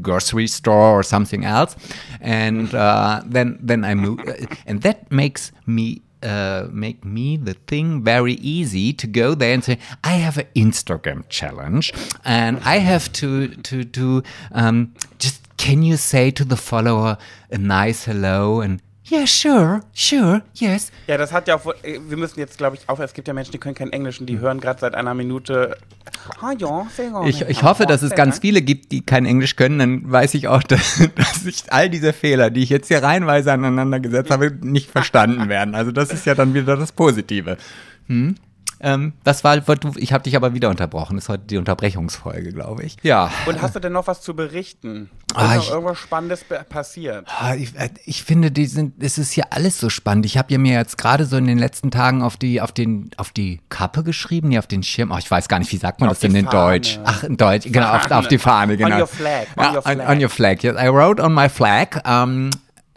grocery 0.02 0.48
store 0.48 1.00
or 1.00 1.04
something 1.04 1.46
else, 1.46 1.76
and 2.22 2.74
uh, 2.74 3.22
then 3.26 3.58
then 3.62 3.84
I 3.84 3.96
move, 3.96 4.20
and 4.66 4.82
that 4.84 5.12
makes 5.12 5.52
me 5.66 6.02
uh, 6.22 6.68
make 6.72 7.04
me 7.06 7.38
the 7.38 7.54
thing 7.54 8.04
very 8.04 8.34
easy 8.34 8.94
to 8.94 9.08
go 9.08 9.34
there 9.34 9.54
and 9.54 9.64
say 9.64 9.80
I 10.04 10.14
have 10.14 10.38
an 10.38 10.48
Instagram 10.56 11.24
challenge 11.30 11.94
and 12.26 12.60
I 12.60 12.78
have 12.80 13.12
to 13.14 13.48
to 13.48 13.84
do 13.84 14.24
um, 14.52 14.94
just 15.18 15.42
can 15.58 15.82
you 15.84 15.98
say 15.98 16.32
to 16.32 16.44
the 16.44 16.58
follower 16.58 17.18
a 17.52 17.58
nice 17.58 18.04
hello 18.04 18.60
and 18.62 18.82
Yeah, 19.12 19.26
sure, 19.26 19.82
sure, 19.94 20.44
yes. 20.54 20.92
Ja, 21.08 21.18
das 21.18 21.32
hat 21.32 21.48
ja 21.48 21.56
auch. 21.56 21.66
Äh, 21.84 22.00
wir 22.08 22.18
müssen 22.18 22.40
jetzt, 22.40 22.58
glaube 22.58 22.76
ich, 22.76 22.88
auf. 22.88 23.00
Es 23.00 23.14
gibt 23.14 23.28
ja 23.28 23.34
Menschen, 23.34 23.52
die 23.52 23.58
können 23.58 23.76
kein 23.76 23.92
Englisch 23.92 24.20
und 24.20 24.28
die 24.28 24.40
hören 24.40 24.60
gerade 24.60 24.80
seit 24.80 24.94
einer 24.94 25.14
Minute. 25.14 25.78
Ah, 26.42 26.54
ja, 26.58 26.86
ich, 27.26 27.42
ich 27.42 27.64
hoffe, 27.64 27.86
dass 27.86 28.04
es 28.04 28.12
ganz 28.12 28.40
viele 28.40 28.62
gibt, 28.62 28.92
die 28.92 29.02
kein 29.02 29.26
Englisch 29.26 29.56
können. 29.56 29.80
Dann 29.80 30.12
weiß 30.12 30.36
ich 30.36 30.48
auch, 30.48 30.62
dass, 30.70 31.02
dass 31.16 31.46
ich 31.46 31.64
all 31.70 31.90
diese 31.90 32.14
Fehler, 32.14 32.52
die 32.52 32.62
ich 32.62 32.70
jetzt 32.70 32.90
hier 32.90 33.02
reinweise 33.02 33.52
aneinander 33.52 34.00
gesetzt 34.00 34.30
habe, 34.32 34.52
nicht 34.62 34.92
verstanden 34.92 35.50
werden. 35.50 35.74
Also, 35.74 35.92
das 35.92 36.12
ist 36.12 36.26
ja 36.26 36.36
dann 36.36 36.54
wieder 36.54 36.78
das 36.78 36.92
Positive. 36.92 37.58
Hm? 38.08 38.36
Ähm, 38.82 39.14
das 39.24 39.44
war, 39.44 39.58
ich 39.98 40.14
habe 40.14 40.24
dich 40.24 40.36
aber 40.36 40.54
wieder 40.54 40.70
unterbrochen. 40.70 41.16
Das 41.16 41.26
ist 41.26 41.30
heute 41.30 41.44
die 41.46 41.58
Unterbrechungsfolge, 41.58 42.54
glaube 42.54 42.84
ich. 42.84 42.98
Ja. 43.04 43.32
Und 43.46 43.62
hast 43.62 43.76
du 43.76 43.80
denn 43.80 43.92
noch 43.92 44.08
was 44.08 44.22
zu 44.22 44.36
berichten? 44.36 45.10
Ah, 45.36 45.56
ist 45.56 45.68
noch 45.68 45.72
irgendwas 45.76 45.98
Spannendes 45.98 46.46
passiert? 46.70 47.28
Ah, 47.40 47.56
ich, 47.56 47.76
äh, 47.76 47.90
ich, 48.06 48.24
finde, 48.24 48.52
die 48.52 48.66
sind, 48.66 49.04
es 49.04 49.18
ist 49.18 49.32
hier 49.32 49.52
alles 49.52 49.80
so 49.80 49.90
spannend. 49.90 50.26
Ich 50.26 50.38
habe 50.38 50.52
ja 50.52 50.58
mir 50.58 50.74
jetzt 50.74 50.98
gerade 50.98 51.26
so 51.26 51.38
in 51.38 51.46
den 51.46 51.60
letzten 51.60 51.92
Tagen 51.92 52.22
auf 52.22 52.38
die, 52.38 52.62
auf 52.62 52.72
den, 52.72 53.12
auf 53.18 53.32
die 53.32 53.60
Kappe 53.70 54.04
geschrieben, 54.04 54.50
nee, 54.50 54.60
auf 54.60 54.68
den 54.68 54.84
Schirm. 54.84 55.12
Oh, 55.12 55.18
ich 55.18 55.30
weiß 55.30 55.50
gar 55.50 55.60
nicht, 55.60 55.72
wie 55.72 55.78
sagt 55.78 56.00
man 56.00 56.10
auf 56.10 56.16
das 56.16 56.22
denn 56.22 56.36
in 56.36 56.46
Deutsch? 56.46 57.00
Ach, 57.04 57.24
in 57.24 57.36
Deutsch, 57.38 57.68
genau, 57.70 57.94
auf, 57.94 58.10
auf, 58.10 58.28
die 58.28 58.38
Fahne, 58.38 58.78
genau. 58.78 58.96
On 58.96 59.02
your 59.02 59.08
flag. 59.08 59.48
On 59.58 59.76
your 59.76 59.82
flag. 59.82 60.00
On, 60.00 60.08
on 60.08 60.22
your 60.22 60.30
flag. 60.30 60.64
Yes, 60.64 60.76
I 60.76 60.88
wrote 60.88 61.22
on 61.22 61.34
my 61.34 61.50
flag. 61.50 62.02
Um, 62.08 62.50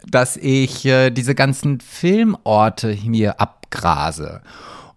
dass 0.05 0.37
ich 0.37 0.85
äh, 0.85 1.11
diese 1.11 1.35
ganzen 1.35 1.79
Filmorte 1.79 2.97
mir 3.05 3.39
abgrase. 3.39 4.41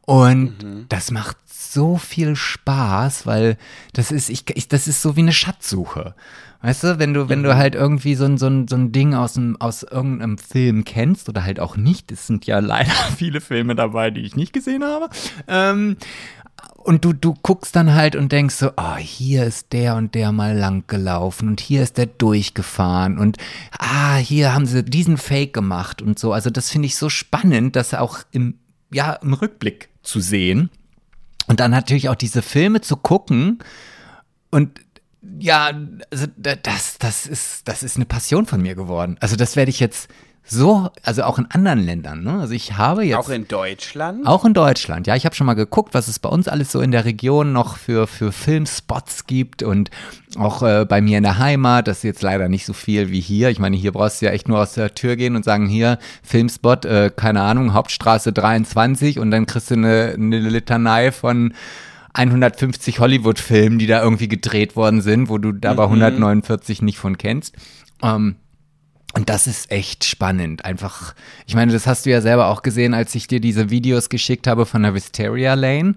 Und 0.07 0.63
mhm. 0.63 0.87
das 0.89 1.11
macht 1.11 1.37
so 1.47 1.99
viel 1.99 2.37
Spaß, 2.37 3.27
weil 3.27 3.59
das 3.93 4.11
ist, 4.11 4.31
ich, 4.31 4.45
ich, 4.57 4.69
das 4.69 4.89
ist 4.89 5.03
so 5.03 5.17
wie 5.17 5.21
eine 5.21 5.33
Schatzsuche. 5.33 6.15
Weißt 6.63 6.85
du, 6.85 6.99
wenn 6.99 7.13
du, 7.13 7.29
wenn 7.29 7.43
du 7.43 7.53
mhm. 7.53 7.57
halt 7.57 7.75
irgendwie 7.75 8.15
so 8.15 8.25
ein, 8.25 8.39
so 8.39 8.47
ein, 8.47 8.67
so 8.67 8.77
ein 8.77 8.93
Ding 8.93 9.15
aus, 9.15 9.35
dem, 9.35 9.61
aus 9.61 9.83
irgendeinem 9.83 10.39
Film 10.39 10.85
kennst 10.85 11.29
oder 11.29 11.45
halt 11.45 11.61
auch 11.61 11.77
nicht, 11.77 12.11
es 12.11 12.27
sind 12.27 12.47
ja 12.47 12.61
leider 12.61 12.91
viele 13.17 13.41
Filme 13.41 13.75
dabei, 13.75 14.11
die 14.11 14.23
ich 14.23 14.37
nicht 14.37 14.53
gesehen 14.53 14.85
habe, 14.85 15.11
ähm, 15.49 15.97
und 16.79 17.05
du, 17.05 17.13
du 17.13 17.35
guckst 17.43 17.75
dann 17.75 17.95
halt 17.95 18.15
und 18.15 18.31
denkst 18.31 18.55
so, 18.55 18.71
oh, 18.77 18.97
hier 18.97 19.45
ist 19.45 19.73
der 19.73 19.97
und 19.97 20.15
der 20.15 20.31
mal 20.31 20.57
lang 20.57 20.85
gelaufen 20.87 21.49
und 21.49 21.61
hier 21.61 21.83
ist 21.83 21.99
der 21.99 22.07
durchgefahren 22.07 23.19
und 23.19 23.39
ah, 23.77 24.17
hier 24.17 24.55
haben 24.55 24.67
sie 24.67 24.85
diesen 24.85 25.17
Fake 25.17 25.53
gemacht 25.53 26.01
und 26.01 26.17
so. 26.17 26.33
Also 26.33 26.49
das 26.49 26.71
finde 26.71 26.87
ich 26.87 26.95
so 26.95 27.09
spannend, 27.09 27.75
das 27.75 27.93
auch 27.93 28.21
im, 28.31 28.61
ja, 28.93 29.15
im 29.15 29.33
Rückblick 29.33 29.89
zu 30.07 30.21
sehen. 30.21 30.71
Und 31.47 31.61
dann 31.61 31.71
natürlich 31.71 32.09
auch 32.09 32.15
diese 32.15 32.43
Filme 32.43 32.81
zu 32.81 32.97
gucken 32.97 33.59
und 34.51 34.81
ja, 35.39 35.73
also 36.11 36.27
das, 36.37 36.99
das 36.99 37.27
ist, 37.27 37.67
das 37.67 37.83
ist 37.83 37.97
eine 37.97 38.05
Passion 38.05 38.47
von 38.47 38.63
mir 38.63 38.75
geworden. 38.75 39.17
Also 39.21 39.37
das 39.37 39.57
werde 39.57 39.71
ich 39.71 39.81
jetzt 39.81 40.09
so, 40.49 40.91
also 41.03 41.25
auch 41.25 41.39
in 41.39 41.47
anderen 41.51 41.81
Ländern. 41.81 42.23
Ne? 42.23 42.39
Also 42.39 42.55
ich 42.55 42.77
habe 42.77 43.05
jetzt. 43.05 43.17
Auch 43.17 43.31
in 43.31 43.49
Deutschland? 43.49 44.27
Auch 44.27 44.45
in 44.45 44.55
Deutschland, 44.55 45.09
ja. 45.09 45.17
Ich 45.17 45.25
habe 45.25 45.35
schon 45.35 45.47
mal 45.47 45.55
geguckt, 45.55 45.93
was 45.93 46.07
es 46.07 46.21
bei 46.21 46.29
uns 46.29 46.47
alles 46.47 46.71
so 46.71 46.81
in 46.81 46.93
der 46.93 47.05
Region 47.05 47.53
noch 47.53 47.77
für, 47.77 48.07
für 48.07 48.31
Filmspots 48.31 49.27
gibt 49.27 49.65
und 49.65 49.91
auch 50.39 50.63
äh, 50.63 50.85
bei 50.89 51.01
mir 51.01 51.19
in 51.19 51.25
der 51.25 51.39
Heimat. 51.39 51.89
Das 51.89 51.99
ist 51.99 52.03
jetzt 52.05 52.23
leider 52.23 52.49
nicht 52.49 52.65
so 52.65 52.75
viel 52.75 53.11
wie 53.11 53.21
hier. 53.21 53.51
Ich 53.51 53.59
meine, 53.59 53.77
hier 53.77 53.91
brauchst 53.91 54.23
du 54.23 54.27
ja 54.27 54.33
echt 54.33 54.49
nur 54.49 54.61
aus 54.61 54.75
der 54.75 54.95
Tür 54.95 55.17
gehen 55.17 55.35
und 55.35 55.45
sagen, 55.45 55.67
hier, 55.67 55.99
Filmspot, 56.23 56.85
äh, 56.85 57.11
keine 57.15 57.43
Ahnung, 57.43 57.75
Hauptstraße 57.75 58.33
23 58.33 59.19
und 59.19 59.33
dann 59.33 59.47
kriegst 59.47 59.73
du 59.73 59.75
eine, 59.75 60.15
eine 60.15 60.39
Litanei 60.39 61.11
von 61.11 61.55
150 62.15 63.01
Hollywood-Filmen, 63.01 63.81
die 63.81 63.89
da 63.89 64.01
irgendwie 64.01 64.29
gedreht 64.29 64.77
worden 64.77 65.01
sind, 65.01 65.29
wo 65.29 65.39
du 65.39 65.51
da 65.51 65.73
aber 65.73 65.89
mhm. 65.89 66.03
149 66.03 66.83
nicht 66.83 66.99
von 66.99 67.19
kennst. 67.19 67.57
Ähm, 68.03 68.37
und 69.17 69.31
das 69.31 69.47
ist 69.47 69.71
echt 69.71 70.05
spannend. 70.05 70.67
Einfach, 70.67 71.15
ich 71.47 71.55
meine, 71.55 71.73
das 71.73 71.87
hast 71.87 72.05
du 72.05 72.11
ja 72.11 72.21
selber 72.21 72.49
auch 72.49 72.61
gesehen, 72.61 72.93
als 72.93 73.15
ich 73.15 73.27
dir 73.27 73.41
diese 73.41 73.71
Videos 73.71 74.11
geschickt 74.11 74.47
habe 74.47 74.67
von 74.67 74.83
der 74.83 74.93
Wisteria 74.93 75.55
Lane. 75.55 75.95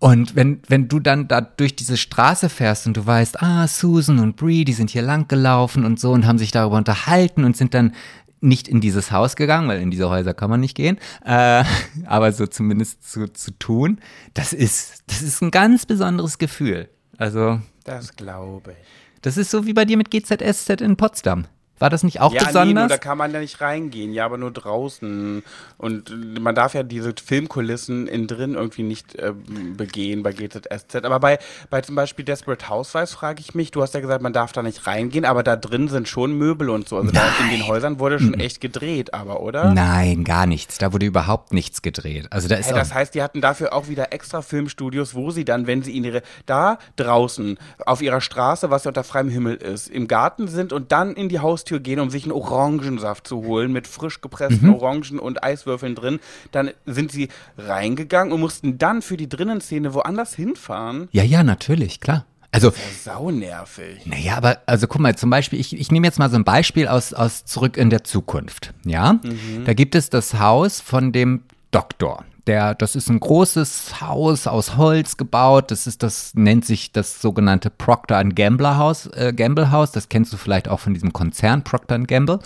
Und 0.00 0.34
wenn, 0.34 0.60
wenn 0.66 0.88
du 0.88 0.98
dann 0.98 1.28
da 1.28 1.40
durch 1.40 1.76
diese 1.76 1.96
Straße 1.96 2.48
fährst 2.48 2.88
und 2.88 2.96
du 2.96 3.06
weißt, 3.06 3.40
ah, 3.40 3.68
Susan 3.68 4.18
und 4.18 4.34
Bree, 4.34 4.64
die 4.64 4.72
sind 4.72 4.90
hier 4.90 5.02
lang 5.02 5.28
gelaufen 5.28 5.84
und 5.84 6.00
so 6.00 6.10
und 6.10 6.26
haben 6.26 6.38
sich 6.38 6.50
darüber 6.50 6.76
unterhalten 6.76 7.44
und 7.44 7.56
sind 7.56 7.74
dann 7.74 7.94
nicht 8.40 8.66
in 8.66 8.80
dieses 8.80 9.12
Haus 9.12 9.36
gegangen, 9.36 9.68
weil 9.68 9.80
in 9.80 9.92
diese 9.92 10.10
Häuser 10.10 10.34
kann 10.34 10.50
man 10.50 10.58
nicht 10.58 10.74
gehen, 10.74 10.98
äh, 11.24 11.62
aber 12.06 12.32
so 12.32 12.48
zumindest 12.48 13.08
zu, 13.08 13.32
zu 13.32 13.52
tun, 13.52 14.00
das 14.34 14.52
ist, 14.52 15.04
das 15.06 15.22
ist 15.22 15.42
ein 15.42 15.52
ganz 15.52 15.86
besonderes 15.86 16.38
Gefühl. 16.38 16.88
Also. 17.18 17.60
Das 17.84 18.16
glaube 18.16 18.72
ich. 18.72 19.22
Das 19.22 19.36
ist 19.36 19.52
so 19.52 19.64
wie 19.64 19.74
bei 19.74 19.84
dir 19.84 19.96
mit 19.96 20.10
GZSZ 20.10 20.80
in 20.80 20.96
Potsdam. 20.96 21.46
War 21.78 21.90
das 21.90 22.02
nicht 22.02 22.20
auch 22.20 22.32
ja, 22.32 22.44
besonders? 22.44 22.66
Nee, 22.66 22.72
nur 22.74 22.88
da 22.88 22.96
kann 22.96 23.18
man 23.18 23.32
ja 23.32 23.40
nicht 23.40 23.60
reingehen, 23.60 24.14
ja, 24.14 24.24
aber 24.24 24.38
nur 24.38 24.50
draußen. 24.50 25.42
Und 25.76 26.40
man 26.40 26.54
darf 26.54 26.72
ja 26.72 26.82
diese 26.82 27.12
Filmkulissen 27.22 28.06
innen 28.06 28.26
drin 28.26 28.54
irgendwie 28.54 28.82
nicht 28.82 29.14
äh, 29.16 29.32
begehen 29.76 30.22
bei 30.22 30.32
GZSZ. 30.32 31.04
Aber 31.04 31.20
bei, 31.20 31.38
bei 31.68 31.82
zum 31.82 31.94
Beispiel 31.94 32.24
Desperate 32.24 32.70
Housewives 32.70 33.12
frage 33.12 33.40
ich 33.40 33.54
mich, 33.54 33.72
du 33.72 33.82
hast 33.82 33.92
ja 33.92 34.00
gesagt, 34.00 34.22
man 34.22 34.32
darf 34.32 34.52
da 34.52 34.62
nicht 34.62 34.86
reingehen, 34.86 35.26
aber 35.26 35.42
da 35.42 35.56
drin 35.56 35.88
sind 35.88 36.08
schon 36.08 36.32
Möbel 36.32 36.70
und 36.70 36.88
so. 36.88 36.96
Also 36.96 37.10
da 37.10 37.22
in 37.40 37.50
den 37.50 37.66
Häusern 37.66 37.98
wurde 37.98 38.18
schon 38.20 38.34
echt 38.40 38.62
gedreht, 38.62 39.12
aber, 39.12 39.40
oder? 39.40 39.74
Nein, 39.74 40.24
gar 40.24 40.46
nichts. 40.46 40.78
Da 40.78 40.94
wurde 40.94 41.04
überhaupt 41.04 41.52
nichts 41.52 41.82
gedreht. 41.82 42.28
Also 42.30 42.48
da 42.48 42.56
ist 42.56 42.68
hey, 42.68 42.74
das 42.74 42.94
heißt, 42.94 43.14
die 43.14 43.22
hatten 43.22 43.42
dafür 43.42 43.74
auch 43.74 43.88
wieder 43.88 44.14
extra 44.14 44.40
Filmstudios, 44.40 45.14
wo 45.14 45.30
sie 45.30 45.44
dann, 45.44 45.66
wenn 45.66 45.82
sie 45.82 45.94
in 45.94 46.04
ihre, 46.04 46.22
da 46.46 46.78
draußen, 46.96 47.58
auf 47.84 48.00
ihrer 48.00 48.22
Straße, 48.22 48.70
was 48.70 48.84
ja 48.84 48.88
unter 48.88 49.04
freiem 49.04 49.28
Himmel 49.28 49.56
ist, 49.56 49.88
im 49.88 50.08
Garten 50.08 50.48
sind 50.48 50.72
und 50.72 50.90
dann 50.90 51.14
in 51.14 51.28
die 51.28 51.40
Haus 51.40 51.65
Haustür 51.66 51.80
gehen, 51.80 51.98
um 51.98 52.10
sich 52.10 52.24
einen 52.24 52.32
Orangensaft 52.32 53.26
zu 53.26 53.42
holen 53.42 53.72
mit 53.72 53.88
frisch 53.88 54.20
gepressten 54.20 54.68
mhm. 54.68 54.74
Orangen 54.74 55.18
und 55.18 55.42
Eiswürfeln 55.42 55.96
drin. 55.96 56.20
Dann 56.52 56.70
sind 56.86 57.10
sie 57.10 57.28
reingegangen 57.58 58.32
und 58.32 58.40
mussten 58.40 58.78
dann 58.78 59.02
für 59.02 59.16
die 59.16 59.28
Drinnenszene 59.28 59.92
woanders 59.92 60.34
hinfahren. 60.34 61.08
Ja, 61.10 61.24
ja, 61.24 61.42
natürlich, 61.42 62.00
klar. 62.00 62.24
Also, 62.52 62.70
das 62.70 62.78
ist 62.78 63.06
ja 63.06 63.14
saunervig. 63.14 64.06
Naja, 64.06 64.36
aber 64.36 64.58
also 64.66 64.86
guck 64.86 65.00
mal, 65.00 65.16
zum 65.16 65.28
Beispiel, 65.28 65.58
ich, 65.58 65.76
ich 65.76 65.90
nehme 65.90 66.06
jetzt 66.06 66.18
mal 66.18 66.30
so 66.30 66.36
ein 66.36 66.44
Beispiel 66.44 66.86
aus, 66.86 67.12
aus 67.12 67.44
Zurück 67.44 67.76
in 67.76 67.90
der 67.90 68.04
Zukunft. 68.04 68.72
Ja, 68.84 69.14
mhm. 69.14 69.64
da 69.64 69.74
gibt 69.74 69.94
es 69.96 70.08
das 70.08 70.38
Haus 70.38 70.80
von 70.80 71.10
dem 71.12 71.42
Doktor. 71.72 72.24
Der, 72.46 72.74
das 72.74 72.94
ist 72.94 73.08
ein 73.10 73.18
großes 73.18 74.00
Haus 74.00 74.46
aus 74.46 74.76
Holz 74.76 75.16
gebaut. 75.16 75.70
Das 75.70 75.86
ist 75.86 76.02
das 76.02 76.32
nennt 76.34 76.64
sich 76.64 76.92
das 76.92 77.20
sogenannte 77.20 77.70
Procter 77.70 78.22
Gamble 78.24 78.76
Haus. 78.76 79.06
Äh, 79.06 79.32
Gamble 79.34 79.72
Haus. 79.72 79.90
Das 79.90 80.08
kennst 80.08 80.32
du 80.32 80.36
vielleicht 80.36 80.68
auch 80.68 80.78
von 80.78 80.94
diesem 80.94 81.12
Konzern 81.12 81.64
Procter 81.64 81.98
Gamble. 81.98 82.38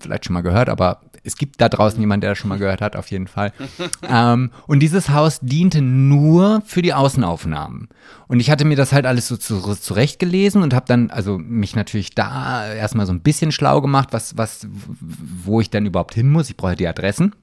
Vielleicht 0.00 0.26
schon 0.26 0.34
mal 0.34 0.42
gehört, 0.42 0.68
aber 0.68 1.00
es 1.24 1.36
gibt 1.36 1.60
da 1.60 1.68
draußen 1.68 2.00
jemanden, 2.00 2.22
der 2.22 2.30
das 2.30 2.38
schon 2.38 2.48
mal 2.48 2.58
gehört 2.58 2.80
hat, 2.80 2.96
auf 2.96 3.10
jeden 3.10 3.26
Fall. 3.26 3.52
ähm, 4.08 4.50
und 4.66 4.80
dieses 4.80 5.10
Haus 5.10 5.38
diente 5.40 5.82
nur 5.82 6.62
für 6.64 6.82
die 6.82 6.94
Außenaufnahmen. 6.94 7.88
Und 8.26 8.40
ich 8.40 8.50
hatte 8.50 8.64
mir 8.64 8.76
das 8.76 8.92
halt 8.92 9.06
alles 9.06 9.28
so 9.28 9.36
zu, 9.36 9.60
zurechtgelesen 9.60 10.62
und 10.62 10.74
habe 10.74 10.86
dann 10.88 11.10
also 11.10 11.38
mich 11.38 11.76
natürlich 11.76 12.14
da 12.14 12.72
erstmal 12.72 13.06
so 13.06 13.12
ein 13.12 13.20
bisschen 13.20 13.52
schlau 13.52 13.80
gemacht, 13.80 14.08
was, 14.12 14.36
was, 14.36 14.66
wo 14.70 15.60
ich 15.60 15.70
dann 15.70 15.86
überhaupt 15.86 16.14
hin 16.14 16.30
muss. 16.30 16.48
Ich 16.48 16.56
brauche 16.56 16.76
die 16.76 16.88
Adressen. 16.88 17.34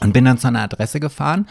Und 0.00 0.12
bin 0.12 0.24
dann 0.24 0.38
zu 0.38 0.48
einer 0.48 0.62
Adresse 0.62 1.00
gefahren 1.00 1.48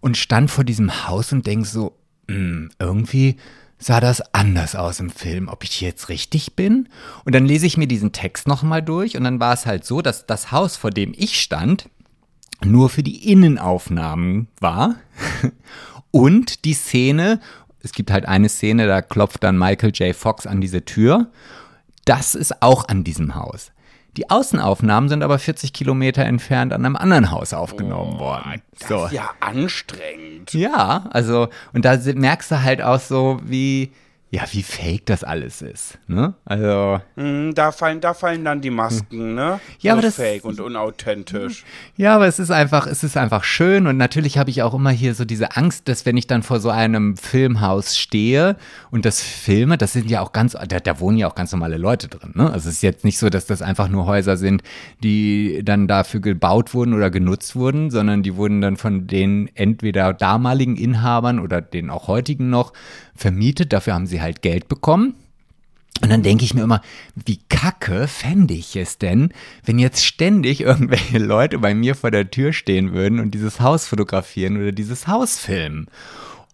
und 0.00 0.16
stand 0.16 0.50
vor 0.50 0.64
diesem 0.64 1.06
Haus 1.08 1.32
und 1.32 1.46
denk 1.46 1.66
so, 1.66 1.96
mh, 2.26 2.34
hm, 2.34 2.70
irgendwie 2.78 3.36
sah 3.78 4.00
das 4.00 4.22
anders 4.34 4.74
aus 4.74 5.00
im 5.00 5.10
Film, 5.10 5.48
ob 5.48 5.62
ich 5.62 5.72
hier 5.72 5.88
jetzt 5.88 6.08
richtig 6.08 6.56
bin. 6.56 6.88
Und 7.24 7.34
dann 7.34 7.44
lese 7.44 7.66
ich 7.66 7.76
mir 7.76 7.86
diesen 7.86 8.12
Text 8.12 8.46
nochmal 8.48 8.82
durch 8.82 9.16
und 9.16 9.24
dann 9.24 9.40
war 9.40 9.52
es 9.52 9.66
halt 9.66 9.84
so, 9.84 10.00
dass 10.00 10.26
das 10.26 10.52
Haus, 10.52 10.76
vor 10.76 10.90
dem 10.90 11.12
ich 11.16 11.40
stand, 11.40 11.88
nur 12.62 12.88
für 12.88 13.02
die 13.02 13.30
Innenaufnahmen 13.30 14.48
war 14.60 14.96
und 16.10 16.64
die 16.64 16.72
Szene, 16.72 17.40
es 17.80 17.92
gibt 17.92 18.10
halt 18.10 18.26
eine 18.26 18.48
Szene, 18.48 18.86
da 18.86 19.02
klopft 19.02 19.44
dann 19.44 19.58
Michael 19.58 19.90
J. 19.90 20.16
Fox 20.16 20.46
an 20.46 20.60
diese 20.60 20.84
Tür. 20.84 21.30
Das 22.06 22.34
ist 22.34 22.62
auch 22.62 22.88
an 22.88 23.04
diesem 23.04 23.34
Haus. 23.34 23.72
Die 24.16 24.30
Außenaufnahmen 24.30 25.08
sind 25.08 25.22
aber 25.22 25.38
40 25.38 25.72
Kilometer 25.72 26.24
entfernt 26.24 26.72
an 26.72 26.84
einem 26.84 26.96
anderen 26.96 27.30
Haus 27.30 27.52
aufgenommen 27.52 28.14
oh, 28.16 28.20
worden. 28.20 28.62
Das 28.78 28.88
so. 28.88 29.06
ist 29.06 29.12
ja 29.12 29.30
anstrengend. 29.40 30.52
Ja, 30.52 31.08
also, 31.10 31.48
und 31.72 31.84
da 31.84 31.98
merkst 32.14 32.50
du 32.50 32.62
halt 32.62 32.80
auch 32.80 33.00
so, 33.00 33.40
wie, 33.44 33.92
ja, 34.34 34.42
wie 34.50 34.64
fake 34.64 35.06
das 35.06 35.22
alles 35.22 35.62
ist. 35.62 35.96
Ne? 36.08 36.34
Also. 36.44 37.00
Mm, 37.14 37.52
da, 37.54 37.70
fallen, 37.70 38.00
da 38.00 38.14
fallen 38.14 38.44
dann 38.44 38.60
die 38.60 38.70
Masken, 38.70 39.36
ne? 39.36 39.60
Ja, 39.78 39.92
so 39.92 39.98
aber 39.98 40.02
das. 40.02 40.16
Fake 40.16 40.44
und 40.44 40.58
unauthentisch. 40.58 41.64
Ja, 41.96 42.16
aber 42.16 42.26
es 42.26 42.40
ist 42.40 42.50
einfach, 42.50 42.88
es 42.88 43.04
ist 43.04 43.16
einfach 43.16 43.44
schön 43.44 43.86
und 43.86 43.96
natürlich 43.96 44.36
habe 44.36 44.50
ich 44.50 44.62
auch 44.62 44.74
immer 44.74 44.90
hier 44.90 45.14
so 45.14 45.24
diese 45.24 45.56
Angst, 45.56 45.86
dass 45.86 46.04
wenn 46.04 46.16
ich 46.16 46.26
dann 46.26 46.42
vor 46.42 46.58
so 46.58 46.70
einem 46.70 47.16
Filmhaus 47.16 47.96
stehe 47.96 48.56
und 48.90 49.04
das 49.04 49.20
filme, 49.20 49.78
das 49.78 49.92
sind 49.92 50.10
ja 50.10 50.20
auch 50.20 50.32
ganz, 50.32 50.56
da, 50.66 50.80
da 50.80 50.98
wohnen 50.98 51.16
ja 51.16 51.28
auch 51.28 51.36
ganz 51.36 51.52
normale 51.52 51.76
Leute 51.76 52.08
drin, 52.08 52.32
ne? 52.34 52.50
Also 52.50 52.70
es 52.70 52.76
ist 52.76 52.82
jetzt 52.82 53.04
nicht 53.04 53.18
so, 53.18 53.30
dass 53.30 53.46
das 53.46 53.62
einfach 53.62 53.88
nur 53.88 54.06
Häuser 54.06 54.36
sind, 54.36 54.64
die 55.04 55.62
dann 55.64 55.86
dafür 55.86 56.18
gebaut 56.18 56.74
wurden 56.74 56.92
oder 56.92 57.08
genutzt 57.08 57.54
wurden, 57.54 57.92
sondern 57.92 58.24
die 58.24 58.34
wurden 58.34 58.60
dann 58.60 58.78
von 58.78 59.06
den 59.06 59.48
entweder 59.54 60.12
damaligen 60.12 60.74
Inhabern 60.74 61.38
oder 61.38 61.60
den 61.60 61.88
auch 61.88 62.08
heutigen 62.08 62.50
noch 62.50 62.72
vermietet, 63.14 63.72
dafür 63.72 63.94
haben 63.94 64.06
sie 64.06 64.20
halt 64.20 64.42
Geld 64.42 64.68
bekommen. 64.68 65.14
Und 66.02 66.10
dann 66.10 66.24
denke 66.24 66.44
ich 66.44 66.54
mir 66.54 66.62
immer, 66.62 66.82
wie 67.14 67.38
kacke 67.48 68.08
fände 68.08 68.54
ich 68.54 68.74
es 68.74 68.98
denn, 68.98 69.32
wenn 69.64 69.78
jetzt 69.78 70.04
ständig 70.04 70.60
irgendwelche 70.60 71.18
Leute 71.18 71.58
bei 71.58 71.72
mir 71.74 71.94
vor 71.94 72.10
der 72.10 72.30
Tür 72.30 72.52
stehen 72.52 72.92
würden 72.92 73.20
und 73.20 73.30
dieses 73.30 73.60
Haus 73.60 73.86
fotografieren 73.86 74.56
oder 74.56 74.72
dieses 74.72 75.06
Haus 75.06 75.38
filmen. 75.38 75.86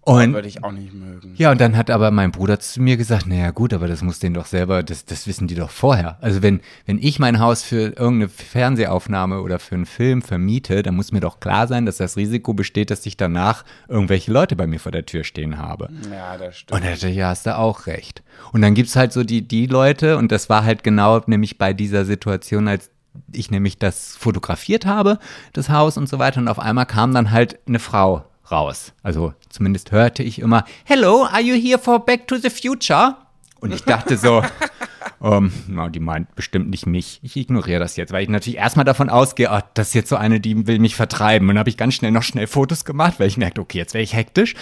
Und, 0.03 0.33
würde 0.33 0.49
ich 0.49 0.65
auch 0.65 0.73
nicht 0.73 0.95
mögen. 0.95 1.35
Ja, 1.37 1.51
und 1.51 1.61
dann 1.61 1.77
hat 1.77 1.91
aber 1.91 2.11
mein 2.11 2.33
Bruder 2.33 2.59
zu 2.59 2.81
mir 2.81 2.97
gesagt, 2.97 3.27
naja 3.27 3.51
gut, 3.51 3.75
aber 3.75 3.87
das 3.87 4.01
muss 4.01 4.19
denen 4.19 4.35
doch 4.35 4.47
selber, 4.47 4.83
das, 4.83 5.05
das 5.05 5.27
wissen 5.27 5.47
die 5.47 5.55
doch 5.55 5.69
vorher. 5.69 6.17
Also 6.23 6.43
wenn, 6.43 6.61
wenn 6.87 6.99
ich 6.99 7.19
mein 7.19 7.39
Haus 7.39 7.63
für 7.63 7.93
irgendeine 7.99 8.31
Fernsehaufnahme 8.31 9.43
oder 9.43 9.59
für 9.59 9.75
einen 9.75 9.85
Film 9.85 10.23
vermiete, 10.23 10.83
dann 10.83 10.97
muss 10.97 11.13
mir 11.13 11.21
doch 11.21 11.39
klar 11.39 11.67
sein, 11.67 11.85
dass 11.85 11.99
das 11.99 12.17
Risiko 12.17 12.55
besteht, 12.55 12.91
dass 12.91 13.05
ich 13.05 13.19
danach 13.19 13.65
irgendwelche 13.89 14.33
Leute 14.33 14.57
bei 14.57 14.67
mir 14.67 14.81
vor 14.81 14.91
der 14.91 15.05
Tür 15.05 15.23
stehen 15.23 15.59
habe. 15.59 15.91
Ja, 16.11 16.39
das 16.39 16.57
stimmt. 16.57 16.81
Und 16.81 16.87
er 16.87 16.93
dachte, 16.93 17.09
ja, 17.09 17.29
hast 17.29 17.45
du 17.45 17.59
auch 17.59 17.87
recht. 17.87 18.23
Und 18.53 18.63
dann 18.63 18.75
gibt's 18.75 18.97
halt 18.97 19.13
so 19.13 19.23
die, 19.23 19.47
die 19.47 19.67
Leute, 19.67 20.17
und 20.17 20.33
das 20.33 20.49
war 20.49 20.65
halt 20.65 20.83
genau 20.83 21.21
nämlich 21.27 21.59
bei 21.59 21.75
dieser 21.75 22.07
Situation, 22.07 22.69
als 22.69 22.91
ich 23.33 23.51
nämlich 23.51 23.79
das 23.79 24.17
fotografiert 24.17 24.87
habe, 24.87 25.19
das 25.53 25.69
Haus 25.69 25.99
und 25.99 26.09
so 26.09 26.19
weiter, 26.19 26.41
und 26.41 26.49
auf 26.49 26.59
einmal 26.59 26.87
kam 26.87 27.13
dann 27.13 27.31
halt 27.31 27.59
eine 27.67 27.81
Frau 27.81 28.25
raus. 28.51 28.93
Also 29.03 29.35
zumindest 29.49 29.93
hörte 29.93 30.23
ich 30.23 30.39
immer, 30.39 30.65
Hello, 30.85 31.25
are 31.25 31.43
you 31.43 31.55
here 31.55 31.79
for 31.79 32.05
Back 32.05 32.27
to 32.29 32.37
the 32.37 32.51
Future? 32.51 33.17
Und 33.61 33.75
ich 33.75 33.83
dachte 33.85 34.17
so, 34.17 34.43
Ähm, 35.23 35.53
na, 35.69 35.89
die 35.89 36.01
meint 36.01 36.35
bestimmt 36.35 36.71
nicht 36.71 36.87
mich. 36.87 37.21
Ich 37.23 37.37
ignoriere 37.37 37.79
das 37.79 37.97
jetzt, 37.97 38.13
weil 38.13 38.23
ich 38.23 38.29
natürlich 38.31 38.59
erstmal 38.59 38.87
davon 38.87 39.11
ausgehe, 39.11 39.51
oh, 39.53 39.61
das 39.75 39.89
ist 39.89 39.95
jetzt 39.95 40.09
so 40.09 40.17
eine, 40.17 40.41
die 40.41 40.67
will 40.67 40.79
mich 40.79 40.97
vertreiben. 40.97 41.49
Und 41.49 41.55
dann 41.55 41.61
habe 41.61 41.69
ich 41.69 41.77
ganz 41.77 41.95
schnell 41.95 42.11
noch 42.11 42.23
schnell 42.23 42.47
Fotos 42.47 42.87
gemacht, 42.87 43.15
weil 43.19 43.29
ich 43.29 43.37
merkte, 43.37 43.61
okay, 43.61 43.79
jetzt 43.79 43.93
wäre 43.93 44.03
ich 44.03 44.15
hektisch. 44.15 44.55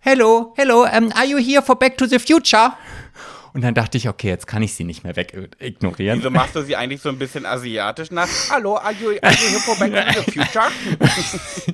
Hello, 0.00 0.52
hello, 0.56 0.82
um, 0.82 1.12
are 1.12 1.26
you 1.26 1.38
here 1.38 1.62
for 1.62 1.78
Back 1.78 1.96
to 1.98 2.06
the 2.06 2.18
Future? 2.18 2.72
Und 3.52 3.62
dann 3.62 3.74
dachte 3.74 3.98
ich, 3.98 4.08
okay, 4.08 4.28
jetzt 4.28 4.46
kann 4.46 4.62
ich 4.62 4.74
sie 4.74 4.84
nicht 4.84 5.02
mehr 5.04 5.16
weg 5.16 5.32
ignorieren. 5.58 6.18
Wieso 6.18 6.30
machst 6.30 6.54
du 6.54 6.62
sie 6.62 6.76
eigentlich 6.76 7.02
so 7.02 7.08
ein 7.08 7.18
bisschen 7.18 7.46
asiatisch 7.46 8.10
nach? 8.10 8.28
Hallo, 8.48 8.76
are 8.76 8.92
you, 8.92 9.10
are 9.22 9.32
you 9.32 9.48
here 9.48 9.60
for 9.60 9.76
back 9.76 10.14
to 10.14 10.22
the 10.22 10.30
future? 10.30 10.70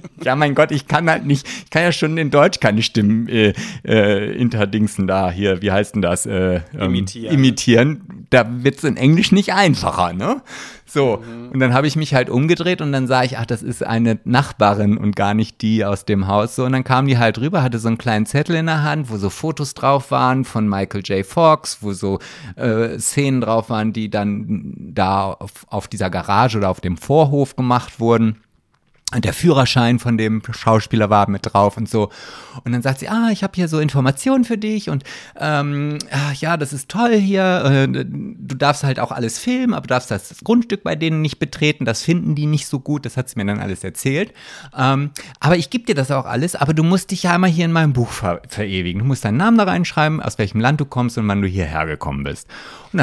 ja, 0.25 0.37
mein 0.37 0.55
Gott, 0.55 0.71
ich 0.71 0.87
kann 0.87 1.09
halt 1.09 1.27
nicht, 1.27 1.47
ich 1.65 1.71
kann 1.71 1.83
ja 1.83 1.93
schon 1.93 2.17
in 2.19 2.31
Deutsch 2.31 2.61
keine 2.61 2.83
Stimmen 2.83 3.29
äh, 3.29 3.53
äh, 3.85 4.33
interdingsen 4.37 5.07
da 5.07 5.31
hier, 5.31 5.63
wie 5.63 5.73
heißt 5.73 5.95
denn 5.95 6.03
das? 6.03 6.27
Äh, 6.27 6.61
ähm, 6.75 6.91
imitieren. 6.91 7.35
Imitieren. 7.35 8.27
Da 8.31 8.45
wird 8.49 8.79
es 8.79 8.85
in 8.85 8.97
Englisch 8.97 9.33
nicht 9.33 9.53
einfacher, 9.53 10.13
ne? 10.13 10.43
So, 10.89 11.19
mhm. 11.19 11.51
und 11.51 11.61
dann 11.61 11.75
habe 11.75 11.89
ich 11.89 11.97
mich 11.97 12.15
halt 12.15 12.31
umgedreht 12.31 12.81
und 12.81 12.93
dann 12.93 13.09
sah 13.09 13.25
ich, 13.25 13.39
ach, 13.39 13.47
das 13.47 13.63
ist 13.63 13.83
eine 13.85 14.19
Nachbarin 14.25 14.97
und 14.97 15.17
gar 15.17 15.35
nicht 15.35 15.61
die 15.61 15.85
aus 15.85 16.05
dem 16.05 16.29
Haus. 16.29 16.55
So, 16.57 16.65
und 16.65 16.73
dann 16.73 16.85
kam 16.85 17.07
die 17.07 17.19
halt 17.19 17.39
rüber, 17.39 17.63
hatte 17.63 17.81
so 17.81 17.89
einen 17.89 17.99
kleinen 17.99 18.25
Zettel 18.25 18.55
in 18.55 18.67
der 18.67 18.85
Hand, 18.85 19.11
wo 19.11 19.17
so 19.17 19.29
Fotos 19.29 19.75
drauf 19.75 20.13
waren 20.13 20.45
von 20.45 20.69
Michael 20.69 21.03
J. 21.03 21.27
Fox, 21.27 21.79
wo 21.81 21.93
so 21.93 22.21
äh, 22.55 22.99
Szenen 22.99 23.41
drauf 23.41 23.69
waren, 23.69 23.93
die 23.93 24.11
dann 24.11 24.75
da 24.95 25.33
auf, 25.33 25.67
auf 25.69 25.89
dieser 25.89 26.09
Garage 26.09 26.59
oder 26.59 26.71
auf 26.71 26.81
dem 26.81 26.97
Vorhof 26.97 27.57
gemacht 27.57 27.99
wurden 27.99 28.39
der 29.15 29.33
Führerschein 29.33 30.01
von 30.01 30.19
dem 30.19 30.43
Schauspieler 30.51 31.11
war 31.11 31.31
mit 31.31 31.53
drauf 31.53 31.77
und 31.77 31.89
so. 31.89 32.11
Und 32.65 32.73
dann 32.73 32.83
sagt 32.83 32.99
sie, 32.99 33.09
ah, 33.09 33.29
ich 33.31 33.45
habe 33.45 33.53
hier 33.55 33.69
so 33.69 33.79
Informationen 33.79 34.45
für 34.45 34.59
dich 34.59 34.91
und 34.91 35.05
ähm, 35.39 35.99
ja, 36.35 36.57
das 36.57 36.73
ist 36.73 36.89
toll 36.89 37.15
hier. 37.15 37.87
Äh, 37.87 37.89
du 37.89 38.57
darfst 38.57 38.83
halt 38.83 38.99
auch 38.99 39.13
alles 39.13 39.39
filmen, 39.39 39.75
aber 39.75 39.83
du 39.83 39.89
darfst 39.89 40.11
das 40.11 40.35
Grundstück 40.43 40.83
bei 40.83 40.97
denen 40.97 41.23
nicht 41.23 41.39
betreten. 41.39 41.85
Das 41.85 42.03
finden 42.03 42.35
die 42.35 42.47
nicht 42.47 42.67
so 42.67 42.81
gut. 42.81 43.07
Das 43.07 43.17
hat 43.17 43.29
sie 43.29 43.39
mir 43.39 43.47
dann 43.47 43.61
alles 43.61 43.85
erzählt. 43.85 44.33
Ähm, 44.77 45.11
aber 45.39 45.57
ich 45.57 45.71
gebe 45.71 45.85
dir 45.85 45.95
das 45.95 46.11
auch 46.11 46.27
alles, 46.27 46.57
aber 46.57 46.75
du 46.75 46.83
musst 46.83 47.13
dich 47.13 47.23
ja 47.23 47.35
einmal 47.35 47.51
hier 47.51 47.65
in 47.65 47.73
meinem 47.73 47.93
Buch 47.93 48.11
ver 48.11 48.43
verewigen. 48.49 49.03
Du 49.03 49.07
musst 49.07 49.25
deinen 49.25 49.37
Namen 49.37 49.57
da 49.57 49.65
reinschreiben, 49.65 50.21
aus 50.21 50.39
welchem 50.39 50.61
Land 50.61 50.81
du 50.81 50.85
kommst 50.85 51.17
und 51.17 51.29
wann 51.29 51.43
du 51.43 51.49
hierher 51.49 51.87
gekommen 51.87 52.25
bist. 52.25 52.49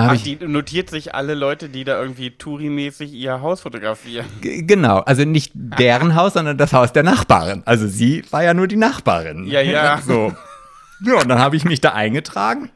Und 0.01 0.09
Ach, 0.09 0.21
die 0.21 0.35
notiert 0.35 0.89
sich 0.89 1.13
alle 1.15 1.33
Leute, 1.33 1.69
die 1.69 1.83
da 1.83 2.01
irgendwie 2.01 2.29
Touri-mäßig 2.31 3.11
ihr 3.13 3.41
Haus 3.41 3.61
fotografieren. 3.61 4.25
Genau, 4.41 4.99
also 4.99 5.23
nicht 5.25 5.51
deren 5.53 6.15
Haus, 6.15 6.33
sondern 6.33 6.57
das 6.57 6.73
Haus 6.73 6.93
der 6.93 7.03
Nachbarin. 7.03 7.63
Also 7.65 7.87
sie 7.87 8.23
war 8.31 8.43
ja 8.43 8.53
nur 8.53 8.67
die 8.67 8.75
Nachbarin. 8.75 9.45
Ja, 9.45 9.61
ja. 9.61 9.99
So. 10.05 10.33
Ja, 11.05 11.15
und 11.21 11.27
dann 11.27 11.39
habe 11.39 11.55
ich 11.55 11.65
mich 11.65 11.81
da 11.81 11.93
eingetragen. 11.93 12.69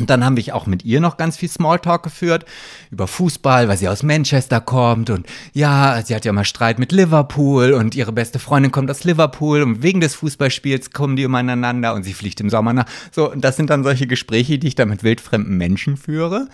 Und 0.00 0.10
dann 0.10 0.24
haben 0.24 0.36
wir 0.36 0.54
auch 0.54 0.66
mit 0.66 0.84
ihr 0.84 1.00
noch 1.00 1.16
ganz 1.16 1.36
viel 1.36 1.48
Smalltalk 1.48 2.02
geführt 2.02 2.44
über 2.90 3.06
Fußball, 3.06 3.68
weil 3.68 3.76
sie 3.76 3.88
aus 3.88 4.02
Manchester 4.02 4.60
kommt 4.60 5.10
und 5.10 5.26
ja, 5.52 6.00
sie 6.02 6.14
hat 6.14 6.24
ja 6.24 6.32
mal 6.32 6.44
Streit 6.44 6.78
mit 6.78 6.92
Liverpool 6.92 7.72
und 7.72 7.94
ihre 7.94 8.12
beste 8.12 8.38
Freundin 8.38 8.70
kommt 8.70 8.90
aus 8.90 9.04
Liverpool 9.04 9.62
und 9.62 9.82
wegen 9.82 10.00
des 10.00 10.14
Fußballspiels 10.14 10.92
kommen 10.92 11.16
die 11.16 11.26
umeinander 11.26 11.94
und 11.94 12.04
sie 12.04 12.14
fliegt 12.14 12.40
im 12.40 12.50
Sommer 12.50 12.72
nach. 12.72 12.86
So, 13.10 13.30
und 13.30 13.42
das 13.42 13.56
sind 13.56 13.70
dann 13.70 13.82
solche 13.82 14.06
Gespräche, 14.06 14.58
die 14.58 14.68
ich 14.68 14.74
da 14.74 14.86
mit 14.86 15.02
wildfremden 15.02 15.56
Menschen 15.56 15.96
führe, 15.96 16.48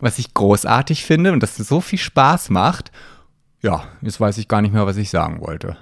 was 0.00 0.18
ich 0.18 0.34
großartig 0.34 1.04
finde 1.04 1.32
und 1.32 1.42
das 1.42 1.56
so 1.56 1.80
viel 1.80 1.98
Spaß 1.98 2.50
macht. 2.50 2.90
Ja, 3.62 3.84
jetzt 4.02 4.20
weiß 4.20 4.38
ich 4.38 4.48
gar 4.48 4.62
nicht 4.62 4.72
mehr, 4.72 4.86
was 4.86 4.96
ich 4.96 5.10
sagen 5.10 5.40
wollte. 5.40 5.76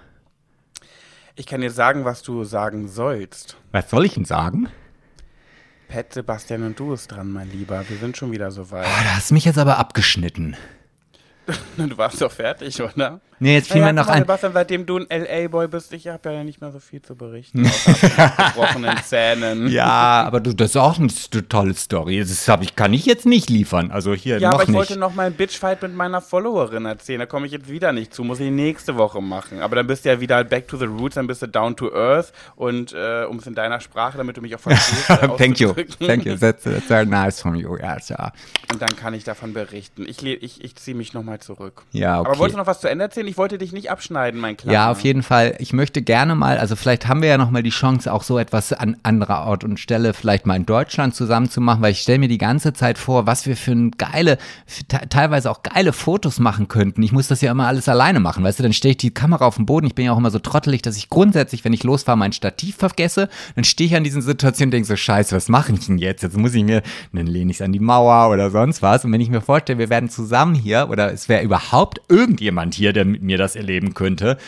Ich 1.37 1.47
kann 1.47 1.61
dir 1.61 1.71
sagen, 1.71 2.05
was 2.05 2.23
du 2.23 2.43
sagen 2.43 2.89
sollst. 2.89 3.57
Was 3.71 3.91
soll 3.91 4.05
ich 4.05 4.15
denn 4.15 4.25
sagen? 4.25 4.69
Pet, 5.89 6.13
Sebastian 6.13 6.65
und 6.65 6.79
du 6.79 6.93
ist 6.93 7.09
dran, 7.09 7.33
mein 7.33 7.51
Lieber. 7.51 7.83
Wir 7.89 7.97
sind 7.97 8.17
schon 8.17 8.31
wieder 8.31 8.51
so 8.51 8.71
weit. 8.71 8.87
Oh, 8.87 9.05
da 9.05 9.17
hast 9.17 9.31
du 9.31 9.35
mich 9.35 9.47
jetzt 9.47 9.59
aber 9.59 9.79
abgeschnitten. 9.79 10.55
du 11.77 11.99
warst 11.99 12.21
doch 12.21 12.33
fertig, 12.33 12.81
oder? 12.81 13.21
Nee, 13.41 13.55
jetzt 13.55 13.71
fiel 13.71 13.81
naja, 13.81 13.93
mir 13.93 14.01
noch 14.01 14.09
ein. 14.09 14.23
Sebastian, 14.23 14.53
seitdem 14.53 14.85
du 14.85 14.99
ein 14.99 15.07
LA-Boy 15.09 15.69
bist, 15.69 15.93
ich 15.93 16.09
habe 16.09 16.33
ja 16.33 16.43
nicht 16.43 16.61
mehr 16.61 16.73
so 16.73 16.81
viel 16.81 17.01
zu 17.01 17.15
berichten. 17.15 17.63
gebrochenen 17.95 18.97
Zähnen. 19.05 19.69
Ja, 19.69 20.25
aber 20.27 20.41
du, 20.41 20.53
das 20.53 20.71
ist 20.71 20.77
auch 20.77 20.99
eine 20.99 21.09
tolle 21.49 21.75
Story. 21.75 22.19
Das 22.19 22.49
ich, 22.61 22.77
kann 22.77 22.93
ich 22.93 23.07
jetzt 23.07 23.27
nicht 23.27 23.49
liefern. 23.49 23.93
Also 23.93 24.13
hier 24.13 24.41
ja, 24.41 24.49
noch 24.49 24.55
aber 24.55 24.63
ich 24.65 24.69
nicht. 24.71 24.77
wollte 24.77 24.99
noch 24.99 25.15
mal 25.15 25.27
einen 25.27 25.37
Bitchfight 25.37 25.83
mit 25.83 25.95
meiner 25.95 26.21
Followerin 26.21 26.85
erzählen. 26.85 27.21
Da 27.21 27.27
komme 27.27 27.47
ich 27.47 27.53
jetzt 27.53 27.69
wieder 27.69 27.93
nicht 27.93 28.13
zu. 28.13 28.25
Muss 28.25 28.41
ich 28.41 28.51
nächste 28.51 28.97
Woche 28.97 29.23
machen. 29.23 29.61
Aber 29.61 29.77
dann 29.77 29.87
bist 29.87 30.05
du 30.05 30.09
ja 30.09 30.21
wieder 30.21 30.43
back 30.43 30.67
to 30.67 30.77
the 30.77 30.87
roots, 30.87 31.15
dann 31.15 31.29
bist 31.29 31.43
du 31.43 31.47
down 31.47 31.77
to 31.77 31.93
earth. 31.95 32.33
Und 32.57 32.93
äh, 32.93 33.25
um 33.25 33.39
es 33.39 33.47
in 33.47 33.55
deiner 33.55 33.81
Sprache, 33.81 34.19
damit 34.19 34.37
du 34.37 34.41
mich 34.41 34.57
auch 34.57 34.61
verstehst. 34.61 35.07
Thank 35.39 35.61
you. 35.61 35.73
Thank 36.05 36.25
you. 36.25 36.35
That's, 36.35 36.65
that's 36.65 36.87
very 36.87 37.07
nice 37.07 37.41
from 37.41 37.55
you. 37.55 37.77
Ja, 37.77 37.99
ja. 38.09 38.33
Und 38.73 38.83
dann 38.83 38.97
kann 38.97 39.15
ich 39.15 39.23
davon 39.23 39.53
berichten. 39.53 40.05
Ich, 40.09 40.25
ich, 40.25 40.65
ich 40.65 40.75
ziehe 40.75 40.97
mich 40.97 41.15
nochmal 41.15 41.38
zurück. 41.41 41.83
Ja, 41.93 42.21
okay. 42.21 42.31
Aber 42.31 42.39
wolltest 42.39 42.55
du 42.55 42.59
noch 42.59 42.67
was 42.67 42.81
zu 42.81 42.89
Ende 42.89 43.05
erzählen? 43.05 43.27
Ich 43.27 43.39
wollte 43.39 43.59
dich 43.59 43.73
nicht 43.73 43.91
abschneiden, 43.91 44.41
mein 44.41 44.57
Kleiner. 44.57 44.73
Ja, 44.73 44.91
auf 44.91 45.01
jeden 45.01 45.23
Fall. 45.23 45.57
Ich 45.59 45.73
möchte 45.73 46.03
gerne 46.03 46.35
mal, 46.35 46.59
also 46.59 46.77
vielleicht 46.77 47.09
haben 47.09 47.23
wir 47.23 47.29
ja 47.29 47.39
noch 47.39 47.51
mal 47.51 47.63
die 47.63 47.71
Chance, 47.71 48.13
auch 48.13 48.23
so 48.23 48.39
etwas 48.39 48.73
an 48.73 48.97
anderer 49.03 49.47
Ort 49.47 49.65
und 49.65 49.79
Stelle 49.79 50.15
vielleicht 50.15 50.47
mal 50.47 50.57
in 50.57 50.67
Deutschland 50.67 51.15
zusammen 51.15 51.51
zu 51.51 51.61
machen, 51.61 51.83
weil 51.83 51.93
ich 51.93 52.01
stelle 52.01 52.19
mir 52.19 52.29
die 52.29 52.39
ganze 52.39 52.73
Zeit 52.73 52.99
vor, 52.99 53.27
was 53.27 53.47
wir 53.47 53.57
für 53.57 53.73
ein 53.73 53.93
geile, 53.93 54.39
teilweise 55.11 55.51
auch 55.51 55.63
geile 55.63 55.93
Fotos 55.93 56.39
machen 56.39 56.69
könnten. 56.69 57.03
Ich 57.03 57.13
muss 57.13 57.29
das 57.29 57.41
ja 57.41 57.51
immer 57.51 57.67
alles 57.67 57.89
alleine 57.89 58.21
machen, 58.21 58.45
weißt 58.45 58.59
du, 58.59 58.63
dann 58.63 58.73
stelle 58.73 58.93
ich 58.93 58.99
die 58.99 59.13
Kamera 59.13 59.47
auf 59.47 59.57
den 59.57 59.67
Boden. 59.67 59.87
Ich 59.87 59.95
bin 59.95 60.05
ja 60.05 60.13
auch 60.13 60.19
immer 60.19 60.31
so 60.31 60.39
trottelig, 60.39 60.83
dass 60.83 60.97
ich 60.97 61.09
grundsätzlich, 61.09 61.65
wenn 61.65 61.73
ich 61.73 61.85
losfahre, 61.85 62.19
mein 62.19 62.33
Stativ 62.33 62.77
vergesse. 62.77 63.29
Dann 63.55 63.65
stehe 63.65 63.89
ich 63.89 63.97
an 63.97 64.05
diesen 64.05 64.23
Situationen 64.23 64.69
und 64.69 64.73
denke 64.73 64.89
so, 64.89 64.97
scheiße, 64.97 65.35
was 65.35 65.49
mache 65.49 65.73
ich 65.73 65.87
denn 65.87 65.99
jetzt? 65.99 66.23
Jetzt 66.23 66.37
muss 66.37 66.55
ich 66.55 66.65
mir, 66.65 66.83
dann 67.13 67.27
lehne 67.27 67.51
ich 67.51 67.59
es 67.59 67.63
an 67.63 67.73
die 67.73 67.81
Mauer 67.81 68.31
oder 68.33 68.51
sonst 68.51 68.83
was. 68.83 69.05
Und 69.05 69.13
wenn 69.13 69.21
ich 69.21 69.31
mir 69.31 69.41
vorstelle, 69.41 69.79
wir 69.79 69.91
werden 69.91 70.09
zusammen 70.09 70.55
hier 70.55 70.89
oder 70.91 71.13
es 71.13 71.28
wäre 71.29 71.43
überhaupt 71.43 72.01
irgendjemand 72.09 72.75
hier, 72.75 72.93
der 72.93 73.05
mit 73.05 73.23
mir 73.23 73.39
das 73.39 73.57
erleben 73.57 73.95
könnte. 73.95 74.39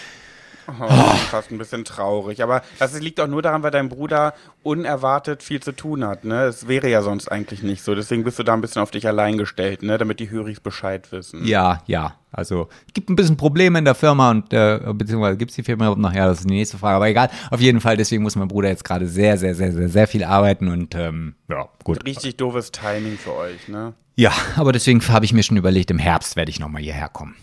Oh, 0.69 1.15
fast 1.31 1.51
ein 1.51 1.59
bisschen 1.59 1.85
traurig. 1.85 2.43
Aber 2.43 2.63
das 2.79 2.99
liegt 3.01 3.21
auch 3.21 3.27
nur 3.27 3.43
daran, 3.43 3.63
weil 3.63 3.71
dein 3.71 3.89
Bruder 3.89 4.35
unerwartet 4.63 5.43
viel 5.43 5.61
zu 5.61 5.73
tun 5.73 6.05
hat. 6.05 6.25
Ne? 6.25 6.45
Es 6.45 6.69
wäre 6.69 6.89
ja 6.89 7.03
sonst 7.03 7.29
eigentlich 7.29 7.63
nicht 7.63 7.83
so. 7.83 7.95
Deswegen 7.95 8.25
bist 8.25 8.39
du 8.39 8.43
da 8.43 8.55
ein 8.55 8.61
bisschen 8.61 8.83
auf 8.83 8.91
dich 8.91 9.07
allein 9.07 9.39
gestellt, 9.39 9.83
ne? 9.83 9.99
damit 9.99 10.21
die 10.21 10.31
Höris 10.31 10.61
Bescheid 10.61 11.11
wissen. 11.13 11.45
Ja, 11.45 11.83
ja. 11.87 12.15
Also 12.33 12.69
es 12.87 12.95
gibt 12.95 13.11
ein 13.11 13.17
bisschen 13.17 13.37
Probleme 13.37 13.79
in 13.79 13.85
der 13.85 13.95
Firma 13.95 14.31
und 14.31 14.53
äh, 14.53 14.81
beziehungsweise 14.95 15.37
gibt 15.37 15.51
es 15.51 15.57
die 15.57 15.63
Firma 15.63 15.85
überhaupt 15.85 16.01
noch? 16.01 16.13
Ja, 16.13 16.27
das 16.27 16.41
ist 16.41 16.49
die 16.49 16.55
nächste 16.55 16.79
Frage. 16.79 16.97
Aber 16.97 17.09
egal. 17.09 17.29
Auf 17.51 17.61
jeden 17.61 17.81
Fall, 17.81 17.97
deswegen 17.97 18.23
muss 18.23 18.37
mein 18.37 18.49
Bruder 18.49 18.69
jetzt 18.69 18.85
gerade 18.85 19.07
sehr, 19.07 19.37
sehr, 19.37 19.55
sehr, 19.55 19.73
sehr, 19.73 19.89
sehr 19.89 20.07
viel 20.07 20.25
arbeiten 20.25 20.69
und 20.69 20.95
ähm, 20.95 21.35
ja, 21.49 21.69
gut. 21.83 22.05
Richtig 22.07 22.37
doofes 22.37 22.71
Timing 22.71 23.19
für 23.19 23.35
euch, 23.35 23.69
ne? 23.69 23.95
Ja, 24.17 24.33
aber 24.57 24.73
deswegen 24.73 25.01
habe 25.09 25.25
ich 25.25 25.33
mir 25.33 25.43
schon 25.43 25.57
überlegt, 25.57 25.91
im 25.91 25.99
Herbst 25.99 26.37
werde 26.37 26.51
ich 26.51 26.61
nochmal 26.61 26.83
hierher 26.83 27.09
kommen. 27.09 27.37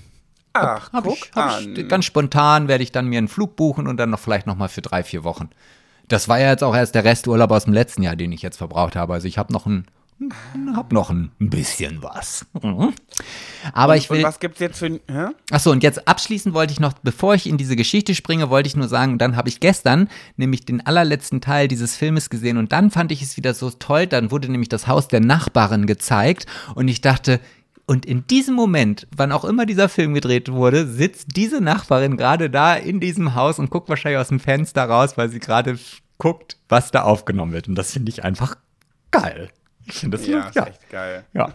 Ach, 0.62 0.94
hab, 0.94 1.04
guck 1.04 1.18
ich, 1.18 1.32
hab 1.36 1.62
ich, 1.62 1.88
ganz 1.88 2.06
spontan 2.06 2.68
werde 2.68 2.84
ich 2.84 2.92
dann 2.92 3.08
mir 3.08 3.18
einen 3.18 3.28
Flug 3.28 3.56
buchen 3.56 3.88
und 3.88 3.98
dann 3.98 4.10
noch 4.10 4.20
vielleicht 4.20 4.48
noch 4.48 4.56
mal 4.56 4.70
für 4.70 4.82
drei, 4.82 5.04
vier 5.04 5.24
Wochen. 5.24 5.50
Das 6.08 6.30
war 6.30 6.40
ja 6.40 6.50
jetzt 6.50 6.64
auch 6.64 6.76
erst 6.76 6.96
der 6.96 7.04
Resturlaub 7.04 7.52
aus 7.52 7.66
dem 7.66 7.74
letzten 7.74 8.04
Jahr, 8.04 8.16
den 8.16 8.32
ich 8.32 8.42
jetzt 8.42 8.58
verbraucht 8.58 8.96
habe. 8.96 9.14
Also 9.14 9.28
ich 9.28 9.38
habe 9.38 9.52
noch 9.52 9.66
ein 9.66 9.88
hab 10.76 10.92
noch 10.92 11.12
ein 11.12 11.32
bisschen 11.38 12.02
was. 12.02 12.46
Mhm. 12.62 12.94
Aber 13.74 13.94
und, 13.94 14.00
ich 14.00 14.10
will. 14.10 14.18
Und 14.18 14.24
was 14.24 14.40
gibt's 14.40 14.60
jetzt 14.60 14.80
für. 14.80 15.00
Hä? 15.08 15.28
Achso, 15.52 15.72
und 15.72 15.84
jetzt 15.84 16.08
abschließend 16.08 16.56
wollte 16.56 16.74
ich 16.74 16.80
noch, 16.80 16.94
bevor 16.94 17.36
ich 17.36 17.48
in 17.48 17.58
diese 17.58 17.76
Geschichte 17.76 18.16
springe, 18.16 18.50
wollte 18.50 18.68
ich 18.68 18.76
nur 18.76 18.88
sagen, 18.88 19.20
dann 19.20 19.36
habe 19.36 19.50
ich 19.50 19.60
gestern 19.60 20.10
nämlich 20.36 20.66
den 20.66 20.84
allerletzten 20.86 21.40
Teil 21.40 21.68
dieses 21.68 21.96
Filmes 21.96 22.32
gesehen 22.32 22.58
und 22.58 22.72
dann 22.72 22.90
fand 22.90 23.12
ich 23.12 23.22
es 23.22 23.38
wieder 23.38 23.54
so 23.54 23.70
toll. 23.70 24.08
Dann 24.08 24.32
wurde 24.32 24.52
nämlich 24.52 24.70
das 24.70 24.88
Haus 24.88 25.08
der 25.08 25.20
Nachbarin 25.20 25.86
gezeigt 25.86 26.48
und 26.74 26.88
ich 26.88 27.02
dachte, 27.02 27.40
und 27.90 28.06
in 28.06 28.28
diesem 28.28 28.54
Moment, 28.54 29.08
wann 29.16 29.32
auch 29.32 29.46
immer 29.46 29.66
dieser 29.66 29.88
Film 29.88 30.14
gedreht 30.14 30.52
wurde, 30.52 30.86
sitzt 30.86 31.38
diese 31.38 31.62
Nachbarin 31.62 32.18
gerade 32.18 32.50
da 32.50 32.76
in 32.76 33.00
diesem 33.00 33.34
Haus 33.34 33.60
und 33.60 33.70
guckt 33.70 33.88
wahrscheinlich 33.88 34.20
aus 34.20 34.28
dem 34.28 34.42
Fenster 34.42 34.84
raus, 34.84 35.18
weil 35.18 35.30
sie 35.30 35.40
gerade 35.40 35.80
guckt, 36.18 36.58
was 36.68 36.92
da 36.92 37.04
aufgenommen 37.04 37.54
wird. 37.54 37.70
Und 37.70 37.76
das 37.76 37.94
finde 37.94 38.10
ich 38.12 38.26
einfach 38.26 38.58
geil. 39.12 39.50
Ich 39.86 39.94
finde 39.96 40.18
das 40.18 40.28
ja, 40.28 40.40
ja. 40.54 40.64
Ist 40.64 40.68
echt 40.68 40.90
geil. 40.90 41.24
Ja. 41.34 41.54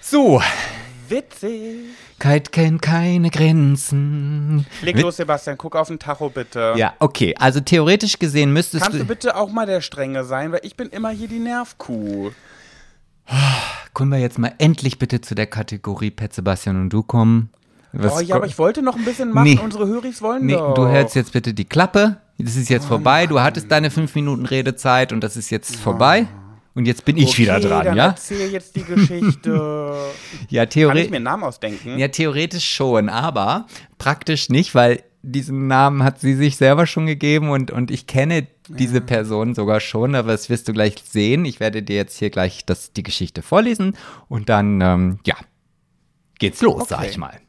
so. 0.00 0.42
Witzig. 1.08 1.76
Kite 2.18 2.50
kennt 2.50 2.82
keine 2.82 3.30
Grenzen. 3.30 4.66
Leg 4.82 4.96
Wit 4.96 5.04
los, 5.04 5.16
Sebastian, 5.16 5.56
guck 5.56 5.76
auf 5.76 5.86
den 5.88 6.00
Tacho 6.00 6.28
bitte. 6.28 6.74
Ja, 6.76 6.94
okay. 6.98 7.36
Also 7.38 7.60
theoretisch 7.60 8.18
gesehen 8.18 8.52
müsstest 8.52 8.82
Kannst 8.82 8.94
du. 8.94 8.98
Kannst 9.06 9.10
du 9.10 9.28
bitte 9.28 9.36
auch 9.36 9.50
mal 9.50 9.64
der 9.64 9.80
Strenge 9.80 10.24
sein, 10.24 10.50
weil 10.50 10.60
ich 10.64 10.76
bin 10.76 10.88
immer 10.88 11.10
hier 11.10 11.28
die 11.28 11.38
Nervkuh. 11.38 12.32
Können 13.94 14.10
wir 14.10 14.18
jetzt 14.18 14.38
mal 14.38 14.52
endlich 14.58 14.98
bitte 14.98 15.20
zu 15.20 15.34
der 15.34 15.46
Kategorie 15.46 16.10
Pet 16.10 16.32
Sebastian 16.32 16.80
und 16.80 16.90
du 16.90 17.02
kommen? 17.02 17.50
Was 17.92 18.16
oh 18.16 18.20
ja, 18.20 18.36
aber 18.36 18.46
ich 18.46 18.58
wollte 18.58 18.82
noch 18.82 18.96
ein 18.96 19.04
bisschen 19.04 19.32
machen. 19.32 19.44
Nee. 19.44 19.58
Unsere 19.62 19.86
Höris 19.86 20.20
wollen 20.20 20.46
nee, 20.46 20.52
doch. 20.52 20.74
Du 20.74 20.86
hältst 20.86 21.16
jetzt 21.16 21.32
bitte 21.32 21.54
die 21.54 21.64
Klappe. 21.64 22.18
Das 22.38 22.54
ist 22.54 22.68
jetzt 22.68 22.84
oh, 22.84 22.88
vorbei. 22.88 23.26
Du 23.26 23.40
hattest 23.40 23.70
deine 23.70 23.90
fünf 23.90 24.14
Minuten 24.14 24.46
Redezeit 24.46 25.12
und 25.12 25.22
das 25.22 25.36
ist 25.36 25.50
jetzt 25.50 25.74
oh. 25.76 25.82
vorbei. 25.82 26.28
Und 26.74 26.86
jetzt 26.86 27.04
bin 27.04 27.16
ich 27.16 27.30
okay, 27.30 27.38
wieder 27.38 27.58
dran, 27.58 27.86
dann 27.86 27.96
ja? 27.96 28.06
Erzähl 28.10 28.52
jetzt 28.52 28.76
die 28.76 28.84
Geschichte. 28.84 29.96
ja, 30.48 30.66
theoretisch. 30.66 31.00
Kann 31.00 31.04
ich 31.06 31.10
mir 31.10 31.16
einen 31.16 31.24
Namen 31.24 31.42
ausdenken? 31.42 31.98
Ja, 31.98 32.06
theoretisch 32.06 32.72
schon, 32.72 33.08
aber 33.08 33.66
praktisch 33.98 34.48
nicht, 34.48 34.76
weil 34.76 35.02
diesen 35.22 35.66
Namen 35.66 36.04
hat 36.04 36.20
sie 36.20 36.34
sich 36.34 36.56
selber 36.56 36.86
schon 36.86 37.06
gegeben 37.06 37.50
und, 37.50 37.70
und 37.70 37.90
ich 37.90 38.06
kenne 38.06 38.46
diese 38.68 39.00
Person 39.00 39.54
sogar 39.54 39.80
schon, 39.80 40.14
aber 40.14 40.32
das 40.32 40.48
wirst 40.48 40.68
du 40.68 40.72
gleich 40.72 40.94
sehen. 41.04 41.44
Ich 41.44 41.60
werde 41.60 41.82
dir 41.82 41.96
jetzt 41.96 42.18
hier 42.18 42.30
gleich 42.30 42.64
das, 42.64 42.92
die 42.92 43.02
Geschichte 43.02 43.42
vorlesen 43.42 43.96
und 44.28 44.48
dann, 44.48 44.80
ähm, 44.80 45.18
ja, 45.26 45.34
geht's 46.38 46.62
los, 46.62 46.82
okay. 46.82 46.86
sag 46.88 47.06
ich 47.08 47.18
mal. 47.18 47.40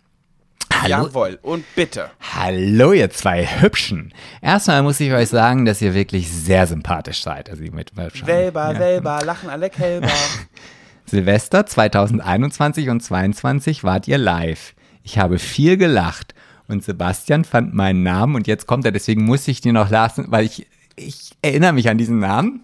Hallo. 0.82 1.08
Jawohl, 1.08 1.40
und 1.42 1.66
bitte. 1.76 2.10
Hallo, 2.36 2.94
ihr 2.94 3.10
zwei 3.10 3.46
Hübschen. 3.46 4.14
Erstmal 4.42 4.82
muss 4.82 5.00
ich 5.00 5.12
euch 5.12 5.28
sagen, 5.28 5.66
dass 5.66 5.82
ihr 5.82 5.94
wirklich 5.94 6.32
sehr 6.32 6.68
sympathisch 6.68 7.22
seid. 7.22 7.50
Also 7.50 7.64
mit 7.64 7.92
Selber, 8.26 8.72
ja. 8.74 8.78
selber, 8.78 9.22
lachen 9.26 9.50
alle 9.50 9.70
Kälber. 9.70 10.10
Silvester 11.06 11.66
2021 11.66 12.90
und 12.90 13.02
2022 13.02 13.84
wart 13.84 14.08
ihr 14.08 14.18
live. 14.18 14.74
Ich 15.04 15.18
habe 15.18 15.40
viel 15.40 15.76
gelacht 15.76 16.34
und 16.70 16.84
Sebastian 16.84 17.44
fand 17.44 17.74
meinen 17.74 18.04
Namen 18.04 18.36
und 18.36 18.48
jetzt 18.48 18.68
kommt 18.68 18.86
er, 18.86 18.92
deswegen 18.92 19.26
muss 19.26 19.48
ich 19.48 19.62
dir 19.62 19.74
noch 19.74 19.90
lassen, 19.90 20.26
weil 20.30 20.46
ich, 20.46 20.68
ich 20.96 21.32
erinnere 21.42 21.74
mich 21.74 21.90
an 21.90 21.98
diesen 21.98 22.20
Namen. 22.20 22.64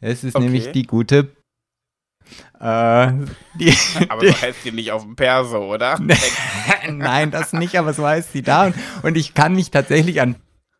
Es 0.00 0.24
ist 0.24 0.36
okay. 0.36 0.44
nämlich 0.44 0.72
die 0.72 0.84
gute 0.84 1.32
äh, 2.60 3.12
die, 3.58 3.72
aber 4.08 4.26
so 4.26 4.42
heißt 4.42 4.62
sie 4.64 4.72
nicht 4.72 4.92
auf 4.92 5.02
dem 5.02 5.16
Perso, 5.16 5.72
oder? 5.72 5.98
Nein, 6.90 7.30
das 7.30 7.52
nicht, 7.52 7.78
aber 7.78 7.92
so 7.92 8.06
heißt 8.06 8.32
sie 8.32 8.42
da. 8.42 8.66
Und, 8.66 8.74
und 9.02 9.16
ich 9.16 9.34
kann 9.34 9.54
mich 9.54 9.70
tatsächlich 9.70 10.20
an 10.20 10.36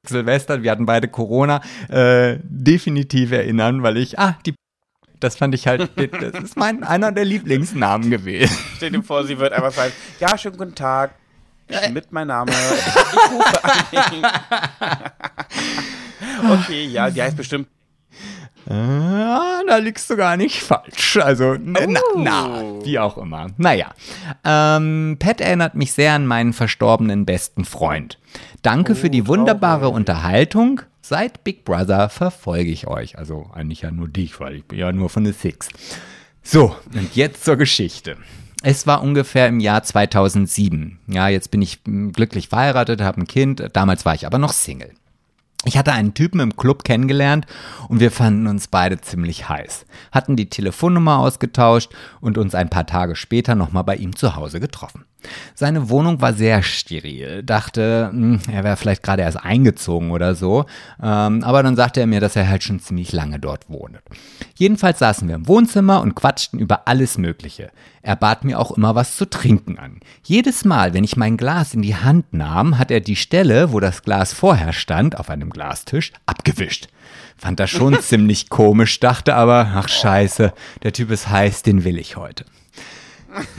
Silvester, 0.07 0.63
wir 0.63 0.71
hatten 0.71 0.87
beide 0.87 1.09
Corona, 1.09 1.61
äh, 1.89 2.39
definitiv 2.43 3.33
erinnern, 3.33 3.83
weil 3.83 3.97
ich, 3.97 4.19
ah, 4.19 4.39
die 4.45 4.55
das 5.19 5.37
fand 5.37 5.55
ich 5.55 5.67
halt, 5.67 5.91
das 5.97 6.43
ist 6.43 6.57
mein, 6.59 6.85
einer 6.85 7.11
der 7.11 7.25
Lieblingsnamen 7.25 8.11
gewesen. 8.11 8.55
Stell 8.77 8.91
dir 8.91 9.03
vor, 9.03 9.25
sie 9.25 9.39
wird 9.39 9.55
einfach 9.55 9.73
sagen, 9.73 9.93
ja, 10.21 10.37
schönen 10.37 10.59
guten 10.59 10.75
Tag, 10.75 11.15
Schmidt 11.71 12.13
mein 12.13 12.29
Name, 12.29 12.53
ich 12.53 13.31
rufe 13.31 13.65
an. 13.65 13.81
okay, 16.53 16.87
ja, 16.87 17.11
die 17.11 17.23
heißt 17.23 17.37
bestimmt 17.37 17.69
Ah, 18.69 19.63
da 19.69 19.77
liegst 19.77 20.11
du 20.11 20.17
gar 20.17 20.37
nicht 20.37 20.61
falsch. 20.61 21.19
Also, 21.19 21.53
oh. 21.53 21.59
na, 21.61 22.01
na, 22.17 22.85
wie 22.85 22.99
auch 22.99 23.17
immer. 23.17 23.49
Naja. 23.59 23.93
Ähm, 24.45 25.17
Pat 25.21 25.41
erinnert 25.41 25.77
mich 25.77 25.93
sehr 25.93 26.15
an 26.15 26.27
meinen 26.27 26.53
verstorbenen 26.53 27.25
besten 27.25 27.65
Freund. 27.65 28.19
Danke 28.63 28.93
oh, 28.93 28.97
für 28.97 29.11
die 29.11 29.29
wunderbare 29.29 29.83
traurig. 29.83 29.97
Unterhaltung. 29.97 30.81
Seit 31.01 31.45
Big 31.45 31.65
Brother 31.65 32.09
verfolge 32.09 32.71
ich 32.71 32.89
euch. 32.89 33.17
Also 33.17 33.49
eigentlich 33.55 33.83
ja 33.83 33.93
nur 33.93 34.09
dich, 34.09 34.41
weil 34.41 34.57
ich 34.57 34.65
bin 34.65 34.81
ja 34.81 34.91
nur 34.91 35.11
von 35.11 35.25
The 35.25 35.33
Six. 35.33 35.69
So, 36.43 36.75
und 36.93 37.15
jetzt 37.15 37.45
zur 37.45 37.57
Geschichte. 37.57 38.17
Es 38.63 38.87
war 38.87 39.03
ungefähr 39.03 39.49
im 39.49 39.61
Jahr 39.61 39.83
2007. 39.83 40.99
Ja, 41.09 41.29
jetzt 41.29 41.51
bin 41.51 41.63
ich 41.63 41.81
hm, 41.85 42.13
glücklich 42.13 42.49
verheiratet, 42.49 43.01
habe 43.01 43.21
ein 43.21 43.27
Kind. 43.27 43.69
Damals 43.73 44.05
war 44.05 44.15
ich 44.15 44.27
aber 44.27 44.39
noch 44.39 44.53
Single. 44.53 44.93
Ich 45.65 45.77
hatte 45.77 45.93
einen 45.93 46.15
Typen 46.15 46.39
im 46.39 46.57
Club 46.57 46.85
kennengelernt 46.85 47.45
und 47.89 47.99
wir 47.99 48.13
fanden 48.13 48.47
uns 48.47 48.69
beide 48.69 49.01
ziemlich 49.01 49.49
heiß, 49.49 49.85
hatten 50.13 50.37
die 50.37 50.49
Telefonnummer 50.49 51.19
ausgetauscht 51.19 51.93
und 52.21 52.39
uns 52.39 52.55
ein 52.55 52.71
paar 52.71 52.87
Tage 52.87 53.17
später 53.17 53.57
nochmal 53.57 53.83
bei 53.83 53.97
ihm 53.97 54.15
zu 54.15 54.37
Hause 54.37 54.61
getroffen. 54.61 55.07
Seine 55.55 55.89
Wohnung 55.89 56.21
war 56.21 56.33
sehr 56.33 56.63
steril, 56.63 57.43
dachte, 57.43 58.11
hm, 58.13 58.41
er 58.51 58.65
wäre 58.65 58.77
vielleicht 58.77 59.03
gerade 59.03 59.23
erst 59.23 59.43
eingezogen 59.43 60.11
oder 60.11 60.35
so, 60.35 60.67
ähm, 61.03 61.43
aber 61.43 61.63
dann 61.63 61.77
sagte 61.77 62.01
er 62.01 62.07
mir, 62.07 62.21
dass 62.21 62.37
er 62.37 62.49
halt 62.49 62.63
schon 62.63 62.81
ziemlich 62.81 63.13
lange 63.13 63.39
dort 63.39 63.69
wohnt. 63.69 63.99
Jedenfalls 64.57 64.99
saßen 64.99 65.29
wir 65.29 65.35
im 65.35 65.49
Wohnzimmer 65.49 66.01
und 66.01 66.15
quatschten 66.15 66.59
über 66.59 66.89
alles 66.89 67.19
Mögliche. 67.19 67.71
Er 68.03 68.17
bat 68.17 68.45
mir 68.45 68.61
auch 68.61 68.71
immer 68.71 68.95
was 68.95 69.17
zu 69.17 69.29
trinken 69.29 69.79
an. 69.79 70.01
Jedes 70.23 70.65
Mal, 70.65 70.95
wenn 70.95 71.05
ich 71.05 71.17
mein 71.17 71.37
Glas 71.37 71.75
in 71.75 71.83
die 71.83 71.97
Hand 71.97 72.33
nahm, 72.33 72.79
hat 72.79 72.91
er 72.91 73.01
die 73.01 73.17
Stelle, 73.17 73.73
wo 73.73 73.81
das 73.81 74.03
Glas 74.03 74.33
vorher 74.33 74.73
stand, 74.73 75.19
auf 75.19 75.29
einem 75.29 75.51
Glastisch, 75.51 76.13
abgewischt. 76.25 76.89
Fand 77.37 77.61
das 77.61 77.71
schon 77.71 78.01
ziemlich 78.01 78.49
komisch, 78.49 79.01
dachte 79.01 79.35
aber, 79.35 79.73
ach 79.75 79.89
scheiße, 79.89 80.53
der 80.83 80.93
Typ 80.93 81.11
ist 81.11 81.29
heiß, 81.29 81.63
den 81.63 81.85
will 81.85 81.99
ich 81.99 82.17
heute. 82.17 82.45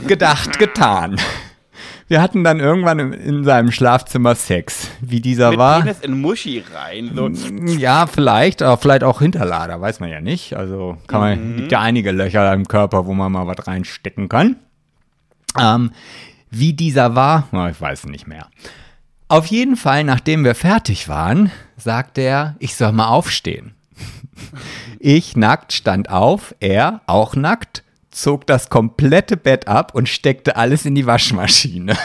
Gedacht, 0.06 0.58
getan. 0.58 1.20
Wir 2.08 2.22
hatten 2.22 2.42
dann 2.42 2.58
irgendwann 2.58 2.98
in, 2.98 3.12
in 3.12 3.44
seinem 3.44 3.70
Schlafzimmer 3.70 4.34
Sex. 4.34 4.90
Wie 5.02 5.20
dieser 5.20 5.50
Mit 5.50 5.58
war. 5.58 5.80
Penis 5.80 6.00
in 6.00 6.20
Muschi 6.20 6.64
rein. 6.74 7.12
So. 7.14 7.28
Ja, 7.76 8.06
vielleicht, 8.06 8.62
aber 8.62 8.78
vielleicht 8.78 9.04
auch 9.04 9.20
Hinterlader, 9.20 9.80
weiß 9.80 10.00
man 10.00 10.08
ja 10.08 10.22
nicht. 10.22 10.56
Also 10.56 10.96
kann 11.06 11.20
man, 11.20 11.52
mhm. 11.52 11.56
gibt 11.56 11.72
ja 11.72 11.80
einige 11.80 12.10
Löcher 12.12 12.52
im 12.54 12.66
Körper, 12.66 13.06
wo 13.06 13.12
man 13.12 13.30
mal 13.30 13.46
was 13.46 13.66
reinstecken 13.66 14.30
kann. 14.30 14.56
Ähm, 15.60 15.92
wie 16.50 16.72
dieser 16.72 17.14
war, 17.14 17.46
oh, 17.52 17.66
ich 17.70 17.78
weiß 17.78 18.06
nicht 18.06 18.26
mehr. 18.26 18.46
Auf 19.28 19.46
jeden 19.46 19.76
Fall, 19.76 20.04
nachdem 20.04 20.44
wir 20.44 20.54
fertig 20.54 21.08
waren, 21.08 21.52
sagte 21.76 22.22
er, 22.22 22.56
ich 22.58 22.74
soll 22.74 22.92
mal 22.92 23.08
aufstehen. 23.08 23.74
Ich 25.00 25.36
nackt 25.36 25.72
stand 25.72 26.10
auf, 26.10 26.56
er 26.58 27.02
auch 27.06 27.36
nackt 27.36 27.84
zog 28.22 28.46
das 28.46 28.68
komplette 28.68 29.36
Bett 29.36 29.68
ab 29.68 29.94
und 29.94 30.08
steckte 30.08 30.56
alles 30.56 30.84
in 30.84 30.94
die 30.94 31.06
Waschmaschine. 31.06 31.96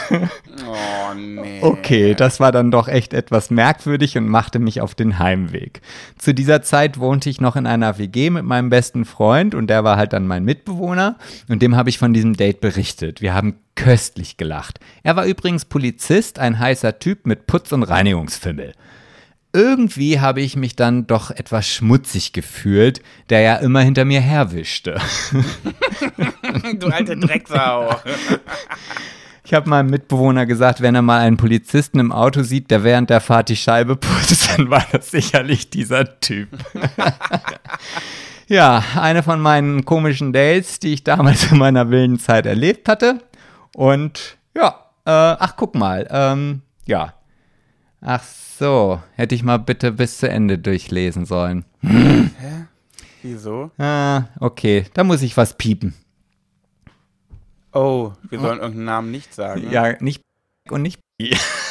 Oh 0.66 1.14
nee. 1.14 1.60
Okay, 1.62 2.14
das 2.14 2.38
war 2.38 2.52
dann 2.52 2.70
doch 2.70 2.86
echt 2.86 3.12
etwas 3.12 3.50
merkwürdig 3.50 4.16
und 4.16 4.28
machte 4.28 4.58
mich 4.58 4.80
auf 4.80 4.94
den 4.94 5.18
Heimweg. 5.18 5.80
Zu 6.16 6.32
dieser 6.32 6.62
Zeit 6.62 6.98
wohnte 6.98 7.28
ich 7.28 7.40
noch 7.40 7.56
in 7.56 7.66
einer 7.66 7.98
WG 7.98 8.30
mit 8.30 8.44
meinem 8.44 8.70
besten 8.70 9.04
Freund 9.04 9.54
und 9.54 9.68
der 9.68 9.82
war 9.82 9.96
halt 9.96 10.12
dann 10.12 10.26
mein 10.26 10.44
Mitbewohner 10.44 11.16
und 11.48 11.60
dem 11.60 11.76
habe 11.76 11.90
ich 11.90 11.98
von 11.98 12.14
diesem 12.14 12.34
Date 12.34 12.60
berichtet. 12.60 13.20
Wir 13.20 13.34
haben 13.34 13.56
köstlich 13.74 14.36
gelacht. 14.36 14.78
Er 15.02 15.16
war 15.16 15.26
übrigens 15.26 15.64
Polizist, 15.64 16.38
ein 16.38 16.58
heißer 16.58 17.00
Typ 17.00 17.26
mit 17.26 17.46
Putz- 17.46 17.72
und 17.72 17.82
Reinigungsfimmel 17.82 18.74
irgendwie 19.54 20.18
habe 20.18 20.40
ich 20.40 20.56
mich 20.56 20.74
dann 20.74 21.06
doch 21.06 21.30
etwas 21.30 21.68
schmutzig 21.68 22.32
gefühlt, 22.32 23.00
der 23.30 23.40
ja 23.40 23.56
immer 23.56 23.80
hinter 23.80 24.04
mir 24.04 24.20
herwischte. 24.20 25.00
du 26.78 26.88
alte 26.88 27.16
Drecksau. 27.16 27.94
Ich 29.44 29.54
habe 29.54 29.70
meinem 29.70 29.90
Mitbewohner 29.90 30.44
gesagt, 30.44 30.80
wenn 30.80 30.96
er 30.96 31.02
mal 31.02 31.20
einen 31.20 31.36
Polizisten 31.36 32.00
im 32.00 32.10
Auto 32.10 32.42
sieht, 32.42 32.70
der 32.72 32.82
während 32.82 33.10
der 33.10 33.20
Fahrt 33.20 33.48
die 33.48 33.56
Scheibe 33.56 33.94
putzt, 33.94 34.50
dann 34.58 34.70
war 34.70 34.84
das 34.90 35.12
sicherlich 35.12 35.70
dieser 35.70 36.18
Typ. 36.18 36.48
ja, 38.48 38.82
eine 38.96 39.22
von 39.22 39.40
meinen 39.40 39.84
komischen 39.84 40.32
Dates, 40.32 40.80
die 40.80 40.94
ich 40.94 41.04
damals 41.04 41.52
in 41.52 41.58
meiner 41.58 41.90
wilden 41.90 42.18
Zeit 42.18 42.46
erlebt 42.46 42.88
hatte. 42.88 43.20
Und 43.72 44.36
ja, 44.56 44.80
äh, 45.04 45.10
ach 45.10 45.54
guck 45.56 45.76
mal, 45.76 46.08
ähm, 46.10 46.62
ja. 46.86 47.14
Ach 48.00 48.22
so, 48.58 49.02
hätte 49.14 49.34
ich 49.34 49.42
mal 49.42 49.58
bitte 49.58 49.92
bis 49.92 50.18
zu 50.18 50.28
Ende 50.28 50.58
durchlesen 50.58 51.26
sollen. 51.26 51.64
Hä? 51.82 52.66
Wieso? 53.22 53.70
Ah, 53.78 54.24
okay, 54.38 54.84
da 54.94 55.02
muss 55.04 55.22
ich 55.22 55.36
was 55.36 55.56
piepen. 55.56 55.94
Oh, 57.72 58.12
wir 58.28 58.38
sollen 58.38 58.60
irgendeinen 58.60 58.84
Namen 58.84 59.10
nicht 59.10 59.34
sagen. 59.34 59.70
Ja, 59.70 60.00
nicht 60.00 60.22
und 60.70 60.82
nicht 60.82 61.00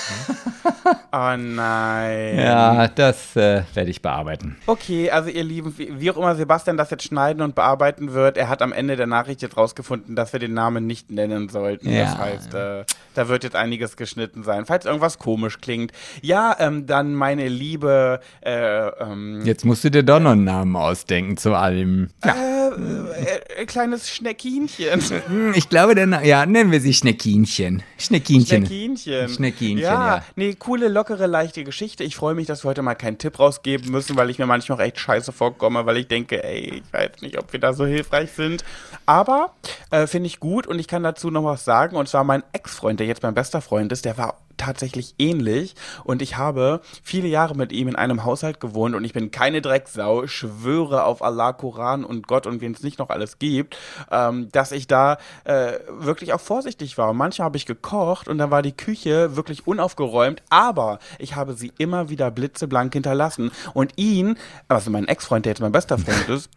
oh 1.12 1.38
nein. 1.38 2.38
Ja, 2.38 2.88
das 2.88 3.36
äh, 3.36 3.64
werde 3.74 3.90
ich 3.90 4.02
bearbeiten. 4.02 4.58
Okay, 4.66 5.10
also 5.10 5.30
ihr 5.30 5.44
Lieben, 5.44 5.74
wie, 5.78 6.12
auch 6.12 6.18
immer 6.18 6.36
Sebastian 6.36 6.78
das 6.78 6.90
jetzt 6.90 7.04
schneiden 7.04 7.42
und 7.42 7.56
bearbeiten 7.56 8.14
wird, 8.14 8.38
er 8.38 8.50
hat 8.50 8.62
am 8.62 8.74
Ende 8.74 8.96
der 8.96 9.08
Nachricht 9.08 9.42
jetzt 9.42 9.58
rausgefunden, 9.58 10.16
dass 10.16 10.34
wir 10.34 10.40
den 10.40 10.54
Namen 10.54 10.88
nicht 10.88 11.12
nennen 11.12 11.50
sollten. 11.50 11.90
Ja. 11.90 12.06
Das 12.06 12.18
heißt, 12.18 12.54
äh, 12.54 12.86
da 13.14 13.28
wird 13.28 13.44
jetzt 13.44 13.56
einiges 13.56 13.98
geschnitten 13.98 14.44
sein. 14.44 14.66
Falls 14.66 14.86
irgendwas 14.86 15.20
komisch 15.20 15.60
klingt. 15.62 15.92
Ja, 16.22 16.56
ähm, 16.60 16.86
dann 16.86 17.14
meine 17.14 17.48
liebe. 17.48 18.20
Äh, 18.42 18.88
ähm, 18.88 19.42
jetzt 19.46 19.66
musst 19.66 19.84
du 19.84 19.92
dir 19.92 20.04
doch 20.04 20.20
noch 20.20 20.32
einen 20.32 20.44
Namen 20.44 20.76
ausdenken 20.76 21.38
zu 21.38 21.54
allem. 21.54 22.10
Ja. 22.24 22.34
Äh, 22.34 23.62
äh, 23.62 23.66
kleines 23.66 24.10
Schneckinchen. 24.10 25.02
Hm, 25.28 25.54
ich 25.56 25.70
glaube, 25.70 25.96
der 25.96 26.24
ja, 26.24 26.46
nennen 26.46 26.72
wir 26.72 26.82
sie 26.82 26.94
Schneckinchen. 26.94 27.84
Schneckinchen. 27.98 28.66
Schneckinchen. 28.66 29.30
Schneckinchen, 29.30 29.78
ja. 29.78 29.93
Ja. 29.94 30.24
Nee, 30.36 30.56
coole, 30.56 30.88
lockere, 30.88 31.28
leichte 31.28 31.64
Geschichte. 31.64 32.04
Ich 32.04 32.16
freue 32.16 32.36
mich, 32.36 32.48
dass 32.48 32.64
wir 32.64 32.70
heute 32.70 32.82
mal 32.82 32.96
keinen 32.96 33.18
Tipp 33.18 33.40
rausgeben 33.40 33.92
müssen, 33.92 34.16
weil 34.16 34.30
ich 34.30 34.40
mir 34.40 34.46
manchmal 34.46 34.82
echt 34.82 35.00
scheiße 35.00 35.32
vorkomme, 35.32 35.86
weil 35.86 35.98
ich 35.98 36.08
denke, 36.08 36.44
ey, 36.44 36.82
ich 36.84 36.94
weiß 36.94 37.22
nicht, 37.22 37.38
ob 37.40 37.54
wir 37.54 37.60
da 37.60 37.74
so 37.74 37.86
hilfreich 37.86 38.32
sind. 38.32 38.64
Aber 39.06 39.54
äh, 39.92 40.08
finde 40.08 40.28
ich 40.28 40.40
gut 40.40 40.68
und 40.68 40.80
ich 40.80 40.88
kann 40.88 41.04
dazu 41.04 41.30
noch 41.30 41.44
was 41.44 41.66
sagen. 41.66 41.96
Und 41.96 42.08
zwar 42.08 42.24
mein 42.24 42.44
Ex-Freund, 42.54 43.00
der 43.00 43.08
jetzt 43.08 43.24
mein 43.24 43.34
bester 43.34 43.62
Freund 43.62 43.92
ist, 43.92 44.06
der 44.06 44.18
war 44.18 44.38
tatsächlich 44.58 45.16
ähnlich. 45.18 45.76
Und 46.04 46.22
ich 46.22 46.38
habe 46.38 46.82
viele 47.04 47.28
Jahre 47.28 47.56
mit 47.56 47.72
ihm 47.72 47.88
in 47.88 47.96
einem 47.96 48.24
Haushalt 48.24 48.60
gewohnt 48.60 48.96
und 48.96 49.04
ich 49.04 49.14
bin 49.14 49.32
keine 49.32 49.62
Drecksau, 49.62 50.28
schwöre 50.28 51.04
auf 51.04 51.22
Allah, 51.22 51.54
Koran 51.54 52.04
und 52.04 52.28
Gott 52.28 52.48
und 52.48 52.62
wen 52.62 52.74
es 52.74 52.84
nicht 52.84 53.00
noch 53.00 53.10
alles 53.10 53.40
gibt, 53.40 53.78
ähm, 54.12 54.50
dass 54.52 54.72
ich 54.72 54.88
da 54.88 55.18
äh, 55.44 55.74
wirklich 55.90 56.34
auch 56.34 56.42
vorsichtig 56.42 56.98
war. 56.98 57.14
manchmal 57.14 57.46
habe 57.46 57.58
ich 57.58 57.66
gekocht 57.66 58.28
und 58.28 58.38
dann 58.38 58.52
war 58.52 58.62
die 58.62 58.76
Küche 58.76 59.36
wirklich 59.36 59.68
unaufgeräumt, 59.68 60.44
aber 60.50 61.00
ich 61.20 61.36
habe 61.36 61.54
sie 61.54 61.72
immer 61.78 62.10
wieder 62.10 62.32
blitzeblank 62.32 62.94
hinterlassen. 62.94 63.52
Und 63.74 63.94
ihn, 63.98 64.38
also 64.68 64.92
mein 64.92 65.08
Ex-Freund, 65.08 65.46
der 65.46 65.52
jetzt 65.52 65.62
mein 65.62 65.72
bester 65.72 65.98
Freund 65.98 66.30
ist, 66.30 66.50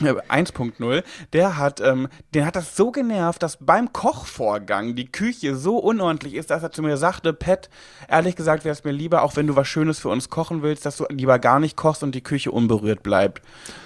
1.0, 0.00 1.02
der 1.32 1.56
hat, 1.56 1.80
ähm, 1.80 2.08
den 2.34 2.46
hat 2.46 2.56
das 2.56 2.76
so 2.76 2.90
genervt, 2.90 3.42
dass 3.42 3.58
beim 3.58 3.92
Kochvorgang 3.92 4.94
die 4.94 5.10
Küche 5.10 5.56
so 5.56 5.78
unordentlich 5.78 6.34
ist, 6.34 6.50
dass 6.50 6.62
er 6.62 6.72
zu 6.72 6.82
mir 6.82 6.96
sagte, 6.96 7.32
Pet, 7.32 7.68
ehrlich 8.08 8.36
gesagt 8.36 8.64
wäre 8.64 8.72
es 8.72 8.84
mir 8.84 8.92
lieber, 8.92 9.22
auch 9.22 9.36
wenn 9.36 9.46
du 9.46 9.56
was 9.56 9.68
Schönes 9.68 9.98
für 9.98 10.08
uns 10.08 10.30
kochen 10.30 10.62
willst, 10.62 10.86
dass 10.86 10.96
du 10.96 11.06
lieber 11.10 11.38
gar 11.38 11.60
nicht 11.60 11.76
kochst 11.76 12.02
und 12.02 12.14
die 12.14 12.22
Küche 12.22 12.50
unberührt 12.50 13.02
bleibt. 13.02 13.42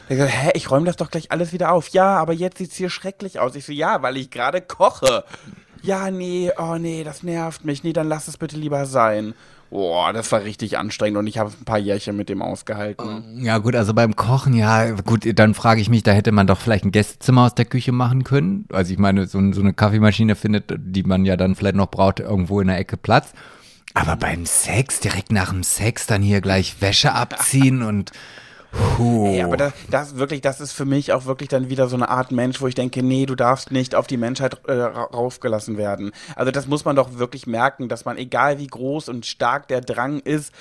Er 0.08 0.16
gesagt, 0.16 0.34
hä, 0.34 0.50
ich 0.54 0.70
räume 0.70 0.86
das 0.86 0.96
doch 0.96 1.10
gleich 1.10 1.32
alles 1.32 1.52
wieder 1.52 1.72
auf. 1.72 1.88
Ja, 1.88 2.16
aber 2.16 2.32
jetzt 2.32 2.58
sieht's 2.58 2.76
hier 2.76 2.90
schrecklich 2.90 3.38
aus. 3.38 3.54
Ich 3.54 3.64
so, 3.64 3.72
ja, 3.72 4.02
weil 4.02 4.16
ich 4.16 4.30
gerade 4.30 4.60
koche. 4.60 5.24
Ja, 5.82 6.10
nee, 6.10 6.50
oh 6.58 6.76
nee, 6.76 7.04
das 7.04 7.22
nervt 7.22 7.64
mich. 7.64 7.84
Nee, 7.84 7.92
dann 7.92 8.08
lass 8.08 8.28
es 8.28 8.38
bitte 8.38 8.56
lieber 8.56 8.86
sein. 8.86 9.34
Boah, 9.74 10.12
das 10.12 10.30
war 10.30 10.44
richtig 10.44 10.78
anstrengend 10.78 11.18
und 11.18 11.26
ich 11.26 11.38
habe 11.38 11.50
ein 11.50 11.64
paar 11.64 11.78
Jährchen 11.78 12.16
mit 12.16 12.28
dem 12.28 12.42
ausgehalten. 12.42 13.40
Ja, 13.42 13.58
gut, 13.58 13.74
also 13.74 13.92
beim 13.92 14.14
Kochen, 14.14 14.54
ja, 14.54 14.92
gut, 14.92 15.26
dann 15.36 15.52
frage 15.52 15.80
ich 15.80 15.90
mich, 15.90 16.04
da 16.04 16.12
hätte 16.12 16.30
man 16.30 16.46
doch 16.46 16.60
vielleicht 16.60 16.84
ein 16.84 16.92
Gästezimmer 16.92 17.46
aus 17.46 17.56
der 17.56 17.64
Küche 17.64 17.90
machen 17.90 18.22
können. 18.22 18.68
Also 18.72 18.92
ich 18.92 19.00
meine, 19.00 19.26
so, 19.26 19.40
so 19.52 19.60
eine 19.60 19.74
Kaffeemaschine 19.74 20.36
findet, 20.36 20.72
die 20.78 21.02
man 21.02 21.24
ja 21.24 21.36
dann 21.36 21.56
vielleicht 21.56 21.74
noch 21.74 21.90
braucht, 21.90 22.20
irgendwo 22.20 22.60
in 22.60 22.68
der 22.68 22.78
Ecke 22.78 22.96
Platz. 22.96 23.32
Aber 23.94 24.14
beim 24.14 24.46
Sex, 24.46 25.00
direkt 25.00 25.32
nach 25.32 25.50
dem 25.50 25.64
Sex, 25.64 26.06
dann 26.06 26.22
hier 26.22 26.40
gleich 26.40 26.80
Wäsche 26.80 27.12
abziehen 27.12 27.82
und 27.82 28.12
Puh. 28.96 29.26
Ey, 29.26 29.42
aber 29.42 29.56
das, 29.56 29.72
das 29.90 30.16
wirklich, 30.16 30.40
das 30.40 30.60
ist 30.60 30.72
für 30.72 30.84
mich 30.84 31.12
auch 31.12 31.26
wirklich 31.26 31.48
dann 31.48 31.68
wieder 31.68 31.88
so 31.88 31.96
eine 31.96 32.08
Art 32.08 32.32
Mensch, 32.32 32.60
wo 32.60 32.66
ich 32.66 32.74
denke, 32.74 33.02
nee, 33.02 33.26
du 33.26 33.34
darfst 33.34 33.70
nicht 33.70 33.94
auf 33.94 34.06
die 34.06 34.16
Menschheit 34.16 34.60
äh, 34.68 34.72
raufgelassen 34.72 35.76
werden. 35.76 36.12
Also 36.36 36.50
das 36.52 36.66
muss 36.66 36.84
man 36.84 36.96
doch 36.96 37.18
wirklich 37.18 37.46
merken, 37.46 37.88
dass 37.88 38.04
man, 38.04 38.16
egal 38.16 38.58
wie 38.58 38.66
groß 38.66 39.08
und 39.08 39.26
stark 39.26 39.68
der 39.68 39.80
Drang 39.80 40.20
ist, 40.20 40.52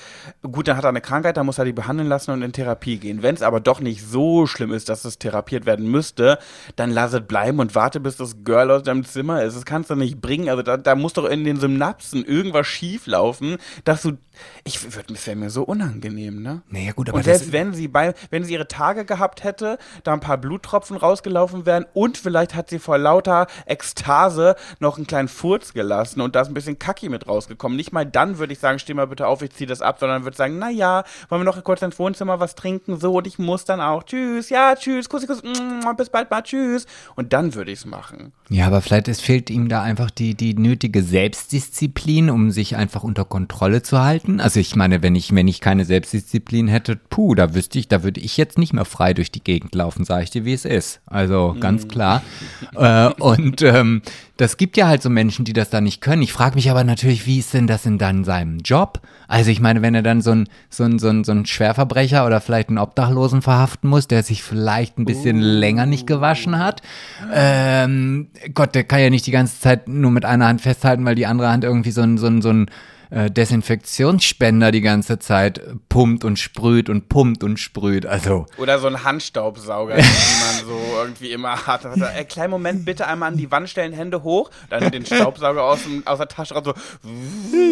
gut, 0.41 0.67
dann 0.67 0.77
hat 0.77 0.83
er 0.83 0.89
eine 0.89 1.01
Krankheit, 1.01 1.37
dann 1.37 1.45
muss 1.45 1.57
er 1.57 1.65
die 1.65 1.73
behandeln 1.73 2.09
lassen 2.09 2.31
und 2.31 2.41
in 2.41 2.53
Therapie 2.53 2.97
gehen. 2.97 3.21
Wenn 3.23 3.35
es 3.35 3.41
aber 3.41 3.59
doch 3.59 3.79
nicht 3.79 4.03
so 4.05 4.47
schlimm 4.47 4.73
ist, 4.73 4.89
dass 4.89 5.05
es 5.05 5.19
therapiert 5.19 5.65
werden 5.65 5.89
müsste, 5.89 6.39
dann 6.75 6.91
lass 6.91 7.13
es 7.13 7.21
bleiben 7.21 7.59
und 7.59 7.75
warte, 7.75 7.99
bis 7.99 8.17
das 8.17 8.43
Girl 8.43 8.71
aus 8.71 8.83
deinem 8.83 9.05
Zimmer 9.05 9.43
ist. 9.43 9.55
Das 9.55 9.65
kannst 9.65 9.89
du 9.89 9.95
nicht 9.95 10.21
bringen. 10.21 10.49
Also 10.49 10.63
da, 10.63 10.77
da 10.77 10.95
muss 10.95 11.13
doch 11.13 11.25
in 11.25 11.43
den 11.43 11.59
Synapsen 11.59 12.25
irgendwas 12.25 12.67
schief 12.67 13.07
laufen, 13.07 13.57
dass 13.83 14.01
du, 14.03 14.17
ich 14.63 14.95
würde, 14.95 15.13
es 15.13 15.27
wäre 15.27 15.35
mir 15.35 15.49
so 15.49 15.63
unangenehm, 15.63 16.41
ne? 16.41 16.61
Naja, 16.69 16.91
gut, 16.93 17.09
aber 17.09 17.17
und 17.17 17.23
selbst 17.23 17.51
wenn 17.51 17.73
sie 17.73 17.87
bei 17.87 18.13
wenn 18.29 18.43
sie 18.43 18.53
ihre 18.53 18.67
Tage 18.67 19.05
gehabt 19.05 19.43
hätte, 19.43 19.77
da 20.03 20.13
ein 20.13 20.19
paar 20.19 20.37
Bluttropfen 20.37 20.97
rausgelaufen 20.97 21.65
wären 21.65 21.85
und 21.93 22.17
vielleicht 22.17 22.55
hat 22.55 22.69
sie 22.69 22.79
vor 22.79 22.97
lauter 22.97 23.47
Ekstase 23.65 24.55
noch 24.79 24.97
einen 24.97 25.07
kleinen 25.07 25.27
Furz 25.27 25.73
gelassen 25.73 26.21
und 26.21 26.35
da 26.35 26.41
ist 26.41 26.47
ein 26.47 26.53
bisschen 26.53 26.79
Kacki 26.79 27.09
mit 27.09 27.27
rausgekommen. 27.27 27.75
Nicht 27.75 27.91
mal 27.91 28.05
dann 28.05 28.37
würde 28.37 28.53
ich 28.53 28.59
sagen, 28.59 28.79
steh 28.79 28.93
mal 28.93 29.07
bitte 29.07 29.27
auf, 29.27 29.41
ich 29.41 29.51
ziehe 29.51 29.67
das 29.67 29.81
ab, 29.81 29.97
sondern 29.99 30.23
würde 30.23 30.37
sagen, 30.37 30.59
naja, 30.59 31.03
wollen 31.29 31.41
wir 31.41 31.45
noch 31.45 31.63
kurz 31.63 31.81
ins 31.81 31.99
Wohnzimmer 31.99 32.39
was 32.39 32.55
trinken? 32.55 32.99
So, 32.99 33.17
und 33.17 33.27
ich 33.27 33.39
muss 33.39 33.65
dann 33.65 33.81
auch. 33.81 34.03
Tschüss, 34.03 34.49
ja, 34.49 34.75
tschüss, 34.75 35.09
Kussi, 35.09 35.27
Kussi, 35.27 35.47
mm, 35.47 35.95
bis 35.97 36.09
bald 36.09 36.29
mal, 36.31 36.41
tschüss. 36.41 36.85
Und 37.15 37.33
dann 37.33 37.53
würde 37.55 37.71
ich 37.71 37.79
es 37.79 37.85
machen. 37.85 38.33
Ja, 38.49 38.67
aber 38.67 38.81
vielleicht 38.81 39.07
es 39.07 39.21
fehlt 39.21 39.49
ihm 39.49 39.69
da 39.69 39.81
einfach 39.81 40.11
die, 40.11 40.35
die 40.35 40.53
nötige 40.53 41.03
Selbstdisziplin, 41.03 42.29
um 42.29 42.51
sich 42.51 42.75
einfach 42.75 43.03
unter 43.03 43.25
Kontrolle 43.25 43.81
zu 43.81 44.01
halten. 44.01 44.22
Also 44.39 44.59
ich 44.59 44.75
meine, 44.75 45.01
wenn 45.01 45.15
ich, 45.15 45.33
wenn 45.33 45.47
ich 45.47 45.61
keine 45.61 45.85
Selbstdisziplin 45.85 46.67
hätte, 46.67 46.95
puh, 46.95 47.35
da 47.35 47.53
wüsste 47.53 47.79
ich, 47.79 47.87
da 47.87 48.03
würde 48.03 48.21
ich 48.21 48.37
jetzt 48.37 48.57
nicht 48.57 48.73
mehr 48.73 48.85
frei 48.85 49.13
durch 49.13 49.31
die 49.31 49.43
Gegend 49.43 49.75
laufen, 49.75 50.05
sage 50.05 50.23
ich 50.23 50.29
dir, 50.29 50.45
wie 50.45 50.53
es 50.53 50.65
ist. 50.65 51.01
Also 51.05 51.55
ganz 51.59 51.83
mhm. 51.83 51.87
klar. 51.89 52.21
äh, 52.75 53.09
und 53.19 53.61
ähm, 53.61 54.01
das 54.37 54.57
gibt 54.57 54.77
ja 54.77 54.87
halt 54.87 55.01
so 55.01 55.09
Menschen, 55.09 55.45
die 55.45 55.53
das 55.53 55.69
da 55.69 55.79
nicht 55.79 56.01
können. 56.01 56.21
Ich 56.21 56.33
frage 56.33 56.55
mich 56.55 56.71
aber 56.71 56.83
natürlich, 56.83 57.27
wie 57.27 57.39
ist 57.39 57.53
denn 57.53 57.67
das 57.67 57.85
in 57.85 57.97
dann 57.97 58.23
seinem 58.23 58.59
Job? 58.59 59.01
Also 59.27 59.51
ich 59.51 59.59
meine, 59.59 59.81
wenn 59.81 59.93
er 59.93 60.01
dann 60.01 60.21
so 60.21 60.31
ein, 60.31 60.49
so 60.69 60.83
ein, 60.83 60.99
so 60.99 61.09
ein, 61.09 61.23
so 61.23 61.31
ein 61.31 61.45
Schwerverbrecher 61.45 62.25
oder 62.25 62.41
vielleicht 62.41 62.69
einen 62.69 62.77
Obdachlosen 62.79 63.41
verhaften 63.41 63.89
muss, 63.89 64.07
der 64.07 64.23
sich 64.23 64.41
vielleicht 64.41 64.97
ein 64.97 65.05
bisschen 65.05 65.37
uh. 65.37 65.45
länger 65.45 65.85
nicht 65.85 66.07
gewaschen 66.07 66.57
hat. 66.57 66.81
Ähm, 67.31 68.29
Gott, 68.53 68.73
der 68.73 68.85
kann 68.85 69.01
ja 69.01 69.09
nicht 69.09 69.27
die 69.27 69.31
ganze 69.31 69.59
Zeit 69.59 69.87
nur 69.87 70.11
mit 70.11 70.25
einer 70.25 70.47
Hand 70.47 70.61
festhalten, 70.61 71.05
weil 71.05 71.15
die 71.15 71.25
andere 71.25 71.49
Hand 71.49 71.63
irgendwie 71.63 71.91
so 71.91 72.01
ein, 72.01 72.17
so 72.17 72.27
ein, 72.27 72.41
so 72.41 72.49
ein 72.49 72.69
äh, 73.13 73.29
Desinfektionsspender 73.29 74.71
die 74.71 74.81
ganze 74.81 75.19
Zeit 75.19 75.61
pumpt 75.89 76.23
und 76.23 76.39
sprüht 76.39 76.89
und 76.89 77.09
pumpt 77.09 77.43
und 77.43 77.59
sprüht. 77.59 78.05
Also. 78.05 78.47
Oder 78.57 78.79
so 78.79 78.87
ein 78.87 79.03
Handstaubsauger, 79.03 79.95
den 79.95 80.03
man 80.05 80.65
so 80.65 80.79
irgendwie 80.97 81.31
immer 81.31 81.67
hat. 81.67 81.85
Also, 81.85 82.05
ey, 82.05 82.25
kleinen 82.25 82.51
Moment, 82.51 82.85
bitte 82.85 83.07
einmal 83.07 83.31
an 83.31 83.37
die 83.37 83.51
Wand 83.51 83.69
stellen, 83.69 83.93
Hände 83.93 84.23
hoch, 84.23 84.49
dann 84.69 84.89
den 84.91 85.05
Staubsauger 85.05 85.63
aus, 85.63 85.83
dem, 85.83 86.05
aus 86.07 86.17
der 86.17 86.27
Tasche 86.27 86.55
raus, 86.55 86.63
so. 86.65 86.73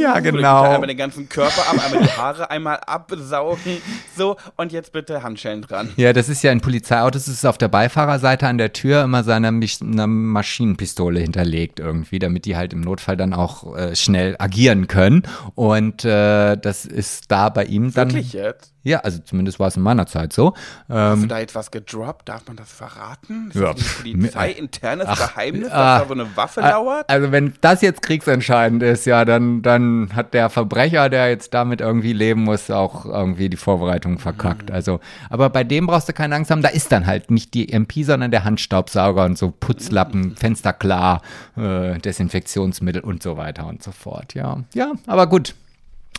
Ja, 0.01 0.19
genau. 0.19 0.63
Einmal 0.63 0.87
den 0.87 0.97
ganzen 0.97 1.27
Körper 1.27 1.67
ab, 1.69 1.83
einmal 1.83 2.03
die 2.03 2.11
Haare 2.11 2.51
einmal 2.51 2.77
absaugen. 2.77 3.81
So, 4.15 4.37
und 4.57 4.71
jetzt 4.71 4.91
bitte 4.91 5.23
Handschellen 5.23 5.61
dran. 5.61 5.89
Ja, 5.95 6.13
das 6.13 6.29
ist 6.29 6.43
ja 6.43 6.51
ein 6.51 6.61
Polizeiauto, 6.61 7.11
das 7.11 7.27
ist 7.27 7.45
auf 7.45 7.57
der 7.57 7.67
Beifahrerseite 7.67 8.47
an 8.47 8.57
der 8.57 8.73
Tür 8.73 9.03
immer 9.03 9.23
seine 9.23 9.47
eine 9.47 10.07
Maschinenpistole 10.07 11.19
hinterlegt 11.19 11.79
irgendwie, 11.79 12.19
damit 12.19 12.45
die 12.45 12.55
halt 12.55 12.73
im 12.73 12.81
Notfall 12.81 13.17
dann 13.17 13.33
auch 13.33 13.75
äh, 13.75 13.95
schnell 13.95 14.35
agieren 14.39 14.87
können. 14.87 15.23
Und 15.55 16.05
äh, 16.05 16.57
das 16.57 16.85
ist 16.85 17.31
da 17.31 17.49
bei 17.49 17.65
ihm 17.65 17.93
dann. 17.93 18.09
Wirklich 18.09 18.33
jetzt? 18.33 18.73
Ja, 18.83 18.99
also 18.99 19.19
zumindest 19.19 19.59
war 19.59 19.67
es 19.67 19.77
in 19.77 19.83
meiner 19.83 20.07
Zeit 20.07 20.33
so. 20.33 20.53
Hast 20.89 21.17
ähm, 21.17 21.21
du 21.21 21.27
da 21.27 21.39
etwas 21.39 21.69
gedroppt? 21.69 22.29
Darf 22.29 22.47
man 22.47 22.55
das 22.57 22.71
verraten? 22.71 23.49
Ist 23.49 23.59
ja. 23.59 23.73
das 23.73 23.81
ein 23.81 24.13
polizeiinternes 24.13 25.19
Geheimnis, 25.19 25.69
dass 25.69 25.73
ah, 25.73 25.99
da 25.99 26.05
so 26.07 26.13
eine 26.13 26.35
Waffe 26.35 26.63
ah, 26.63 26.69
lauert? 26.71 27.09
Also 27.09 27.31
wenn 27.31 27.53
das 27.61 27.81
jetzt 27.81 28.01
kriegsentscheidend 28.01 28.81
ist, 28.81 29.05
ja, 29.05 29.23
dann, 29.23 29.61
dann 29.61 30.15
hat 30.15 30.33
der 30.33 30.49
Verbrecher, 30.49 31.09
der 31.09 31.29
jetzt 31.29 31.53
damit 31.53 31.79
irgendwie 31.79 32.13
leben 32.13 32.43
muss, 32.43 32.71
auch 32.71 33.05
irgendwie 33.05 33.49
die 33.49 33.57
Vorbereitung 33.57 34.17
verkackt. 34.17 34.69
Mhm. 34.69 34.75
Also, 34.75 34.99
aber 35.29 35.49
bei 35.49 35.63
dem 35.63 35.85
brauchst 35.85 36.09
du 36.09 36.13
keine 36.13 36.35
Angst 36.35 36.49
haben, 36.49 36.63
da 36.63 36.69
ist 36.69 36.91
dann 36.91 37.05
halt 37.05 37.29
nicht 37.29 37.53
die 37.53 37.71
MP, 37.71 38.03
sondern 38.03 38.31
der 38.31 38.43
Handstaubsauger 38.43 39.25
und 39.25 39.37
so 39.37 39.51
Putzlappen, 39.51 40.21
mhm. 40.21 40.35
Fenster 40.37 40.73
klar, 40.73 41.21
äh, 41.55 41.99
Desinfektionsmittel 41.99 43.01
und 43.01 43.21
so 43.21 43.37
weiter 43.37 43.67
und 43.67 43.83
so 43.83 43.91
fort. 43.91 44.33
Ja, 44.33 44.57
ja, 44.73 44.93
aber 45.05 45.27
gut. 45.27 45.53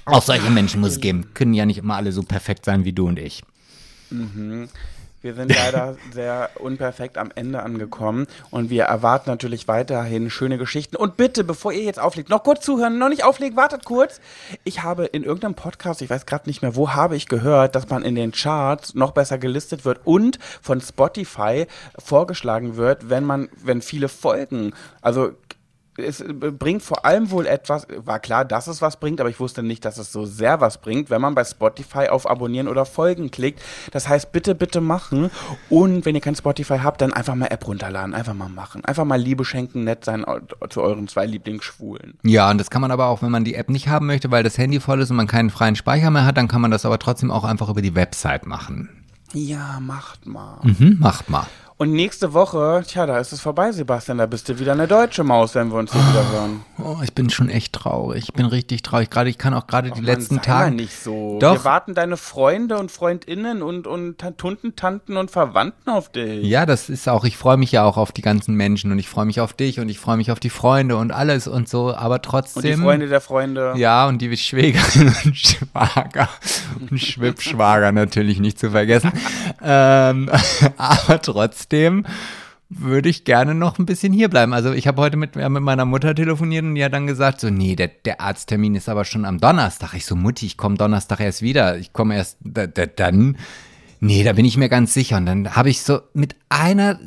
Auch 0.04 0.22
solche 0.22 0.50
Menschen 0.50 0.80
muss 0.80 0.92
es 0.92 1.00
geben. 1.00 1.32
Können 1.34 1.54
ja 1.54 1.66
nicht 1.66 1.78
immer 1.78 1.96
alle 1.96 2.12
so 2.12 2.22
perfekt 2.22 2.64
sein 2.64 2.84
wie 2.84 2.92
du 2.92 3.06
und 3.06 3.18
ich. 3.18 3.42
Mhm. 4.10 4.68
Wir 5.22 5.34
sind 5.34 5.54
leider 5.54 5.96
sehr 6.12 6.50
unperfekt 6.58 7.16
am 7.16 7.30
Ende 7.34 7.62
angekommen 7.62 8.26
und 8.50 8.70
wir 8.70 8.84
erwarten 8.84 9.30
natürlich 9.30 9.68
weiterhin 9.68 10.30
schöne 10.30 10.58
Geschichten. 10.58 10.96
Und 10.96 11.16
bitte, 11.16 11.44
bevor 11.44 11.72
ihr 11.72 11.84
jetzt 11.84 12.00
auflegt, 12.00 12.28
noch 12.28 12.42
kurz 12.42 12.64
zuhören, 12.64 12.98
noch 12.98 13.08
nicht 13.08 13.22
auflegen, 13.22 13.56
wartet 13.56 13.84
kurz. 13.84 14.20
Ich 14.64 14.82
habe 14.82 15.04
in 15.04 15.22
irgendeinem 15.22 15.54
Podcast, 15.54 16.02
ich 16.02 16.10
weiß 16.10 16.26
gerade 16.26 16.48
nicht 16.48 16.60
mehr, 16.60 16.74
wo 16.74 16.90
habe 16.90 17.14
ich 17.14 17.28
gehört, 17.28 17.76
dass 17.76 17.88
man 17.88 18.02
in 18.02 18.16
den 18.16 18.32
Charts 18.32 18.94
noch 18.94 19.12
besser 19.12 19.38
gelistet 19.38 19.84
wird 19.84 20.00
und 20.04 20.40
von 20.60 20.80
Spotify 20.80 21.66
vorgeschlagen 21.96 22.76
wird, 22.76 23.08
wenn 23.08 23.24
man, 23.24 23.48
wenn 23.62 23.80
viele 23.80 24.08
Folgen, 24.08 24.72
also 25.02 25.32
es 25.96 26.24
bringt 26.58 26.82
vor 26.82 27.04
allem 27.04 27.30
wohl 27.30 27.46
etwas, 27.46 27.86
war 28.04 28.18
klar, 28.18 28.44
dass 28.44 28.66
es 28.66 28.80
was 28.80 28.98
bringt, 28.98 29.20
aber 29.20 29.28
ich 29.28 29.38
wusste 29.40 29.62
nicht, 29.62 29.84
dass 29.84 29.98
es 29.98 30.10
so 30.10 30.24
sehr 30.24 30.60
was 30.60 30.78
bringt, 30.78 31.10
wenn 31.10 31.20
man 31.20 31.34
bei 31.34 31.44
Spotify 31.44 32.08
auf 32.08 32.28
Abonnieren 32.28 32.68
oder 32.68 32.86
Folgen 32.86 33.30
klickt. 33.30 33.60
Das 33.90 34.08
heißt, 34.08 34.32
bitte, 34.32 34.54
bitte 34.54 34.80
machen. 34.80 35.30
Und 35.68 36.06
wenn 36.06 36.14
ihr 36.14 36.20
kein 36.20 36.34
Spotify 36.34 36.78
habt, 36.78 37.02
dann 37.02 37.12
einfach 37.12 37.34
mal 37.34 37.46
App 37.46 37.66
runterladen, 37.66 38.14
einfach 38.14 38.34
mal 38.34 38.48
machen. 38.48 38.84
Einfach 38.84 39.04
mal 39.04 39.20
Liebe 39.20 39.44
schenken, 39.44 39.84
nett 39.84 40.04
sein 40.04 40.24
zu 40.70 40.82
euren 40.82 41.08
zwei 41.08 41.26
Lieblingsschwulen. 41.26 42.18
Ja, 42.22 42.50
und 42.50 42.58
das 42.58 42.70
kann 42.70 42.80
man 42.80 42.90
aber 42.90 43.06
auch, 43.06 43.22
wenn 43.22 43.30
man 43.30 43.44
die 43.44 43.54
App 43.54 43.68
nicht 43.68 43.88
haben 43.88 44.06
möchte, 44.06 44.30
weil 44.30 44.42
das 44.42 44.56
Handy 44.56 44.80
voll 44.80 45.00
ist 45.00 45.10
und 45.10 45.16
man 45.16 45.26
keinen 45.26 45.50
freien 45.50 45.76
Speicher 45.76 46.10
mehr 46.10 46.24
hat, 46.24 46.36
dann 46.38 46.48
kann 46.48 46.62
man 46.62 46.70
das 46.70 46.86
aber 46.86 46.98
trotzdem 46.98 47.30
auch 47.30 47.44
einfach 47.44 47.68
über 47.68 47.82
die 47.82 47.94
Website 47.94 48.46
machen. 48.46 48.88
Ja, 49.34 49.78
macht 49.80 50.26
mal. 50.26 50.58
Mhm, 50.62 50.96
macht 51.00 51.30
mal. 51.30 51.46
Und 51.82 51.90
nächste 51.94 52.32
Woche, 52.32 52.84
tja, 52.86 53.06
da 53.06 53.18
ist 53.18 53.32
es 53.32 53.40
vorbei, 53.40 53.72
Sebastian. 53.72 54.18
Da 54.18 54.26
bist 54.26 54.48
du 54.48 54.60
wieder 54.60 54.70
eine 54.70 54.86
deutsche 54.86 55.24
Maus, 55.24 55.56
wenn 55.56 55.72
wir 55.72 55.78
uns 55.80 55.92
hier 55.92 56.00
wieder 56.00 56.30
hören. 56.30 56.64
Oh, 56.78 57.02
ich 57.02 57.12
bin 57.12 57.28
schon 57.28 57.48
echt 57.48 57.72
traurig. 57.72 58.28
Ich 58.28 58.34
bin 58.34 58.46
richtig 58.46 58.82
traurig. 58.82 59.10
Gerade, 59.10 59.28
ich 59.28 59.36
kann 59.36 59.52
auch 59.52 59.66
gerade 59.66 59.90
die 59.90 60.00
letzten 60.00 60.36
Mann, 60.36 60.44
Tage. 60.44 60.76
nicht 60.76 60.94
so. 60.94 61.40
Doch. 61.40 61.54
Wir 61.54 61.64
warten 61.64 61.94
deine 61.94 62.16
Freunde 62.16 62.78
und 62.78 62.92
Freundinnen 62.92 63.62
und, 63.62 63.88
und 63.88 64.18
Tunten, 64.36 64.76
Tanten 64.76 65.16
und 65.16 65.32
Verwandten 65.32 65.90
auf 65.90 66.12
dich. 66.12 66.46
Ja, 66.46 66.66
das 66.66 66.88
ist 66.88 67.08
auch, 67.08 67.24
ich 67.24 67.36
freue 67.36 67.56
mich 67.56 67.72
ja 67.72 67.82
auch 67.82 67.96
auf 67.96 68.12
die 68.12 68.22
ganzen 68.22 68.54
Menschen 68.54 68.92
und 68.92 69.00
ich 69.00 69.08
freue 69.08 69.24
mich 69.24 69.40
auf 69.40 69.52
dich 69.52 69.80
und 69.80 69.88
ich 69.88 69.98
freue 69.98 70.18
mich 70.18 70.30
auf 70.30 70.38
die 70.38 70.50
Freunde 70.50 70.96
und 70.96 71.10
alles 71.10 71.48
und 71.48 71.68
so, 71.68 71.92
aber 71.92 72.22
trotzdem. 72.22 72.62
Und 72.62 72.78
die 72.78 72.84
Freunde 72.84 73.08
der 73.08 73.20
Freunde. 73.20 73.74
Ja, 73.74 74.06
und 74.06 74.22
die 74.22 74.36
Schwägerin 74.36 75.12
und 75.24 75.36
Schwager 75.36 76.28
und 76.78 76.96
Schwippschwager 77.00 77.90
natürlich 77.90 78.38
nicht 78.38 78.60
zu 78.60 78.70
vergessen. 78.70 79.10
ähm, 79.64 80.30
aber 80.76 81.20
trotzdem 81.20 81.71
würde 82.74 83.08
ich 83.08 83.24
gerne 83.24 83.54
noch 83.54 83.78
ein 83.78 83.86
bisschen 83.86 84.12
hier 84.12 84.28
bleiben. 84.28 84.52
Also 84.52 84.72
ich 84.72 84.86
habe 84.86 85.00
heute 85.02 85.16
mit, 85.16 85.36
mit 85.36 85.62
meiner 85.62 85.84
Mutter 85.84 86.14
telefoniert 86.14 86.64
und 86.64 86.74
die 86.74 86.84
hat 86.84 86.92
dann 86.92 87.06
gesagt, 87.06 87.40
so, 87.40 87.50
nee, 87.50 87.76
der, 87.76 87.88
der 87.88 88.20
Arzttermin 88.20 88.74
ist 88.74 88.88
aber 88.88 89.04
schon 89.04 89.24
am 89.24 89.38
Donnerstag. 89.38 89.94
Ich 89.94 90.06
so, 90.06 90.16
Mutti, 90.16 90.46
ich 90.46 90.56
komme 90.56 90.76
Donnerstag 90.76 91.20
erst 91.20 91.42
wieder. 91.42 91.76
Ich 91.78 91.92
komme 91.92 92.16
erst, 92.16 92.38
da, 92.40 92.66
da, 92.66 92.86
dann, 92.86 93.36
nee, 94.00 94.24
da 94.24 94.32
bin 94.32 94.44
ich 94.44 94.56
mir 94.56 94.68
ganz 94.68 94.94
sicher. 94.94 95.18
Und 95.18 95.26
dann 95.26 95.54
habe 95.54 95.70
ich 95.70 95.82
so, 95.82 96.00
mit 96.14 96.34
einer, 96.48 96.98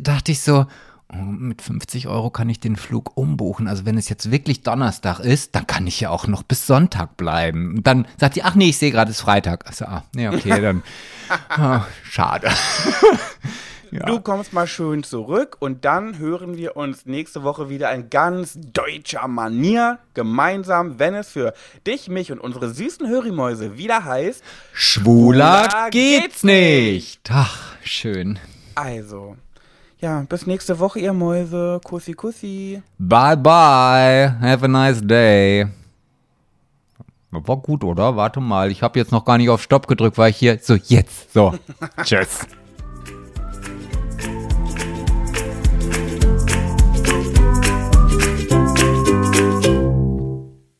dachte 0.00 0.32
ich 0.32 0.42
so, 0.42 0.66
oh, 1.10 1.16
mit 1.16 1.62
50 1.62 2.08
Euro 2.08 2.28
kann 2.28 2.50
ich 2.50 2.60
den 2.60 2.76
Flug 2.76 3.16
umbuchen. 3.16 3.68
Also 3.68 3.86
wenn 3.86 3.96
es 3.96 4.10
jetzt 4.10 4.30
wirklich 4.30 4.62
Donnerstag 4.62 5.20
ist, 5.20 5.54
dann 5.54 5.66
kann 5.66 5.86
ich 5.86 5.98
ja 6.00 6.10
auch 6.10 6.26
noch 6.26 6.42
bis 6.42 6.66
Sonntag 6.66 7.16
bleiben. 7.16 7.76
Und 7.76 7.86
dann 7.86 8.06
sagt 8.18 8.36
die, 8.36 8.42
ach 8.42 8.54
nee, 8.54 8.68
ich 8.68 8.76
sehe 8.76 8.90
gerade, 8.90 9.10
es 9.10 9.18
ist 9.18 9.22
Freitag. 9.22 9.66
Also, 9.66 9.86
ah, 9.86 10.04
nee, 10.14 10.28
okay, 10.28 10.60
dann, 10.60 10.82
oh, 11.58 11.80
schade. 12.04 12.50
ja. 13.90 14.04
du 14.04 14.20
kommst 14.20 14.52
mal 14.52 14.66
schön 14.66 15.02
zurück 15.02 15.56
und 15.60 15.84
dann 15.84 16.18
hören 16.18 16.56
wir 16.56 16.76
uns 16.76 17.06
nächste 17.06 17.42
Woche 17.42 17.68
wieder 17.68 17.92
in 17.92 18.10
ganz 18.10 18.58
deutscher 18.72 19.26
Manier 19.28 19.98
gemeinsam, 20.14 20.98
wenn 20.98 21.14
es 21.14 21.28
für 21.28 21.52
dich, 21.86 22.08
mich 22.08 22.32
und 22.32 22.40
unsere 22.40 22.70
süßen 22.70 23.08
Hörimäuse 23.08 23.76
wieder 23.76 24.04
heißt 24.04 24.42
Schwuler, 24.72 25.68
Schwuler 25.70 25.90
geht's 25.90 26.42
nicht. 26.42 27.20
Ach, 27.30 27.74
schön. 27.82 28.38
Also, 28.74 29.36
ja, 29.98 30.20
bis 30.28 30.46
nächste 30.46 30.78
Woche, 30.78 31.00
ihr 31.00 31.12
Mäuse. 31.14 31.80
Kussi, 31.82 32.12
kussi. 32.12 32.82
Bye, 32.98 33.36
bye. 33.36 34.36
Have 34.40 34.64
a 34.64 34.68
nice 34.68 35.00
day. 35.02 35.66
War 37.30 37.56
gut, 37.56 37.82
oder? 37.82 38.16
Warte 38.16 38.40
mal, 38.40 38.70
ich 38.70 38.82
habe 38.82 38.98
jetzt 38.98 39.12
noch 39.12 39.24
gar 39.24 39.38
nicht 39.38 39.48
auf 39.48 39.62
Stopp 39.62 39.86
gedrückt, 39.86 40.18
weil 40.18 40.30
ich 40.30 40.36
hier. 40.36 40.58
So, 40.60 40.74
jetzt. 40.74 41.32
So. 41.32 41.54
Tschüss. 42.02 42.46